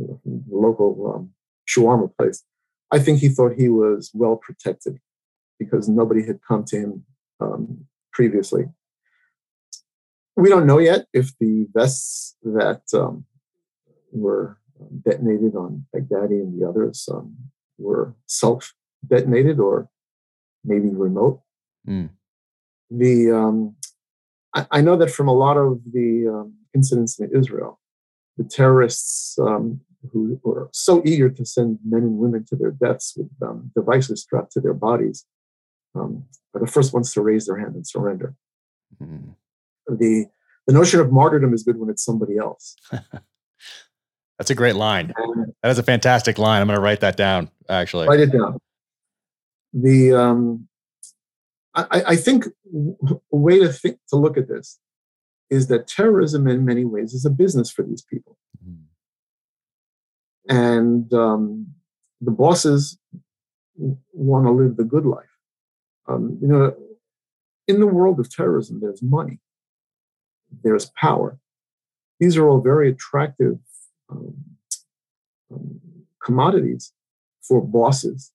you 0.00 0.08
know, 0.08 0.20
from 0.22 0.44
the 0.48 0.56
local 0.56 1.12
um, 1.14 1.30
shawarma 1.68 2.10
place. 2.16 2.42
I 2.90 2.98
think 2.98 3.20
he 3.20 3.28
thought 3.28 3.52
he 3.56 3.68
was 3.68 4.10
well 4.14 4.36
protected 4.36 4.98
because 5.58 5.88
nobody 5.88 6.26
had 6.26 6.40
come 6.46 6.64
to 6.64 6.76
him 6.76 7.04
um, 7.40 7.86
previously. 8.12 8.64
We 10.36 10.48
don't 10.48 10.66
know 10.66 10.78
yet 10.78 11.06
if 11.12 11.36
the 11.38 11.66
vests 11.72 12.36
that 12.42 12.82
um, 12.94 13.24
were 14.10 14.58
detonated 15.04 15.54
on 15.54 15.86
Baghdadi 15.94 16.40
and 16.40 16.60
the 16.60 16.66
others 16.66 17.08
um, 17.12 17.36
were 17.78 18.14
self 18.26 18.72
detonated 19.06 19.60
or 19.60 19.88
maybe 20.64 20.88
remote. 20.88 21.42
Mm. 21.86 22.10
The 22.90 23.30
um, 23.30 23.76
I, 24.54 24.66
I, 24.70 24.80
know 24.80 24.96
that 24.96 25.10
from 25.10 25.28
a 25.28 25.34
lot 25.34 25.56
of 25.56 25.80
the 25.92 26.28
um, 26.28 26.54
incidents 26.74 27.18
in 27.20 27.30
Israel, 27.34 27.80
the 28.36 28.44
terrorists 28.44 29.38
um, 29.38 29.80
who 30.12 30.40
were 30.42 30.68
so 30.72 31.02
eager 31.04 31.28
to 31.28 31.44
send 31.44 31.78
men 31.84 32.02
and 32.02 32.18
women 32.18 32.44
to 32.46 32.56
their 32.56 32.70
deaths 32.70 33.14
with 33.16 33.30
um, 33.42 33.70
devices 33.74 34.22
strapped 34.22 34.52
to 34.52 34.60
their 34.60 34.74
bodies 34.74 35.26
um, 35.94 36.24
are 36.54 36.60
the 36.60 36.66
first 36.66 36.92
ones 36.92 37.12
to 37.12 37.20
raise 37.20 37.46
their 37.46 37.58
hand 37.58 37.74
and 37.74 37.86
surrender. 37.86 38.34
Mm. 39.02 39.34
The 39.88 40.26
the 40.66 40.72
notion 40.72 41.00
of 41.00 41.10
martyrdom 41.10 41.52
is 41.52 41.62
good 41.62 41.78
when 41.78 41.90
it's 41.90 42.04
somebody 42.04 42.36
else. 42.36 42.76
That's 44.38 44.50
a 44.50 44.54
great 44.54 44.76
line. 44.76 45.12
That 45.62 45.70
is 45.70 45.78
a 45.78 45.82
fantastic 45.82 46.38
line. 46.38 46.62
I'm 46.62 46.66
going 46.66 46.76
to 46.76 46.82
write 46.82 47.00
that 47.00 47.16
down. 47.16 47.50
Actually, 47.68 48.08
write 48.08 48.20
it 48.20 48.32
down. 48.32 48.58
The 49.72 50.12
um, 50.12 50.68
I, 51.74 52.02
I 52.08 52.16
think 52.16 52.46
a 52.46 53.36
way 53.36 53.58
to 53.60 53.72
think 53.72 53.98
to 54.08 54.16
look 54.16 54.36
at 54.36 54.48
this 54.48 54.78
is 55.50 55.66
that 55.68 55.86
terrorism, 55.86 56.46
in 56.46 56.64
many 56.64 56.84
ways, 56.84 57.12
is 57.12 57.24
a 57.24 57.30
business 57.30 57.70
for 57.70 57.82
these 57.82 58.02
people, 58.02 58.38
mm-hmm. 58.64 58.82
And 60.48 61.12
um, 61.12 61.66
the 62.20 62.30
bosses 62.30 62.98
want 64.12 64.46
to 64.46 64.50
live 64.50 64.76
the 64.76 64.84
good 64.84 65.06
life. 65.06 65.24
Um, 66.08 66.38
you 66.40 66.48
know, 66.48 66.74
in 67.68 67.80
the 67.80 67.86
world 67.86 68.18
of 68.18 68.30
terrorism, 68.30 68.80
there's 68.80 69.02
money, 69.02 69.38
there's 70.62 70.90
power. 71.00 71.38
These 72.18 72.36
are 72.36 72.48
all 72.48 72.60
very 72.60 72.90
attractive 72.90 73.58
um, 74.10 74.34
um, 75.52 75.80
commodities 76.22 76.92
for 77.42 77.62
bosses, 77.62 78.32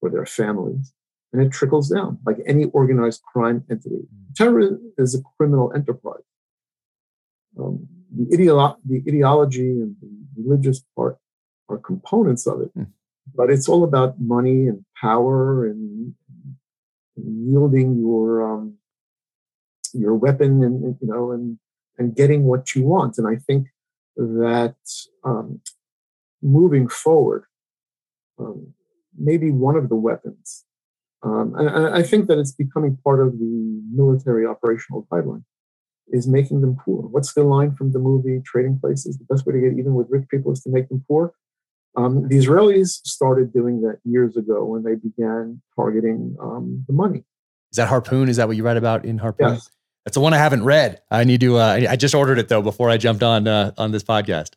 for 0.00 0.10
their 0.10 0.26
families, 0.26 0.92
and 1.32 1.42
it 1.42 1.50
trickles 1.50 1.88
down 1.88 2.18
like 2.26 2.38
any 2.46 2.66
organized 2.66 3.22
crime 3.22 3.64
entity. 3.70 4.06
Terrorism 4.36 4.92
is 4.98 5.14
a 5.14 5.22
criminal 5.36 5.72
enterprise. 5.74 6.22
Um, 7.58 7.88
the, 8.14 8.36
ideolo- 8.36 8.76
the 8.84 9.02
ideology 9.08 9.70
and 9.70 9.96
the 10.00 10.21
religious 10.36 10.82
part 10.96 11.18
are 11.68 11.78
components 11.78 12.46
of 12.46 12.60
it, 12.60 12.76
mm. 12.76 12.86
but 13.34 13.50
it's 13.50 13.68
all 13.68 13.84
about 13.84 14.20
money 14.20 14.66
and 14.66 14.84
power 15.00 15.66
and, 15.66 16.14
and 17.16 17.50
yielding 17.50 17.98
your 17.98 18.52
um, 18.52 18.74
your 19.92 20.14
weapon 20.14 20.62
and 20.62 20.96
you 21.00 21.08
know 21.08 21.32
and 21.32 21.58
and 21.98 22.16
getting 22.16 22.44
what 22.44 22.74
you 22.74 22.84
want. 22.84 23.18
And 23.18 23.26
I 23.26 23.36
think 23.36 23.68
that 24.16 24.76
um, 25.24 25.60
moving 26.42 26.88
forward, 26.88 27.44
um, 28.38 28.74
maybe 29.16 29.50
one 29.50 29.76
of 29.76 29.88
the 29.88 29.96
weapons, 29.96 30.64
um, 31.22 31.54
I 31.56 32.02
think 32.02 32.26
that 32.26 32.38
it's 32.38 32.52
becoming 32.52 32.98
part 33.04 33.20
of 33.20 33.38
the 33.38 33.82
military 33.92 34.44
operational 34.44 35.06
guideline, 35.10 35.44
is 36.12 36.28
making 36.28 36.60
them 36.60 36.76
poor. 36.84 37.02
What's 37.02 37.32
the 37.32 37.42
line 37.42 37.74
from 37.74 37.92
the 37.92 37.98
movie 37.98 38.40
Trading 38.44 38.78
Places? 38.78 39.18
The 39.18 39.24
best 39.24 39.46
way 39.46 39.54
to 39.54 39.60
get 39.60 39.78
even 39.78 39.94
with 39.94 40.08
rich 40.10 40.28
people 40.28 40.52
is 40.52 40.62
to 40.62 40.70
make 40.70 40.88
them 40.88 41.04
poor. 41.08 41.32
Um, 41.96 42.28
the 42.28 42.36
Israelis 42.36 43.00
started 43.04 43.52
doing 43.52 43.82
that 43.82 43.98
years 44.04 44.36
ago 44.36 44.64
when 44.64 44.82
they 44.82 44.94
began 44.94 45.60
targeting 45.76 46.36
um, 46.40 46.84
the 46.86 46.94
money. 46.94 47.24
Is 47.70 47.76
that 47.76 47.88
Harpoon? 47.88 48.28
Is 48.28 48.36
that 48.36 48.48
what 48.48 48.56
you 48.56 48.62
write 48.62 48.76
about 48.76 49.04
in 49.04 49.18
Harpoon? 49.18 49.54
Yes. 49.54 49.70
That's 50.04 50.14
the 50.14 50.20
one 50.20 50.34
I 50.34 50.38
haven't 50.38 50.64
read. 50.64 51.00
I 51.10 51.24
need 51.24 51.40
to. 51.40 51.56
Uh, 51.56 51.86
I 51.88 51.96
just 51.96 52.14
ordered 52.14 52.38
it 52.38 52.48
though 52.48 52.62
before 52.62 52.90
I 52.90 52.96
jumped 52.96 53.22
on 53.22 53.46
uh, 53.46 53.72
on 53.78 53.92
this 53.92 54.02
podcast. 54.02 54.54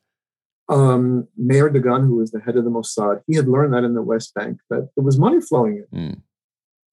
Um, 0.70 1.28
Meir 1.38 1.70
Dagan, 1.70 2.02
who 2.08 2.16
was 2.16 2.32
the 2.32 2.40
head 2.40 2.56
of 2.56 2.64
the 2.64 2.72
Mossad, 2.72 3.22
he 3.28 3.36
had 3.36 3.48
learned 3.48 3.74
that 3.74 3.84
in 3.84 3.94
the 3.94 4.02
West 4.02 4.34
Bank 4.34 4.58
that 4.72 4.90
there 4.96 5.04
was 5.04 5.20
money 5.20 5.40
flowing 5.40 5.86
in. 5.92 6.24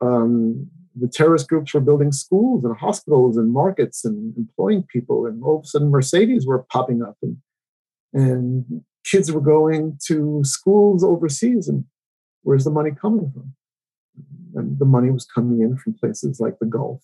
Mm. 0.03 0.07
Um, 0.07 0.71
the 0.95 1.09
terrorist 1.09 1.49
groups 1.49 1.73
were 1.73 1.81
building 1.81 2.13
schools 2.13 2.65
and 2.65 2.77
hospitals 2.77 3.37
and 3.37 3.53
markets 3.53 4.05
and 4.05 4.37
employing 4.37 4.85
people, 4.85 5.27
and 5.27 5.43
all 5.43 5.59
of 5.59 5.65
a 5.65 5.67
sudden 5.67 5.91
Mercedes 5.91 6.47
were 6.47 6.67
popping 6.71 7.03
up, 7.03 7.17
and 7.23 7.39
and 8.13 8.83
kids 9.05 9.33
were 9.33 9.41
going 9.41 9.99
to 10.07 10.43
schools 10.45 11.03
overseas. 11.05 11.69
And 11.69 11.85
where's 12.43 12.65
the 12.65 12.71
money 12.71 12.91
coming 12.91 13.31
from? 13.33 13.55
And 14.55 14.79
the 14.79 14.85
money 14.85 15.11
was 15.11 15.25
coming 15.25 15.63
in 15.63 15.77
from 15.77 15.95
places 15.95 16.41
like 16.41 16.59
the 16.59 16.67
Gulf 16.67 17.01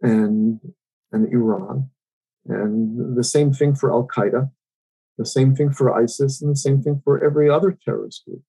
and, 0.00 0.60
and 1.12 1.32
Iran. 1.32 1.90
And 2.46 3.16
the 3.16 3.24
same 3.24 3.52
thing 3.52 3.74
for 3.74 3.92
Al 3.92 4.06
Qaeda, 4.06 4.50
the 5.18 5.26
same 5.26 5.54
thing 5.54 5.72
for 5.72 5.92
ISIS, 5.92 6.40
and 6.40 6.52
the 6.52 6.56
same 6.56 6.80
thing 6.82 7.02
for 7.04 7.22
every 7.22 7.50
other 7.50 7.76
terrorist 7.84 8.24
group. 8.24 8.42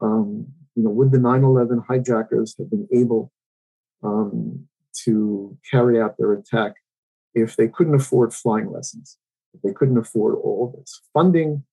Um, 0.00 0.46
you 0.74 0.84
know, 0.84 0.90
would 0.90 1.10
the 1.10 1.18
9 1.18 1.42
11 1.42 1.82
hijackers 1.88 2.54
have 2.58 2.70
been 2.70 2.86
able 2.92 3.32
um, 4.02 4.66
to 5.04 5.56
carry 5.70 6.00
out 6.00 6.16
their 6.18 6.32
attack 6.32 6.74
if 7.34 7.56
they 7.56 7.68
couldn't 7.68 7.94
afford 7.94 8.32
flying 8.32 8.70
lessons, 8.70 9.18
if 9.54 9.62
they 9.62 9.72
couldn't 9.72 9.98
afford 9.98 10.36
all 10.36 10.74
this? 10.78 11.00
Funding 11.12 11.64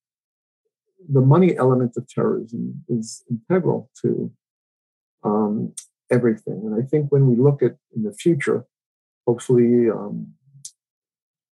the 1.08 1.20
money 1.20 1.56
element 1.56 1.92
of 1.96 2.08
terrorism 2.08 2.82
is 2.88 3.22
integral 3.30 3.90
to 4.02 4.32
um, 5.22 5.74
everything. 6.10 6.62
And 6.64 6.82
I 6.82 6.86
think 6.86 7.10
when 7.10 7.28
we 7.28 7.36
look 7.36 7.62
at 7.62 7.76
in 7.94 8.02
the 8.02 8.12
future, 8.12 8.64
hopefully 9.26 9.90
um, 9.90 10.34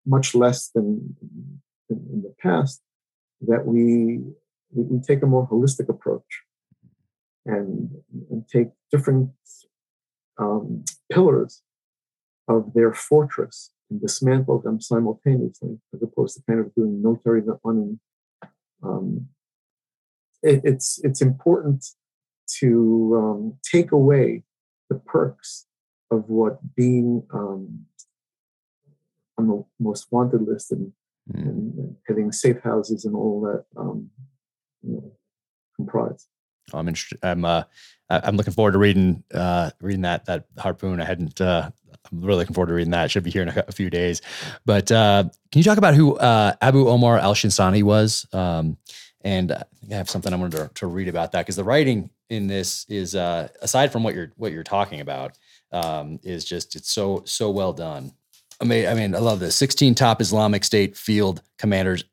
much 0.05 0.35
less 0.35 0.69
than, 0.69 1.17
in 1.91 2.23
the 2.23 2.35
past, 2.41 2.81
that 3.43 3.67
we, 3.67 4.21
we, 4.73 5.01
take 5.01 5.23
a 5.23 5.27
more 5.27 5.47
holistic 5.49 5.89
approach 5.89 6.43
and, 7.45 7.91
and 8.31 8.49
take 8.49 8.69
different 8.91 9.31
um, 10.39 10.85
pillars 11.11 11.63
of 12.49 12.73
their 12.75 12.93
fortress 12.93 13.71
and 13.91 14.01
dismantle 14.01 14.61
them 14.61 14.81
simultaneously, 14.81 15.79
as 15.95 16.03
opposed 16.03 16.37
to 16.37 16.43
kind 16.47 16.61
of 16.61 16.75
doing 16.75 17.03
military 17.03 17.43
on. 17.65 18.01
Um, 18.83 19.29
it, 20.43 20.61
it's 20.65 21.01
it's 21.03 21.23
important 21.23 21.85
to 22.61 23.17
um, 23.17 23.59
take 23.65 23.93
away 23.93 24.45
the 24.89 24.97
perks 24.97 25.67
of 26.11 26.29
what 26.29 26.75
being 26.77 27.27
um, 27.33 27.87
on 29.39 29.49
the 29.49 29.65
most 29.81 30.07
wanted 30.11 30.43
list 30.43 30.73
and, 30.73 30.93
mm. 31.33 31.41
and, 31.41 31.97
having 32.07 32.31
safe 32.31 32.61
houses 32.63 33.05
and 33.05 33.17
all 33.17 33.41
that 33.41 33.65
um, 33.81 34.11
you 34.83 34.95
know, 34.95 35.13
comprise. 35.75 36.29
I'm 36.73 36.89
interested. 36.89 37.19
I'm 37.23 37.45
uh, 37.45 37.65
I'm 38.09 38.37
looking 38.37 38.53
forward 38.53 38.73
to 38.73 38.79
reading 38.79 39.25
uh, 39.33 39.71
reading 39.81 40.03
that 40.03 40.27
that 40.27 40.47
harpoon. 40.59 41.01
I 41.01 41.05
hadn't. 41.05 41.41
Uh, 41.41 41.71
I'm 42.13 42.21
really 42.21 42.39
looking 42.39 42.55
forward 42.55 42.69
to 42.69 42.75
reading 42.75 42.93
that. 42.93 43.11
Should 43.11 43.25
be 43.25 43.31
here 43.31 43.43
in 43.43 43.49
a, 43.49 43.65
a 43.69 43.73
few 43.73 43.91
days. 43.91 44.23
But 44.65 44.91
uh, 44.93 45.25
can 45.51 45.59
you 45.59 45.65
talk 45.65 45.79
about 45.79 45.95
who 45.95 46.17
uh, 46.17 46.55
Abu 46.61 46.89
Omar 46.89 47.19
Al 47.19 47.35
Shishani 47.35 47.83
was? 47.83 48.27
Um, 48.33 48.77
and 49.23 49.53
I 49.53 49.65
I 49.91 49.95
have 49.95 50.11
something 50.11 50.33
I 50.33 50.37
wanted 50.37 50.57
to, 50.57 50.71
to 50.75 50.87
read 50.87 51.09
about 51.09 51.33
that 51.33 51.43
because 51.43 51.57
the 51.57 51.65
writing 51.65 52.11
in 52.29 52.47
this 52.47 52.87
is 52.89 53.15
uh, 53.15 53.49
aside 53.63 53.93
from 53.93 54.03
what 54.03 54.15
you're 54.15 54.33
what 54.37 54.53
you're 54.53 54.65
talking 54.65 55.01
about 55.01 55.39
um, 55.73 56.19
is 56.23 56.45
just 56.45 56.77
it's 56.77 56.91
so 56.91 57.23
so 57.25 57.51
well 57.51 57.73
done. 57.73 58.13
I 58.61 58.65
mean, 58.65 58.89
I 58.89 58.95
mean, 58.95 59.15
I 59.15 59.19
love 59.19 59.39
this. 59.39 59.55
16 59.57 59.95
top 59.95 60.21
Islamic 60.21 60.65
State 60.65 60.97
field 60.97 61.43
commanders 61.59 62.05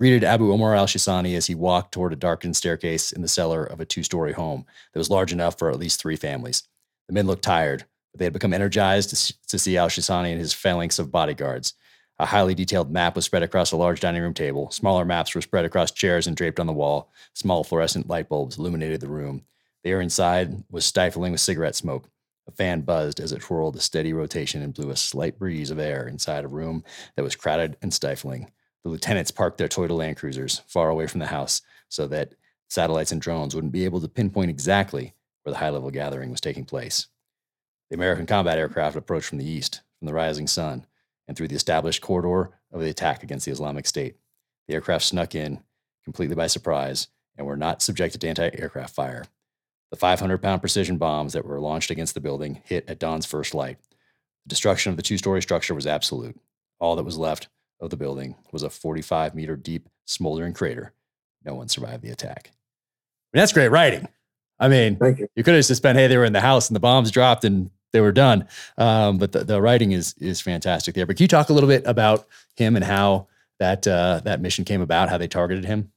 greeted 0.00 0.22
Abu 0.22 0.52
Omar 0.52 0.76
al 0.76 0.86
Shishani 0.86 1.36
as 1.36 1.46
he 1.46 1.56
walked 1.56 1.92
toward 1.92 2.12
a 2.12 2.16
darkened 2.16 2.56
staircase 2.56 3.10
in 3.10 3.20
the 3.20 3.28
cellar 3.28 3.64
of 3.64 3.80
a 3.80 3.84
two-story 3.84 4.32
home 4.32 4.64
that 4.92 4.98
was 4.98 5.10
large 5.10 5.32
enough 5.32 5.58
for 5.58 5.70
at 5.70 5.78
least 5.78 6.00
three 6.00 6.14
families. 6.14 6.62
The 7.08 7.14
men 7.14 7.26
looked 7.26 7.42
tired, 7.42 7.84
but 8.12 8.20
they 8.20 8.24
had 8.24 8.32
become 8.32 8.52
energized 8.52 9.10
to, 9.48 9.58
see 9.58 9.76
al 9.76 9.88
Shishani 9.88 10.30
and 10.30 10.38
his 10.38 10.52
phalanx 10.52 11.00
of 11.00 11.10
bodyguards. 11.10 11.74
A 12.20 12.26
highly 12.26 12.54
detailed 12.54 12.92
map 12.92 13.16
was 13.16 13.24
spread 13.24 13.42
across 13.42 13.72
a 13.72 13.76
large 13.76 14.00
dining 14.00 14.22
room 14.22 14.34
table. 14.34 14.70
Smaller 14.70 15.04
maps 15.04 15.34
were 15.34 15.40
spread 15.40 15.64
across 15.64 15.90
chairs 15.90 16.26
and 16.26 16.36
draped 16.36 16.60
on 16.60 16.66
the 16.66 16.72
wall. 16.72 17.12
Small 17.34 17.64
fluorescent 17.64 18.08
light 18.08 18.28
bulbs 18.28 18.58
illuminated 18.58 19.00
the 19.00 19.08
room. 19.08 19.42
The 19.82 19.90
air 19.90 20.00
inside 20.00 20.64
was 20.70 20.84
stifling 20.84 21.32
with 21.32 21.40
cigarette 21.40 21.76
smoke. 21.76 22.08
A 22.46 22.52
fan 22.52 22.80
buzzed 22.80 23.20
as 23.20 23.32
it 23.32 23.40
twirled 23.40 23.76
a 23.76 23.80
steady 23.80 24.12
rotation 24.12 24.62
and 24.62 24.74
blew 24.74 24.90
a 24.90 24.96
slight 24.96 25.38
breeze 25.38 25.70
of 25.70 25.78
air 25.78 26.06
inside 26.06 26.44
a 26.44 26.48
room 26.48 26.82
that 27.16 27.22
was 27.22 27.36
crowded 27.36 27.76
and 27.82 27.92
stifling. 27.92 28.50
The 28.84 28.90
lieutenants 28.90 29.30
parked 29.30 29.58
their 29.58 29.68
Toyota 29.68 29.96
Land 29.96 30.16
Cruisers 30.16 30.60
far 30.66 30.88
away 30.88 31.06
from 31.06 31.20
the 31.20 31.26
house 31.26 31.62
so 31.88 32.06
that 32.08 32.34
satellites 32.68 33.12
and 33.12 33.20
drones 33.20 33.54
wouldn't 33.54 33.72
be 33.72 33.84
able 33.84 34.00
to 34.00 34.08
pinpoint 34.08 34.50
exactly 34.50 35.14
where 35.42 35.52
the 35.52 35.58
high 35.58 35.70
level 35.70 35.90
gathering 35.90 36.30
was 36.30 36.40
taking 36.40 36.64
place. 36.64 37.06
The 37.90 37.96
American 37.96 38.26
combat 38.26 38.58
aircraft 38.58 38.96
approached 38.96 39.28
from 39.28 39.38
the 39.38 39.48
east, 39.48 39.80
from 39.98 40.06
the 40.06 40.14
rising 40.14 40.46
sun, 40.46 40.86
and 41.26 41.36
through 41.36 41.48
the 41.48 41.56
established 41.56 42.02
corridor 42.02 42.50
of 42.72 42.80
the 42.80 42.90
attack 42.90 43.22
against 43.22 43.46
the 43.46 43.52
Islamic 43.52 43.86
State. 43.86 44.16
The 44.66 44.74
aircraft 44.74 45.04
snuck 45.04 45.34
in 45.34 45.60
completely 46.04 46.36
by 46.36 46.46
surprise 46.46 47.08
and 47.36 47.46
were 47.46 47.56
not 47.56 47.82
subjected 47.82 48.20
to 48.20 48.28
anti 48.28 48.50
aircraft 48.54 48.94
fire. 48.94 49.24
The 49.90 49.96
500 49.96 50.38
pound 50.38 50.60
precision 50.60 50.98
bombs 50.98 51.32
that 51.32 51.46
were 51.46 51.60
launched 51.60 51.90
against 51.90 52.14
the 52.14 52.20
building 52.20 52.62
hit 52.64 52.88
at 52.88 52.98
dawn's 52.98 53.24
first 53.26 53.54
light. 53.54 53.78
The 54.44 54.50
destruction 54.50 54.90
of 54.90 54.96
the 54.96 55.02
two 55.02 55.16
story 55.16 55.40
structure 55.40 55.74
was 55.74 55.86
absolute. 55.86 56.38
All 56.78 56.96
that 56.96 57.04
was 57.04 57.16
left 57.16 57.48
of 57.80 57.90
the 57.90 57.96
building 57.96 58.36
was 58.52 58.62
a 58.62 58.70
45 58.70 59.34
meter 59.34 59.56
deep, 59.56 59.88
smoldering 60.04 60.52
crater. 60.52 60.92
No 61.44 61.54
one 61.54 61.68
survived 61.68 62.02
the 62.02 62.10
attack. 62.10 62.50
I 62.52 63.36
mean, 63.36 63.42
that's 63.42 63.52
great 63.52 63.68
writing. 63.68 64.08
I 64.58 64.68
mean, 64.68 64.96
Thank 64.96 65.20
you. 65.20 65.28
you 65.36 65.44
could 65.44 65.54
have 65.54 65.64
just 65.64 65.82
been, 65.82 65.96
hey, 65.96 66.08
they 66.08 66.16
were 66.16 66.24
in 66.24 66.32
the 66.32 66.40
house 66.40 66.68
and 66.68 66.74
the 66.74 66.80
bombs 66.80 67.10
dropped 67.10 67.44
and 67.44 67.70
they 67.92 68.00
were 68.00 68.12
done. 68.12 68.46
Um, 68.76 69.18
but 69.18 69.32
the, 69.32 69.44
the 69.44 69.62
writing 69.62 69.92
is 69.92 70.14
is 70.18 70.40
fantastic 70.40 70.94
there. 70.94 71.06
But 71.06 71.16
can 71.16 71.24
you 71.24 71.28
talk 71.28 71.48
a 71.48 71.52
little 71.52 71.68
bit 71.68 71.84
about 71.86 72.26
him 72.56 72.76
and 72.76 72.84
how 72.84 73.28
that 73.58 73.86
uh, 73.86 74.20
that 74.24 74.40
mission 74.40 74.64
came 74.64 74.80
about, 74.80 75.08
how 75.08 75.18
they 75.18 75.28
targeted 75.28 75.64
him? 75.64 75.90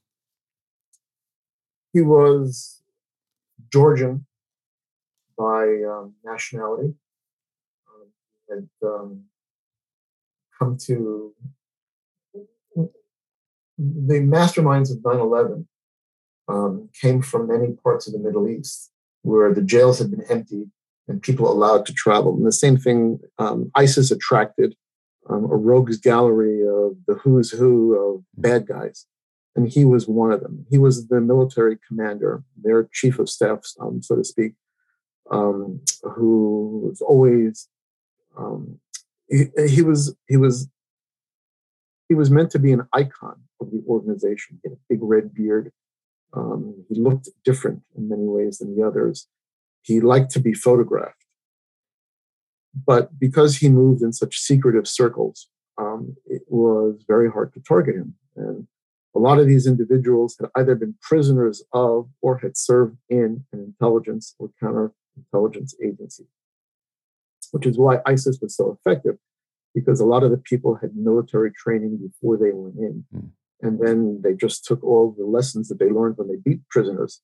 He 1.92 2.00
was 2.00 2.80
Georgian 3.72 4.26
by 5.36 5.82
um, 5.82 6.14
nationality. 6.24 6.94
Um, 7.88 8.08
he 8.48 8.54
had 8.54 8.68
um, 8.82 9.24
come 10.58 10.78
to 10.86 11.34
the 13.78 14.20
masterminds 14.20 14.90
of 14.90 15.04
9 15.04 15.18
11 15.18 15.68
um, 16.48 16.88
came 17.00 17.22
from 17.22 17.48
many 17.48 17.72
parts 17.72 18.06
of 18.06 18.12
the 18.12 18.18
Middle 18.18 18.48
East 18.48 18.90
where 19.22 19.54
the 19.54 19.62
jails 19.62 19.98
had 19.98 20.10
been 20.10 20.24
emptied 20.28 20.70
and 21.08 21.22
people 21.22 21.50
allowed 21.50 21.86
to 21.86 21.92
travel. 21.92 22.34
And 22.34 22.46
the 22.46 22.52
same 22.52 22.76
thing, 22.76 23.20
um, 23.38 23.70
ISIS 23.74 24.10
attracted 24.10 24.74
um, 25.28 25.44
a 25.44 25.56
rogues 25.56 25.98
gallery 25.98 26.62
of 26.62 26.96
the 27.06 27.14
who's 27.22 27.50
who 27.50 27.94
of 27.94 28.24
bad 28.36 28.66
guys. 28.66 29.06
And 29.54 29.68
he 29.68 29.84
was 29.84 30.08
one 30.08 30.32
of 30.32 30.40
them. 30.40 30.66
He 30.70 30.78
was 30.78 31.08
the 31.08 31.20
military 31.20 31.78
commander, 31.86 32.42
their 32.56 32.88
chief 32.92 33.18
of 33.18 33.28
staff, 33.28 33.60
um, 33.80 34.02
so 34.02 34.16
to 34.16 34.24
speak, 34.24 34.54
um, 35.30 35.80
who 36.02 36.88
was 36.88 37.02
always 37.02 37.68
um, 38.36 38.80
he, 39.28 39.46
he 39.68 39.82
was 39.82 40.14
he 40.28 40.36
was 40.36 40.68
he 42.12 42.14
was 42.14 42.30
meant 42.30 42.50
to 42.50 42.58
be 42.58 42.72
an 42.72 42.86
icon 42.92 43.36
of 43.58 43.70
the 43.70 43.82
organization. 43.88 44.60
He 44.62 44.68
had 44.68 44.76
a 44.76 44.80
big 44.86 44.98
red 45.00 45.32
beard. 45.32 45.72
Um, 46.34 46.84
he 46.90 47.00
looked 47.00 47.30
different 47.42 47.80
in 47.96 48.10
many 48.10 48.26
ways 48.26 48.58
than 48.58 48.76
the 48.76 48.86
others. 48.86 49.28
He 49.80 49.98
liked 49.98 50.30
to 50.32 50.38
be 50.38 50.52
photographed. 50.52 51.24
But 52.86 53.18
because 53.18 53.56
he 53.56 53.70
moved 53.70 54.02
in 54.02 54.12
such 54.12 54.36
secretive 54.36 54.86
circles, 54.86 55.48
um, 55.78 56.14
it 56.26 56.42
was 56.48 57.02
very 57.08 57.30
hard 57.30 57.54
to 57.54 57.60
target 57.60 57.94
him. 57.96 58.14
And 58.36 58.66
a 59.16 59.18
lot 59.18 59.38
of 59.38 59.46
these 59.46 59.66
individuals 59.66 60.36
had 60.38 60.50
either 60.54 60.74
been 60.74 60.94
prisoners 61.00 61.62
of 61.72 62.10
or 62.20 62.36
had 62.36 62.58
served 62.58 62.98
in 63.08 63.46
an 63.54 63.60
intelligence 63.60 64.34
or 64.38 64.50
counterintelligence 64.62 65.72
agency, 65.82 66.26
which 67.52 67.64
is 67.64 67.78
why 67.78 68.00
ISIS 68.04 68.38
was 68.42 68.54
so 68.54 68.78
effective, 68.78 69.16
because 69.74 70.00
a 70.00 70.06
lot 70.06 70.22
of 70.22 70.30
the 70.30 70.36
people 70.38 70.76
had 70.76 70.94
military 70.94 71.52
training 71.52 71.98
before 71.98 72.36
they 72.36 72.52
went 72.52 72.76
in. 72.76 73.04
Mm. 73.14 73.30
And 73.62 73.80
then 73.80 74.20
they 74.22 74.34
just 74.34 74.64
took 74.64 74.82
all 74.82 75.14
the 75.16 75.24
lessons 75.24 75.68
that 75.68 75.78
they 75.78 75.88
learned 75.88 76.18
when 76.18 76.28
they 76.28 76.36
beat 76.44 76.68
prisoners 76.68 77.20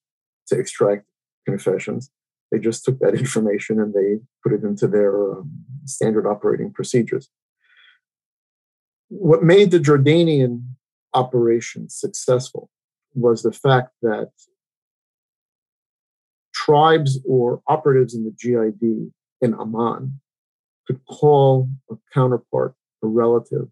to 0.49 0.59
extract 0.59 1.05
confessions 1.47 2.11
they 2.51 2.59
just 2.59 2.85
took 2.85 2.99
that 3.01 3.15
information 3.19 3.81
and 3.81 3.95
they 3.95 4.19
put 4.43 4.53
it 4.53 4.65
into 4.65 4.87
their 4.87 5.33
um, 5.33 5.51
standard 5.85 6.27
operating 6.27 6.73
procedures. 6.73 7.29
What 9.09 9.43
made 9.43 9.70
the 9.70 9.79
Jordanian 9.79 10.65
operation 11.15 11.89
successful 11.89 12.70
was 13.15 13.43
the 13.43 13.53
fact 13.53 13.91
that 14.03 14.31
tribes 16.55 17.19
or 17.27 17.62
operatives 17.66 18.15
in 18.15 18.25
the 18.25 18.31
GID 18.31 19.11
in 19.41 19.55
Amman 19.55 20.20
could 20.89 21.05
call 21.06 21.69
a 21.90 21.97
counterpart, 22.15 22.74
a 23.05 23.06
relative, 23.06 23.69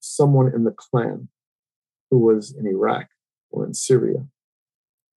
someone 0.00 0.52
in 0.52 0.64
the 0.64 0.72
clan 0.72 1.28
who 2.10 2.18
was 2.18 2.54
in 2.58 2.66
Iraq 2.66 3.06
or 3.50 3.64
in 3.64 3.72
Syria 3.72 4.26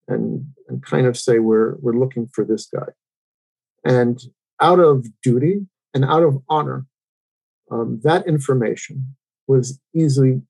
and, 0.07 0.45
and 0.67 0.83
kind 0.83 1.07
of 1.07 1.17
say, 1.17 1.39
we're, 1.39 1.75
we're 1.79 1.97
looking 1.97 2.27
for 2.27 2.45
this 2.45 2.67
guy. 2.67 2.87
And 3.83 4.21
out 4.61 4.79
of 4.79 5.07
duty 5.23 5.67
and 5.93 6.05
out 6.05 6.23
of 6.23 6.37
honor, 6.49 6.85
um, 7.71 7.99
that 8.03 8.27
information 8.27 9.15
was 9.47 9.79
easily 9.95 10.41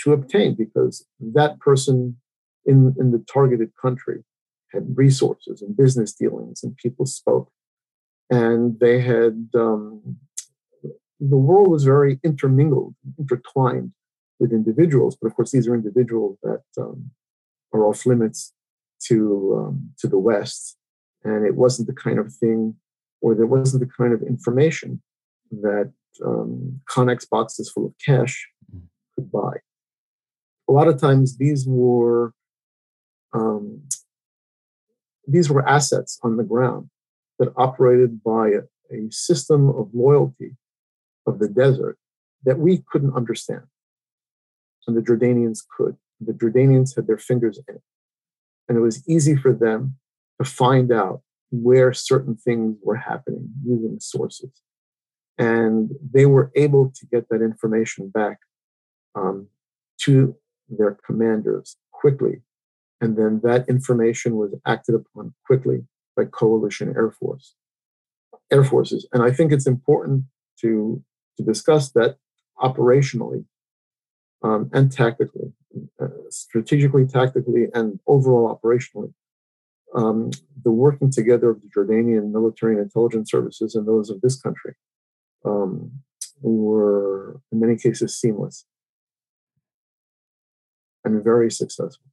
to 0.00 0.12
obtain 0.12 0.54
because 0.54 1.04
that 1.18 1.58
person 1.58 2.16
in, 2.64 2.94
in 2.98 3.10
the 3.10 3.24
targeted 3.32 3.70
country 3.80 4.22
had 4.72 4.96
resources 4.96 5.62
and 5.62 5.76
business 5.76 6.12
dealings 6.12 6.62
and 6.62 6.76
people 6.76 7.06
spoke. 7.06 7.50
And 8.30 8.78
they 8.80 9.00
had, 9.00 9.48
um, 9.54 10.16
the 11.20 11.36
world 11.36 11.68
was 11.68 11.84
very 11.84 12.18
intermingled, 12.24 12.94
intertwined 13.18 13.92
with 14.38 14.52
individuals. 14.52 15.16
But 15.20 15.28
of 15.28 15.36
course, 15.36 15.52
these 15.52 15.68
are 15.68 15.74
individuals 15.74 16.38
that 16.42 16.62
um, 16.78 17.10
are 17.72 17.84
off 17.84 18.04
limits 18.04 18.52
to, 19.04 19.66
um, 19.66 19.90
to 19.98 20.08
the 20.08 20.18
West 20.18 20.76
and 21.26 21.44
it 21.44 21.56
wasn't 21.56 21.88
the 21.88 21.94
kind 21.94 22.18
of 22.18 22.32
thing 22.32 22.74
or 23.20 23.34
there 23.34 23.46
wasn't 23.46 23.80
the 23.80 23.92
kind 23.96 24.12
of 24.12 24.22
information 24.22 25.02
that 25.50 25.92
um, 26.24 26.80
Connex 26.88 27.28
boxes 27.28 27.70
full 27.70 27.86
of 27.86 27.94
cash 28.04 28.48
could 29.14 29.30
buy. 29.30 29.54
A 30.68 30.72
lot 30.72 30.88
of 30.88 31.00
times 31.00 31.36
these 31.38 31.66
were 31.66 32.32
um, 33.32 33.82
these 35.26 35.50
were 35.50 35.68
assets 35.68 36.18
on 36.22 36.36
the 36.36 36.44
ground 36.44 36.88
that 37.38 37.52
operated 37.56 38.22
by 38.22 38.48
a, 38.48 38.94
a 38.94 39.10
system 39.10 39.68
of 39.68 39.90
loyalty 39.92 40.56
of 41.26 41.38
the 41.38 41.48
desert 41.48 41.98
that 42.44 42.58
we 42.58 42.84
couldn't 42.90 43.14
understand. 43.14 43.62
And 44.86 44.96
the 44.96 45.00
Jordanians 45.00 45.60
could. 45.76 45.96
The 46.20 46.32
Jordanians 46.32 46.94
had 46.94 47.06
their 47.06 47.18
fingers 47.18 47.58
in 47.68 47.74
it. 47.74 47.82
And 48.68 48.78
it 48.78 48.80
was 48.80 49.06
easy 49.08 49.36
for 49.36 49.52
them 49.52 49.96
to 50.40 50.48
find 50.48 50.92
out 50.92 51.22
where 51.50 51.92
certain 51.92 52.36
things 52.36 52.76
were 52.82 52.96
happening 52.96 53.48
using 53.64 53.98
sources. 54.00 54.50
And 55.38 55.90
they 56.12 56.26
were 56.26 56.50
able 56.54 56.92
to 56.94 57.06
get 57.06 57.28
that 57.28 57.42
information 57.42 58.08
back 58.08 58.38
um, 59.14 59.48
to 60.02 60.36
their 60.68 60.98
commanders 61.06 61.76
quickly. 61.92 62.42
And 63.00 63.16
then 63.16 63.40
that 63.44 63.68
information 63.68 64.36
was 64.36 64.54
acted 64.66 64.94
upon 64.94 65.34
quickly 65.44 65.84
by 66.16 66.24
coalition 66.24 66.94
air 66.96 67.10
force 67.10 67.54
air 68.50 68.64
forces. 68.64 69.06
And 69.12 69.22
I 69.22 69.30
think 69.30 69.52
it's 69.52 69.66
important 69.66 70.24
to, 70.60 71.02
to 71.36 71.42
discuss 71.42 71.90
that 71.92 72.16
operationally 72.60 73.44
um, 74.42 74.70
and 74.72 74.90
tactically, 74.90 75.52
uh, 76.00 76.08
strategically, 76.30 77.06
tactically, 77.06 77.66
and 77.74 77.98
overall 78.06 78.54
operationally 78.54 79.12
um, 79.94 80.30
the 80.62 80.70
working 80.70 81.10
together 81.10 81.50
of 81.50 81.60
the 81.62 81.68
Jordanian 81.68 82.30
military 82.30 82.74
and 82.74 82.82
intelligence 82.82 83.30
services 83.30 83.74
and 83.74 83.86
those 83.86 84.10
of 84.10 84.20
this 84.20 84.40
country 84.40 84.74
um, 85.44 85.90
were, 86.40 87.40
in 87.50 87.60
many 87.60 87.76
cases, 87.76 88.18
seamless 88.18 88.66
and 91.04 91.22
very 91.22 91.50
successful. 91.50 92.06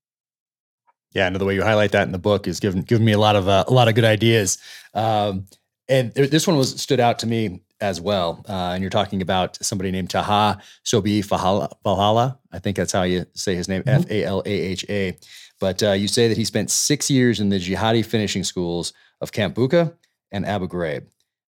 Yeah, 1.14 1.28
and 1.28 1.36
the 1.36 1.46
way 1.46 1.56
you 1.56 1.64
highlight 1.64 1.92
that 1.92 2.04
in 2.04 2.12
the 2.12 2.20
book 2.20 2.48
is 2.48 2.60
giving 2.60 2.82
giving 2.82 3.06
me 3.06 3.12
a 3.12 3.20
lot 3.20 3.36
of 3.36 3.48
uh, 3.48 3.66
a 3.68 3.74
lot 3.74 3.88
of 3.88 3.96
good 3.96 4.06
ideas. 4.06 4.58
Um, 4.94 5.46
and 5.88 6.14
th- 6.16 6.30
this 6.30 6.48
one 6.48 6.58
was 6.58 6.82
stood 6.82 7.00
out 7.00 7.20
to 7.20 7.28
me 7.28 7.62
as 7.82 8.00
well. 8.00 8.44
Uh, 8.48 8.72
and 8.74 8.82
you're 8.82 8.90
talking 8.90 9.22
about 9.22 9.64
somebody 9.64 9.92
named 9.92 10.10
Taha 10.10 10.62
Sobi 10.86 11.20
Fahala. 11.20 12.38
I 12.52 12.60
think 12.60 12.78
that's 12.78 12.94
how 12.94 13.04
you 13.04 13.26
say 13.34 13.56
his 13.56 13.68
name, 13.68 13.84
mm-hmm. 13.84 14.02
F 14.02 14.10
A 14.10 14.24
L 14.24 14.42
A 14.46 14.50
H 14.50 14.86
A. 14.90 15.18
But 15.60 15.84
uh, 15.84 15.92
you 15.92 16.08
say 16.08 16.28
that 16.28 16.38
he 16.38 16.46
spent 16.46 16.72
six 16.72 17.10
years 17.12 17.40
in 17.40 17.50
the 17.50 17.60
jihadi 17.60 18.06
finishing 18.06 18.44
schools 18.44 18.94
of 19.22 19.32
Camp 19.32 19.56
Bucca 19.56 19.94
and 20.32 20.46
Abu 20.46 20.68
Ghraib. 20.68 21.06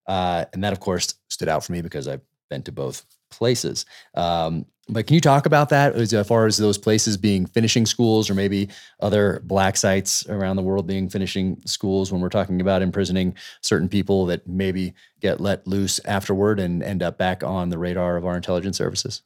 Uh, 0.08 0.46
and 0.54 0.64
that, 0.64 0.74
of 0.74 0.80
course, 0.80 1.16
stood 1.30 1.50
out 1.50 1.66
for 1.66 1.72
me 1.72 1.82
because 1.82 2.08
I've 2.08 2.22
been 2.50 2.62
to 2.64 2.72
both 2.72 3.04
places. 3.38 3.86
Um, 4.16 4.66
but 4.88 5.08
can 5.08 5.16
you 5.16 5.22
talk 5.22 5.48
about 5.48 5.70
that 5.70 5.96
as 5.96 6.14
far 6.28 6.46
as 6.46 6.58
those 6.58 6.78
places 6.78 7.18
being 7.18 7.48
finishing 7.48 7.88
schools 7.88 8.30
or 8.30 8.36
maybe 8.36 8.70
other 9.00 9.42
black 9.44 9.78
sites 9.78 10.28
around 10.30 10.58
the 10.58 10.62
world 10.62 10.86
being 10.86 11.10
finishing 11.10 11.60
schools 11.66 12.12
when 12.12 12.22
we're 12.22 12.30
talking 12.30 12.62
about 12.62 12.84
imprisoning 12.84 13.36
certain 13.62 13.90
people 13.90 14.28
that 14.28 14.48
maybe 14.48 14.94
get 15.22 15.42
let 15.42 15.66
loose 15.66 16.00
afterward 16.06 16.60
and 16.60 16.84
end 16.84 17.02
up 17.02 17.18
back 17.18 17.44
on 17.44 17.70
the 17.70 17.80
radar 17.80 18.16
of 18.16 18.26
our 18.26 18.36
intelligence 18.36 18.78
services? 18.78 19.24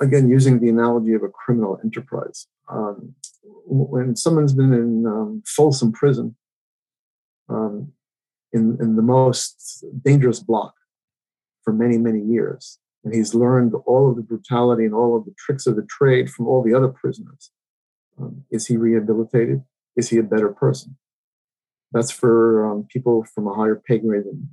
again, 0.00 0.28
using 0.28 0.60
the 0.60 0.68
analogy 0.68 1.14
of 1.14 1.22
a 1.22 1.28
criminal 1.28 1.80
enterprise, 1.82 2.46
um, 2.68 3.14
when 3.66 4.16
someone's 4.16 4.52
been 4.52 4.72
in 4.72 5.06
um, 5.06 5.42
Folsom 5.46 5.92
Prison, 5.92 6.36
um, 7.48 7.92
in, 8.52 8.76
in 8.80 8.96
the 8.96 9.02
most 9.02 9.84
dangerous 10.04 10.40
block 10.40 10.74
for 11.70 11.76
many, 11.76 11.98
many 11.98 12.20
years, 12.20 12.80
and 13.04 13.14
he's 13.14 13.32
learned 13.32 13.74
all 13.86 14.10
of 14.10 14.16
the 14.16 14.22
brutality 14.22 14.84
and 14.84 14.94
all 14.94 15.16
of 15.16 15.24
the 15.24 15.34
tricks 15.38 15.68
of 15.68 15.76
the 15.76 15.86
trade 15.88 16.28
from 16.28 16.48
all 16.48 16.64
the 16.64 16.74
other 16.74 16.88
prisoners. 16.88 17.52
Um, 18.18 18.44
is 18.50 18.66
he 18.66 18.76
rehabilitated? 18.76 19.62
Is 19.96 20.08
he 20.08 20.18
a 20.18 20.24
better 20.24 20.48
person? 20.48 20.96
That's 21.92 22.10
for 22.10 22.68
um, 22.68 22.86
people 22.90 23.24
from 23.24 23.46
a 23.46 23.54
higher 23.54 23.80
pay 23.86 23.98
grade 23.98 24.24
than, 24.24 24.48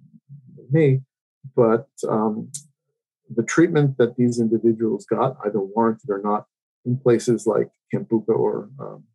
than 0.56 0.68
me. 0.70 1.02
But 1.56 1.88
um, 2.08 2.52
the 3.36 3.44
treatment 3.44 3.98
that 3.98 4.16
these 4.16 4.40
individuals 4.40 5.06
got, 5.06 5.38
either 5.44 5.60
warranted 5.60 6.12
or 6.12 6.22
not, 6.24 6.46
in 6.86 6.98
places 6.98 7.48
like 7.48 7.70
Camp 7.92 8.10
Bucca 8.10 8.32
or 8.32 8.70
um, 8.80 9.06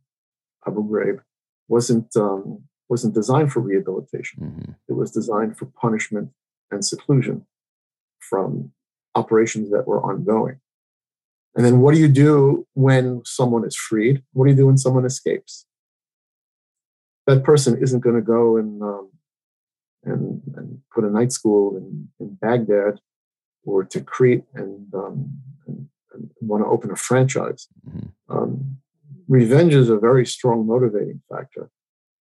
Abu 0.66 0.82
Ghraib, 0.88 1.20
wasn't 1.68 2.16
um, 2.16 2.64
wasn't 2.88 3.14
designed 3.14 3.52
for 3.52 3.60
rehabilitation. 3.60 4.42
Mm-hmm. 4.42 4.72
It 4.88 4.94
was 4.94 5.12
designed 5.12 5.56
for 5.56 5.66
punishment 5.66 6.30
and 6.70 6.84
seclusion 6.84 7.46
from 8.32 8.72
operations 9.14 9.70
that 9.70 9.86
were 9.86 10.02
ongoing. 10.02 10.58
And 11.54 11.66
then 11.66 11.80
what 11.80 11.92
do 11.94 12.00
you 12.00 12.08
do 12.08 12.66
when 12.72 13.20
someone 13.26 13.66
is 13.66 13.76
freed? 13.76 14.22
What 14.32 14.46
do 14.46 14.52
you 14.52 14.56
do 14.56 14.68
when 14.68 14.78
someone 14.78 15.04
escapes? 15.04 15.66
That 17.26 17.44
person 17.44 17.76
isn't 17.82 18.00
going 18.00 18.16
to 18.16 18.22
go 18.22 18.56
and, 18.56 18.82
um, 18.82 19.10
and, 20.02 20.40
and 20.56 20.78
put 20.94 21.04
a 21.04 21.10
night 21.10 21.30
school 21.30 21.76
in, 21.76 22.08
in 22.20 22.38
Baghdad 22.40 23.00
or 23.64 23.84
Tikrit 23.84 24.44
and, 24.54 24.86
um, 24.94 25.38
and, 25.66 25.88
and 26.14 26.30
want 26.40 26.64
to 26.64 26.68
open 26.68 26.90
a 26.90 26.96
franchise. 26.96 27.68
Mm-hmm. 27.86 28.34
Um, 28.34 28.78
revenge 29.28 29.74
is 29.74 29.90
a 29.90 29.98
very 29.98 30.24
strong 30.24 30.66
motivating 30.66 31.20
factor. 31.30 31.68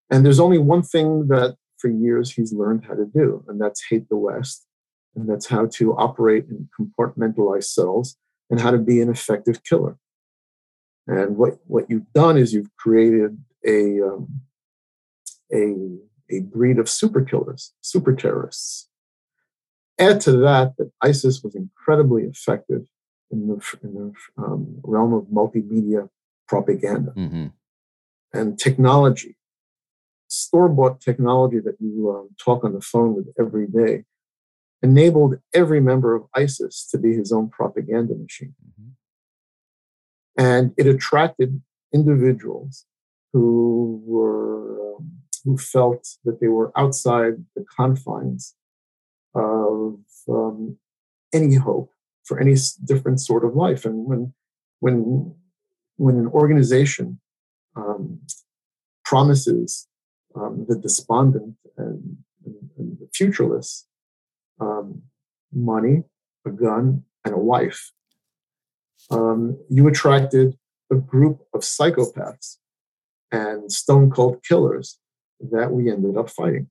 And 0.09 0.25
there's 0.25 0.41
only 0.41 0.57
one 0.57 0.83
thing 0.83 1.29
that 1.29 1.55
for 1.77 1.89
years 1.89 2.33
he's 2.33 2.51
learned 2.51 2.83
how 2.85 2.95
to 2.95 3.05
do, 3.05 3.45
and 3.47 3.61
that's 3.61 3.81
hate 3.89 4.09
the 4.09 4.17
West 4.17 4.67
and 5.15 5.29
that's 5.29 5.47
how 5.47 5.65
to 5.65 5.95
operate 5.95 6.45
in 6.49 6.69
compartmentalized 6.79 7.65
cells 7.65 8.17
and 8.49 8.59
how 8.59 8.71
to 8.71 8.77
be 8.77 9.01
an 9.01 9.09
effective 9.09 9.63
killer. 9.63 9.97
And 11.07 11.37
what, 11.37 11.59
what 11.65 11.89
you've 11.89 12.11
done 12.13 12.37
is 12.37 12.53
you've 12.53 12.75
created 12.77 13.37
a, 13.65 14.01
um, 14.01 14.41
a, 15.53 15.75
a 16.29 16.39
breed 16.41 16.79
of 16.79 16.89
super 16.89 17.23
killers, 17.23 17.73
super 17.81 18.13
terrorists. 18.15 18.87
Add 19.99 20.21
to 20.21 20.31
that 20.37 20.77
that 20.77 20.91
ISIS 21.01 21.41
was 21.43 21.55
incredibly 21.55 22.23
effective 22.23 22.87
in 23.31 23.47
the, 23.47 23.77
in 23.83 23.93
the 23.93 24.13
um, 24.41 24.79
realm 24.83 25.13
of 25.13 25.25
multimedia 25.25 26.09
propaganda 26.47 27.11
mm-hmm. 27.15 27.47
and 28.33 28.59
technology, 28.59 29.37
store 30.27 30.69
bought 30.69 30.99
technology 31.01 31.59
that 31.59 31.75
you 31.79 32.11
um, 32.11 32.29
talk 32.37 32.63
on 32.63 32.73
the 32.73 32.81
phone 32.81 33.15
with 33.15 33.27
every 33.39 33.67
day 33.67 34.05
enabled 34.83 35.35
every 35.53 35.79
member 35.79 36.15
of 36.15 36.23
ISIS 36.35 36.87
to 36.91 36.97
be 36.97 37.13
his 37.13 37.31
own 37.31 37.49
propaganda 37.49 38.15
machine. 38.15 38.55
Mm-hmm. 38.65 38.89
And 40.37 40.73
it 40.77 40.87
attracted 40.87 41.61
individuals 41.93 42.85
who 43.33 44.01
were 44.05 44.95
um, 44.95 45.11
who 45.43 45.57
felt 45.57 46.07
that 46.25 46.39
they 46.39 46.47
were 46.47 46.71
outside 46.77 47.33
the 47.55 47.65
confines 47.77 48.55
of 49.33 49.99
um, 50.29 50.77
any 51.33 51.55
hope 51.55 51.91
for 52.23 52.39
any 52.39 52.55
different 52.83 53.19
sort 53.19 53.43
of 53.45 53.55
life. 53.55 53.85
And 53.85 54.05
when 54.05 54.33
when 54.79 55.35
when 55.97 56.17
an 56.17 56.27
organization 56.27 57.19
um, 57.75 58.21
promises 59.05 59.87
um, 60.35 60.65
the 60.67 60.77
despondent 60.77 61.55
and, 61.77 62.17
and, 62.45 62.55
and 62.77 62.97
the 62.99 63.07
futureless 63.13 63.85
um, 64.61 65.01
money, 65.51 66.03
a 66.45 66.51
gun, 66.51 67.03
and 67.25 67.33
a 67.33 67.37
wife. 67.37 67.91
Um, 69.09 69.57
you 69.69 69.87
attracted 69.87 70.57
a 70.91 70.95
group 70.95 71.41
of 71.53 71.61
psychopaths 71.61 72.57
and 73.31 73.71
stone 73.71 74.11
cold 74.11 74.43
killers 74.43 74.99
that 75.51 75.71
we 75.71 75.91
ended 75.91 76.17
up 76.17 76.29
fighting. 76.29 76.69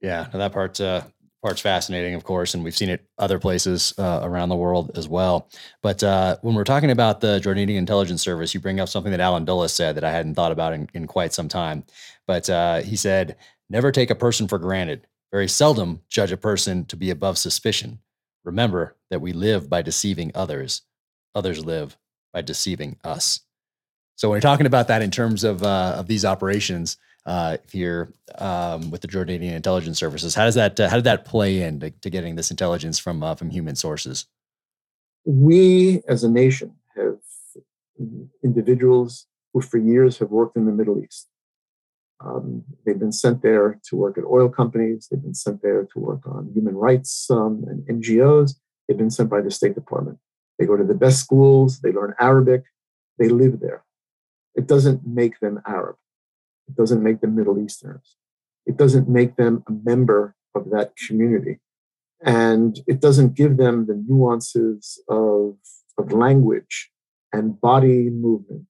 Yeah, 0.00 0.28
that 0.32 0.52
part 0.52 0.80
uh, 0.80 1.02
part's 1.42 1.60
fascinating, 1.60 2.14
of 2.14 2.24
course, 2.24 2.54
and 2.54 2.62
we've 2.62 2.76
seen 2.76 2.88
it 2.88 3.04
other 3.18 3.38
places 3.38 3.94
uh, 3.98 4.20
around 4.22 4.48
the 4.48 4.56
world 4.56 4.92
as 4.96 5.08
well. 5.08 5.48
But 5.82 6.02
uh, 6.02 6.36
when 6.42 6.54
we're 6.54 6.64
talking 6.64 6.90
about 6.90 7.20
the 7.20 7.40
Jordanian 7.40 7.76
intelligence 7.76 8.22
service, 8.22 8.54
you 8.54 8.60
bring 8.60 8.80
up 8.80 8.88
something 8.88 9.10
that 9.10 9.20
Allen 9.20 9.44
Dulles 9.44 9.72
said 9.72 9.96
that 9.96 10.04
I 10.04 10.10
hadn't 10.10 10.34
thought 10.34 10.52
about 10.52 10.72
in, 10.72 10.88
in 10.94 11.06
quite 11.06 11.32
some 11.32 11.48
time. 11.48 11.84
But 12.26 12.48
uh, 12.48 12.82
he 12.82 12.96
said, 12.96 13.36
"Never 13.68 13.90
take 13.90 14.10
a 14.10 14.14
person 14.14 14.48
for 14.48 14.58
granted 14.58 15.06
very 15.32 15.48
seldom 15.48 16.02
judge 16.08 16.30
a 16.30 16.36
person 16.36 16.84
to 16.84 16.96
be 16.96 17.10
above 17.10 17.38
suspicion. 17.38 17.98
Remember 18.44 18.96
that 19.10 19.20
we 19.20 19.32
live 19.32 19.68
by 19.68 19.82
deceiving 19.82 20.30
others, 20.34 20.82
others 21.34 21.64
live 21.64 21.96
by 22.32 22.42
deceiving 22.42 22.98
us. 23.02 23.40
So 24.16 24.28
when 24.28 24.36
you're 24.36 24.42
talking 24.42 24.66
about 24.66 24.88
that 24.88 25.02
in 25.02 25.10
terms 25.10 25.42
of 25.42 25.62
uh, 25.62 25.94
of 25.96 26.06
these 26.06 26.24
operations 26.24 26.98
uh, 27.24 27.56
here 27.70 28.12
um, 28.36 28.90
with 28.90 29.00
the 29.00 29.08
Jordanian 29.08 29.52
intelligence 29.52 29.98
services, 29.98 30.34
how 30.34 30.44
does 30.44 30.54
that 30.54 30.78
uh, 30.78 30.88
how 30.88 30.96
did 30.96 31.04
that 31.04 31.24
play 31.24 31.62
into 31.62 31.90
to 31.90 32.10
getting 32.10 32.36
this 32.36 32.50
intelligence 32.50 32.98
from 32.98 33.22
uh, 33.22 33.34
from 33.34 33.50
human 33.50 33.74
sources? 33.74 34.26
We 35.24 36.02
as 36.08 36.24
a 36.24 36.30
nation 36.30 36.74
have 36.94 37.18
individuals 38.44 39.26
who 39.52 39.60
for 39.60 39.78
years 39.78 40.18
have 40.18 40.30
worked 40.30 40.56
in 40.56 40.66
the 40.66 40.72
Middle 40.72 41.02
East. 41.02 41.28
Um, 42.24 42.64
they've 42.84 42.98
been 42.98 43.12
sent 43.12 43.42
there 43.42 43.80
to 43.84 43.96
work 43.96 44.16
at 44.16 44.24
oil 44.24 44.48
companies. 44.48 45.08
They've 45.10 45.22
been 45.22 45.34
sent 45.34 45.62
there 45.62 45.84
to 45.92 45.98
work 45.98 46.26
on 46.26 46.52
human 46.54 46.76
rights 46.76 47.28
um, 47.30 47.64
and 47.68 48.02
NGOs. 48.02 48.54
They've 48.86 48.98
been 48.98 49.10
sent 49.10 49.30
by 49.30 49.40
the 49.40 49.50
State 49.50 49.74
Department. 49.74 50.18
They 50.58 50.66
go 50.66 50.76
to 50.76 50.84
the 50.84 50.94
best 50.94 51.20
schools. 51.20 51.80
They 51.80 51.92
learn 51.92 52.14
Arabic. 52.20 52.64
They 53.18 53.28
live 53.28 53.60
there. 53.60 53.84
It 54.54 54.66
doesn't 54.66 55.06
make 55.06 55.40
them 55.40 55.60
Arab. 55.66 55.96
It 56.68 56.76
doesn't 56.76 57.02
make 57.02 57.20
them 57.20 57.34
Middle 57.34 57.58
Easterners. 57.58 58.16
It 58.66 58.76
doesn't 58.76 59.08
make 59.08 59.36
them 59.36 59.64
a 59.68 59.72
member 59.72 60.36
of 60.54 60.70
that 60.70 60.94
community. 60.96 61.58
And 62.24 62.78
it 62.86 63.00
doesn't 63.00 63.34
give 63.34 63.56
them 63.56 63.86
the 63.86 63.94
nuances 63.94 65.02
of, 65.08 65.56
of 65.98 66.12
language 66.12 66.90
and 67.32 67.60
body 67.60 68.10
movement 68.10 68.68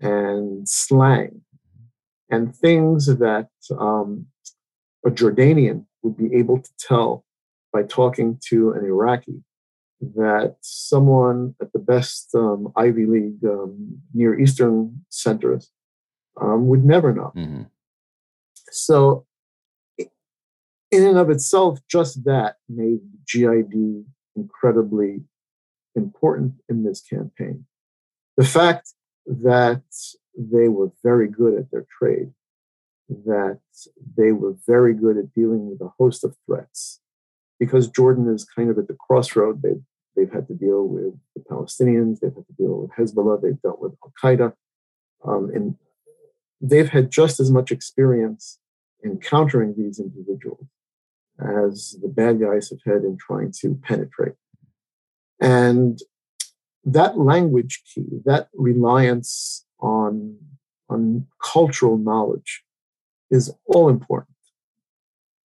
and 0.00 0.66
slang 0.66 1.42
and 2.30 2.54
things 2.54 3.06
that 3.06 3.48
um, 3.78 4.26
a 5.04 5.10
Jordanian 5.10 5.86
would 6.02 6.16
be 6.16 6.34
able 6.34 6.60
to 6.60 6.70
tell 6.78 7.24
by 7.72 7.82
talking 7.82 8.38
to 8.48 8.72
an 8.72 8.84
Iraqi 8.84 9.42
that 10.00 10.56
someone 10.60 11.54
at 11.60 11.72
the 11.72 11.78
best 11.78 12.34
um, 12.34 12.72
Ivy 12.76 13.06
League 13.06 13.44
um, 13.44 14.00
Near 14.14 14.38
Eastern 14.38 15.04
centers 15.10 15.70
um, 16.40 16.66
would 16.68 16.84
never 16.84 17.12
know. 17.12 17.32
Mm-hmm. 17.36 17.62
So, 18.70 19.26
in 19.98 21.06
and 21.06 21.18
of 21.18 21.30
itself, 21.30 21.80
just 21.88 22.24
that 22.24 22.56
made 22.68 23.00
GID 23.26 24.04
incredibly 24.36 25.22
important 25.94 26.54
in 26.68 26.84
this 26.84 27.00
campaign. 27.00 27.66
The 28.36 28.46
fact 28.46 28.94
that 29.26 29.82
they 30.48 30.68
were 30.68 30.90
very 31.02 31.28
good 31.28 31.58
at 31.58 31.70
their 31.70 31.86
trade, 31.98 32.32
that 33.08 33.60
they 34.16 34.32
were 34.32 34.54
very 34.66 34.94
good 34.94 35.18
at 35.18 35.34
dealing 35.34 35.68
with 35.68 35.80
a 35.80 35.92
host 35.98 36.24
of 36.24 36.36
threats. 36.46 37.00
Because 37.58 37.88
Jordan 37.88 38.32
is 38.32 38.44
kind 38.44 38.70
of 38.70 38.78
at 38.78 38.88
the 38.88 38.96
crossroad, 39.06 39.60
they've, 39.62 39.82
they've 40.16 40.32
had 40.32 40.48
to 40.48 40.54
deal 40.54 40.86
with 40.86 41.14
the 41.36 41.42
Palestinians, 41.42 42.20
they've 42.20 42.34
had 42.34 42.46
to 42.46 42.54
deal 42.56 42.80
with 42.80 42.90
Hezbollah, 42.92 43.42
they've 43.42 43.60
dealt 43.60 43.82
with 43.82 43.92
Al 44.02 44.12
Qaeda, 44.22 44.52
um, 45.26 45.50
and 45.54 45.76
they've 46.60 46.88
had 46.88 47.10
just 47.10 47.38
as 47.38 47.50
much 47.50 47.70
experience 47.70 48.58
in 49.02 49.18
countering 49.18 49.74
these 49.76 49.98
individuals 49.98 50.66
as 51.38 51.96
the 52.02 52.08
bad 52.08 52.40
guys 52.40 52.70
have 52.70 52.80
had 52.86 53.02
in 53.02 53.16
trying 53.18 53.52
to 53.60 53.78
penetrate. 53.82 54.34
And 55.40 55.98
that 56.84 57.18
language 57.18 57.82
key, 57.94 58.06
that 58.24 58.48
reliance 58.54 59.66
on, 59.80 60.36
on 60.88 61.26
cultural 61.42 61.98
knowledge 61.98 62.62
is 63.30 63.52
all 63.66 63.88
important. 63.88 64.36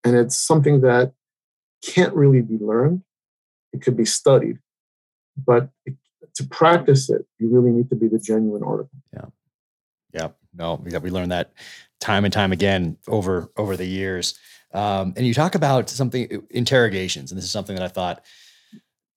And 0.05 0.17
it's 0.17 0.37
something 0.37 0.81
that 0.83 1.13
can't 1.83 2.15
really 2.15 2.43
be 2.43 2.59
learned. 2.59 3.03
It 3.73 3.83
could 3.83 3.97
be 3.97 4.05
studied, 4.05 4.59
but 5.37 5.71
it, 5.85 5.95
to 6.37 6.45
practice 6.45 7.11
it, 7.11 7.27
you 7.39 7.49
really 7.49 7.71
need 7.71 7.89
to 7.91 7.97
be 7.97 8.09
the 8.09 8.19
genuine 8.19 8.63
article. 8.63 8.99
Yeah. 9.13 9.27
Yeah. 10.13 10.29
No, 10.55 10.81
we, 10.83 10.97
we 10.99 11.11
learned 11.11 11.33
that 11.33 11.53
time 12.01 12.25
and 12.25 12.33
time 12.33 12.53
again 12.53 12.97
over 13.09 13.51
over 13.57 13.77
the 13.77 13.87
years. 13.87 14.39
Um, 14.73 15.15
and 15.17 15.27
you 15.27 15.35
talk 15.35 15.55
about 15.55 15.89
something 15.89 16.47
interrogations, 16.51 17.31
and 17.31 17.39
this 17.39 17.45
is 17.45 17.51
something 17.51 17.77
that 17.77 17.85
I 17.85 17.89
thought 17.89 18.25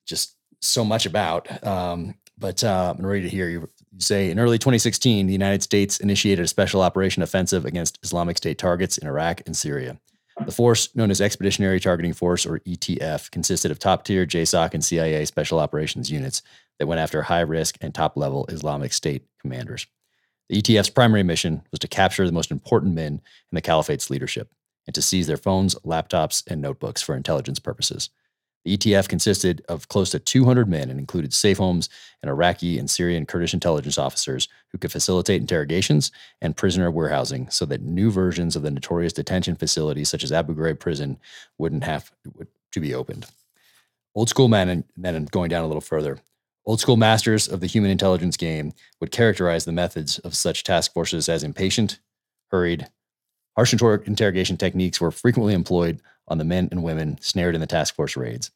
just 0.05 0.35
so 0.61 0.83
much 0.83 1.05
about. 1.05 1.65
Um, 1.65 2.15
but 2.37 2.63
uh, 2.63 2.93
I'm 2.97 3.05
ready 3.05 3.23
to 3.23 3.29
hear 3.29 3.49
you 3.49 3.69
say 3.97 4.29
in 4.29 4.39
early 4.39 4.57
2016, 4.57 5.27
the 5.27 5.33
United 5.33 5.63
States 5.63 5.99
initiated 5.99 6.45
a 6.45 6.47
special 6.47 6.81
operation 6.81 7.23
offensive 7.23 7.65
against 7.65 7.99
Islamic 8.03 8.37
State 8.37 8.57
targets 8.57 8.97
in 8.97 9.07
Iraq 9.07 9.41
and 9.45 9.55
Syria. 9.55 9.99
The 10.45 10.51
force, 10.51 10.95
known 10.95 11.09
as 11.09 11.19
Expeditionary 11.19 11.79
Targeting 11.79 12.13
Force 12.13 12.45
or 12.45 12.59
ETF, 12.59 13.31
consisted 13.31 13.71
of 13.71 13.79
top 13.79 14.03
tier 14.03 14.25
JSOC 14.25 14.75
and 14.75 14.85
CIA 14.85 15.25
special 15.25 15.59
operations 15.59 16.11
units 16.11 16.43
that 16.77 16.85
went 16.85 17.01
after 17.01 17.23
high 17.23 17.41
risk 17.41 17.77
and 17.81 17.93
top 17.93 18.15
level 18.15 18.45
Islamic 18.49 18.93
State 18.93 19.23
commanders. 19.41 19.87
The 20.49 20.59
ETF's 20.59 20.91
primary 20.91 21.23
mission 21.23 21.63
was 21.71 21.79
to 21.79 21.87
capture 21.87 22.25
the 22.25 22.31
most 22.31 22.51
important 22.51 22.93
men 22.93 23.13
in 23.13 23.55
the 23.55 23.61
caliphate's 23.61 24.11
leadership 24.11 24.51
and 24.85 24.93
to 24.93 25.01
seize 25.01 25.27
their 25.27 25.37
phones, 25.37 25.75
laptops, 25.75 26.43
and 26.47 26.61
notebooks 26.61 27.01
for 27.01 27.15
intelligence 27.15 27.59
purposes. 27.59 28.11
The 28.67 28.77
ETF 28.77 29.07
consisted 29.07 29.63
of 29.69 29.87
close 29.87 30.09
to 30.09 30.19
200 30.19 30.67
men 30.67 30.89
and 30.89 30.99
included 30.99 31.33
safe 31.33 31.57
homes 31.57 31.87
and 32.21 32.29
Iraqi 32.29 32.77
and 32.77 32.89
Syrian 32.89 33.25
Kurdish 33.25 33.53
intelligence 33.53 33.97
officers 33.97 34.49
who 34.73 34.77
could 34.77 34.91
facilitate 34.91 35.39
interrogations 35.39 36.11
and 36.41 36.53
prisoner 36.53 36.91
warehousing 36.91 37.49
so 37.49 37.63
that 37.63 37.81
new 37.81 38.11
versions 38.11 38.57
of 38.57 38.63
the 38.63 38.71
notorious 38.71 39.13
detention 39.13 39.55
facilities 39.55 40.09
such 40.09 40.21
as 40.21 40.33
Abu 40.33 40.53
Ghraib 40.53 40.81
prison 40.81 41.17
wouldn't 41.57 41.85
have 41.85 42.11
to 42.73 42.81
be 42.81 42.93
opened. 42.93 43.27
Old 44.13 44.27
school 44.27 44.49
men, 44.49 44.67
and 44.67 44.83
then 44.97 45.23
going 45.31 45.47
down 45.47 45.63
a 45.63 45.67
little 45.67 45.79
further, 45.79 46.19
old 46.65 46.81
school 46.81 46.97
masters 46.97 47.47
of 47.47 47.61
the 47.61 47.67
human 47.67 47.89
intelligence 47.89 48.35
game 48.35 48.73
would 48.99 49.11
characterize 49.11 49.63
the 49.63 49.71
methods 49.71 50.19
of 50.19 50.35
such 50.35 50.65
task 50.65 50.91
forces 50.91 51.29
as 51.29 51.41
impatient, 51.41 51.99
hurried, 52.51 52.89
Harsh 53.57 53.73
interrogation 53.73 54.55
techniques 54.55 55.01
were 55.01 55.09
frequently 55.09 55.55
employed 55.55 55.99
on 56.27 56.37
the 56.37 56.43
men 56.43 56.69
and 56.69 56.83
women 56.83 57.17
snared 57.21 57.55
in 57.55 57.61
the 57.61 57.65
task 57.65 57.95
force 57.95 58.15
raids. 58.15 58.51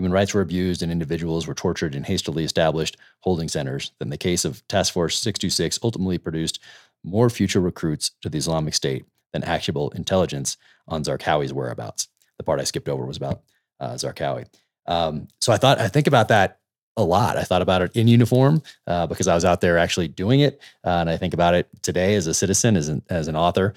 Human 0.00 0.12
rights 0.12 0.32
were 0.32 0.40
abused 0.40 0.82
and 0.82 0.90
individuals 0.90 1.46
were 1.46 1.52
tortured 1.52 1.94
in 1.94 2.04
hastily 2.04 2.42
established 2.42 2.96
holding 3.18 3.48
centers. 3.48 3.92
Then 3.98 4.08
the 4.08 4.16
case 4.16 4.46
of 4.46 4.66
Task 4.66 4.94
Force 4.94 5.18
626 5.18 5.78
ultimately 5.82 6.16
produced 6.16 6.58
more 7.04 7.28
future 7.28 7.60
recruits 7.60 8.12
to 8.22 8.30
the 8.30 8.38
Islamic 8.38 8.72
State 8.72 9.04
than 9.34 9.44
actionable 9.44 9.90
intelligence 9.90 10.56
on 10.88 11.04
Zarqawi's 11.04 11.52
whereabouts. 11.52 12.08
The 12.38 12.44
part 12.44 12.60
I 12.60 12.64
skipped 12.64 12.88
over 12.88 13.04
was 13.04 13.18
about 13.18 13.42
uh, 13.78 13.92
Zarqawi. 13.92 14.46
Um, 14.86 15.28
so 15.38 15.52
I 15.52 15.58
thought 15.58 15.78
I 15.78 15.88
think 15.88 16.06
about 16.06 16.28
that 16.28 16.60
a 16.96 17.04
lot. 17.04 17.36
I 17.36 17.42
thought 17.42 17.60
about 17.60 17.82
it 17.82 17.94
in 17.94 18.08
uniform 18.08 18.62
uh, 18.86 19.06
because 19.06 19.28
I 19.28 19.34
was 19.34 19.44
out 19.44 19.60
there 19.60 19.76
actually 19.76 20.08
doing 20.08 20.40
it, 20.40 20.62
uh, 20.82 20.96
and 21.00 21.10
I 21.10 21.18
think 21.18 21.34
about 21.34 21.52
it 21.52 21.68
today 21.82 22.14
as 22.14 22.26
a 22.26 22.32
citizen, 22.32 22.78
as 22.78 22.88
an 22.88 23.02
as 23.10 23.28
an 23.28 23.36
author 23.36 23.74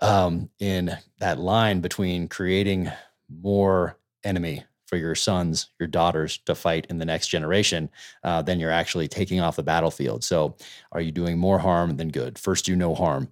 um, 0.00 0.48
in 0.60 0.96
that 1.18 1.40
line 1.40 1.80
between 1.80 2.28
creating 2.28 2.92
more 3.28 3.98
enemy 4.22 4.62
for 4.86 4.96
your 4.96 5.14
sons, 5.14 5.70
your 5.78 5.88
daughters 5.88 6.38
to 6.46 6.54
fight 6.54 6.86
in 6.88 6.98
the 6.98 7.04
next 7.04 7.28
generation, 7.28 7.90
uh, 8.24 8.42
then 8.42 8.60
you're 8.60 8.70
actually 8.70 9.08
taking 9.08 9.40
off 9.40 9.56
the 9.56 9.62
battlefield. 9.62 10.24
So, 10.24 10.56
are 10.92 11.00
you 11.00 11.12
doing 11.12 11.38
more 11.38 11.58
harm 11.58 11.96
than 11.96 12.08
good? 12.08 12.38
First, 12.38 12.64
do 12.64 12.76
no 12.76 12.94
harm. 12.94 13.28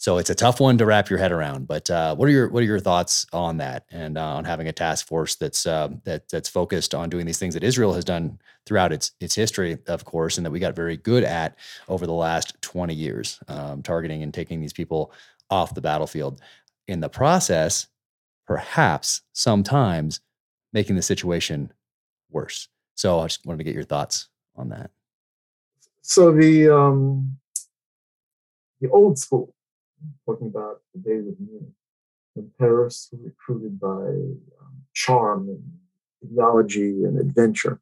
So 0.00 0.18
it's 0.18 0.30
a 0.30 0.34
tough 0.34 0.60
one 0.60 0.78
to 0.78 0.86
wrap 0.86 1.10
your 1.10 1.18
head 1.18 1.32
around. 1.32 1.66
But 1.66 1.90
uh, 1.90 2.14
what 2.14 2.28
are 2.28 2.32
your 2.32 2.48
what 2.48 2.62
are 2.62 2.66
your 2.66 2.78
thoughts 2.78 3.26
on 3.32 3.56
that 3.56 3.84
and 3.90 4.16
uh, 4.16 4.36
on 4.36 4.44
having 4.44 4.68
a 4.68 4.72
task 4.72 5.08
force 5.08 5.34
that's 5.34 5.66
uh, 5.66 5.88
that 6.04 6.28
that's 6.28 6.48
focused 6.48 6.94
on 6.94 7.10
doing 7.10 7.26
these 7.26 7.40
things 7.40 7.54
that 7.54 7.64
Israel 7.64 7.92
has 7.92 8.04
done 8.04 8.38
throughout 8.64 8.92
its 8.92 9.10
its 9.18 9.34
history, 9.34 9.76
of 9.88 10.04
course, 10.04 10.36
and 10.36 10.46
that 10.46 10.52
we 10.52 10.60
got 10.60 10.76
very 10.76 10.96
good 10.96 11.24
at 11.24 11.56
over 11.88 12.06
the 12.06 12.12
last 12.12 12.54
20 12.62 12.94
years, 12.94 13.40
um, 13.48 13.82
targeting 13.82 14.22
and 14.22 14.32
taking 14.32 14.60
these 14.60 14.72
people 14.72 15.12
off 15.50 15.74
the 15.74 15.80
battlefield. 15.80 16.40
In 16.86 17.00
the 17.00 17.08
process, 17.08 17.88
perhaps 18.46 19.22
sometimes 19.32 20.20
making 20.72 20.96
the 20.96 21.02
situation 21.02 21.72
worse. 22.30 22.68
So 22.94 23.20
I 23.20 23.26
just 23.26 23.46
wanted 23.46 23.58
to 23.58 23.64
get 23.64 23.74
your 23.74 23.84
thoughts 23.84 24.28
on 24.56 24.70
that. 24.70 24.90
So 26.02 26.32
the 26.32 26.68
um, 26.74 27.38
the 28.80 28.88
old 28.90 29.18
school, 29.18 29.54
talking 30.26 30.48
about 30.48 30.80
the 30.94 31.00
days 31.00 31.26
of 31.26 31.38
Munich, 31.38 31.70
when 32.34 32.50
terrorists 32.58 33.10
were 33.12 33.18
recruited 33.24 33.78
by 33.80 33.86
um, 33.86 34.82
charm 34.94 35.48
and 35.48 35.62
technology 36.20 37.04
and 37.04 37.18
adventure. 37.18 37.80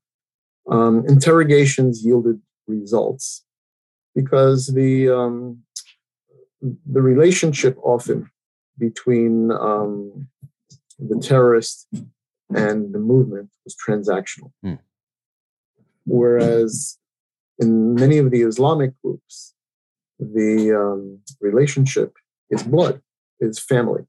Um, 0.68 1.04
interrogations 1.06 2.04
yielded 2.04 2.40
results 2.66 3.44
because 4.14 4.66
the 4.66 5.08
um, 5.08 5.62
the 6.60 7.00
relationship 7.00 7.78
often 7.82 8.30
between 8.78 9.52
um, 9.52 10.28
the 10.98 11.20
terrorist 11.20 11.86
and 12.54 12.94
the 12.94 12.98
movement 12.98 13.50
was 13.64 13.76
transactional. 13.76 14.52
Mm. 14.64 14.78
Whereas 16.04 16.98
in 17.58 17.94
many 17.94 18.18
of 18.18 18.30
the 18.30 18.42
Islamic 18.42 18.92
groups, 19.02 19.54
the 20.18 20.72
um, 20.72 21.20
relationship 21.40 22.14
is 22.50 22.62
blood, 22.62 23.00
is 23.40 23.58
family. 23.58 24.04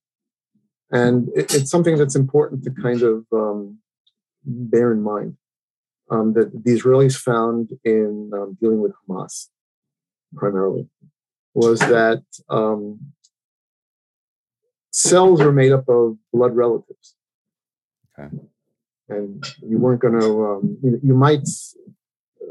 And 0.92 1.30
it, 1.36 1.54
it's 1.54 1.72
something 1.72 1.98
that's 1.98 2.16
important 2.16 2.64
to 2.64 2.72
kind 2.72 3.02
of 3.02 3.26
um, 3.34 3.80
bear 4.46 4.92
in 4.92 5.02
mind 5.02 5.38
um, 6.10 6.34
that 6.34 6.64
the 6.64 6.72
Israelis 6.72 7.18
found 7.18 7.72
in 7.84 8.32
um, 8.34 8.58
dealing 8.62 8.82
with 8.82 8.94
Hamas 9.10 9.48
primarily 10.36 10.88
was 11.54 11.80
that 11.80 12.24
um, 12.50 13.00
cells 14.92 15.42
are 15.42 15.52
made 15.52 15.72
up 15.72 15.90
of 15.90 16.18
blood 16.32 16.56
relatives. 16.56 17.16
Okay. 18.20 18.36
And 19.10 19.44
you 19.62 19.78
weren't 19.78 20.02
going 20.02 20.20
to, 20.20 20.46
um, 20.46 20.78
you, 20.84 21.00
you, 21.02 21.14
might, 21.14 21.48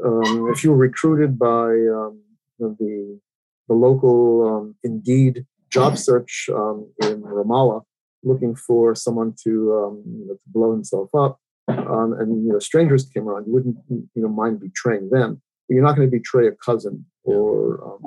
um, 0.03 0.49
if 0.51 0.63
you 0.63 0.71
were 0.71 0.77
recruited 0.77 1.37
by 1.37 1.67
um, 1.67 2.21
the, 2.59 3.19
the 3.67 3.73
local 3.73 4.47
um, 4.47 4.75
Indeed 4.83 5.45
job 5.69 5.97
search 5.97 6.49
um, 6.53 6.89
in 7.01 7.21
Ramallah, 7.21 7.83
looking 8.23 8.55
for 8.55 8.95
someone 8.95 9.35
to, 9.43 9.49
you 9.49 10.25
know, 10.27 10.33
to 10.33 10.39
blow 10.47 10.71
himself 10.71 11.09
up, 11.13 11.39
and 11.67 12.45
you 12.45 12.53
know 12.53 12.59
strangers 12.59 13.09
came 13.13 13.27
around, 13.27 13.45
you 13.45 13.53
wouldn't 13.53 13.77
you 13.89 14.07
know 14.15 14.29
mind 14.29 14.59
betraying 14.59 15.09
them. 15.09 15.41
But 15.67 15.75
you're 15.75 15.83
not 15.83 15.95
going 15.95 16.09
to 16.09 16.17
betray 16.17 16.47
a 16.47 16.51
cousin 16.51 17.05
or 17.23 17.99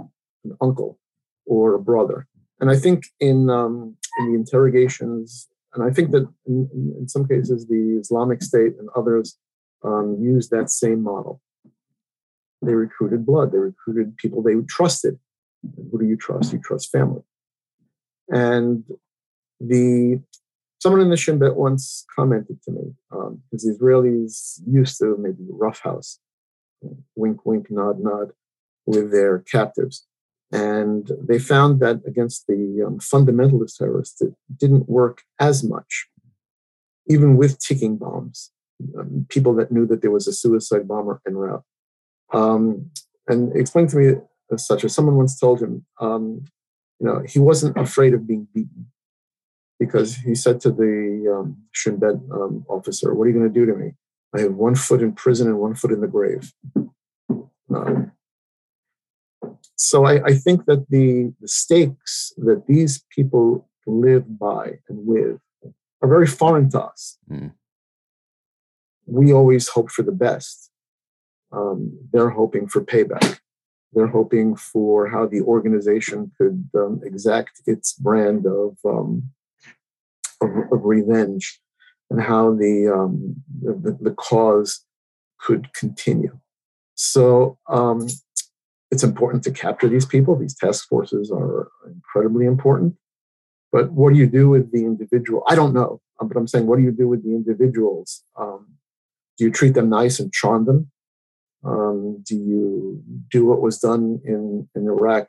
an 0.45 0.57
uncle 0.61 0.99
or 1.47 1.75
a 1.75 1.79
brother. 1.79 2.27
And 2.61 2.71
I 2.71 2.77
think 2.77 3.05
in 3.21 3.51
um, 3.51 3.97
in 4.19 4.33
the 4.33 4.39
interrogations, 4.39 5.49
and 5.75 5.85
I 5.85 5.91
think 5.91 6.11
that 6.11 6.29
in, 6.47 6.69
in, 6.99 7.09
some 7.09 7.27
cases 7.29 7.67
the 7.67 7.99
Islamic 8.01 8.43
State 8.43 8.75
and 8.79 8.89
others 8.97 9.39
um, 9.85 10.17
used 10.21 10.51
that 10.51 10.71
same 10.71 11.03
model. 11.03 11.41
They 12.63 12.75
recruited 12.75 13.25
blood. 13.25 13.53
They 13.53 13.59
recruited 13.59 14.17
people 14.17 14.43
they 14.43 14.55
trusted. 14.69 15.19
Who 15.63 15.99
do 15.99 16.05
you 16.05 16.17
trust? 16.17 16.53
You 16.53 16.61
trust 16.61 16.91
family. 16.91 17.23
And 18.29 18.85
the 19.61 20.21
someone 20.81 21.01
in 21.01 21.11
the 21.11 21.17
Shin 21.17 21.39
Bet 21.39 21.57
once 21.57 22.05
commented 22.15 22.63
to 22.63 22.71
me 22.73 22.95
um, 23.13 23.43
the 23.53 23.59
Israelis 23.59 24.61
used 24.67 24.99
to 24.99 25.17
maybe 25.19 25.45
roughhouse, 25.49 26.19
wink, 27.15 27.45
wink, 27.47 27.71
nod, 27.71 28.01
nod, 28.01 28.33
with 28.87 29.13
their 29.13 29.41
captives. 29.41 30.07
And 30.53 31.11
they 31.21 31.39
found 31.39 31.81
that 31.81 32.01
against 32.07 32.47
the 32.49 32.85
um, 32.85 32.99
fundamentalist 32.99 33.77
terrorists, 33.79 34.21
it 34.21 34.35
didn't 34.57 34.89
work 34.89 35.23
as 35.39 35.63
much, 35.63 36.09
even 37.09 37.37
with 37.37 37.61
ticking 37.61 37.97
bombs. 37.97 38.51
Um, 38.99 39.27
people 39.29 39.55
that 39.55 39.71
knew 39.71 39.87
that 39.87 40.01
there 40.01 40.11
was 40.11 40.27
a 40.27 40.33
suicide 40.33 40.89
bomber 40.89 41.21
en 41.27 41.37
route. 41.37 41.63
Um, 42.33 42.91
and 43.29 43.55
explained 43.55 43.91
to 43.91 43.97
me 43.97 44.15
as 44.51 44.67
such 44.67 44.85
as 44.85 44.95
someone 44.95 45.17
once 45.17 45.39
told 45.39 45.61
him, 45.61 45.85
um, 46.01 46.45
you 46.99 47.07
know, 47.07 47.23
he 47.29 47.39
wasn't 47.39 47.77
afraid 47.79 48.15
of 48.15 48.27
being 48.27 48.49
beaten 48.53 48.87
because 49.79 50.17
he 50.17 50.35
said 50.35 50.61
to 50.61 50.71
the 50.71 51.35
um, 51.35 51.57
Shin 51.73 51.97
Bet 51.97 52.17
um, 52.33 52.65
officer, 52.69 53.15
What 53.15 53.25
are 53.25 53.29
you 53.29 53.35
going 53.39 53.53
to 53.53 53.61
do 53.61 53.67
to 53.67 53.75
me? 53.75 53.93
I 54.35 54.41
have 54.41 54.55
one 54.55 54.75
foot 54.75 55.03
in 55.03 55.13
prison 55.13 55.49
and 55.49 55.59
one 55.59 55.75
foot 55.75 55.93
in 55.93 56.01
the 56.01 56.07
grave. 56.07 56.53
Um, 57.75 58.13
so 59.83 60.05
I, 60.05 60.23
I 60.25 60.35
think 60.35 60.67
that 60.67 60.91
the, 60.91 61.33
the 61.41 61.49
stakes 61.49 62.35
that 62.37 62.67
these 62.69 63.03
people 63.09 63.67
live 63.87 64.39
by 64.39 64.79
and 64.91 65.07
with 65.07 65.41
are 66.03 66.09
very 66.09 66.27
foreign 66.27 66.69
to 66.73 66.83
us. 66.83 67.17
Mm. 67.31 67.53
We 69.07 69.33
always 69.33 69.69
hope 69.69 69.91
for 69.91 70.03
the 70.03 70.13
best. 70.13 70.71
Um, 71.51 71.99
they're 72.13 72.29
hoping 72.29 72.69
for 72.69 72.83
payback. 72.83 73.39
They're 73.95 74.07
hoping 74.07 74.55
for 74.55 75.09
how 75.09 75.27
the 75.27 75.41
organization 75.41 76.31
could 76.37 76.69
um, 76.75 77.01
exact 77.03 77.63
its 77.65 77.95
brand 77.95 78.45
of, 78.45 78.77
um, 78.85 79.31
of, 80.43 80.51
of, 80.73 80.85
revenge 80.85 81.59
and 82.11 82.21
how 82.21 82.55
the, 82.55 82.93
um, 82.95 83.43
the, 83.63 83.97
the 83.99 84.13
cause 84.13 84.85
could 85.41 85.73
continue. 85.73 86.39
So 86.95 87.59
um, 87.67 88.09
it's 88.91 89.05
important 89.05 89.45
to 89.45 89.51
capture 89.51 89.89
these 89.89 90.07
people. 90.07 90.37
These 90.37 90.57
task 90.57 90.89
forces 90.89 91.31
are 91.31 91.71
incredibly 91.87 92.47
important. 92.47 92.97
But 93.73 93.93
what 93.93 94.13
do 94.13 94.19
you 94.19 94.27
do 94.27 94.49
with 94.49 94.73
the 94.73 94.85
individual? 94.85 95.45
I 95.49 95.55
don't 95.55 95.73
know, 95.73 96.01
um, 96.21 96.29
but 96.29 96.37
I'm 96.37 96.49
saying, 96.49 96.67
what 96.67 96.77
do 96.77 96.83
you 96.83 96.91
do 96.91 97.07
with 97.07 97.23
the 97.23 97.31
individuals? 97.31 98.25
Um, 98.37 98.67
do 99.39 99.45
you 99.45 99.53
treat 99.53 99.75
them 99.75 99.89
nice 99.89 100.19
and 100.19 100.33
charm 100.33 100.65
them? 100.65 100.91
Um, 101.65 102.23
do 102.25 102.37
you 102.37 103.03
do 103.31 103.47
what 103.47 103.61
was 103.61 103.79
done 103.79 104.21
in, 104.25 104.69
in 104.75 104.87
Iraq 104.89 105.29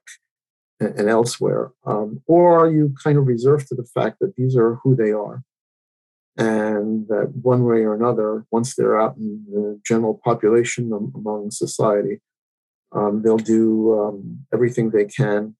and, 0.79 0.97
and 0.99 1.09
elsewhere? 1.09 1.71
Um, 1.85 2.21
or 2.25 2.57
are 2.59 2.71
you 2.71 2.95
kind 3.03 3.17
of 3.17 3.27
reserved 3.27 3.67
to 3.67 3.75
the 3.75 3.85
fact 3.85 4.17
that 4.21 4.35
these 4.35 4.55
are 4.55 4.75
who 4.83 4.95
they 4.95 5.11
are? 5.11 5.43
And 6.37 7.07
that 7.09 7.33
one 7.41 7.65
way 7.65 7.81
or 7.81 7.93
another, 7.93 8.45
once 8.51 8.73
they're 8.73 8.99
out 8.99 9.17
in 9.17 9.45
the 9.51 9.79
general 9.85 10.19
population 10.23 10.91
among 11.13 11.51
society, 11.51 12.21
um, 12.93 13.21
they'll 13.21 13.37
do 13.37 13.99
um, 13.99 14.45
everything 14.53 14.89
they 14.89 15.05
can 15.05 15.55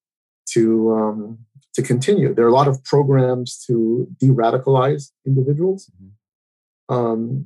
to 0.50 0.92
um, 0.92 1.38
to 1.74 1.82
continue. 1.82 2.34
There 2.34 2.46
are 2.46 2.50
a 2.50 2.54
lot 2.54 2.68
of 2.68 2.84
programs 2.84 3.64
to 3.68 4.08
de-radicalize 4.20 5.12
individuals, 5.26 5.90
mm-hmm. 5.96 6.94
um, 6.94 7.46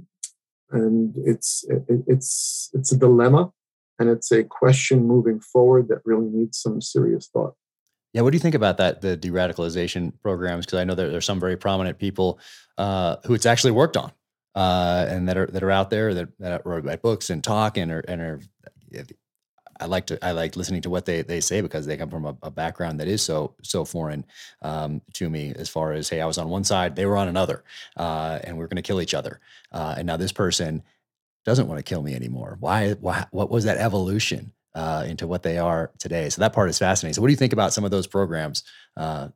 and 0.71 1.15
it's 1.17 1.65
it, 1.69 1.83
it's 2.07 2.71
it's 2.73 2.91
a 2.91 2.97
dilemma, 2.97 3.51
and 3.99 4.09
it's 4.09 4.31
a 4.31 4.43
question 4.43 5.05
moving 5.05 5.39
forward 5.39 5.87
that 5.89 5.99
really 6.05 6.29
needs 6.29 6.57
some 6.57 6.81
serious 6.81 7.27
thought. 7.27 7.55
Yeah, 8.13 8.21
what 8.21 8.31
do 8.31 8.37
you 8.37 8.41
think 8.41 8.55
about 8.55 8.77
that? 8.77 9.01
The 9.01 9.17
de-radicalization 9.17 10.13
programs, 10.23 10.65
because 10.65 10.79
I 10.79 10.85
know 10.85 10.95
there, 10.95 11.09
there, 11.09 11.17
are 11.17 11.21
some 11.21 11.39
very 11.39 11.57
prominent 11.57 11.99
people 11.99 12.39
uh, 12.77 13.17
who 13.25 13.33
it's 13.33 13.45
actually 13.45 13.71
worked 13.71 13.97
on, 13.97 14.11
uh, 14.55 15.05
and 15.09 15.27
that 15.27 15.37
are 15.37 15.47
that 15.47 15.61
are 15.61 15.71
out 15.71 15.89
there 15.89 16.13
that, 16.13 16.29
that 16.39 16.61
write 16.65 17.01
books 17.01 17.29
and 17.29 17.43
talk 17.43 17.77
and 17.77 17.91
are 17.91 18.03
and 18.07 18.21
are 18.21 18.39
I 19.79 19.85
like 19.85 20.05
to 20.07 20.25
I 20.25 20.31
like 20.31 20.55
listening 20.55 20.81
to 20.83 20.89
what 20.89 21.05
they 21.05 21.21
they 21.21 21.41
say 21.41 21.61
because 21.61 21.85
they 21.85 21.97
come 21.97 22.09
from 22.09 22.25
a, 22.25 22.35
a 22.43 22.51
background 22.51 22.99
that 22.99 23.07
is 23.07 23.21
so 23.21 23.55
so 23.61 23.85
foreign 23.85 24.25
um, 24.61 25.01
to 25.13 25.29
me. 25.29 25.53
As 25.55 25.69
far 25.69 25.93
as 25.93 26.09
hey, 26.09 26.21
I 26.21 26.25
was 26.25 26.37
on 26.37 26.49
one 26.49 26.63
side, 26.63 26.95
they 26.95 27.05
were 27.05 27.17
on 27.17 27.27
another, 27.27 27.63
uh, 27.97 28.39
and 28.43 28.57
we 28.57 28.63
are 28.63 28.67
going 28.67 28.77
to 28.77 28.81
kill 28.81 29.01
each 29.01 29.13
other. 29.13 29.39
Uh, 29.71 29.95
and 29.97 30.07
now 30.07 30.17
this 30.17 30.31
person 30.31 30.83
doesn't 31.45 31.67
want 31.67 31.79
to 31.79 31.83
kill 31.83 32.01
me 32.01 32.15
anymore. 32.15 32.57
Why? 32.59 32.93
Why? 32.93 33.25
What 33.31 33.49
was 33.49 33.65
that 33.65 33.77
evolution 33.77 34.53
uh, 34.73 35.05
into 35.07 35.27
what 35.27 35.43
they 35.43 35.57
are 35.57 35.91
today? 35.99 36.29
So 36.29 36.41
that 36.41 36.53
part 36.53 36.69
is 36.69 36.77
fascinating. 36.77 37.13
So 37.13 37.21
what 37.21 37.27
do 37.27 37.33
you 37.33 37.37
think 37.37 37.53
about 37.53 37.73
some 37.73 37.83
of 37.83 37.91
those 37.91 38.07
programs? 38.07 38.63
Uh, 38.95 39.29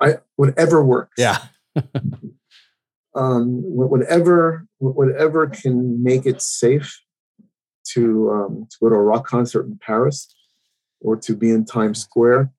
I, 0.00 0.18
whatever 0.36 0.84
works. 0.84 1.14
Yeah. 1.18 1.38
um, 3.14 3.62
whatever 3.62 4.66
whatever 4.78 5.46
can 5.48 6.02
make 6.02 6.26
it 6.26 6.40
safe 6.40 7.00
to 7.94 8.30
um, 8.30 8.66
to 8.70 8.76
go 8.80 8.88
to 8.88 8.94
a 8.94 9.02
rock 9.02 9.26
concert 9.26 9.66
in 9.66 9.78
Paris, 9.78 10.34
or 11.00 11.16
to 11.16 11.36
be 11.36 11.50
in 11.50 11.64
Times 11.64 12.00
Square, 12.00 12.52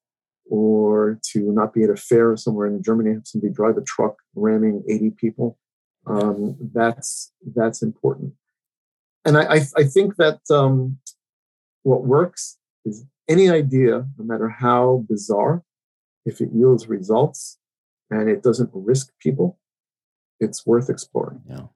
or 0.49 1.19
to 1.31 1.51
not 1.51 1.73
be 1.73 1.83
at 1.83 1.89
a 1.89 1.95
fair 1.95 2.35
somewhere 2.37 2.67
in 2.67 2.83
Germany, 2.83 3.13
have 3.13 3.27
somebody 3.27 3.53
drive 3.53 3.77
a 3.77 3.81
truck 3.81 4.15
ramming 4.35 4.83
80 4.87 5.11
people. 5.11 5.57
Um, 6.05 6.57
that's 6.73 7.31
that's 7.55 7.81
important, 7.81 8.33
and 9.25 9.37
I 9.37 9.43
I, 9.43 9.61
I 9.77 9.83
think 9.83 10.17
that 10.17 10.39
um, 10.51 10.99
what 11.83 12.03
works 12.03 12.57
is 12.85 13.05
any 13.29 13.49
idea, 13.49 14.05
no 14.17 14.25
matter 14.25 14.49
how 14.49 15.05
bizarre, 15.07 15.63
if 16.25 16.41
it 16.41 16.49
yields 16.53 16.87
results 16.87 17.57
and 18.09 18.29
it 18.29 18.43
doesn't 18.43 18.69
risk 18.73 19.11
people, 19.19 19.59
it's 20.39 20.65
worth 20.65 20.89
exploring. 20.89 21.41
Yeah, 21.47 21.67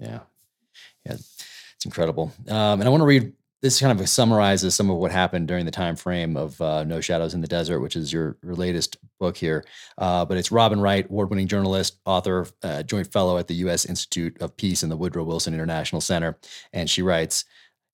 yeah, 0.00 0.20
yeah. 1.04 1.16
It's 1.78 1.86
incredible. 1.86 2.32
Um, 2.48 2.80
and 2.80 2.84
I 2.84 2.88
want 2.88 3.02
to 3.02 3.06
read 3.06 3.32
this 3.62 3.80
kind 3.80 3.98
of 3.98 4.08
summarizes 4.08 4.74
some 4.74 4.90
of 4.90 4.96
what 4.96 5.10
happened 5.10 5.48
during 5.48 5.64
the 5.64 5.70
time 5.70 5.96
frame 5.96 6.36
of 6.36 6.60
uh, 6.60 6.84
No 6.84 7.00
Shadows 7.00 7.34
in 7.34 7.40
the 7.40 7.48
Desert, 7.48 7.80
which 7.80 7.96
is 7.96 8.12
your, 8.12 8.36
your 8.42 8.54
latest 8.54 8.96
book 9.18 9.36
here. 9.36 9.64
Uh, 9.96 10.24
but 10.24 10.38
it's 10.38 10.52
Robin 10.52 10.80
Wright, 10.80 11.08
award-winning 11.08 11.48
journalist, 11.48 11.98
author, 12.04 12.46
uh, 12.62 12.82
joint 12.82 13.12
fellow 13.12 13.38
at 13.38 13.48
the 13.48 13.54
U.S. 13.54 13.84
Institute 13.84 14.40
of 14.40 14.56
Peace 14.56 14.82
and 14.82 14.90
the 14.90 14.96
Woodrow 14.96 15.24
Wilson 15.24 15.54
International 15.54 16.00
Center, 16.00 16.38
and 16.72 16.88
she 16.88 17.02
writes. 17.02 17.44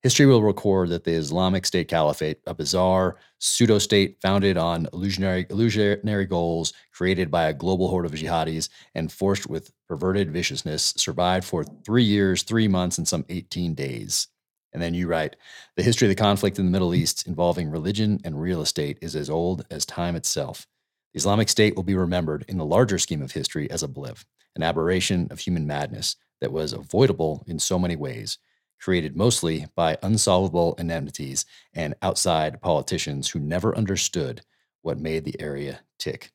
History 0.05 0.27
will 0.27 0.43
record 0.43 0.89
that 0.89 1.03
the 1.03 1.13
Islamic 1.13 1.65
State 1.65 1.87
Caliphate, 1.87 2.37
a 2.45 2.53
bizarre 2.53 3.15
pseudo 3.39 3.79
state 3.79 4.21
founded 4.21 4.55
on 4.55 4.87
illusionary, 4.93 5.47
illusionary 5.49 6.27
goals 6.27 6.73
created 6.91 7.31
by 7.31 7.45
a 7.45 7.53
global 7.55 7.87
horde 7.87 8.05
of 8.05 8.11
jihadis 8.11 8.69
and 8.93 9.11
forced 9.11 9.49
with 9.49 9.71
perverted 9.87 10.29
viciousness, 10.31 10.93
survived 10.95 11.43
for 11.43 11.63
three 11.83 12.03
years, 12.03 12.43
three 12.43 12.67
months, 12.67 12.99
and 12.99 13.07
some 13.07 13.25
18 13.29 13.73
days. 13.73 14.27
And 14.73 14.79
then 14.79 14.93
you 14.93 15.07
write 15.07 15.37
The 15.75 15.81
history 15.81 16.05
of 16.07 16.15
the 16.15 16.21
conflict 16.21 16.59
in 16.59 16.65
the 16.65 16.71
Middle 16.71 16.93
East 16.93 17.25
involving 17.25 17.71
religion 17.71 18.19
and 18.23 18.39
real 18.39 18.61
estate 18.61 18.99
is 19.01 19.15
as 19.15 19.27
old 19.27 19.65
as 19.71 19.87
time 19.87 20.15
itself. 20.15 20.67
The 21.15 21.17
Islamic 21.17 21.49
State 21.49 21.75
will 21.75 21.81
be 21.81 21.95
remembered 21.95 22.45
in 22.47 22.59
the 22.59 22.63
larger 22.63 22.99
scheme 22.99 23.23
of 23.23 23.31
history 23.31 23.71
as 23.71 23.81
a 23.81 23.87
blip, 23.87 24.19
an 24.55 24.61
aberration 24.61 25.29
of 25.31 25.39
human 25.39 25.65
madness 25.65 26.15
that 26.41 26.51
was 26.51 26.73
avoidable 26.73 27.43
in 27.47 27.57
so 27.57 27.79
many 27.79 27.95
ways 27.95 28.37
created 28.79 29.15
mostly 29.15 29.65
by 29.75 29.97
unsolvable 30.03 30.75
enmities 30.77 31.45
and 31.73 31.95
outside 32.01 32.61
politicians 32.61 33.29
who 33.29 33.39
never 33.39 33.75
understood 33.77 34.41
what 34.81 34.99
made 34.99 35.25
the 35.25 35.39
area 35.41 35.81
tick. 35.97 36.31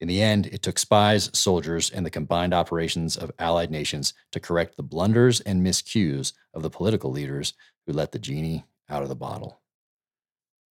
In 0.00 0.08
the 0.08 0.20
end, 0.20 0.46
it 0.46 0.62
took 0.62 0.78
spies, 0.78 1.30
soldiers, 1.32 1.90
and 1.90 2.04
the 2.04 2.10
combined 2.10 2.52
operations 2.52 3.16
of 3.16 3.30
allied 3.38 3.70
nations 3.70 4.14
to 4.32 4.40
correct 4.40 4.76
the 4.76 4.82
blunders 4.82 5.40
and 5.40 5.64
miscues 5.64 6.32
of 6.54 6.62
the 6.62 6.70
political 6.70 7.12
leaders 7.12 7.54
who 7.86 7.92
let 7.92 8.10
the 8.10 8.18
genie 8.18 8.64
out 8.90 9.02
of 9.02 9.08
the 9.08 9.14
bottle. 9.14 9.60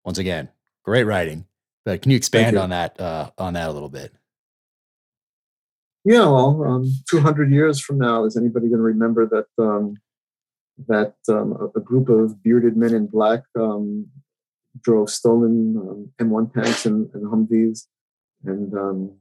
Once 0.03 0.17
again, 0.17 0.49
great 0.83 1.03
writing. 1.03 1.45
But 1.85 2.01
can 2.01 2.11
you 2.11 2.17
expand 2.17 2.55
you. 2.55 2.61
on 2.61 2.71
that 2.71 2.99
uh, 2.99 3.31
on 3.37 3.53
that 3.53 3.69
a 3.69 3.71
little 3.71 3.89
bit? 3.89 4.13
Yeah, 6.03 6.25
well, 6.25 6.63
um, 6.63 6.91
200 7.09 7.51
years 7.51 7.79
from 7.79 7.99
now, 7.99 8.25
is 8.25 8.35
anybody 8.35 8.67
going 8.67 8.79
to 8.79 8.83
remember 8.83 9.27
that 9.27 9.45
um, 9.63 9.97
that 10.87 11.15
um, 11.29 11.71
a, 11.75 11.79
group 11.79 12.09
of 12.09 12.41
bearded 12.43 12.77
men 12.77 12.93
in 12.93 13.07
black 13.07 13.43
um, 13.59 14.07
drove 14.81 15.09
stolen 15.09 15.75
um, 15.77 16.11
M1 16.19 16.53
tanks 16.53 16.85
and, 16.85 17.09
and 17.13 17.25
Humvees 17.25 17.87
and, 18.45 18.73
um, 18.73 19.11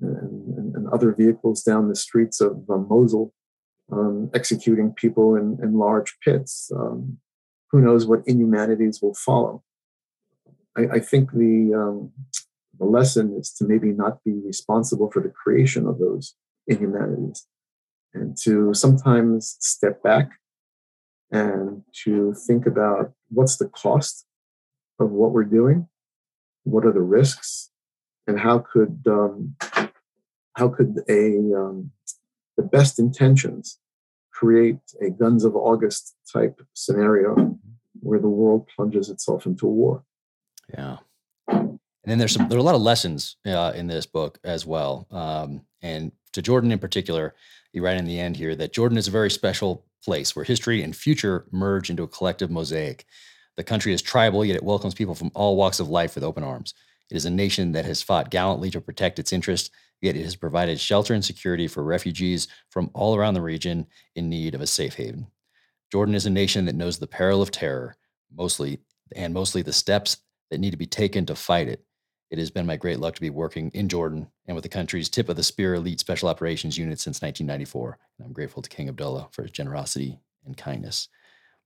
and, 0.00 0.74
and, 0.74 0.88
other 0.88 1.12
vehicles 1.12 1.62
down 1.62 1.88
the 1.88 1.96
streets 1.96 2.40
of 2.40 2.64
uh, 2.70 2.76
Mosul, 2.76 3.34
um, 3.90 4.30
executing 4.34 4.92
people 4.92 5.34
in, 5.34 5.58
in 5.62 5.74
large 5.74 6.16
pits. 6.24 6.70
who 6.70 7.80
knows 7.80 8.06
what 8.06 8.22
inhumanities 8.26 9.00
will 9.02 9.14
follow? 9.14 9.62
I, 10.76 10.82
I 10.94 11.00
think 11.00 11.32
the 11.32 12.10
the 12.78 12.84
lesson 12.84 13.36
is 13.38 13.52
to 13.54 13.64
maybe 13.64 13.88
not 13.88 14.22
be 14.24 14.40
responsible 14.44 15.10
for 15.10 15.20
the 15.20 15.30
creation 15.30 15.86
of 15.86 15.98
those 15.98 16.34
inhumanities 16.66 17.46
and 18.14 18.36
to 18.42 18.72
sometimes 18.74 19.56
step 19.60 20.02
back 20.02 20.30
and 21.30 21.82
to 22.04 22.34
think 22.46 22.66
about 22.66 23.12
what's 23.28 23.56
the 23.56 23.68
cost 23.68 24.26
of 24.98 25.10
what 25.10 25.32
we're 25.32 25.44
doing, 25.44 25.88
what 26.64 26.84
are 26.84 26.92
the 26.92 27.00
risks, 27.00 27.70
and 28.26 28.38
how 28.38 28.58
could 28.58 29.02
um, 29.06 29.56
how 30.54 30.68
could 30.68 30.96
a 31.08 31.36
um, 31.54 31.90
the 32.56 32.62
best 32.62 32.98
intentions 32.98 33.78
create 34.32 34.78
a 35.00 35.10
guns 35.10 35.44
of 35.44 35.56
August 35.56 36.14
type 36.32 36.60
scenario 36.74 37.58
where 38.00 38.20
the 38.20 38.28
world 38.28 38.68
plunges 38.74 39.10
itself 39.10 39.46
into 39.46 39.66
war. 39.66 40.04
Yeah. 40.72 40.98
And 41.48 41.80
then 42.04 42.18
there's 42.18 42.32
some, 42.32 42.48
there 42.48 42.56
are 42.56 42.60
a 42.60 42.64
lot 42.64 42.74
of 42.74 42.80
lessons 42.80 43.36
uh, 43.44 43.72
in 43.74 43.86
this 43.86 44.06
book 44.06 44.38
as 44.44 44.64
well. 44.64 45.06
Um, 45.10 45.62
and 45.82 46.12
to 46.32 46.42
Jordan 46.42 46.72
in 46.72 46.78
particular, 46.78 47.34
you 47.72 47.84
write 47.84 47.98
in 47.98 48.04
the 48.04 48.18
end 48.18 48.36
here 48.36 48.54
that 48.54 48.72
Jordan 48.72 48.96
is 48.96 49.08
a 49.08 49.12
very 49.12 49.30
special 49.30 49.84
place 50.04 50.34
where 50.34 50.44
history 50.44 50.82
and 50.82 50.94
future 50.94 51.46
merge 51.50 51.90
into 51.90 52.02
a 52.02 52.08
collective 52.08 52.50
mosaic. 52.50 53.04
The 53.56 53.64
country 53.64 53.92
is 53.92 54.02
tribal, 54.02 54.44
yet 54.44 54.56
it 54.56 54.62
welcomes 54.62 54.94
people 54.94 55.14
from 55.14 55.32
all 55.34 55.56
walks 55.56 55.80
of 55.80 55.88
life 55.88 56.14
with 56.14 56.24
open 56.24 56.44
arms. 56.44 56.74
It 57.10 57.16
is 57.16 57.24
a 57.24 57.30
nation 57.30 57.72
that 57.72 57.84
has 57.84 58.02
fought 58.02 58.30
gallantly 58.30 58.70
to 58.70 58.80
protect 58.80 59.18
its 59.18 59.32
interests, 59.32 59.70
yet 60.00 60.16
it 60.16 60.24
has 60.24 60.36
provided 60.36 60.78
shelter 60.78 61.14
and 61.14 61.24
security 61.24 61.66
for 61.66 61.82
refugees 61.82 62.48
from 62.70 62.90
all 62.94 63.16
around 63.16 63.34
the 63.34 63.40
region 63.40 63.86
in 64.14 64.28
need 64.28 64.54
of 64.54 64.60
a 64.60 64.66
safe 64.66 64.94
haven. 64.94 65.26
Jordan 65.90 66.14
is 66.14 66.26
a 66.26 66.30
nation 66.30 66.66
that 66.66 66.74
knows 66.74 66.98
the 66.98 67.06
peril 67.06 67.40
of 67.40 67.50
terror, 67.50 67.96
mostly 68.34 68.78
and 69.16 69.32
mostly 69.32 69.62
the 69.62 69.72
steps 69.72 70.18
that 70.50 70.58
need 70.58 70.70
to 70.70 70.76
be 70.76 70.86
taken 70.86 71.24
to 71.26 71.34
fight 71.34 71.68
it. 71.68 71.82
It 72.30 72.38
has 72.38 72.50
been 72.50 72.66
my 72.66 72.76
great 72.76 73.00
luck 73.00 73.14
to 73.14 73.20
be 73.20 73.30
working 73.30 73.70
in 73.72 73.88
Jordan 73.88 74.28
and 74.46 74.54
with 74.54 74.62
the 74.62 74.68
country's 74.68 75.08
tip 75.08 75.28
of 75.28 75.36
the 75.36 75.42
spear 75.42 75.74
elite 75.74 76.00
special 76.00 76.28
operations 76.28 76.76
unit 76.76 77.00
since 77.00 77.22
1994. 77.22 77.98
And 78.18 78.26
I'm 78.26 78.32
grateful 78.32 78.62
to 78.62 78.68
King 78.68 78.88
Abdullah 78.88 79.28
for 79.32 79.42
his 79.42 79.50
generosity 79.50 80.20
and 80.44 80.56
kindness. 80.56 81.08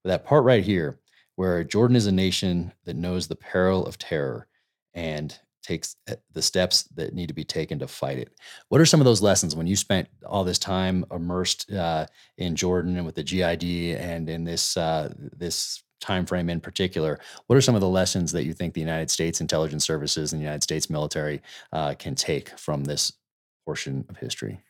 But 0.03 0.11
that 0.11 0.25
part 0.25 0.45
right 0.45 0.65
here, 0.65 0.99
where 1.37 1.65
Jordan 1.65 1.97
is 1.97 2.07
a 2.07 2.13
nation 2.13 2.73
that 2.85 2.97
knows 2.97 3.27
the 3.27 3.37
peril 3.37 3.87
of 3.87 3.99
terror 3.99 4.47
and 4.95 5.37
takes 5.63 5.97
eh, 6.09 6.17
the 6.33 6.43
steps 6.43 6.83
that 6.95 7.15
need 7.15 7.29
to 7.29 7.35
be 7.35 7.45
taken 7.45 7.79
to 7.79 7.89
fight 7.89 8.19
it. 8.19 8.33
What 8.69 8.81
are 8.81 8.87
some 8.87 9.01
of 9.01 9.05
those 9.05 9.23
lessons 9.23 9.55
when 9.55 9.67
you 9.67 9.77
spent 9.77 10.09
all 10.27 10.45
this 10.45 10.59
time 10.59 11.05
immersed 11.11 11.73
uh, 11.73 12.07
in 12.37 12.57
Jordan 12.57 12.97
and 12.97 13.07
with 13.07 13.15
the 13.15 13.23
GID 13.23 13.97
and 13.97 14.29
in 14.29 14.45
this 14.45 14.77
uh, 14.77 15.13
this 15.37 15.83
time 16.03 16.27
frame 16.27 16.51
in 16.51 16.61
particular, 16.61 17.19
what 17.47 17.57
are 17.57 17.63
some 17.63 17.75
of 17.75 17.81
the 17.81 17.89
lessons 17.89 18.33
that 18.33 18.45
you 18.45 18.53
think 18.53 18.75
the 18.75 18.81
United 18.81 19.11
States 19.11 19.41
intelligence 19.41 19.85
services 19.85 20.33
and 20.33 20.41
the 20.41 20.45
United 20.45 20.63
States 20.63 20.91
military 20.91 21.41
uh, 21.73 21.95
can 21.99 22.15
take 22.15 22.59
from 22.59 22.85
this 22.85 23.13
portion 23.65 24.05
of 24.09 24.19
history? 24.19 24.61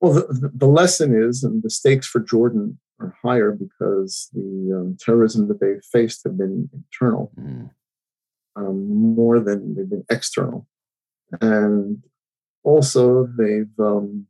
Well, 0.00 0.14
the, 0.14 0.50
the 0.54 0.66
lesson 0.66 1.14
is, 1.14 1.44
and 1.44 1.62
the 1.62 1.70
stakes 1.70 2.06
for 2.06 2.20
Jordan 2.20 2.78
are 3.00 3.16
higher 3.22 3.52
because 3.52 4.28
the 4.32 4.76
um, 4.76 4.96
terrorism 5.00 5.48
that 5.48 5.60
they've 5.60 5.84
faced 5.92 6.24
have 6.24 6.36
been 6.36 6.68
internal 6.74 7.32
mm. 7.38 7.70
um, 8.56 9.14
more 9.14 9.38
than 9.38 9.74
they've 9.74 9.88
been 9.88 10.04
external. 10.10 10.66
And 11.40 12.02
also, 12.64 13.28
they've 13.38 13.70
um, 13.78 14.26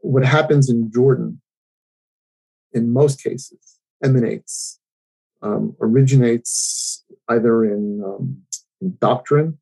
what 0.00 0.24
happens 0.24 0.68
in 0.68 0.90
Jordan, 0.92 1.40
in 2.72 2.92
most 2.92 3.22
cases, 3.22 3.78
emanates, 4.02 4.80
um, 5.42 5.76
originates 5.80 7.04
either 7.28 7.64
in, 7.64 8.02
um, 8.04 8.42
in 8.80 8.96
doctrine, 9.00 9.58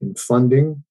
in 0.00 0.14
funding, 0.14 0.84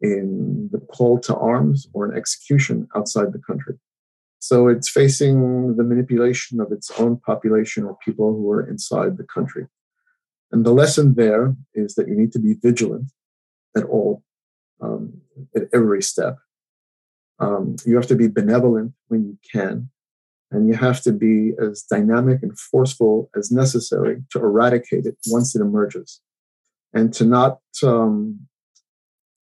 in 0.00 0.68
the 0.72 0.78
call 0.78 1.18
to 1.20 1.34
arms, 1.34 1.88
or 1.92 2.10
in 2.10 2.16
execution 2.16 2.88
outside 2.94 3.32
the 3.32 3.38
country. 3.38 3.76
So 4.38 4.68
it's 4.68 4.88
facing 4.88 5.76
the 5.76 5.82
manipulation 5.82 6.60
of 6.60 6.70
its 6.70 6.90
own 7.00 7.18
population 7.18 7.84
or 7.84 7.96
people 8.04 8.32
who 8.32 8.50
are 8.50 8.68
inside 8.68 9.16
the 9.16 9.24
country. 9.24 9.66
And 10.52 10.64
the 10.64 10.72
lesson 10.72 11.14
there 11.14 11.56
is 11.74 11.94
that 11.94 12.08
you 12.08 12.14
need 12.14 12.32
to 12.32 12.38
be 12.38 12.54
vigilant 12.54 13.10
at 13.76 13.84
all, 13.84 14.22
um, 14.80 15.20
at 15.54 15.64
every 15.72 16.02
step. 16.02 16.36
Um, 17.38 17.76
you 17.84 17.96
have 17.96 18.06
to 18.06 18.16
be 18.16 18.28
benevolent 18.28 18.92
when 19.08 19.24
you 19.24 19.38
can, 19.52 19.90
and 20.50 20.68
you 20.68 20.74
have 20.74 21.00
to 21.02 21.12
be 21.12 21.52
as 21.60 21.82
dynamic 21.82 22.42
and 22.42 22.58
forceful 22.58 23.30
as 23.36 23.50
necessary 23.50 24.22
to 24.30 24.38
eradicate 24.38 25.06
it 25.06 25.16
once 25.26 25.56
it 25.56 25.60
emerges, 25.60 26.20
and 26.92 27.12
to 27.14 27.24
not 27.24 27.58
um, 27.82 28.40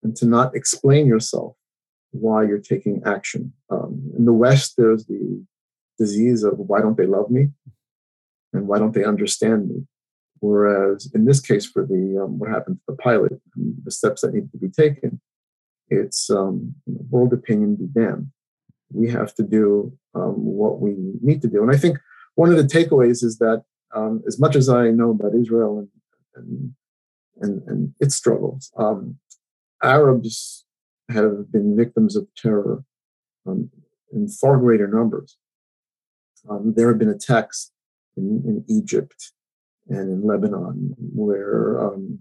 and 0.03 0.17
to 0.17 0.27
not 0.27 0.55
explain 0.55 1.07
yourself 1.07 1.57
why 2.11 2.45
you're 2.45 2.59
taking 2.59 3.03
action. 3.05 3.53
Um, 3.71 4.11
in 4.17 4.25
the 4.25 4.33
West, 4.33 4.75
there's 4.77 5.07
the 5.07 5.45
disease 5.99 6.43
of 6.43 6.59
why 6.59 6.81
don't 6.81 6.97
they 6.97 7.07
love 7.07 7.31
me, 7.31 7.51
and 8.53 8.67
why 8.67 8.79
don't 8.79 8.95
they 8.95 9.05
understand 9.05 9.69
me. 9.69 9.87
Whereas 10.41 11.11
in 11.15 11.25
this 11.25 11.41
case, 11.41 11.67
for 11.67 11.87
the 11.87 12.23
um, 12.23 12.39
what 12.39 12.51
happened 12.51 12.77
to 12.77 12.83
the 12.89 12.97
pilot, 12.97 13.41
the 13.57 13.91
steps 13.91 14.23
that 14.23 14.35
need 14.35 14.51
to 14.53 14.59
be 14.59 14.69
taken, 14.69 15.21
it's 15.89 16.31
um, 16.31 16.75
world 16.87 17.33
opinion 17.33 17.77
be 17.77 17.87
damned. 17.87 18.31
We 18.95 19.11
have 19.11 19.35
to 19.35 19.43
do 19.43 19.93
um, 20.15 20.35
what 20.37 20.81
we 20.81 20.95
need 21.21 21.43
to 21.43 21.49
do. 21.49 21.63
And 21.63 21.75
I 21.75 21.77
think 21.77 21.99
one 22.37 22.51
of 22.51 22.57
the 22.57 22.63
takeaways 22.63 23.23
is 23.23 23.39
that 23.39 23.65
um, 23.95 24.23
as 24.27 24.41
much 24.41 24.57
as 24.57 24.69
I 24.69 24.91
know 24.91 25.11
about 25.11 25.35
Israel 25.35 25.79
and, 25.79 25.89
and, 26.37 26.75
and, 27.41 27.63
and 27.69 27.95
its 28.01 28.15
struggles, 28.15 28.73
um, 28.77 29.19
Arabs 29.83 30.65
have 31.11 31.53
been 31.53 31.77
victims 31.77 32.17
of 32.17 32.27
terror 32.37 32.83
um, 33.47 33.71
in 34.13 34.29
far 34.29 34.57
greater 34.59 34.89
numbers. 34.89 35.37
Um, 36.49 36.75
there 36.77 36.89
have 36.89 36.99
been 36.99 37.09
attacks 37.09 37.71
in, 38.17 38.43
in, 38.47 38.65
Egypt 38.69 39.33
and 39.89 40.11
in 40.11 40.27
Lebanon 40.27 40.95
where 40.99 41.81
um, 41.81 42.19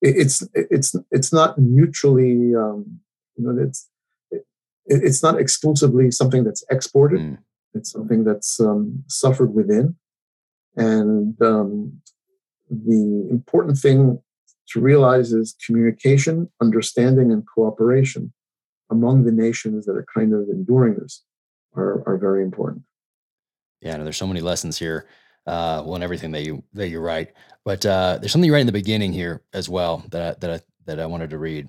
it's 0.00 0.46
it's 0.54 0.96
it's 1.10 1.32
not 1.32 1.58
mutually 1.58 2.30
you 2.30 2.94
know 3.38 3.56
it's 3.58 3.88
it, 3.88 3.99
it's 4.90 5.22
not 5.22 5.40
exclusively 5.40 6.10
something 6.10 6.44
that's 6.44 6.64
exported 6.70 7.20
mm. 7.20 7.38
it's 7.74 7.90
something 7.90 8.24
that's 8.24 8.60
um, 8.60 9.02
suffered 9.06 9.54
within 9.54 9.96
and 10.76 11.40
um, 11.42 12.00
the 12.70 13.28
important 13.30 13.78
thing 13.78 14.20
to 14.68 14.80
realize 14.80 15.32
is 15.32 15.56
communication 15.64 16.50
understanding 16.60 17.32
and 17.32 17.44
cooperation 17.46 18.32
among 18.90 19.24
the 19.24 19.32
nations 19.32 19.86
that 19.86 19.96
are 19.96 20.06
kind 20.14 20.34
of 20.34 20.48
enduring 20.48 20.94
this 20.96 21.22
are, 21.76 22.02
are 22.06 22.18
very 22.18 22.42
important 22.42 22.82
yeah 23.80 23.96
no, 23.96 24.04
there's 24.04 24.16
so 24.16 24.26
many 24.26 24.40
lessons 24.40 24.78
here 24.78 25.06
uh, 25.46 25.82
well, 25.84 25.94
and 25.94 26.04
everything 26.04 26.32
that 26.32 26.44
you 26.44 26.62
that 26.74 26.88
you 26.88 27.00
write. 27.00 27.32
But 27.64 27.84
uh, 27.84 28.18
there's 28.20 28.32
something 28.32 28.46
you 28.46 28.52
write 28.52 28.60
in 28.60 28.66
the 28.66 28.72
beginning 28.72 29.12
here 29.12 29.42
as 29.52 29.68
well 29.68 30.04
that 30.10 30.22
I, 30.22 30.38
that 30.40 30.50
I, 30.50 30.60
that 30.86 31.00
I 31.00 31.06
wanted 31.06 31.30
to 31.30 31.38
read. 31.38 31.68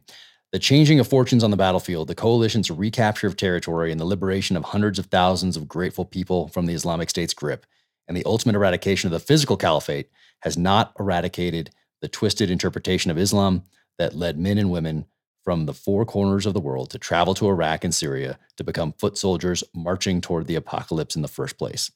The 0.52 0.60
changing 0.60 1.00
of 1.00 1.08
fortunes 1.08 1.46
on 1.46 1.52
the 1.52 1.58
battlefield, 1.58 2.10
the 2.10 2.16
coalition's 2.16 2.70
recapture 2.70 3.28
of 3.28 3.38
territory, 3.38 3.90
and 3.90 4.00
the 4.00 4.06
liberation 4.06 4.58
of 4.58 4.66
hundreds 4.66 5.00
of 5.00 5.06
thousands 5.06 5.56
of 5.56 5.68
grateful 5.68 6.04
people 6.04 6.50
from 6.50 6.66
the 6.66 6.74
Islamic 6.74 7.10
State's 7.10 7.34
grip, 7.34 7.66
and 8.08 8.18
the 8.18 8.26
ultimate 8.26 8.56
eradication 8.56 9.08
of 9.08 9.14
the 9.14 9.26
physical 9.26 9.56
caliphate 9.56 10.10
has 10.42 10.58
not 10.58 10.92
eradicated 11.00 11.70
the 12.02 12.10
twisted 12.10 12.52
interpretation 12.52 13.10
of 13.10 13.18
Islam 13.18 13.64
that 13.98 14.16
led 14.16 14.38
men 14.38 14.58
and 14.58 14.70
women 14.70 15.06
from 15.44 15.66
the 15.66 15.74
four 15.74 16.06
corners 16.06 16.46
of 16.46 16.54
the 16.54 16.60
world 16.60 16.90
to 16.90 17.00
travel 17.00 17.34
to 17.36 17.48
Iraq 17.48 17.86
and 17.86 17.96
Syria 17.96 18.38
to 18.58 18.64
become 18.64 18.94
foot 18.94 19.18
soldiers 19.18 19.64
marching 19.74 20.20
toward 20.20 20.48
the 20.48 20.56
apocalypse 20.56 21.16
in 21.16 21.22
the 21.22 21.28
first 21.30 21.58
place. 21.58 21.92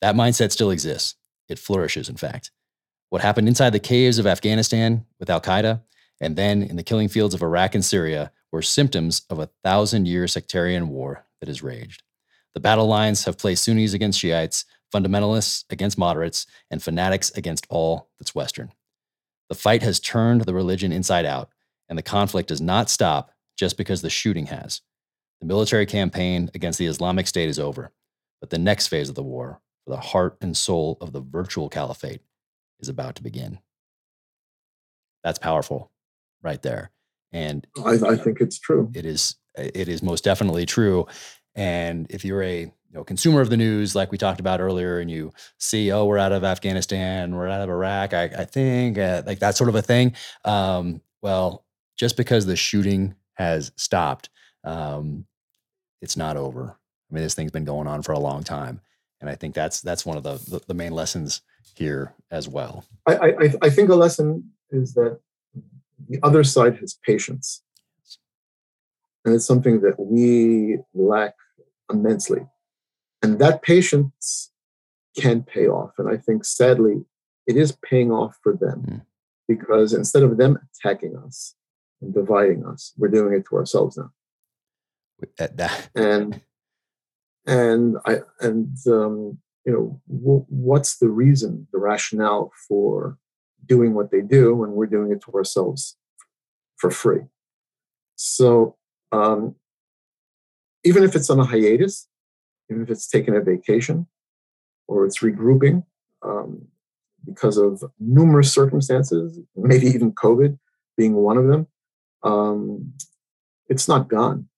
That 0.00 0.16
mindset 0.16 0.50
still 0.50 0.70
exists. 0.70 1.14
It 1.48 1.58
flourishes, 1.58 2.08
in 2.08 2.16
fact. 2.16 2.50
What 3.10 3.22
happened 3.22 3.48
inside 3.48 3.70
the 3.70 3.78
caves 3.78 4.18
of 4.18 4.26
Afghanistan 4.26 5.06
with 5.18 5.30
Al 5.30 5.40
Qaeda 5.40 5.82
and 6.20 6.36
then 6.36 6.62
in 6.62 6.76
the 6.76 6.82
killing 6.82 7.08
fields 7.08 7.34
of 7.34 7.42
Iraq 7.42 7.74
and 7.74 7.84
Syria 7.84 8.32
were 8.50 8.62
symptoms 8.62 9.22
of 9.30 9.38
a 9.38 9.50
thousand 9.62 10.06
year 10.06 10.26
sectarian 10.26 10.88
war 10.88 11.24
that 11.40 11.48
has 11.48 11.62
raged. 11.62 12.02
The 12.54 12.60
battle 12.60 12.86
lines 12.86 13.24
have 13.24 13.38
placed 13.38 13.64
Sunnis 13.64 13.92
against 13.92 14.18
Shiites, 14.18 14.64
fundamentalists 14.92 15.64
against 15.70 15.98
moderates, 15.98 16.46
and 16.70 16.82
fanatics 16.82 17.30
against 17.30 17.66
all 17.68 18.08
that's 18.18 18.34
Western. 18.34 18.72
The 19.48 19.54
fight 19.54 19.82
has 19.82 20.00
turned 20.00 20.42
the 20.42 20.54
religion 20.54 20.92
inside 20.92 21.24
out, 21.24 21.50
and 21.88 21.96
the 21.96 22.02
conflict 22.02 22.48
does 22.48 22.60
not 22.60 22.90
stop 22.90 23.30
just 23.56 23.76
because 23.76 24.02
the 24.02 24.10
shooting 24.10 24.46
has. 24.46 24.80
The 25.40 25.46
military 25.46 25.86
campaign 25.86 26.50
against 26.54 26.78
the 26.78 26.86
Islamic 26.86 27.26
State 27.26 27.48
is 27.48 27.58
over, 27.58 27.92
but 28.40 28.50
the 28.50 28.58
next 28.58 28.88
phase 28.88 29.08
of 29.08 29.14
the 29.14 29.22
war 29.22 29.60
for 29.84 29.90
the 29.90 30.00
heart 30.00 30.36
and 30.40 30.56
soul 30.56 30.98
of 31.00 31.12
the 31.12 31.20
virtual 31.20 31.68
caliphate 31.68 32.22
is 32.80 32.88
about 32.88 33.14
to 33.16 33.22
begin. 33.22 33.60
That's 35.22 35.38
powerful 35.38 35.92
right 36.42 36.60
there. 36.62 36.90
And 37.32 37.66
I, 37.84 37.92
I 37.92 38.16
think 38.16 38.40
it's 38.40 38.58
true. 38.58 38.90
It 38.94 39.04
is 39.04 39.36
it 39.56 39.88
is 39.88 40.02
most 40.02 40.24
definitely 40.24 40.66
true. 40.66 41.06
And 41.54 42.06
if 42.10 42.24
you're 42.24 42.42
a 42.42 42.60
you 42.62 42.94
know, 42.94 43.04
consumer 43.04 43.40
of 43.40 43.50
the 43.50 43.56
news, 43.56 43.94
like 43.94 44.10
we 44.10 44.18
talked 44.18 44.40
about 44.40 44.60
earlier, 44.60 44.98
and 44.98 45.10
you 45.10 45.32
see, 45.58 45.92
oh, 45.92 46.06
we're 46.06 46.18
out 46.18 46.32
of 46.32 46.44
Afghanistan, 46.44 47.34
we're 47.34 47.48
out 47.48 47.60
of 47.60 47.68
Iraq, 47.68 48.14
I, 48.14 48.24
I 48.24 48.44
think, 48.44 48.96
uh, 48.96 49.22
like 49.26 49.40
that 49.40 49.56
sort 49.56 49.68
of 49.68 49.74
a 49.74 49.82
thing. 49.82 50.14
Um, 50.44 51.02
well, 51.20 51.66
just 51.98 52.16
because 52.16 52.46
the 52.46 52.56
shooting 52.56 53.14
has 53.34 53.72
stopped, 53.76 54.30
um, 54.64 55.26
it's 56.00 56.16
not 56.16 56.36
over. 56.36 56.78
I 57.10 57.14
mean, 57.14 57.22
this 57.22 57.34
thing's 57.34 57.50
been 57.50 57.64
going 57.64 57.88
on 57.88 58.02
for 58.02 58.12
a 58.12 58.18
long 58.18 58.42
time 58.42 58.80
and 59.20 59.28
I 59.28 59.34
think 59.34 59.54
that's 59.54 59.80
that's 59.80 60.06
one 60.06 60.16
of 60.16 60.22
the 60.22 60.34
the, 60.48 60.60
the 60.68 60.74
main 60.74 60.92
lessons 60.92 61.42
here 61.74 62.14
as 62.30 62.48
well. 62.48 62.84
I, 63.06 63.14
I 63.14 63.54
I 63.62 63.70
think 63.70 63.90
a 63.90 63.94
lesson 63.94 64.50
is 64.70 64.94
that 64.94 65.20
the 66.08 66.18
other 66.22 66.44
side 66.44 66.76
has 66.78 66.98
patience, 67.04 67.62
and 69.24 69.34
it's 69.34 69.46
something 69.46 69.80
that 69.80 69.98
we 69.98 70.78
lack 70.94 71.34
immensely, 71.90 72.46
and 73.22 73.38
that 73.38 73.62
patience 73.62 74.52
can 75.16 75.42
pay 75.42 75.66
off. 75.66 75.92
And 75.98 76.08
I 76.08 76.16
think 76.16 76.44
sadly, 76.44 77.04
it 77.46 77.56
is 77.56 77.72
paying 77.72 78.12
off 78.12 78.38
for 78.42 78.54
them 78.54 78.84
mm. 78.88 79.02
because 79.48 79.92
instead 79.92 80.22
of 80.22 80.36
them 80.36 80.58
attacking 80.74 81.16
us 81.16 81.54
and 82.00 82.14
dividing 82.14 82.64
us, 82.64 82.92
we're 82.96 83.08
doing 83.08 83.34
it 83.34 83.46
to 83.48 83.56
ourselves 83.56 83.96
now. 83.96 84.10
That, 85.38 85.56
and 85.96 86.40
and 87.46 87.96
I 88.06 88.18
and 88.40 88.76
um, 88.86 89.38
you 89.64 89.72
know 89.72 90.00
w- 90.08 90.46
what's 90.48 90.98
the 90.98 91.08
reason, 91.08 91.66
the 91.72 91.78
rationale 91.78 92.52
for 92.68 93.18
doing 93.68 93.94
what 93.94 94.10
they 94.10 94.20
do 94.20 94.54
when 94.54 94.72
we're 94.72 94.86
doing 94.86 95.12
it 95.12 95.22
to 95.22 95.32
ourselves 95.32 95.96
for 96.76 96.90
free. 96.90 97.22
So 98.16 98.76
um, 99.12 99.54
even 100.84 101.04
if 101.04 101.14
it's 101.14 101.30
on 101.30 101.40
a 101.40 101.44
hiatus, 101.44 102.08
even 102.70 102.82
if 102.82 102.90
it's 102.90 103.08
taking 103.08 103.36
a 103.36 103.40
vacation 103.40 104.06
or 104.86 105.04
it's 105.04 105.20
regrouping 105.20 105.84
um, 106.22 106.66
because 107.24 107.56
of 107.58 107.82
numerous 107.98 108.52
circumstances, 108.52 109.40
maybe 109.56 109.86
even 109.86 110.12
COVID 110.12 110.58
being 110.96 111.14
one 111.14 111.36
of 111.36 111.46
them, 111.46 111.66
um, 112.22 112.92
it's 113.68 113.88
not 113.88 114.08
gone. 114.08 114.48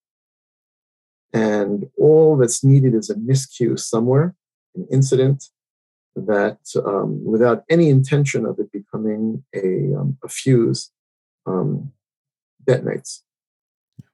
And 1.33 1.89
all 1.99 2.37
that's 2.37 2.65
needed 2.65 2.95
is 2.95 3.11
a 3.11 3.15
miscue 3.15 3.79
somewhere, 3.79 4.35
an 4.75 4.87
incident 4.91 5.45
that, 6.17 6.59
um, 6.85 7.25
without 7.25 7.65
any 7.71 7.89
intention 7.89 8.45
of 8.47 8.59
it 8.59 8.73
becoming 8.73 9.45
a, 9.55 9.95
um, 9.95 10.19
a 10.25 10.29
fuse, 10.29 10.91
um, 11.47 11.93
detonates. 12.65 13.21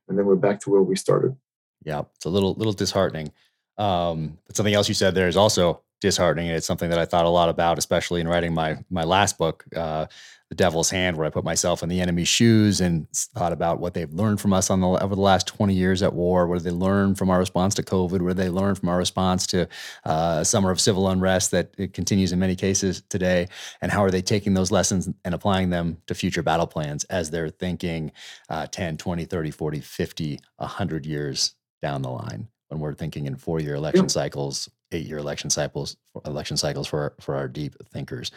And 0.09 0.19
then 0.19 0.27
we're 0.27 0.37
back 0.37 0.61
to 0.61 0.71
where 0.71 0.83
we 0.83 0.97
started. 0.97 1.37
Yeah, 1.85 2.03
it's 2.15 2.25
a 2.25 2.31
little 2.31 2.55
little 2.55 2.73
disheartening. 2.73 3.33
Um, 3.79 4.39
but 4.47 4.57
something 4.57 4.75
else 4.75 4.89
you 4.89 4.95
said 4.95 5.15
there 5.15 5.29
is 5.29 5.37
also 5.37 5.83
disheartening. 6.07 6.47
It's 6.47 6.67
something 6.67 6.91
that 6.91 7.01
I 7.01 7.05
thought 7.05 7.25
a 7.25 7.29
lot 7.29 7.49
about, 7.49 7.79
especially 7.79 8.21
in 8.21 8.29
writing 8.29 8.55
my 8.55 8.79
my 8.91 9.03
last 9.03 9.39
book, 9.39 9.65
uh, 9.75 10.07
"The 10.51 10.55
Devil's 10.55 10.89
Hand," 10.89 11.17
where 11.17 11.27
I 11.27 11.31
put 11.31 11.43
myself 11.43 11.83
in 11.83 11.89
the 11.89 12.01
enemy's 12.01 12.29
shoes 12.29 12.81
and 12.81 13.11
thought 13.11 13.53
about 13.53 13.81
what 13.81 13.95
they've 13.95 14.13
learned 14.13 14.41
from 14.41 14.53
us 14.53 14.71
on 14.71 14.81
the 14.81 14.87
over 14.87 15.17
the 15.17 15.21
last 15.21 15.49
twenty 15.49 15.75
years 15.75 16.05
at 16.05 16.13
war. 16.13 16.47
What 16.47 16.59
did 16.59 16.65
they 16.65 16.71
learn 16.71 17.17
from 17.17 17.29
our 17.29 17.41
response 17.41 17.75
to 17.75 17.83
COVID? 17.83 18.21
What 18.21 18.29
did 18.29 18.37
they 18.37 18.51
learn 18.51 18.77
from 18.77 18.89
our 18.89 18.99
response 18.99 19.49
to 19.49 19.63
uh, 20.05 20.39
a 20.41 20.45
summer 20.45 20.71
of 20.71 20.81
civil 20.81 21.09
unrest 21.09 21.51
that 21.51 21.75
it 21.77 21.93
continues 21.93 22.31
in 22.31 22.39
many 22.39 22.55
cases 22.55 23.03
today? 23.09 23.49
And 23.83 23.91
how 23.91 24.05
are 24.05 24.13
they 24.13 24.23
taking 24.23 24.55
those 24.55 24.71
lessons 24.71 25.09
and 25.25 25.35
applying 25.35 25.71
them 25.71 25.99
to 26.07 26.15
future 26.15 26.43
battle 26.45 26.69
plans 26.69 27.03
as 27.05 27.31
they're 27.31 27.51
thinking 27.51 28.13
uh, 28.49 28.69
10, 28.69 28.97
20, 28.97 29.25
30, 29.25 29.51
40, 29.51 29.81
50, 29.81 30.41
100 30.59 31.07
years 31.07 31.55
down 31.83 32.03
the 32.03 32.11
line? 32.11 32.47
when 32.69 32.81
we're 32.81 32.95
thinking 32.95 33.27
in 33.27 33.37
four 33.37 33.61
year 33.61 33.75
election 33.75 34.09
cycles, 34.09 34.69
eight 34.93 35.07
year 35.07 35.19
election 35.19 35.51
cycles, 35.51 35.97
election 36.25 36.57
cycles 36.57 36.87
for 36.87 37.15
for 37.21 37.35
our 37.35 37.49
deep 37.49 37.75
thinkers. 37.89 38.31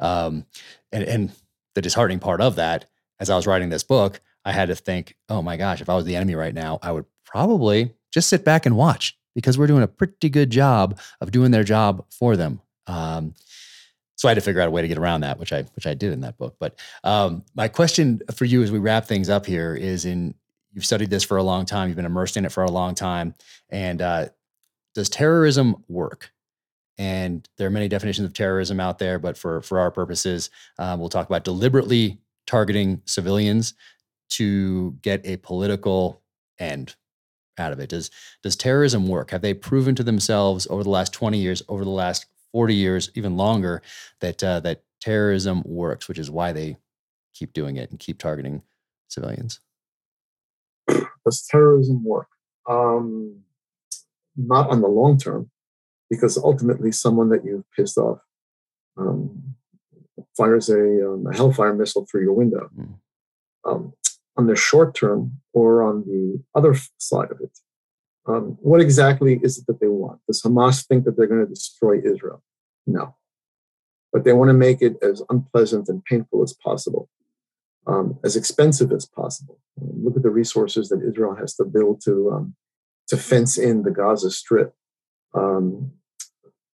Um, 0.00 0.46
and 0.90 1.04
and 1.04 1.32
the 1.74 1.82
disheartening 1.82 2.18
part 2.18 2.40
of 2.40 2.56
that, 2.56 2.86
as 3.20 3.30
I 3.30 3.36
was 3.36 3.46
writing 3.46 3.70
this 3.70 3.82
book, 3.82 4.20
I 4.44 4.52
had 4.52 4.68
to 4.68 4.74
think, 4.74 5.16
oh 5.28 5.42
my 5.42 5.56
gosh, 5.56 5.80
if 5.80 5.88
I 5.88 5.94
was 5.94 6.04
the 6.04 6.16
enemy 6.16 6.34
right 6.34 6.54
now, 6.54 6.78
I 6.82 6.92
would 6.92 7.06
probably 7.24 7.94
just 8.12 8.28
sit 8.28 8.44
back 8.44 8.66
and 8.66 8.76
watch 8.76 9.16
because 9.34 9.56
we're 9.56 9.66
doing 9.66 9.82
a 9.82 9.88
pretty 9.88 10.28
good 10.28 10.50
job 10.50 10.98
of 11.20 11.30
doing 11.30 11.50
their 11.50 11.64
job 11.64 12.04
for 12.10 12.36
them. 12.36 12.60
Um, 12.86 13.34
so 14.16 14.28
I 14.28 14.30
had 14.30 14.34
to 14.36 14.40
figure 14.40 14.60
out 14.60 14.68
a 14.68 14.70
way 14.70 14.82
to 14.82 14.88
get 14.88 14.98
around 14.98 15.22
that, 15.22 15.38
which 15.38 15.52
I 15.52 15.62
which 15.74 15.86
I 15.86 15.94
did 15.94 16.12
in 16.12 16.20
that 16.20 16.38
book. 16.38 16.56
But 16.60 16.78
um, 17.02 17.44
my 17.54 17.68
question 17.68 18.20
for 18.34 18.44
you 18.44 18.62
as 18.62 18.70
we 18.70 18.78
wrap 18.78 19.06
things 19.06 19.28
up 19.28 19.46
here 19.46 19.74
is 19.74 20.04
in 20.04 20.34
you've 20.72 20.86
studied 20.86 21.10
this 21.10 21.24
for 21.24 21.36
a 21.36 21.42
long 21.42 21.66
time, 21.66 21.88
you've 21.88 21.96
been 21.96 22.06
immersed 22.06 22.36
in 22.36 22.44
it 22.44 22.52
for 22.52 22.62
a 22.62 22.70
long 22.70 22.94
time, 22.94 23.34
and 23.70 24.00
uh, 24.00 24.28
does 24.94 25.08
terrorism 25.08 25.84
work? 25.88 26.32
And 26.98 27.48
there 27.56 27.66
are 27.66 27.70
many 27.70 27.88
definitions 27.88 28.26
of 28.26 28.34
terrorism 28.34 28.78
out 28.78 28.98
there, 28.98 29.18
but 29.18 29.36
for 29.38 29.62
for 29.62 29.78
our 29.78 29.90
purposes, 29.90 30.50
um, 30.78 31.00
we'll 31.00 31.08
talk 31.08 31.26
about 31.26 31.44
deliberately 31.44 32.18
targeting 32.46 33.00
civilians 33.06 33.74
to 34.30 34.92
get 35.02 35.24
a 35.24 35.36
political 35.38 36.20
end 36.58 36.94
out 37.58 37.72
of 37.72 37.80
it. 37.80 37.88
Does 37.88 38.10
does 38.42 38.56
terrorism 38.56 39.08
work? 39.08 39.30
Have 39.30 39.42
they 39.42 39.54
proven 39.54 39.94
to 39.94 40.02
themselves 40.02 40.66
over 40.68 40.82
the 40.82 40.90
last 40.90 41.12
twenty 41.12 41.38
years, 41.38 41.62
over 41.68 41.84
the 41.84 41.90
last 41.90 42.26
forty 42.52 42.74
years, 42.74 43.10
even 43.14 43.36
longer, 43.36 43.82
that 44.20 44.44
uh, 44.44 44.60
that 44.60 44.82
terrorism 45.00 45.62
works, 45.64 46.08
which 46.08 46.18
is 46.18 46.30
why 46.30 46.52
they 46.52 46.76
keep 47.32 47.52
doing 47.54 47.76
it 47.76 47.90
and 47.90 47.98
keep 47.98 48.18
targeting 48.18 48.62
civilians? 49.08 49.60
Does 50.88 51.46
terrorism 51.50 52.04
work? 52.04 52.28
Um, 52.68 53.42
not 54.36 54.70
on 54.70 54.80
the 54.80 54.88
long 54.88 55.18
term, 55.18 55.50
because 56.10 56.36
ultimately 56.36 56.92
someone 56.92 57.28
that 57.30 57.44
you've 57.44 57.70
pissed 57.76 57.98
off 57.98 58.18
um, 58.96 59.54
fires 60.36 60.68
a, 60.68 61.12
um, 61.12 61.26
a, 61.26 61.34
hellfire 61.34 61.74
missile 61.74 62.06
through 62.10 62.22
your 62.22 62.32
window. 62.32 62.70
Mm. 62.78 62.94
Um, 63.64 63.92
on 64.36 64.46
the 64.46 64.56
short 64.56 64.94
term, 64.94 65.40
or 65.52 65.82
on 65.82 66.04
the 66.06 66.42
other 66.54 66.74
side 66.98 67.30
of 67.30 67.40
it, 67.40 67.58
um, 68.26 68.56
what 68.60 68.80
exactly 68.80 69.38
is 69.42 69.58
it 69.58 69.66
that 69.66 69.80
they 69.80 69.88
want? 69.88 70.20
Does 70.26 70.42
Hamas 70.42 70.86
think 70.86 71.04
that 71.04 71.16
they're 71.16 71.26
going 71.26 71.44
to 71.44 71.52
destroy 71.52 71.98
Israel? 71.98 72.42
No. 72.86 73.16
But 74.12 74.24
they 74.24 74.32
want 74.32 74.48
to 74.48 74.54
make 74.54 74.80
it 74.80 74.96
as 75.02 75.22
unpleasant 75.28 75.88
and 75.88 76.04
painful 76.04 76.42
as 76.42 76.54
possible 76.54 77.08
um, 77.86 78.18
as 78.24 78.36
expensive 78.36 78.92
as 78.92 79.06
possible. 79.06 79.58
Look 79.78 80.16
at 80.16 80.22
the 80.22 80.30
resources 80.30 80.88
that 80.88 81.02
Israel 81.06 81.34
has 81.34 81.54
to 81.56 81.64
build 81.64 82.00
to 82.04 82.30
um, 82.30 82.54
to 83.12 83.18
fence 83.18 83.58
in 83.58 83.82
the 83.82 83.90
Gaza 83.90 84.30
Strip. 84.30 84.74
Um, 85.34 85.92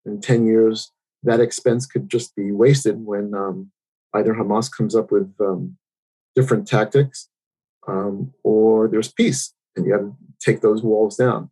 in 0.06 0.22
ten 0.22 0.46
years, 0.46 0.92
that 1.24 1.40
expense 1.40 1.88
could 1.88 2.10
just 2.10 2.36
be 2.36 2.52
wasted 2.52 3.04
when 3.04 3.34
um, 3.34 3.72
either 4.14 4.36
Hamas 4.36 4.72
comes 4.72 4.96
up 4.96 5.12
with 5.12 5.34
um, 5.40 5.78
different 6.36 6.68
tactics, 6.68 7.30
um, 7.88 8.34
or 8.44 8.88
there's 8.88 9.12
peace, 9.12 9.56
and 9.76 9.88
you 9.88 9.94
have 9.94 10.02
to 10.02 10.16
take 10.40 10.62
those 10.62 10.84
walls 10.84 11.16
down. 11.16 11.50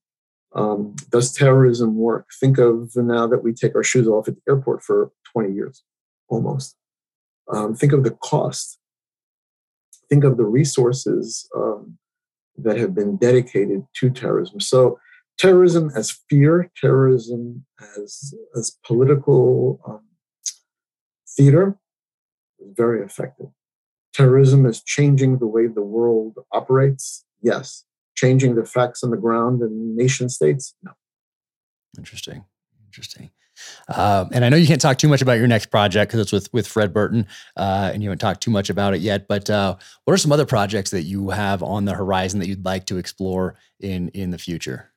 does 1.10 1.34
terrorism 1.34 1.96
work? 1.96 2.28
Think 2.40 2.60
of 2.60 2.96
now 2.96 3.26
that 3.26 3.44
we 3.44 3.54
take 3.54 3.74
our 3.76 3.84
shoes 3.84 4.08
off 4.08 4.28
at 4.28 4.36
the 4.36 4.42
airport 4.48 4.84
for 4.84 5.12
20 5.34 5.52
years, 5.52 5.84
almost. 6.30 6.76
think 7.76 7.92
of 7.92 8.04
the 8.04 8.18
cost 8.22 8.78
think 10.10 10.24
of 10.24 10.38
the 10.38 10.46
resources 10.46 11.50
um, 11.56 11.98
that 12.58 12.78
have 12.78 12.94
been 12.94 13.18
dedicated 13.18 13.86
to 13.96 14.10
terrorism. 14.10 14.60
So, 14.60 15.00
terrorism 15.38 15.92
as 15.96 16.18
fear, 16.30 16.72
terrorism 16.80 17.66
as 17.98 18.34
as 18.58 18.78
political 18.86 19.80
um, 19.88 20.02
theater, 21.38 21.78
is 22.60 22.74
very 22.76 23.04
effective. 23.04 23.48
Terrorism 24.14 24.66
is 24.66 24.82
changing 24.82 25.40
the 25.40 25.48
way 25.48 25.68
the 25.68 25.82
world 25.82 26.38
operates. 26.54 27.26
Yes. 27.42 27.84
Changing 28.16 28.56
the 28.56 28.66
facts 28.66 29.04
on 29.04 29.12
the 29.12 29.18
ground 29.18 29.62
in 29.62 29.96
nation 29.96 30.30
states. 30.30 30.74
No. 30.82 30.92
Interesting. 31.98 32.46
Interesting. 32.88 33.32
Uh, 33.88 34.26
and 34.32 34.44
I 34.44 34.50
know 34.50 34.58
you 34.58 34.68
can't 34.68 34.82
talk 34.82 34.98
too 34.98 35.08
much 35.08 35.22
about 35.22 35.38
your 35.38 35.48
next 35.48 35.68
project 35.68 36.12
because 36.12 36.22
it's 36.22 36.32
with 36.32 36.54
with 36.54 36.68
Fred 36.68 36.94
Burton, 36.94 37.28
uh, 37.56 37.92
and 37.94 38.02
you 38.04 38.10
haven't 38.10 38.20
talked 38.20 38.42
too 38.42 38.52
much 38.52 38.70
about 38.70 38.94
it 38.94 39.02
yet. 39.02 39.28
But 39.28 39.50
uh, 39.50 39.76
what 40.04 40.14
are 40.14 40.18
some 40.18 40.32
other 40.32 40.46
projects 40.46 40.92
that 40.92 41.04
you 41.04 41.30
have 41.30 41.64
on 41.64 41.86
the 41.86 41.94
horizon 41.94 42.40
that 42.40 42.48
you'd 42.48 42.66
like 42.66 42.86
to 42.88 42.98
explore 42.98 43.56
in 43.80 44.10
in 44.10 44.32
the 44.32 44.38
future? 44.38 44.92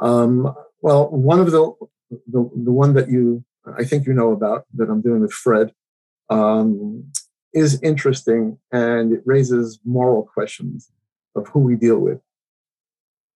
Um, 0.00 0.54
well, 0.80 1.08
one 1.08 1.38
of 1.38 1.52
the, 1.52 1.72
the, 2.10 2.50
the 2.56 2.72
one 2.72 2.94
that 2.94 3.08
you 3.08 3.44
I 3.78 3.84
think 3.84 4.06
you 4.06 4.12
know 4.12 4.32
about 4.32 4.66
that 4.74 4.90
I'm 4.90 5.00
doing 5.00 5.20
with 5.20 5.32
Fred 5.32 5.72
um, 6.30 7.12
is 7.52 7.80
interesting, 7.82 8.58
and 8.72 9.12
it 9.12 9.22
raises 9.24 9.78
moral 9.84 10.24
questions 10.24 10.90
of 11.36 11.48
who 11.48 11.60
we 11.60 11.74
deal 11.74 11.98
with 11.98 12.20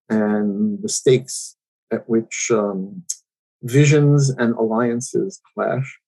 and 0.09 0.81
the 0.81 0.89
stakes 0.89 1.55
at 1.91 2.09
which 2.09 2.49
um, 2.51 3.03
visions 3.63 4.29
and 4.29 4.55
alliances 4.55 5.41
clash. 5.53 5.99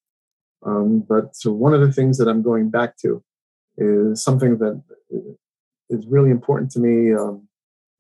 Um, 0.66 1.04
but 1.08 1.36
so 1.36 1.52
one 1.52 1.74
of 1.74 1.82
the 1.82 1.92
things 1.92 2.18
that 2.18 2.28
I'm 2.28 2.42
going 2.42 2.70
back 2.70 2.98
to 2.98 3.24
is 3.78 4.24
something 4.24 4.58
that 4.60 4.82
is 5.90 6.06
really 6.08 6.30
important 6.30 6.72
to 6.72 6.80
me 6.80 7.14
um, 7.14 7.48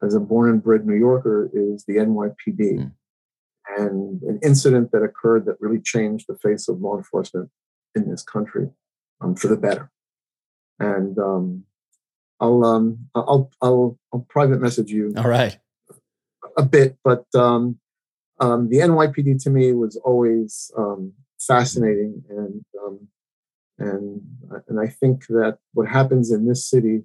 as 0.03 0.15
a 0.15 0.19
born 0.19 0.49
and 0.49 0.63
bred 0.63 0.85
New 0.85 0.95
Yorker 0.95 1.49
is 1.53 1.83
the 1.85 1.95
NYPD 1.95 2.59
mm. 2.59 2.91
and 3.77 4.21
an 4.23 4.39
incident 4.43 4.91
that 4.91 5.03
occurred 5.03 5.45
that 5.45 5.57
really 5.59 5.79
changed 5.79 6.25
the 6.27 6.37
face 6.37 6.67
of 6.67 6.81
law 6.81 6.97
enforcement 6.97 7.49
in 7.95 8.09
this 8.09 8.23
country 8.23 8.69
um, 9.21 9.35
for 9.35 9.47
the 9.47 9.57
better. 9.57 9.91
And 10.79 11.17
um, 11.19 11.65
I'll, 12.39 12.65
um, 12.65 13.07
I'll 13.13 13.51
I'll 13.61 13.99
I'll 14.11 14.25
private 14.29 14.59
message 14.59 14.89
you. 14.91 15.13
All 15.15 15.27
right. 15.27 15.57
A 16.57 16.63
bit, 16.63 16.97
but 17.03 17.25
um, 18.41 18.69
the 18.69 18.77
NYPD 18.77 19.41
to 19.43 19.49
me 19.49 19.71
was 19.71 19.95
always 19.97 20.71
um, 20.77 21.13
fascinating, 21.39 22.23
and 22.29 22.65
um, 22.83 23.07
and 23.77 24.21
and 24.67 24.79
I 24.79 24.87
think 24.87 25.27
that 25.27 25.59
what 25.73 25.87
happens 25.87 26.31
in 26.31 26.47
this 26.47 26.67
city, 26.67 27.03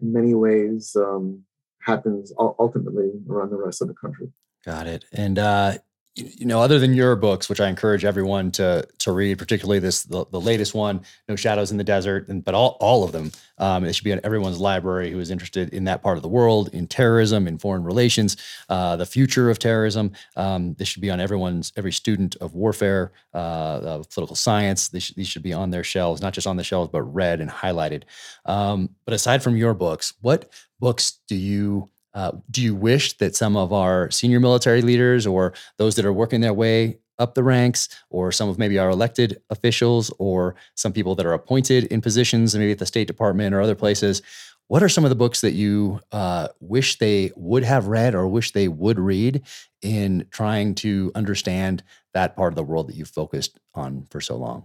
in 0.00 0.12
many 0.12 0.34
ways, 0.34 0.94
um, 0.94 1.42
happens 1.80 2.32
ultimately 2.38 3.10
around 3.28 3.50
the 3.50 3.56
rest 3.56 3.80
of 3.80 3.88
the 3.88 3.94
country. 3.94 4.28
Got 4.64 4.86
it. 4.86 5.06
And 5.12 5.38
uh, 5.38 5.78
you 6.16 6.46
know, 6.46 6.60
other 6.60 6.78
than 6.78 6.94
your 6.94 7.16
books, 7.16 7.48
which 7.48 7.60
I 7.60 7.68
encourage 7.68 8.04
everyone 8.04 8.52
to 8.52 8.86
to 8.98 9.12
read, 9.12 9.36
particularly 9.36 9.80
this 9.80 10.04
the, 10.04 10.24
the 10.30 10.40
latest 10.40 10.72
one, 10.72 11.02
No 11.28 11.34
Shadows 11.34 11.72
in 11.72 11.76
the 11.76 11.84
Desert, 11.84 12.28
and 12.28 12.44
but 12.44 12.54
all 12.54 12.76
all 12.80 13.02
of 13.02 13.10
them, 13.10 13.32
um, 13.58 13.84
it 13.84 13.94
should 13.94 14.04
be 14.04 14.12
in 14.12 14.20
everyone's 14.22 14.60
library 14.60 15.10
who 15.10 15.18
is 15.18 15.30
interested 15.30 15.70
in 15.74 15.84
that 15.84 16.02
part 16.02 16.16
of 16.16 16.22
the 16.22 16.28
world, 16.28 16.68
in 16.72 16.86
terrorism, 16.86 17.48
in 17.48 17.58
foreign 17.58 17.82
relations, 17.82 18.36
uh, 18.68 18.94
the 18.94 19.06
future 19.06 19.50
of 19.50 19.58
terrorism. 19.58 20.12
Um, 20.36 20.74
this 20.74 20.86
should 20.86 21.02
be 21.02 21.10
on 21.10 21.18
everyone's 21.18 21.72
every 21.76 21.92
student 21.92 22.36
of 22.36 22.54
warfare, 22.54 23.10
uh, 23.34 23.80
of 23.82 24.10
political 24.10 24.36
science. 24.36 24.88
These, 24.90 25.08
these 25.16 25.26
should 25.26 25.42
be 25.42 25.52
on 25.52 25.70
their 25.70 25.84
shelves, 25.84 26.22
not 26.22 26.32
just 26.32 26.46
on 26.46 26.56
the 26.56 26.64
shelves, 26.64 26.90
but 26.92 27.02
read 27.02 27.40
and 27.40 27.50
highlighted. 27.50 28.04
Um, 28.44 28.90
but 29.04 29.14
aside 29.14 29.42
from 29.42 29.56
your 29.56 29.74
books, 29.74 30.14
what 30.20 30.48
books 30.78 31.18
do 31.26 31.34
you 31.34 31.90
uh, 32.14 32.32
do 32.50 32.62
you 32.62 32.74
wish 32.74 33.14
that 33.18 33.34
some 33.34 33.56
of 33.56 33.72
our 33.72 34.10
senior 34.10 34.40
military 34.40 34.82
leaders 34.82 35.26
or 35.26 35.52
those 35.78 35.96
that 35.96 36.04
are 36.04 36.12
working 36.12 36.40
their 36.40 36.54
way 36.54 36.98
up 37.18 37.34
the 37.34 37.44
ranks, 37.44 37.88
or 38.10 38.32
some 38.32 38.48
of 38.48 38.58
maybe 38.58 38.78
our 38.78 38.90
elected 38.90 39.40
officials, 39.50 40.12
or 40.18 40.56
some 40.74 40.92
people 40.92 41.14
that 41.14 41.26
are 41.26 41.32
appointed 41.32 41.84
in 41.84 42.00
positions, 42.00 42.56
maybe 42.56 42.72
at 42.72 42.78
the 42.78 42.86
State 42.86 43.06
Department 43.06 43.54
or 43.54 43.60
other 43.60 43.76
places, 43.76 44.20
what 44.66 44.82
are 44.82 44.88
some 44.88 45.04
of 45.04 45.10
the 45.10 45.16
books 45.16 45.40
that 45.42 45.52
you 45.52 46.00
uh, 46.10 46.48
wish 46.58 46.98
they 46.98 47.30
would 47.36 47.62
have 47.62 47.86
read 47.86 48.14
or 48.14 48.26
wish 48.26 48.52
they 48.52 48.66
would 48.66 48.98
read 48.98 49.42
in 49.82 50.26
trying 50.30 50.74
to 50.74 51.12
understand 51.14 51.82
that 52.14 52.34
part 52.34 52.52
of 52.52 52.56
the 52.56 52.64
world 52.64 52.88
that 52.88 52.96
you've 52.96 53.08
focused 53.08 53.60
on 53.74 54.06
for 54.10 54.20
so 54.20 54.36
long? 54.36 54.64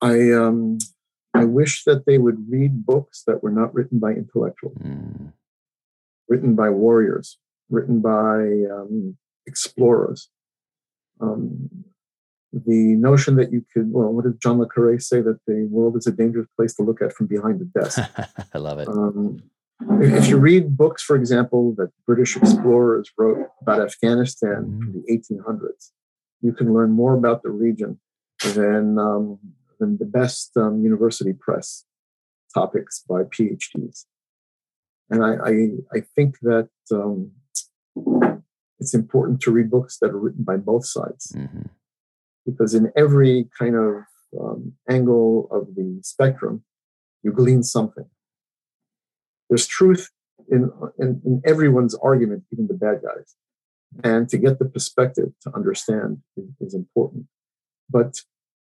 I 0.00 0.32
um, 0.32 0.78
I 1.34 1.44
wish 1.44 1.84
that 1.84 2.06
they 2.06 2.18
would 2.18 2.50
read 2.50 2.86
books 2.86 3.24
that 3.26 3.42
were 3.42 3.50
not 3.50 3.74
written 3.74 3.98
by 3.98 4.12
intellectuals. 4.12 4.78
Mm 4.78 5.32
written 6.28 6.54
by 6.54 6.70
warriors, 6.70 7.38
written 7.70 8.00
by 8.00 8.72
um, 8.72 9.16
explorers, 9.46 10.28
um, 11.20 11.68
the 12.52 12.94
notion 12.96 13.36
that 13.36 13.52
you 13.52 13.64
could, 13.72 13.92
well, 13.92 14.12
what 14.12 14.24
did 14.24 14.40
John 14.40 14.58
Le 14.58 14.68
Carre 14.68 14.98
say? 14.98 15.20
That 15.20 15.38
the 15.46 15.66
world 15.70 15.96
is 15.96 16.06
a 16.06 16.12
dangerous 16.12 16.48
place 16.56 16.74
to 16.76 16.82
look 16.82 17.02
at 17.02 17.12
from 17.12 17.26
behind 17.26 17.60
the 17.60 17.80
desk. 17.80 17.98
I 18.54 18.58
love 18.58 18.78
it. 18.78 18.88
Um, 18.88 19.42
if 20.00 20.28
you 20.28 20.38
read 20.38 20.76
books, 20.76 21.02
for 21.02 21.16
example, 21.16 21.74
that 21.76 21.90
British 22.06 22.36
explorers 22.36 23.10
wrote 23.18 23.46
about 23.60 23.80
Afghanistan 23.80 24.80
from 24.80 24.92
the 24.94 25.12
1800s, 25.12 25.90
you 26.40 26.52
can 26.52 26.72
learn 26.72 26.92
more 26.92 27.14
about 27.14 27.42
the 27.42 27.50
region 27.50 28.00
than, 28.54 28.98
um, 28.98 29.38
than 29.78 29.98
the 29.98 30.06
best 30.06 30.56
um, 30.56 30.82
university 30.82 31.34
press 31.34 31.84
topics 32.54 33.04
by 33.06 33.24
PhDs. 33.24 34.06
And 35.10 35.24
I, 35.24 35.34
I, 35.34 35.98
I 35.98 36.00
think 36.14 36.38
that 36.42 36.68
um, 36.90 37.32
it's 38.80 38.94
important 38.94 39.40
to 39.42 39.50
read 39.50 39.70
books 39.70 39.98
that 40.00 40.10
are 40.10 40.18
written 40.18 40.44
by 40.44 40.56
both 40.56 40.86
sides. 40.86 41.32
Mm-hmm. 41.34 41.68
Because 42.44 42.74
in 42.74 42.92
every 42.96 43.48
kind 43.58 43.76
of 43.76 44.04
um, 44.40 44.72
angle 44.88 45.48
of 45.50 45.74
the 45.74 46.00
spectrum, 46.02 46.64
you 47.22 47.32
glean 47.32 47.62
something. 47.62 48.06
There's 49.48 49.66
truth 49.66 50.10
in, 50.50 50.70
in, 50.98 51.20
in 51.24 51.42
everyone's 51.44 51.94
argument, 51.94 52.44
even 52.52 52.66
the 52.66 52.74
bad 52.74 53.00
guys. 53.02 53.34
And 54.04 54.28
to 54.28 54.38
get 54.38 54.58
the 54.58 54.64
perspective 54.64 55.32
to 55.42 55.54
understand 55.54 56.18
is, 56.36 56.48
is 56.60 56.74
important. 56.74 57.26
But 57.88 58.16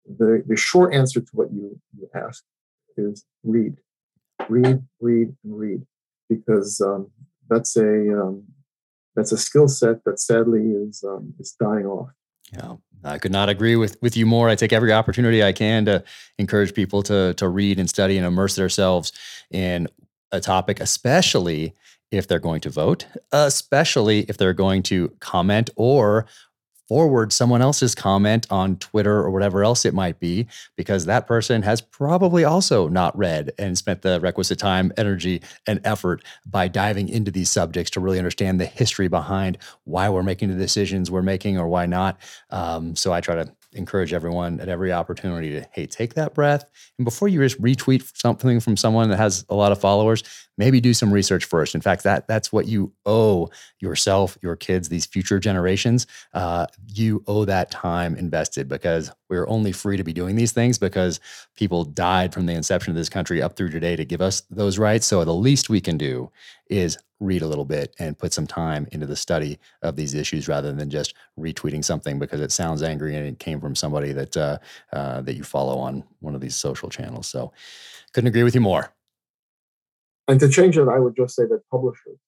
the, 0.07 0.43
the 0.47 0.57
short 0.57 0.95
answer 0.95 1.21
to 1.21 1.31
what 1.33 1.53
you, 1.53 1.79
you 1.97 2.09
ask 2.15 2.43
is 2.97 3.25
read, 3.45 3.77
read, 4.49 4.83
read, 5.01 5.37
and 5.45 5.59
read, 5.59 5.83
because 6.31 6.81
um, 6.81 7.11
that's 7.51 7.77
a 7.77 8.23
um, 8.23 8.45
that's 9.15 9.33
a 9.33 9.37
skill 9.37 9.69
set 9.69 10.05
that 10.05 10.19
sadly 10.19 10.71
is 10.71 11.05
um, 11.07 11.35
is 11.39 11.55
dying 11.61 11.85
off. 11.85 12.11
Yeah, 12.53 12.77
I 13.05 13.19
could 13.19 13.33
not 13.33 13.51
agree 13.51 13.77
with 13.77 14.01
with 14.01 14.17
you 14.17 14.25
more. 14.25 14.49
I 14.49 14.55
take 14.55 14.73
every 14.73 14.93
opportunity 14.93 15.45
I 15.45 15.53
can 15.53 15.85
to 15.85 16.03
encourage 16.39 16.73
people 16.73 17.03
to 17.05 17.35
to 17.35 17.49
read 17.49 17.79
and 17.79 17.91
study 17.91 18.17
and 18.17 18.27
immerse 18.27 18.55
themselves 18.57 19.13
in 19.51 19.89
a 20.33 20.41
topic, 20.41 20.81
especially 20.81 21.75
if 22.11 22.27
they're 22.27 22.41
going 22.41 22.61
to 22.61 22.71
vote, 22.71 23.07
especially 23.33 24.21
if 24.21 24.37
they're 24.37 24.55
going 24.55 24.83
to 24.85 25.09
comment 25.21 25.71
or 25.77 26.27
forward 26.91 27.33
someone 27.33 27.63
else's 27.63 27.95
comment 27.95 28.49
on 28.51 28.75
Twitter 28.79 29.19
or 29.19 29.31
whatever 29.31 29.63
else 29.63 29.85
it 29.85 29.95
might 29.95 30.19
be, 30.19 30.49
because 30.77 31.07
that 31.07 31.25
person 31.29 31.63
has 31.63 31.81
probably 31.81 32.43
also 32.43 32.89
not 32.89 33.17
read 33.17 33.53
and 33.61 33.79
spent 33.79 34.03
the 34.03 34.19
requisite 34.19 34.59
time, 34.59 34.93
energy, 34.97 35.41
and 35.69 35.81
effort 35.85 36.21
by 36.45 36.67
diving 36.67 37.09
into 37.09 37.31
these 37.31 37.49
subjects 37.49 37.93
to 37.93 38.01
really 38.01 38.19
understand 38.19 38.61
the 38.61 38.67
history 38.67 39.07
behind 39.07 39.57
why 39.85 40.09
we're 40.09 40.25
making 40.25 40.49
the 40.49 40.57
decisions 40.57 41.13
we're 41.13 41.23
making 41.23 41.57
or 41.57 41.69
why 41.69 41.87
not. 41.87 42.19
Um, 42.51 42.97
so 42.97 43.13
I 43.13 43.21
try 43.21 43.37
to 43.37 43.53
encourage 43.73 44.13
everyone 44.13 44.61
at 44.61 44.69
every 44.69 44.93
opportunity 44.93 45.53
to 45.53 45.67
hey 45.73 45.87
take 45.87 46.15
that 46.15 46.35
breath. 46.35 46.65
And 46.99 47.05
before 47.05 47.29
you 47.29 47.41
just 47.41 47.61
retweet 47.61 48.11
something 48.17 48.61
from 48.61 48.77
someone 48.77 49.11
that 49.11 49.17
has 49.17 49.45
a 49.49 49.55
lot 49.55 49.73
of 49.73 49.81
followers 49.81 50.23
maybe 50.61 50.79
do 50.79 50.93
some 50.93 51.11
research 51.11 51.47
first. 51.47 51.75
In 51.75 51.81
fact 51.81 52.03
that 52.03 52.29
that's 52.29 52.53
what 52.53 52.67
you 52.67 52.93
owe 53.07 53.49
yourself 53.81 54.37
your 54.43 54.57
kids 54.57 54.89
these 54.91 55.07
future 55.07 55.39
generations. 55.39 56.07
Uh, 56.35 56.67
you 56.87 57.25
owe 57.27 57.47
that 57.47 57.71
time 57.71 58.15
invested 58.15 58.69
because 58.69 59.11
we're 59.31 59.49
only 59.49 59.73
free 59.73 59.97
to 59.97 60.05
be 60.05 60.13
doing 60.13 60.37
these 60.37 60.53
things 60.53 60.77
because 60.79 61.19
people 61.57 61.85
died 61.85 62.35
from 62.35 62.45
the 62.45 62.53
inception 62.53 62.91
of 62.91 62.97
this 62.97 63.09
country 63.09 63.41
up 63.41 63.57
through 63.57 63.71
today 63.71 63.97
to 63.97 64.05
give 64.05 64.21
us 64.21 64.43
those 64.51 64.79
rights. 64.79 65.07
So 65.07 65.25
the 65.25 65.33
least 65.33 65.71
we 65.71 65.81
can 65.81 65.97
do 65.97 66.31
is 66.69 66.99
read 67.21 67.43
a 67.43 67.47
little 67.47 67.65
bit 67.65 67.95
and 67.99 68.19
put 68.19 68.33
some 68.33 68.47
time 68.47 68.89
into 68.93 69.07
the 69.07 69.17
study 69.17 69.59
of 69.83 69.95
these 69.95 70.15
issues 70.15 70.49
rather 70.49 70.73
than 70.73 70.91
just 70.91 71.15
retweeting 71.39 71.85
something 71.85 72.19
because 72.19 72.41
it 72.41 72.51
sounds 72.51 72.83
angry 72.83 73.15
and 73.15 73.27
it 73.27 73.39
came 73.39 73.61
from 73.61 73.75
somebody 73.75 74.13
that 74.13 74.37
uh, 74.37 74.59
uh, 74.93 75.21
that 75.21 75.35
you 75.35 75.45
follow 75.45 75.79
on 75.79 76.03
one 76.21 76.35
of 76.35 76.41
these 76.41 76.57
social 76.57 76.89
channels. 76.89 77.27
So, 77.27 77.53
couldn't 78.13 78.29
agree 78.29 78.43
with 78.43 78.55
you 78.55 78.61
more. 78.61 78.93
And 80.27 80.41
to 80.41 80.49
change 80.49 80.79
it, 80.79 80.89
I 80.89 80.99
would 80.99 81.17
just 81.17 81.35
say 81.35 81.45
that 81.45 81.69
publishers 81.71 82.19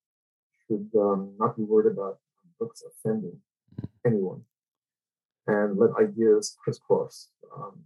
should 0.67 0.89
um, 0.97 1.35
not 1.39 1.57
be 1.57 1.63
worried 1.63 1.93
about 1.93 2.19
books 2.59 2.83
offending 2.83 3.39
anyone 4.07 4.43
and 5.47 5.79
let 5.79 5.91
ideas 6.01 6.57
crisscross 6.63 7.29
um, 7.57 7.81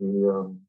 the, 0.00 0.28
um, 0.28 0.60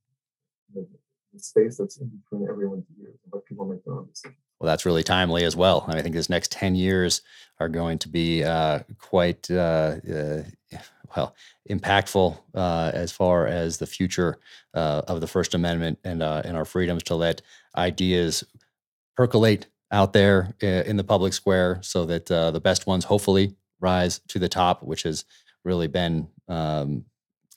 the, 0.73 0.87
the 1.33 1.39
space 1.39 1.77
that's 1.77 1.97
in 1.97 2.07
between 2.07 2.49
everyone's 2.49 2.85
ears 3.01 3.17
and 3.23 3.33
let 3.33 3.45
people 3.45 3.65
make 3.65 3.83
their 3.85 3.95
own 3.95 4.07
decisions. 4.07 4.37
Well, 4.65 4.71
that's 4.71 4.87
really 4.87 5.03
timely 5.03 5.43
as 5.43 5.55
well. 5.55 5.85
And 5.87 5.95
I 5.95 6.01
think 6.01 6.15
this 6.15 6.27
next 6.27 6.51
10 6.51 6.73
years 6.73 7.21
are 7.59 7.69
going 7.69 7.99
to 7.99 8.09
be 8.09 8.43
uh, 8.43 8.79
quite, 8.97 9.47
uh, 9.51 9.97
uh, 10.11 10.41
well, 11.15 11.35
impactful 11.69 12.35
uh, 12.55 12.89
as 12.91 13.11
far 13.11 13.45
as 13.45 13.77
the 13.77 13.85
future 13.85 14.39
uh, 14.73 15.03
of 15.07 15.21
the 15.21 15.27
First 15.27 15.53
Amendment 15.53 15.99
and, 16.03 16.23
uh, 16.23 16.41
and 16.43 16.57
our 16.57 16.65
freedoms 16.65 17.03
to 17.03 17.15
let 17.15 17.43
ideas 17.77 18.43
percolate 19.15 19.67
out 19.91 20.13
there 20.13 20.55
in 20.61 20.97
the 20.97 21.03
public 21.03 21.33
square 21.33 21.77
so 21.83 22.03
that 22.05 22.25
the 22.25 22.59
best 22.59 22.87
ones 22.87 23.05
hopefully 23.05 23.55
rise 23.79 24.17
to 24.29 24.39
the 24.39 24.49
top, 24.49 24.81
which 24.81 25.03
has 25.03 25.25
really 25.63 25.87
been 25.87 26.27
um, 26.47 27.05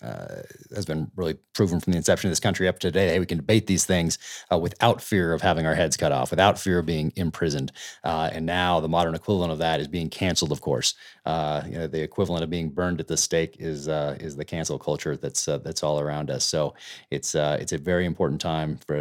uh, 0.02 0.42
has 0.74 0.86
been 0.86 1.10
really 1.16 1.34
proven 1.54 1.80
from 1.80 1.92
the 1.92 1.96
inception 1.96 2.28
of 2.28 2.30
this 2.32 2.40
country 2.40 2.68
up 2.68 2.78
to 2.78 2.88
today. 2.88 3.18
We 3.18 3.26
can 3.26 3.38
debate 3.38 3.66
these 3.66 3.84
things 3.84 4.18
uh, 4.52 4.58
without 4.58 5.02
fear 5.02 5.32
of 5.32 5.42
having 5.42 5.66
our 5.66 5.74
heads 5.74 5.96
cut 5.96 6.12
off, 6.12 6.30
without 6.30 6.58
fear 6.58 6.78
of 6.78 6.86
being 6.86 7.12
imprisoned. 7.16 7.72
Uh, 8.04 8.30
and 8.32 8.46
now 8.46 8.78
the 8.80 8.88
modern 8.88 9.14
equivalent 9.14 9.50
of 9.52 9.58
that 9.58 9.80
is 9.80 9.88
being 9.88 10.08
canceled. 10.08 10.52
Of 10.52 10.60
course, 10.60 10.94
uh, 11.26 11.62
you 11.66 11.78
know 11.78 11.86
the 11.86 12.00
equivalent 12.00 12.44
of 12.44 12.50
being 12.50 12.70
burned 12.70 13.00
at 13.00 13.08
the 13.08 13.16
stake 13.16 13.56
is 13.58 13.88
uh, 13.88 14.16
is 14.20 14.36
the 14.36 14.44
cancel 14.44 14.78
culture 14.78 15.16
that's 15.16 15.48
uh, 15.48 15.58
that's 15.58 15.82
all 15.82 15.98
around 15.98 16.30
us. 16.30 16.44
So 16.44 16.74
it's 17.10 17.34
it's 17.34 17.72
a 17.72 17.78
very 17.78 18.06
important 18.06 18.40
time 18.40 18.76
for 18.86 18.98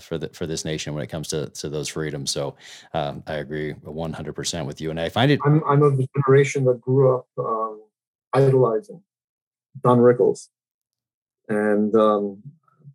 for 0.00 0.16
the 0.16 0.28
for 0.32 0.46
this 0.46 0.64
nation 0.64 0.94
when 0.94 1.02
it 1.02 1.08
comes 1.08 1.28
to 1.28 1.50
to 1.50 1.68
those 1.68 1.88
freedoms. 1.88 2.30
So 2.30 2.56
um, 2.94 3.22
I 3.26 3.34
agree 3.34 3.72
100 3.72 4.32
percent 4.32 4.66
with 4.66 4.80
you, 4.80 4.90
and 4.90 4.98
I 4.98 5.10
find 5.10 5.30
it. 5.30 5.40
I'm, 5.44 5.62
I'm 5.68 5.82
of 5.82 5.98
the 5.98 6.08
generation 6.16 6.64
that 6.64 6.80
grew 6.80 7.14
up 7.14 7.26
um, 7.38 7.82
idolizing 8.32 9.02
Don 9.82 9.98
Rickles. 9.98 10.48
And 11.48 11.94
um, 11.94 12.42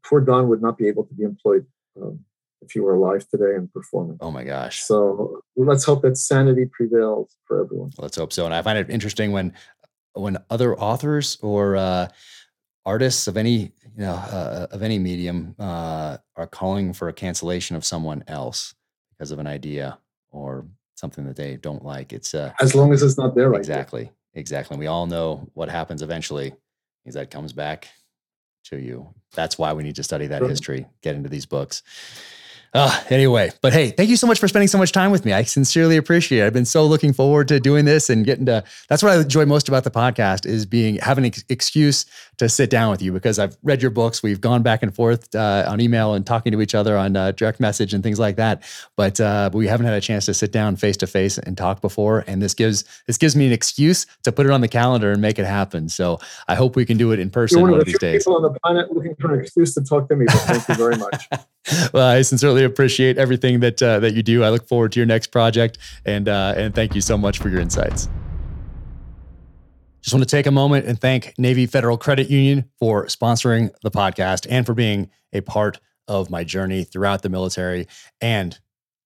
poor 0.04 0.22
Don 0.22 0.48
would 0.50 0.62
not 0.62 0.78
be 0.78 0.88
able 0.88 1.06
to 1.06 1.14
be 1.14 1.24
employed 1.24 1.66
um, 2.02 2.20
if 2.62 2.72
he 2.72 2.80
were 2.80 2.96
alive 2.96 3.28
today 3.30 3.56
and 3.56 3.72
performing. 3.72 4.18
Oh 4.22 4.32
my 4.32 4.44
gosh. 4.44 4.84
So 4.84 5.42
let's 5.56 5.84
hope 5.84 6.02
that 6.02 6.18
sanity 6.18 6.66
prevails 6.66 7.36
for 7.46 7.64
everyone. 7.64 7.92
Let's 7.98 8.18
hope 8.18 8.34
so. 8.34 8.46
And 8.46 8.54
I 8.54 8.62
find 8.62 8.78
it 8.78 8.90
interesting 8.90 9.32
when 9.32 9.54
when 10.14 10.38
other 10.50 10.78
authors 10.78 11.38
or 11.42 11.76
uh, 11.78 12.08
artists 12.86 13.28
of 13.28 13.38
any 13.38 13.72
you 13.96 14.06
know 14.06 14.14
uh, 14.14 14.68
of 14.72 14.82
any 14.82 15.00
medium 15.00 15.56
uh, 15.60 16.18
are 16.36 16.48
calling 16.48 16.94
for 16.94 17.08
a 17.08 17.14
cancellation 17.14 17.76
of 17.76 17.86
someone 17.86 18.24
else 18.28 18.74
because 19.12 19.32
of 19.32 19.40
an 19.40 19.48
idea 19.48 19.98
or 20.32 20.66
something 20.96 21.26
that 21.26 21.36
they 21.36 21.56
don't 21.56 21.86
like. 21.86 22.12
It's 22.12 22.34
uh, 22.34 22.52
as 22.60 22.76
long 22.76 22.92
as 22.92 23.04
it's 23.04 23.18
not 23.18 23.36
there. 23.36 23.54
Exactly, 23.54 24.12
exactly. 24.34 24.78
we 24.78 24.88
all 24.88 25.06
know 25.06 25.50
what 25.54 25.70
happens 25.70 26.02
eventually 26.02 26.54
is 27.06 27.16
that 27.16 27.32
comes 27.32 27.54
back 27.54 27.90
to 28.66 28.78
you. 28.78 29.10
That's 29.34 29.58
why 29.58 29.74
we 29.74 29.84
need 29.84 29.96
to 29.96 30.04
study 30.04 30.28
that 30.28 30.42
history, 30.42 30.88
get 31.02 31.16
into 31.16 31.30
these 31.30 31.46
books. 31.46 31.84
Uh, 32.74 33.02
anyway, 33.10 33.52
but 33.62 33.74
hey, 33.74 33.90
thank 33.90 34.10
you 34.10 34.16
so 34.16 34.28
much 34.28 34.40
for 34.40 34.48
spending 34.48 34.68
so 34.68 34.78
much 34.78 34.92
time 34.92 35.10
with 35.10 35.26
me. 35.26 35.34
I 35.34 35.44
sincerely 35.44 35.98
appreciate 35.98 36.44
it. 36.44 36.46
I've 36.46 36.54
been 36.54 36.66
so 36.66 36.86
looking 36.86 37.14
forward 37.14 37.48
to 37.48 37.60
doing 37.60 37.86
this 37.86 38.10
and 38.10 38.26
getting 38.26 38.46
to. 38.46 38.64
That's 38.90 39.02
what 39.02 39.12
I 39.12 39.22
enjoy 39.22 39.46
most 39.46 39.68
about 39.68 39.84
the 39.84 39.92
podcast 39.92 40.46
is 40.46 40.66
being 40.66 40.98
having 40.98 41.26
an 41.26 41.32
excuse 41.50 42.06
to 42.38 42.48
sit 42.48 42.70
down 42.70 42.92
with 42.92 43.02
you 43.02 43.12
because 43.12 43.40
I've 43.40 43.58
read 43.64 43.82
your 43.82 43.92
books. 43.92 44.22
We've 44.22 44.40
gone 44.40 44.62
back 44.62 44.84
and 44.84 44.94
forth 44.94 45.34
uh, 45.34 45.66
on 45.68 45.82
email 45.82 46.14
and 46.14 46.26
talking 46.26 46.52
to 46.52 46.62
each 46.62 46.76
other 46.76 46.96
on 46.96 47.16
uh, 47.16 47.32
direct 47.32 47.60
message 47.60 47.94
and 47.94 48.04
things 48.04 48.20
like 48.20 48.36
that. 48.36 48.64
But 48.96 49.20
uh, 49.20 49.50
we 49.52 49.68
haven't 49.68 49.88
had 49.88 49.96
a 49.96 50.02
chance 50.02 50.26
to 50.26 50.34
sit 50.36 50.52
down 50.52 50.76
face 50.76 50.98
to 50.98 51.08
face 51.08 51.40
and 51.40 51.58
talk 51.58 51.82
before. 51.82 52.24
And 52.28 52.42
this 52.42 52.54
gives 52.54 52.84
this 53.08 53.18
gives 53.18 53.36
me 53.36 53.48
an 53.48 53.52
excuse 53.52 54.06
to 54.24 54.32
put 54.32 54.46
it 54.46 54.52
on 54.52 54.62
the 54.62 54.68
calendar 54.68 55.12
and 55.12 55.22
make 55.22 55.40
it 55.40 55.46
happen. 55.46 55.90
So 55.90 56.20
I 56.48 56.54
hope 56.54 56.76
we 56.76 56.86
can 56.86 56.98
do 56.98 57.12
it 57.12 57.20
in 57.20 57.32
person 57.32 57.58
You're 57.58 57.64
one, 57.64 57.72
one 57.72 57.82
of, 57.82 57.88
of 57.88 57.88
these 57.88 58.00
days. 58.00 58.24
People 58.24 58.38
on 58.38 58.44
the 58.44 58.60
planet 58.60 58.92
looking 58.92 59.16
for 59.16 59.34
an 59.34 59.42
excuse 59.42 59.74
to 59.74 59.84
talk 59.84 60.08
to 60.10 60.16
me. 60.16 60.26
But 60.26 60.36
thank 60.36 60.68
you 60.68 60.76
very 60.76 60.98
much. 60.98 61.28
well, 61.94 62.08
I 62.08 62.22
sincerely 62.22 62.59
appreciate 62.66 63.18
everything 63.18 63.60
that 63.62 63.82
uh, 63.82 64.00
that 64.00 64.14
you 64.14 64.24
do. 64.24 64.44
I 64.44 64.50
look 64.50 64.68
forward 64.68 64.92
to 64.94 65.00
your 65.00 65.08
next 65.08 65.28
project, 65.28 65.78
and 66.06 66.28
uh, 66.28 66.54
and 66.56 66.74
thank 66.74 66.96
you 66.96 67.02
so 67.02 67.18
much 67.18 67.40
for 67.40 67.50
your 67.50 67.60
insights. 67.60 68.10
Just 70.02 70.14
want 70.14 70.28
to 70.28 70.36
take 70.36 70.48
a 70.48 70.52
moment 70.52 70.86
and 70.86 71.00
thank 71.00 71.34
Navy 71.38 71.66
Federal 71.66 71.98
Credit 71.98 72.30
Union 72.30 72.70
for 72.80 73.06
sponsoring 73.08 73.72
the 73.84 73.92
podcast 73.92 74.48
and 74.50 74.66
for 74.66 74.74
being 74.74 75.10
a 75.34 75.42
part 75.42 75.80
of 76.08 76.30
my 76.30 76.44
journey 76.44 76.84
throughout 76.84 77.22
the 77.22 77.30
military 77.30 77.88
and 78.22 78.58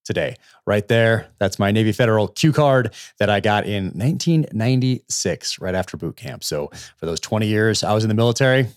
today. 0.06 0.36
Right 0.66 0.88
there, 0.88 1.28
that's 1.40 1.58
my 1.58 1.72
Navy 1.72 1.92
Federal 1.92 2.28
Q 2.28 2.54
card 2.54 2.94
that 3.20 3.30
I 3.30 3.40
got 3.40 3.66
in 3.66 3.86
1996, 3.86 5.60
right 5.60 5.76
after 5.76 5.98
boot 5.98 6.16
camp. 6.16 6.44
So 6.44 6.70
for 6.98 7.06
those 7.06 7.20
20 7.20 7.48
years 7.48 7.84
I 7.84 7.94
was 7.94 8.04
in 8.04 8.08
the 8.10 8.16
military, 8.16 8.68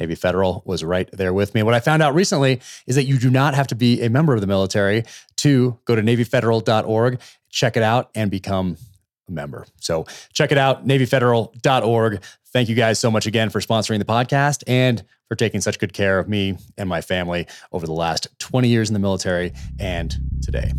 Navy 0.00 0.14
Federal 0.14 0.62
was 0.64 0.82
right 0.82 1.08
there 1.12 1.34
with 1.34 1.54
me. 1.54 1.62
What 1.62 1.74
I 1.74 1.80
found 1.80 2.02
out 2.02 2.14
recently 2.14 2.60
is 2.86 2.96
that 2.96 3.04
you 3.04 3.18
do 3.18 3.30
not 3.30 3.54
have 3.54 3.66
to 3.68 3.74
be 3.74 4.00
a 4.02 4.08
member 4.08 4.34
of 4.34 4.40
the 4.40 4.46
military 4.46 5.04
to 5.36 5.78
go 5.84 5.94
to 5.94 6.02
NavyFederal.org, 6.02 7.20
check 7.50 7.76
it 7.76 7.82
out, 7.82 8.10
and 8.14 8.30
become 8.30 8.78
a 9.28 9.32
member. 9.32 9.66
So 9.78 10.06
check 10.32 10.52
it 10.52 10.58
out, 10.58 10.86
NavyFederal.org. 10.86 12.22
Thank 12.46 12.68
you 12.68 12.74
guys 12.74 12.98
so 12.98 13.10
much 13.10 13.26
again 13.26 13.50
for 13.50 13.60
sponsoring 13.60 13.98
the 13.98 14.06
podcast 14.06 14.64
and 14.66 15.04
for 15.28 15.36
taking 15.36 15.60
such 15.60 15.78
good 15.78 15.92
care 15.92 16.18
of 16.18 16.28
me 16.28 16.56
and 16.78 16.88
my 16.88 17.02
family 17.02 17.46
over 17.70 17.86
the 17.86 17.92
last 17.92 18.26
20 18.40 18.68
years 18.68 18.88
in 18.88 18.94
the 18.94 18.98
military 18.98 19.52
and 19.78 20.16
today. 20.42 20.72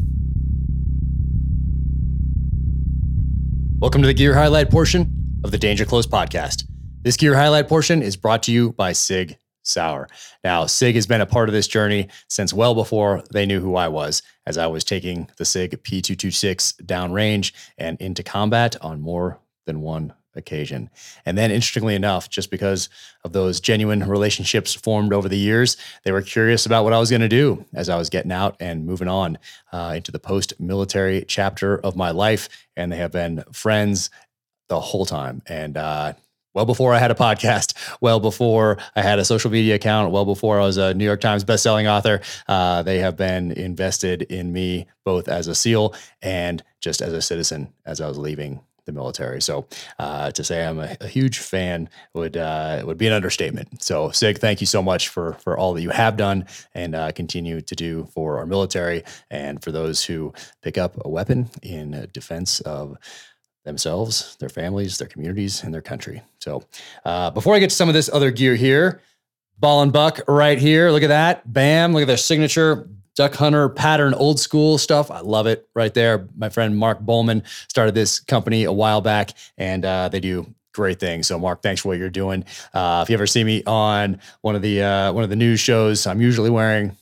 Welcome 3.80 4.02
to 4.02 4.07
the 4.07 4.14
Gear 4.14 4.34
Highlight 4.34 4.69
portion 4.69 5.39
of 5.43 5.52
the 5.52 5.57
Danger 5.57 5.85
Close 5.85 6.07
podcast. 6.07 6.65
This 7.03 7.18
Gear 7.18 7.34
Highlight 7.34 7.68
portion 7.68 8.03
is 8.03 8.15
brought 8.15 8.44
to 8.44 8.52
you 8.52 8.73
by 8.73 8.91
SIG 8.91 9.40
Sauer. 9.64 10.07
Now, 10.44 10.68
SIG 10.68 10.94
has 10.94 11.07
been 11.07 11.19
a 11.19 11.26
part 11.26 11.49
of 11.49 11.53
this 11.53 11.68
journey 11.68 12.10
since 12.28 12.53
well 12.53 12.76
before 12.76 13.23
they 13.34 13.48
knew 13.48 13.60
who 13.60 13.76
I 13.76 13.88
was, 13.88 14.22
as 14.45 14.56
I 14.56 14.68
was 14.68 14.84
taking 14.84 15.28
the 15.38 15.45
SIG 15.45 15.82
P226 15.82 16.84
downrange 16.84 17.53
and 17.80 17.99
into 17.99 18.22
combat 18.22 18.76
on 18.82 19.02
more 19.02 19.40
than 19.65 19.82
one 19.82 20.14
occasion. 20.36 20.91
And 21.26 21.40
then, 21.40 21.49
interestingly 21.49 21.95
enough, 21.95 22.30
just 22.30 22.52
because 22.52 22.88
of 23.23 23.34
those 23.34 23.60
genuine 23.60 24.07
relationships 24.07 24.76
formed 24.76 25.11
over 25.11 25.28
the 25.28 25.40
years, 25.40 25.78
they 26.03 26.11
were 26.11 26.22
curious 26.22 26.68
about 26.68 26.84
what 26.84 26.94
I 26.94 26.99
was 26.99 27.10
going 27.10 27.22
to 27.22 27.28
do 27.28 27.65
as 27.73 27.90
I 27.90 27.98
was 27.98 28.11
getting 28.11 28.32
out 28.32 28.57
and 28.60 28.86
moving 28.86 29.07
on 29.07 29.40
uh, 29.73 29.94
into 29.95 30.11
the 30.11 30.19
post 30.19 30.53
military 30.60 31.26
chapter 31.28 31.80
of 31.80 31.95
my 31.95 32.11
life. 32.11 32.48
And 32.78 32.91
they 32.91 32.98
have 32.98 33.11
been 33.11 33.44
friends 33.52 34.11
the 34.69 34.80
whole 34.80 35.07
time. 35.07 35.41
And 35.48 35.78
uh, 35.78 36.14
well 36.53 36.65
before 36.65 36.94
I 36.94 36.99
had 36.99 37.11
a 37.11 37.15
podcast, 37.15 37.73
well 38.02 38.19
before 38.19 38.78
I 38.95 39.02
had 39.02 39.19
a 39.19 39.26
social 39.26 39.52
media 39.52 39.76
account, 39.76 40.11
well 40.11 40.26
before 40.26 40.60
I 40.60 40.65
was 40.65 40.78
a 40.78 40.94
New 40.94 41.06
York 41.06 41.22
Times 41.22 41.44
bestselling 41.44 41.90
author. 41.90 42.22
Uh, 42.48 42.84
they 42.84 42.99
have 42.99 43.18
been 43.18 43.52
invested 43.52 44.23
in 44.23 44.52
me 44.52 44.88
both 45.03 45.28
as 45.28 45.48
a 45.48 45.56
SEAL 45.56 45.95
and 46.22 46.64
just 46.80 47.02
as 47.02 47.14
a 47.14 47.22
citizen 47.22 47.73
as 47.86 48.02
I 48.02 48.07
was 48.07 48.18
leaving 48.18 48.61
the 48.86 48.91
military. 48.91 49.41
So 49.41 49.68
uh, 49.99 50.32
to 50.32 50.44
say 50.44 50.65
I'm 50.65 50.80
a, 50.80 50.98
a 51.02 51.07
huge 51.07 51.40
fan 51.40 51.90
would 52.14 52.38
uh, 52.38 52.84
would 52.86 52.98
be 52.98 53.07
an 53.07 53.14
understatement. 53.14 53.84
So 53.84 54.10
Sig, 54.11 54.40
thank 54.40 54.61
you 54.61 54.68
so 54.68 54.82
much 54.82 55.10
for 55.10 55.34
for 55.34 55.57
all 55.57 55.73
that 55.73 55.82
you 55.82 55.90
have 55.90 56.18
done 56.18 56.45
and 56.73 56.95
uh, 56.95 57.11
continue 57.11 57.61
to 57.61 57.76
do 57.76 58.07
for 58.14 58.40
our 58.40 58.45
military 58.45 59.03
and 59.30 59.64
for 59.64 59.72
those 59.72 60.03
who 60.03 60.34
pick 60.61 60.78
up 60.78 60.98
a 61.06 61.10
weapon 61.10 61.49
in 61.61 62.10
defense 62.11 62.60
of 62.61 62.98
themselves, 63.63 64.35
their 64.38 64.49
families, 64.49 64.97
their 64.97 65.07
communities, 65.07 65.63
and 65.63 65.73
their 65.73 65.81
country. 65.81 66.21
So, 66.39 66.63
uh, 67.05 67.31
before 67.31 67.55
I 67.55 67.59
get 67.59 67.69
to 67.69 67.75
some 67.75 67.89
of 67.89 67.93
this 67.93 68.09
other 68.11 68.31
gear 68.31 68.55
here, 68.55 69.01
Ball 69.59 69.83
and 69.83 69.93
Buck 69.93 70.19
right 70.27 70.57
here. 70.57 70.89
Look 70.89 71.03
at 71.03 71.07
that. 71.07 71.51
Bam. 71.51 71.93
Look 71.93 72.01
at 72.01 72.07
their 72.07 72.17
signature 72.17 72.89
duck 73.15 73.35
hunter 73.35 73.69
pattern, 73.69 74.13
old 74.13 74.39
school 74.39 74.77
stuff. 74.77 75.11
I 75.11 75.19
love 75.19 75.45
it 75.45 75.67
right 75.75 75.93
there. 75.93 76.27
My 76.35 76.49
friend 76.49 76.75
Mark 76.75 76.99
Bowman 76.99 77.43
started 77.67 77.93
this 77.93 78.19
company 78.19 78.63
a 78.63 78.71
while 78.71 79.01
back, 79.01 79.31
and 79.57 79.85
uh, 79.85 80.09
they 80.09 80.19
do 80.19 80.51
great 80.73 80.99
things. 80.99 81.27
So, 81.27 81.38
Mark, 81.38 81.61
thanks 81.61 81.81
for 81.81 81.89
what 81.89 81.99
you're 81.99 82.09
doing. 82.09 82.45
Uh, 82.73 83.01
if 83.03 83.09
you 83.09 83.13
ever 83.13 83.27
see 83.27 83.43
me 83.43 83.63
on 83.65 84.19
one 84.41 84.55
of 84.55 84.61
the 84.61 84.81
uh, 84.81 85.13
one 85.13 85.23
of 85.23 85.29
the 85.29 85.35
news 85.35 85.59
shows, 85.59 86.07
I'm 86.07 86.21
usually 86.21 86.49
wearing 86.49 86.97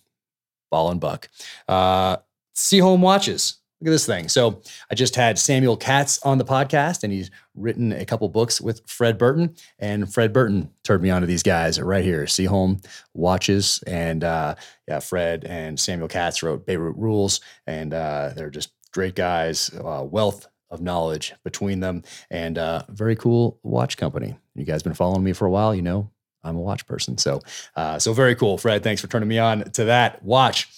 Ball 0.70 0.92
and 0.92 1.00
Buck. 1.00 1.30
Uh, 1.68 2.18
Seaholm 2.56 3.00
watches. 3.00 3.59
Look 3.82 3.88
at 3.88 3.92
this 3.92 4.06
thing. 4.06 4.28
So 4.28 4.62
I 4.92 4.96
just 4.96 5.16
had 5.16 5.40
Samuel 5.40 5.78
Katz 5.78 6.22
on 6.24 6.38
the 6.38 6.44
podcast, 6.44 7.04
and 7.04 7.14
he's 7.14 7.32
written 7.56 7.94
a 7.94 8.06
couple 8.06 8.28
books 8.28 8.60
with 8.60 8.82
Fred 8.88 9.18
Burton. 9.18 9.56
And 9.80 10.14
Fred 10.14 10.34
Burton 10.34 10.70
turned 10.84 11.02
me 11.02 11.10
on 11.10 11.22
to 11.22 11.28
these 11.28 11.44
guys 11.44 11.80
right 11.80 12.04
here, 12.04 12.26
Seaholm 12.26 12.86
Watches. 13.14 13.82
And 13.88 14.24
uh, 14.24 14.56
yeah, 14.88 15.00
Fred 15.00 15.46
and 15.46 15.80
Samuel 15.80 16.10
Katz 16.10 16.44
wrote 16.44 16.66
Beirut 16.66 16.98
Rules, 16.98 17.40
and 17.68 17.94
uh, 17.94 18.32
they're 18.36 18.50
just 18.50 18.72
great 18.92 19.16
guys, 19.16 19.70
uh, 19.74 20.04
wealth 20.04 20.48
of 20.70 20.82
knowledge 20.82 21.34
between 21.44 21.80
them, 21.80 22.04
and 22.30 22.58
uh, 22.58 22.84
very 22.90 23.16
cool 23.16 23.60
watch 23.64 23.98
company. 23.98 24.38
You 24.56 24.66
guys 24.66 24.84
been 24.84 24.94
following 24.94 25.24
me 25.24 25.34
for 25.34 25.46
a 25.46 25.52
while, 25.52 25.74
you 25.74 25.82
know 25.82 26.12
I'm 26.44 26.56
a 26.56 26.62
watch 26.62 26.86
person. 26.86 27.18
So, 27.18 27.42
uh, 27.76 28.00
so 28.00 28.14
very 28.14 28.36
cool, 28.36 28.58
Fred. 28.58 28.84
Thanks 28.84 29.02
for 29.02 29.08
turning 29.08 29.30
me 29.30 29.40
on 29.40 29.72
to 29.72 29.86
that 29.86 30.24
watch. 30.24 30.70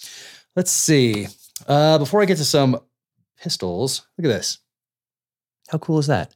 Let's 0.56 0.70
see. 0.70 1.28
Uh, 1.66 1.98
before 1.98 2.22
I 2.22 2.24
get 2.24 2.38
to 2.38 2.44
some 2.44 2.78
pistols. 3.42 4.06
Look 4.16 4.30
at 4.30 4.36
this. 4.36 4.58
How 5.68 5.78
cool 5.78 5.98
is 5.98 6.06
that? 6.06 6.34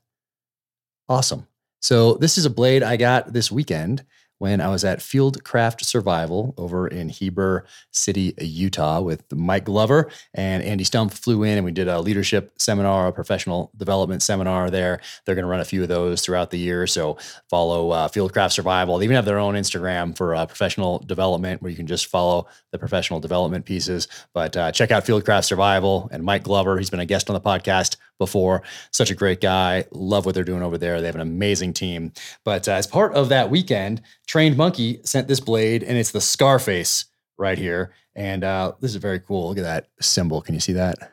Awesome. 1.09 1.47
So, 1.81 2.15
this 2.15 2.37
is 2.37 2.45
a 2.45 2.51
blade 2.51 2.83
I 2.83 2.97
got 2.97 3.33
this 3.33 3.53
weekend 3.53 4.05
when 4.39 4.61
I 4.61 4.69
was 4.69 4.85
at 4.85 4.99
Fieldcraft 4.99 5.85
Survival 5.85 6.55
over 6.59 6.87
in 6.87 7.09
Heber 7.09 7.65
City, 7.91 8.35
Utah, 8.39 9.01
with 9.01 9.25
Mike 9.33 9.65
Glover 9.65 10.11
and 10.35 10.63
Andy 10.63 10.85
Stumpf 10.85 11.13
flew 11.13 11.43
in 11.43 11.57
and 11.57 11.65
we 11.65 11.73
did 11.73 11.89
a 11.89 12.01
leadership 12.01 12.53
seminar, 12.59 13.09
a 13.09 13.13
professional 13.13 13.71
development 13.77 14.23
seminar 14.23 14.71
there. 14.71 15.01
They're 15.25 15.35
going 15.35 15.45
to 15.45 15.51
run 15.51 15.61
a 15.61 15.65
few 15.65 15.83
of 15.83 15.89
those 15.89 16.23
throughout 16.23 16.51
the 16.51 16.59
year. 16.59 16.87
So 16.87 17.19
follow 17.49 17.91
uh, 17.91 18.09
Fieldcraft 18.09 18.53
Survival. 18.53 18.99
They 18.99 19.05
even 19.05 19.17
have 19.17 19.25
their 19.25 19.39
own 19.39 19.55
Instagram 19.55 20.17
for 20.17 20.35
uh, 20.35 20.47
professional 20.47 20.99
development 21.01 21.63
where 21.63 21.71
you 21.71 21.77
can 21.77 21.87
just 21.87 22.07
follow 22.07 22.47
the 22.73 22.79
professional 22.79 23.21
development 23.21 23.65
pieces. 23.65 24.09
But 24.35 24.57
uh, 24.57 24.73
check 24.73 24.91
out 24.91 25.05
Fieldcraft 25.05 25.45
Survival 25.45 26.09
and 26.13 26.23
Mike 26.23 26.43
Glover. 26.43 26.79
He's 26.79 26.91
been 26.91 27.01
a 27.01 27.07
guest 27.07 27.31
on 27.31 27.35
the 27.35 27.41
podcast 27.41 27.97
before. 28.19 28.63
Such 28.91 29.11
a 29.11 29.15
great 29.15 29.41
guy. 29.41 29.85
Love 29.91 30.27
what 30.27 30.35
they're 30.35 30.45
doing 30.45 30.63
over 30.63 30.79
there. 30.79 31.01
They 31.01 31.07
have 31.07 31.15
an 31.15 31.21
amazing 31.21 31.73
team. 31.73 32.13
But 32.45 32.69
uh, 32.69 32.73
as 32.73 32.87
part 32.87 33.15
of 33.15 33.29
that 33.29 33.51
weekend, 33.51 34.03
Trained 34.27 34.57
Monkey 34.57 35.01
sent 35.05 35.29
this 35.29 35.41
blade, 35.41 35.83
and 35.83 35.97
it's 35.97 36.13
the 36.13 36.21
Scarface 36.21 37.07
right 37.39 37.59
here. 37.59 37.93
And 38.15 38.45
uh, 38.45 38.73
this 38.81 38.93
is 38.93 38.97
very 38.97 39.21
cool. 39.21 39.49
Look 39.49 39.59
at 39.59 39.65
that 39.65 39.89
symbol. 40.01 40.41
Can 40.41 40.55
you 40.55 40.61
see 40.61 40.73
that? 40.73 41.13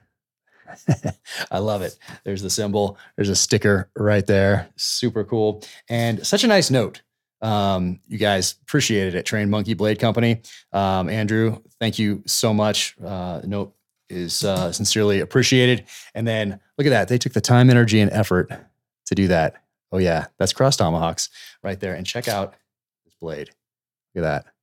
I 1.51 1.59
love 1.59 1.81
it. 1.81 1.97
There's 2.23 2.41
the 2.41 2.49
symbol. 2.49 2.97
There's 3.15 3.29
a 3.29 3.35
sticker 3.35 3.89
right 3.95 4.25
there. 4.25 4.69
Super 4.75 5.23
cool. 5.23 5.63
And 5.89 6.25
such 6.25 6.43
a 6.43 6.47
nice 6.47 6.71
note. 6.71 7.01
Um, 7.41 7.99
you 8.07 8.17
guys 8.17 8.55
appreciated 8.61 9.15
it. 9.15 9.25
Trained 9.25 9.51
Monkey 9.51 9.73
Blade 9.73 9.99
Company. 9.99 10.41
Um, 10.71 11.09
Andrew, 11.09 11.61
thank 11.79 11.99
you 11.99 12.23
so 12.25 12.53
much. 12.53 12.95
Uh, 13.03 13.41
note 13.43 13.75
is 14.13 14.43
uh, 14.43 14.71
sincerely 14.71 15.19
appreciated. 15.19 15.85
And 16.13 16.27
then 16.27 16.59
look 16.77 16.87
at 16.87 16.91
that. 16.91 17.07
They 17.07 17.17
took 17.17 17.33
the 17.33 17.41
time, 17.41 17.69
energy, 17.69 17.99
and 17.99 18.11
effort 18.11 18.51
to 19.05 19.15
do 19.15 19.27
that. 19.27 19.55
Oh, 19.91 19.97
yeah. 19.97 20.27
That's 20.39 20.53
cross 20.53 20.77
tomahawks 20.77 21.29
right 21.61 21.79
there. 21.79 21.93
And 21.93 22.05
check 22.05 22.27
out 22.27 22.55
this 23.05 23.15
blade. 23.19 23.49
Look 24.15 24.23
at 24.23 24.43
that. 24.45 24.53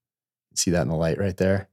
see 0.54 0.70
that 0.70 0.82
in 0.82 0.88
the 0.88 0.96
light 0.96 1.18
right 1.18 1.36
there? 1.36 1.68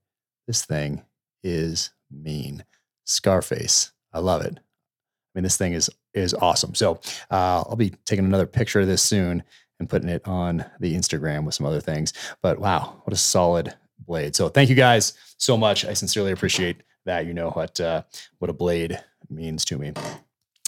This 0.47 0.65
thing 0.65 1.03
is 1.43 1.91
mean. 2.11 2.63
Scarface. 3.05 3.91
I 4.13 4.19
love 4.19 4.41
it. 4.41 4.57
I 4.57 5.39
mean, 5.39 5.43
this 5.43 5.57
thing 5.57 5.73
is 5.73 5.89
is 6.13 6.33
awesome. 6.33 6.73
So 6.73 6.99
uh, 7.29 7.63
I'll 7.67 7.75
be 7.75 7.93
taking 8.05 8.25
another 8.25 8.47
picture 8.47 8.81
of 8.81 8.87
this 8.87 9.03
soon 9.03 9.43
and 9.79 9.89
putting 9.89 10.09
it 10.09 10.27
on 10.27 10.65
the 10.79 10.95
Instagram 10.95 11.45
with 11.45 11.53
some 11.53 11.65
other 11.65 11.79
things. 11.79 12.11
But 12.41 12.59
wow, 12.59 13.01
what 13.03 13.13
a 13.13 13.17
solid 13.17 13.75
blade. 13.99 14.35
So 14.35 14.49
thank 14.49 14.69
you 14.69 14.75
guys 14.75 15.13
so 15.37 15.55
much. 15.57 15.85
I 15.85 15.93
sincerely 15.93 16.31
appreciate 16.31 16.81
that. 17.07 17.25
You 17.25 17.33
know 17.33 17.49
what 17.49 17.79
uh, 17.79 18.03
what 18.39 18.49
a 18.49 18.53
blade 18.53 18.99
means 19.29 19.65
to 19.65 19.77
me. 19.77 19.91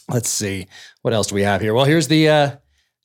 Let's 0.09 0.29
see 0.29 0.67
what 1.03 1.13
else 1.13 1.27
do 1.27 1.35
we 1.35 1.43
have 1.43 1.61
here. 1.61 1.73
Well, 1.73 1.85
here's 1.85 2.07
the 2.07 2.27
uh, 2.27 2.47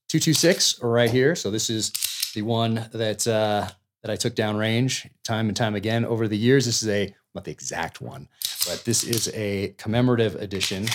226 0.08 0.82
right 0.82 1.10
here. 1.10 1.34
So 1.34 1.50
this 1.50 1.68
is 1.68 1.92
the 2.34 2.42
one 2.42 2.88
that 2.92 3.26
uh, 3.26 3.68
that 4.02 4.10
I 4.10 4.16
took 4.16 4.34
down 4.34 4.56
range 4.56 5.08
time 5.22 5.48
and 5.48 5.56
time 5.56 5.74
again 5.74 6.04
over 6.04 6.26
the 6.28 6.36
years. 6.36 6.66
This 6.66 6.82
is 6.82 6.88
a 6.88 7.14
not 7.34 7.44
the 7.44 7.50
exact 7.50 8.00
one, 8.00 8.28
but 8.66 8.82
this 8.84 9.04
is 9.04 9.30
a 9.34 9.74
commemorative 9.76 10.36
edition 10.36 10.86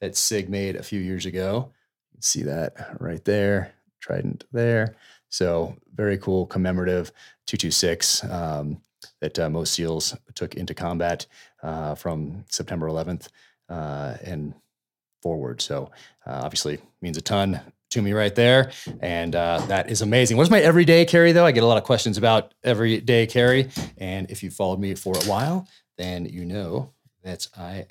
that 0.00 0.16
Sig 0.16 0.48
made 0.48 0.76
a 0.76 0.82
few 0.82 1.00
years 1.00 1.26
ago. 1.26 1.72
See 2.20 2.42
that 2.42 2.96
right 3.00 3.24
there, 3.24 3.72
trident 4.00 4.44
there. 4.52 4.96
So 5.28 5.76
very 5.94 6.18
cool 6.18 6.46
commemorative 6.46 7.12
226 7.46 8.24
um, 8.24 8.80
that 9.20 9.38
uh, 9.38 9.50
most 9.50 9.74
SEALs 9.74 10.16
took 10.34 10.54
into 10.54 10.74
combat 10.74 11.26
uh, 11.62 11.94
from 11.94 12.44
September 12.48 12.88
11th 12.88 13.28
uh, 13.68 14.16
and 14.24 14.54
forward. 15.22 15.60
So 15.60 15.90
uh, 16.26 16.40
obviously 16.42 16.78
means 17.00 17.16
a 17.16 17.22
ton 17.22 17.60
to 17.90 18.02
me 18.02 18.12
right 18.12 18.34
there. 18.34 18.70
And 19.00 19.34
uh, 19.34 19.62
that 19.68 19.90
is 19.90 20.02
amazing. 20.02 20.36
What's 20.36 20.50
my 20.50 20.60
everyday 20.60 21.04
carry 21.04 21.32
though? 21.32 21.46
I 21.46 21.52
get 21.52 21.62
a 21.62 21.66
lot 21.66 21.78
of 21.78 21.84
questions 21.84 22.18
about 22.18 22.52
everyday 22.62 23.26
carry. 23.26 23.70
And 23.96 24.30
if 24.30 24.42
you 24.42 24.50
followed 24.50 24.80
me 24.80 24.94
for 24.94 25.16
a 25.16 25.24
while, 25.24 25.66
then 25.96 26.26
you 26.26 26.44
know 26.44 26.92
that 27.24 27.48
I 27.56 27.86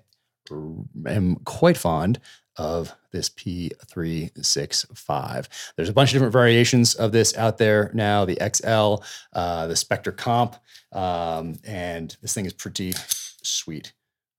am 1.05 1.37
quite 1.45 1.77
fond 1.77 2.19
of 2.55 2.93
this 3.11 3.29
P365. 3.29 5.47
There's 5.75 5.89
a 5.89 5.93
bunch 5.93 6.09
of 6.09 6.13
different 6.13 6.33
variations 6.33 6.95
of 6.95 7.11
this 7.11 7.37
out 7.37 7.59
there 7.59 7.91
now 7.93 8.25
the 8.25 8.39
XL, 8.53 9.03
uh, 9.33 9.67
the 9.67 9.75
Spectre 9.75 10.11
Comp, 10.11 10.55
um, 10.91 11.55
and 11.63 12.17
this 12.21 12.33
thing 12.33 12.45
is 12.45 12.53
pretty 12.53 12.93
sweet 13.47 13.93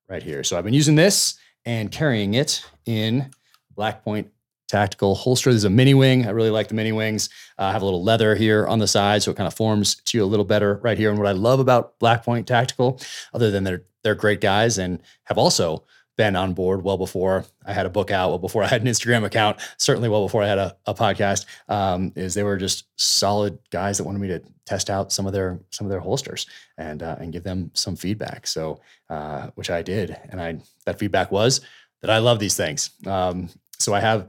right 0.09 0.22
here. 0.22 0.44
So 0.44 0.56
I've 0.56 0.64
been 0.64 0.74
using 0.74 0.94
this 0.94 1.39
and 1.64 1.90
carrying 1.90 2.35
it 2.35 2.64
in 2.86 3.30
Black 3.74 4.02
Point 4.02 4.30
tactical 4.68 5.14
holster. 5.14 5.51
There's 5.51 5.64
a 5.64 5.70
mini 5.70 5.94
wing. 5.94 6.26
I 6.26 6.30
really 6.30 6.51
like 6.51 6.68
the 6.68 6.74
mini 6.74 6.93
wings. 6.93 7.30
Uh, 7.59 7.64
I 7.64 7.72
have 7.72 7.82
a 7.82 7.85
little 7.85 8.05
leather 8.05 8.35
here 8.35 8.66
on 8.66 8.78
the 8.78 8.86
side, 8.86 9.22
so 9.22 9.30
it 9.30 9.36
kind 9.36 9.47
of 9.47 9.55
forms 9.55 9.97
to 9.97 10.18
you 10.18 10.24
a 10.24 10.26
little 10.26 10.44
better 10.44 10.76
right 10.82 10.98
here. 10.98 11.10
And 11.10 11.18
what 11.18 11.28
I 11.28 11.32
love 11.32 11.60
about 11.60 11.98
Black 11.98 12.24
Point 12.24 12.47
Tactical, 12.47 13.01
other 13.32 13.51
than 13.51 13.64
they're 13.64 13.85
they're 14.05 14.14
great 14.14 14.40
guys 14.40 14.78
and 14.78 15.02
have 15.24 15.39
also 15.39 15.85
been 16.19 16.36
on 16.36 16.53
board 16.53 16.82
well 16.82 16.99
before 16.99 17.47
I 17.65 17.73
had 17.73 17.86
a 17.86 17.90
book 17.90 18.11
out, 18.11 18.28
well 18.28 18.39
before 18.39 18.62
I 18.62 18.66
had 18.66 18.82
an 18.82 18.89
Instagram 18.89 19.24
account, 19.24 19.59
certainly 19.78 20.11
well 20.11 20.24
before 20.24 20.43
I 20.43 20.49
had 20.49 20.59
a, 20.59 20.77
a 20.85 20.93
podcast. 20.93 21.47
Um, 21.70 22.12
is 22.15 22.35
they 22.35 22.43
were 22.43 22.59
just 22.59 22.86
solid 22.97 23.59
guys 23.70 23.97
that 23.97 24.05
wanted 24.05 24.19
me 24.19 24.28
to 24.28 24.43
test 24.66 24.90
out 24.90 25.12
some 25.12 25.27
of 25.27 25.32
their 25.32 25.59
some 25.70 25.86
of 25.86 25.90
their 25.90 26.01
holsters 26.01 26.47
and 26.77 27.03
uh, 27.03 27.16
and 27.20 27.32
give 27.32 27.45
them 27.45 27.70
some 27.73 27.97
feedback. 27.97 28.47
So 28.47 28.81
uh, 29.09 29.47
which 29.55 29.70
I 29.70 29.81
did, 29.81 30.15
and 30.28 30.43
I 30.43 30.59
that 30.85 30.99
feedback 30.99 31.31
was 31.32 31.62
that 32.03 32.11
I 32.11 32.19
love 32.19 32.39
these 32.39 32.57
things. 32.57 32.90
Um, 33.07 33.49
so 33.78 33.95
I 33.95 34.01
have, 34.01 34.28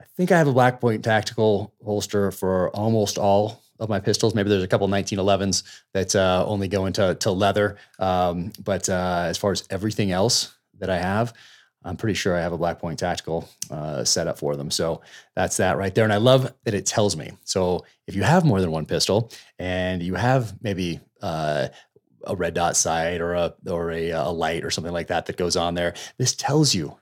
I 0.00 0.04
think 0.16 0.32
I 0.32 0.38
have 0.38 0.48
a 0.48 0.52
Black 0.52 0.80
Point 0.80 1.04
Tactical 1.04 1.74
holster 1.84 2.30
for 2.30 2.70
almost 2.70 3.18
all 3.18 3.62
of 3.78 3.88
my 3.90 4.00
pistols. 4.00 4.34
Maybe 4.34 4.48
there's 4.48 4.62
a 4.62 4.68
couple 4.68 4.88
1911s 4.88 5.62
that 5.92 6.16
uh, 6.16 6.44
only 6.46 6.68
go 6.68 6.86
into 6.86 7.14
to 7.14 7.30
leather. 7.30 7.76
Um, 7.98 8.52
but 8.64 8.88
uh, 8.88 9.24
as 9.26 9.36
far 9.36 9.52
as 9.52 9.64
everything 9.70 10.12
else 10.12 10.55
that 10.78 10.90
I 10.90 10.98
have, 10.98 11.32
I'm 11.84 11.96
pretty 11.96 12.14
sure 12.14 12.36
I 12.36 12.40
have 12.40 12.52
a 12.52 12.58
Black 12.58 12.80
Point 12.80 12.98
Tactical 12.98 13.48
uh, 13.70 14.02
set 14.02 14.26
up 14.26 14.38
for 14.38 14.56
them. 14.56 14.70
So 14.70 15.02
that's 15.36 15.56
that 15.58 15.78
right 15.78 15.94
there. 15.94 16.04
And 16.04 16.12
I 16.12 16.16
love 16.16 16.52
that 16.64 16.74
it 16.74 16.84
tells 16.84 17.16
me. 17.16 17.30
So 17.44 17.84
if 18.08 18.16
you 18.16 18.24
have 18.24 18.44
more 18.44 18.60
than 18.60 18.72
one 18.72 18.86
pistol 18.86 19.30
and 19.58 20.02
you 20.02 20.16
have 20.16 20.60
maybe 20.62 21.00
uh, 21.22 21.68
a 22.26 22.34
red 22.34 22.54
dot 22.54 22.76
sight 22.76 23.20
or 23.20 23.34
a 23.34 23.54
or 23.70 23.92
a, 23.92 24.10
a 24.10 24.30
light 24.30 24.64
or 24.64 24.70
something 24.70 24.92
like 24.92 25.06
that 25.08 25.26
that 25.26 25.36
goes 25.36 25.56
on 25.56 25.74
there, 25.74 25.94
this 26.18 26.34
tells 26.34 26.74
you 26.74 26.96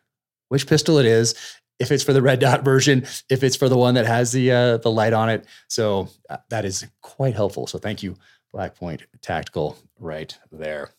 which 0.49 0.67
pistol 0.67 0.99
it 0.99 1.07
is 1.07 1.35
if 1.79 1.91
it's 1.91 2.05
for 2.05 2.13
the 2.13 2.23
red 2.23 2.39
dot 2.39 2.63
version, 2.65 3.07
if 3.31 3.43
it's 3.43 3.57
for 3.57 3.69
the 3.69 3.79
one 3.79 3.95
that 3.95 4.07
has 4.07 4.33
the 4.33 4.53
uh, 4.53 4.77
the 4.79 4.91
light 4.91 5.13
on 5.13 5.31
it. 5.31 5.47
So 5.69 6.09
uh, 6.29 6.37
that 6.51 6.65
is 6.65 6.87
quite 7.01 7.35
helpful. 7.35 7.67
So 7.67 7.79
thank 7.79 8.03
you, 8.03 8.17
Black 8.53 8.75
Point 8.75 9.03
Tactical, 9.23 9.79
right 9.99 10.37
there. 10.53 10.91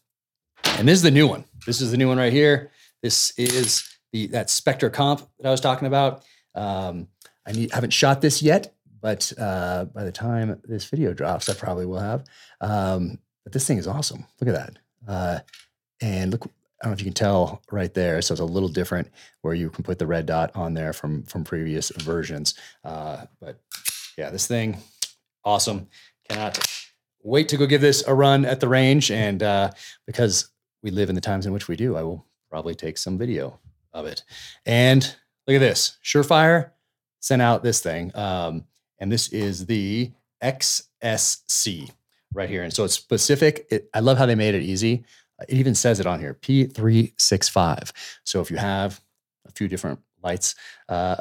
And 0.77 0.87
this 0.89 0.97
is 0.97 1.03
the 1.03 1.11
new 1.11 1.27
one. 1.27 1.45
This 1.65 1.79
is 1.79 1.91
the 1.91 1.97
new 1.97 2.09
one 2.09 2.17
right 2.17 2.33
here. 2.33 2.69
This 3.01 3.31
is 3.37 3.97
the 4.11 4.27
that 4.27 4.49
Spectre 4.49 4.89
comp 4.89 5.21
that 5.39 5.47
I 5.47 5.51
was 5.51 5.61
talking 5.61 5.87
about. 5.87 6.23
Um, 6.53 7.07
I 7.47 7.53
need, 7.53 7.71
haven't 7.71 7.93
shot 7.93 8.21
this 8.21 8.41
yet, 8.41 8.73
but 9.01 9.31
uh, 9.37 9.85
by 9.85 10.03
the 10.03 10.11
time 10.11 10.61
this 10.65 10.85
video 10.85 11.13
drops, 11.13 11.47
I 11.47 11.53
probably 11.53 11.85
will 11.85 11.99
have. 11.99 12.25
Um, 12.59 13.19
but 13.43 13.53
this 13.53 13.65
thing 13.65 13.77
is 13.77 13.87
awesome. 13.87 14.25
Look 14.41 14.53
at 14.53 14.55
that. 14.55 14.79
Uh, 15.07 15.39
and 16.01 16.31
look 16.31 16.43
I 16.81 16.85
don't 16.85 16.91
know 16.91 16.93
if 16.95 16.99
you 16.99 17.05
can 17.05 17.13
tell 17.13 17.61
right 17.71 17.93
there. 17.93 18.21
So 18.21 18.33
it's 18.33 18.41
a 18.41 18.45
little 18.45 18.69
different 18.69 19.09
where 19.41 19.53
you 19.53 19.69
can 19.69 19.83
put 19.83 19.97
the 19.97 20.07
red 20.07 20.25
dot 20.25 20.51
on 20.55 20.73
there 20.73 20.91
from 20.91 21.23
from 21.23 21.45
previous 21.45 21.89
versions. 21.89 22.53
Uh, 22.83 23.25
but 23.39 23.61
yeah, 24.17 24.29
this 24.29 24.45
thing, 24.45 24.77
awesome. 25.45 25.87
Cannot 26.29 26.59
wait 27.23 27.47
to 27.49 27.57
go 27.57 27.65
give 27.65 27.81
this 27.81 28.05
a 28.07 28.13
run 28.13 28.45
at 28.45 28.59
the 28.59 28.67
range. 28.67 29.09
And 29.09 29.41
uh, 29.41 29.71
because 30.05 30.49
we 30.83 30.91
live 30.91 31.09
in 31.09 31.15
the 31.15 31.21
times 31.21 31.45
in 31.45 31.53
which 31.53 31.67
we 31.67 31.75
do, 31.75 31.95
I 31.95 32.03
will 32.03 32.25
probably 32.49 32.75
take 32.75 32.97
some 32.97 33.17
video 33.17 33.59
of 33.93 34.05
it. 34.05 34.23
And 34.65 35.03
look 35.47 35.55
at 35.55 35.59
this, 35.59 35.97
Surefire 36.03 36.71
sent 37.19 37.41
out 37.41 37.63
this 37.63 37.81
thing. 37.81 38.11
Um, 38.15 38.65
and 38.99 39.11
this 39.11 39.29
is 39.29 39.65
the 39.65 40.11
XSC 40.43 41.91
right 42.33 42.49
here. 42.49 42.63
And 42.63 42.73
so 42.73 42.83
it's 42.83 42.93
specific. 42.93 43.67
It, 43.71 43.89
I 43.93 43.99
love 43.99 44.17
how 44.17 44.25
they 44.25 44.35
made 44.35 44.55
it 44.55 44.61
easy. 44.61 45.05
It 45.47 45.55
even 45.55 45.75
says 45.75 45.99
it 45.99 46.05
on 46.05 46.19
here, 46.19 46.33
P365. 46.35 47.91
So 48.23 48.41
if 48.41 48.51
you 48.51 48.57
have 48.57 49.01
a 49.47 49.51
few 49.51 49.67
different 49.67 49.99
lights 50.23 50.55
uh, 50.89 51.15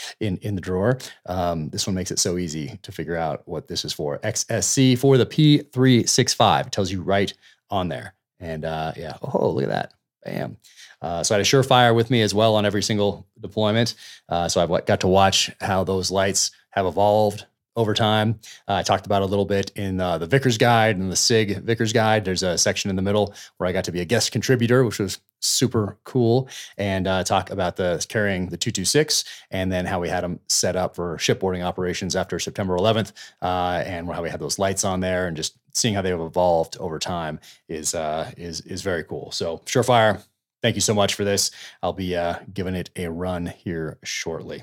in 0.20 0.38
in 0.38 0.54
the 0.54 0.60
drawer, 0.60 0.98
um, 1.26 1.68
this 1.70 1.86
one 1.86 1.94
makes 1.94 2.10
it 2.10 2.18
so 2.18 2.36
easy 2.36 2.78
to 2.82 2.92
figure 2.92 3.16
out 3.16 3.46
what 3.46 3.68
this 3.68 3.84
is 3.84 3.92
for. 3.92 4.18
XSC 4.18 4.98
for 4.98 5.16
the 5.16 5.26
P365 5.26 6.66
it 6.66 6.72
tells 6.72 6.90
you 6.90 7.02
right 7.02 7.32
on 7.70 7.88
there. 7.88 8.14
And 8.40 8.64
uh, 8.64 8.92
yeah, 8.96 9.16
oh 9.22 9.50
look 9.50 9.64
at 9.64 9.70
that, 9.70 9.94
bam. 10.24 10.56
Uh, 11.02 11.22
so 11.22 11.34
I 11.34 11.38
had 11.38 11.46
a 11.46 11.48
Surefire 11.48 11.94
with 11.94 12.10
me 12.10 12.22
as 12.22 12.34
well 12.34 12.56
on 12.56 12.66
every 12.66 12.82
single 12.82 13.26
deployment. 13.40 13.94
Uh, 14.28 14.48
so 14.48 14.62
I've 14.62 14.86
got 14.86 15.00
to 15.00 15.08
watch 15.08 15.50
how 15.60 15.84
those 15.84 16.10
lights 16.10 16.50
have 16.70 16.86
evolved 16.86 17.46
over 17.76 17.94
time. 17.94 18.38
Uh, 18.68 18.74
I 18.74 18.82
talked 18.82 19.06
about 19.06 19.22
a 19.22 19.26
little 19.26 19.44
bit 19.44 19.70
in 19.76 20.00
uh, 20.00 20.18
the 20.18 20.26
Vickers 20.26 20.58
Guide 20.58 20.96
and 20.96 21.10
the 21.10 21.16
SIG 21.16 21.62
Vickers 21.62 21.92
Guide. 21.92 22.24
There's 22.24 22.42
a 22.42 22.58
section 22.58 22.90
in 22.90 22.96
the 22.96 23.02
middle 23.02 23.34
where 23.56 23.68
I 23.68 23.72
got 23.72 23.84
to 23.84 23.92
be 23.92 24.00
a 24.00 24.04
guest 24.04 24.32
contributor, 24.32 24.84
which 24.84 24.98
was 24.98 25.18
super 25.40 25.96
cool, 26.04 26.48
and 26.76 27.06
uh, 27.06 27.24
talk 27.24 27.50
about 27.50 27.76
the 27.76 28.04
carrying 28.08 28.48
the 28.48 28.56
226 28.56 29.24
and 29.50 29.72
then 29.72 29.86
how 29.86 30.00
we 30.00 30.08
had 30.08 30.22
them 30.22 30.40
set 30.48 30.76
up 30.76 30.94
for 30.94 31.16
shipboarding 31.16 31.64
operations 31.64 32.14
after 32.14 32.38
September 32.38 32.76
11th, 32.76 33.12
uh, 33.40 33.82
and 33.86 34.12
how 34.12 34.22
we 34.22 34.28
had 34.28 34.40
those 34.40 34.58
lights 34.58 34.84
on 34.84 35.00
there, 35.00 35.26
and 35.26 35.36
just 35.36 35.56
seeing 35.74 35.94
how 35.94 36.02
they've 36.02 36.18
evolved 36.18 36.76
over 36.78 36.98
time 36.98 37.40
is 37.68 37.94
uh, 37.94 38.30
is 38.36 38.60
is 38.62 38.82
very 38.82 39.04
cool. 39.04 39.30
So 39.32 39.58
Surefire. 39.66 40.22
Thank 40.62 40.74
you 40.74 40.82
so 40.82 40.92
much 40.92 41.14
for 41.14 41.24
this. 41.24 41.50
I'll 41.82 41.94
be 41.94 42.14
uh, 42.14 42.34
giving 42.52 42.74
it 42.74 42.90
a 42.94 43.08
run 43.08 43.46
here 43.46 43.98
shortly. 44.04 44.62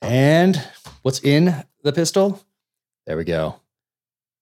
And 0.00 0.60
what's 1.02 1.22
in 1.22 1.64
the 1.84 1.92
pistol? 1.92 2.42
There 3.06 3.16
we 3.16 3.22
go. 3.22 3.60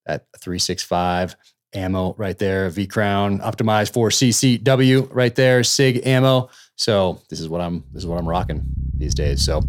That 0.07 0.27
365 0.39 1.37
ammo 1.75 2.15
right 2.17 2.37
there, 2.39 2.69
V 2.71 2.87
Crown 2.87 3.41
optimized 3.41 3.93
for 3.93 4.09
CCW 4.09 5.09
right 5.13 5.35
there, 5.35 5.63
SIG 5.63 6.07
ammo. 6.07 6.49
So 6.77 7.21
this 7.29 7.41
is 7.41 7.49
what 7.49 7.61
I'm 7.61 7.85
this 7.93 8.03
is 8.03 8.07
what 8.07 8.19
I'm 8.19 8.29
rocking 8.29 8.63
these 8.97 9.15
days. 9.15 9.45
So 9.45 9.63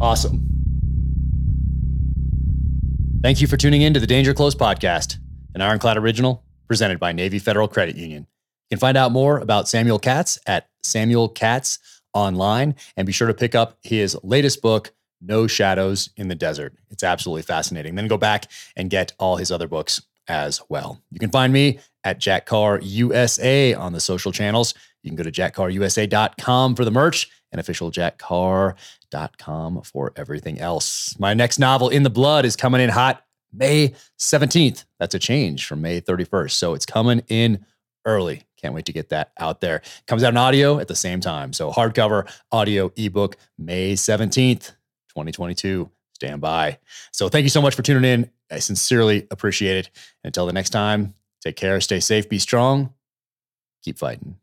awesome. 0.00 0.55
Thank 3.22 3.40
you 3.40 3.48
for 3.48 3.56
tuning 3.56 3.82
in 3.82 3.92
to 3.94 3.98
the 3.98 4.06
Danger 4.06 4.32
Close 4.34 4.54
podcast, 4.54 5.18
an 5.54 5.60
Ironclad 5.60 5.96
original 5.96 6.44
presented 6.68 7.00
by 7.00 7.10
Navy 7.10 7.40
Federal 7.40 7.66
Credit 7.66 7.96
Union. 7.96 8.26
You 8.70 8.76
can 8.76 8.78
find 8.78 8.96
out 8.96 9.10
more 9.10 9.38
about 9.38 9.68
Samuel 9.68 9.98
Katz 9.98 10.38
at 10.46 10.68
Samuel 10.84 11.28
Katz 11.28 11.78
online 12.14 12.76
and 12.96 13.04
be 13.04 13.12
sure 13.12 13.26
to 13.26 13.34
pick 13.34 13.54
up 13.54 13.78
his 13.82 14.16
latest 14.22 14.62
book, 14.62 14.92
No 15.20 15.48
Shadows 15.48 16.10
in 16.16 16.28
the 16.28 16.36
Desert. 16.36 16.74
It's 16.90 17.02
absolutely 17.02 17.42
fascinating. 17.42 17.96
Then 17.96 18.06
go 18.06 18.16
back 18.16 18.46
and 18.76 18.90
get 18.90 19.12
all 19.18 19.36
his 19.36 19.50
other 19.50 19.66
books 19.66 20.00
as 20.28 20.60
well. 20.68 21.00
You 21.10 21.18
can 21.18 21.30
find 21.30 21.52
me 21.52 21.80
at 22.04 22.18
Jack 22.18 22.46
Carr 22.46 22.80
USA 22.80 23.74
on 23.74 23.92
the 23.92 24.00
social 24.00 24.30
channels. 24.30 24.74
You 25.06 25.10
can 25.10 25.16
go 25.16 25.22
to 25.22 25.30
jackcarrusa.com 25.30 26.74
for 26.74 26.84
the 26.84 26.90
merch 26.90 27.30
and 27.52 27.60
official 27.60 27.92
jackcarr.com 27.92 29.82
for 29.82 30.12
everything 30.16 30.58
else. 30.58 31.16
My 31.18 31.32
next 31.32 31.58
novel, 31.58 31.88
In 31.88 32.02
the 32.02 32.10
Blood, 32.10 32.44
is 32.44 32.56
coming 32.56 32.80
in 32.80 32.90
hot 32.90 33.22
May 33.52 33.94
17th. 34.18 34.84
That's 34.98 35.14
a 35.14 35.18
change 35.20 35.66
from 35.66 35.80
May 35.80 36.00
31st. 36.00 36.50
So 36.50 36.74
it's 36.74 36.84
coming 36.84 37.22
in 37.28 37.64
early. 38.04 38.42
Can't 38.60 38.74
wait 38.74 38.86
to 38.86 38.92
get 38.92 39.10
that 39.10 39.30
out 39.38 39.60
there. 39.60 39.82
Comes 40.08 40.24
out 40.24 40.32
in 40.32 40.36
audio 40.36 40.80
at 40.80 40.88
the 40.88 40.96
same 40.96 41.20
time. 41.20 41.52
So 41.52 41.70
hardcover, 41.70 42.28
audio, 42.50 42.90
ebook, 42.96 43.36
May 43.58 43.94
17th, 43.94 44.72
2022. 45.10 45.88
Stand 46.14 46.40
by. 46.40 46.78
So 47.12 47.28
thank 47.28 47.44
you 47.44 47.50
so 47.50 47.62
much 47.62 47.74
for 47.74 47.82
tuning 47.82 48.10
in. 48.10 48.30
I 48.50 48.58
sincerely 48.58 49.26
appreciate 49.30 49.76
it. 49.76 49.90
Until 50.24 50.46
the 50.46 50.52
next 50.52 50.70
time, 50.70 51.14
take 51.42 51.56
care, 51.56 51.80
stay 51.80 52.00
safe, 52.00 52.28
be 52.28 52.38
strong, 52.38 52.92
keep 53.82 53.98
fighting. 53.98 54.36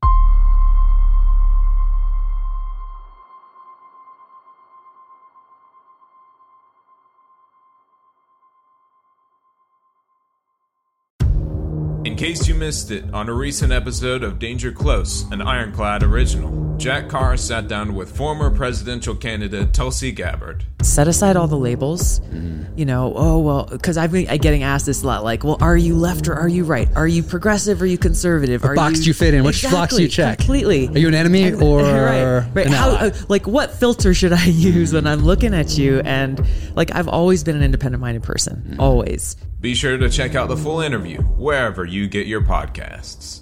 In 12.14 12.20
case 12.20 12.48
you 12.48 12.54
missed 12.54 12.92
it, 12.92 13.12
on 13.12 13.28
a 13.28 13.34
recent 13.34 13.74
episode 13.74 14.24
of 14.24 14.38
Danger 14.38 14.72
Close, 14.72 15.24
an 15.32 15.42
Ironclad 15.42 16.04
original, 16.04 16.73
Jack 16.78 17.08
Carr 17.08 17.38
sat 17.38 17.70
down 17.70 17.96
with 17.96 18.14
former 18.16 18.50
presidential 18.50 19.16
candidate 19.16 19.74
Tulsi 19.74 20.12
Gabbard. 20.12 20.66
Set 20.82 21.08
aside 21.08 21.38
all 21.38 21.48
the 21.48 21.58
labels. 21.58 22.20
Mm-hmm. 22.20 22.78
You 22.78 22.86
know, 22.86 23.14
oh, 23.16 23.40
well, 23.40 23.68
because 23.72 23.96
I've 23.98 24.12
been 24.12 24.26
getting 24.40 24.64
asked 24.64 24.86
this 24.88 25.02
a 25.04 25.08
lot 25.08 25.24
like, 25.24 25.46
well, 25.46 25.58
are 25.62 25.78
you 25.78 25.96
left 25.96 26.28
or 26.28 26.34
are 26.34 26.48
you 26.50 26.66
right? 26.66 26.90
Are 26.96 27.08
you 27.08 27.24
progressive 27.24 27.82
or 27.82 27.86
are 27.86 27.88
you 27.88 27.98
conservative? 27.98 28.64
What 28.64 28.72
are 28.72 28.76
box 28.76 28.98
you... 28.98 29.04
do 29.04 29.10
you 29.12 29.14
fit 29.14 29.34
in? 29.34 29.44
Which 29.46 29.64
exactly, 29.64 29.78
box 29.80 29.96
do 29.96 30.02
you 30.02 30.08
check? 30.10 30.38
Completely. 30.40 30.88
Are 30.90 30.98
you 30.98 31.08
an 31.08 31.14
enemy 31.14 31.54
or 31.54 31.82
right, 31.84 32.46
right. 32.54 32.66
An 32.66 32.74
How, 32.74 32.90
ally? 32.90 33.08
uh, 33.08 33.12
like, 33.30 33.48
what 33.48 33.72
filter 33.72 34.14
should 34.14 34.34
I 34.34 34.44
use 34.46 34.92
when 34.94 35.08
I'm 35.08 35.22
looking 35.22 35.54
at 35.54 35.78
you? 35.78 36.02
And 36.02 36.46
like, 36.76 36.94
I've 36.94 37.08
always 37.08 37.46
been 37.46 37.56
an 37.56 37.64
independent 37.64 38.02
minded 38.02 38.24
person, 38.24 38.62
Mm-hmm. 38.68 38.82
always. 38.82 39.36
Be 39.62 39.74
sure 39.76 39.98
to 39.98 40.10
check 40.10 40.36
out 40.36 40.50
the 40.50 40.58
full 40.58 40.82
interview 40.82 41.22
wherever 41.22 41.86
you 41.86 42.10
get 42.10 42.28
your 42.28 42.42
podcasts. 42.42 43.40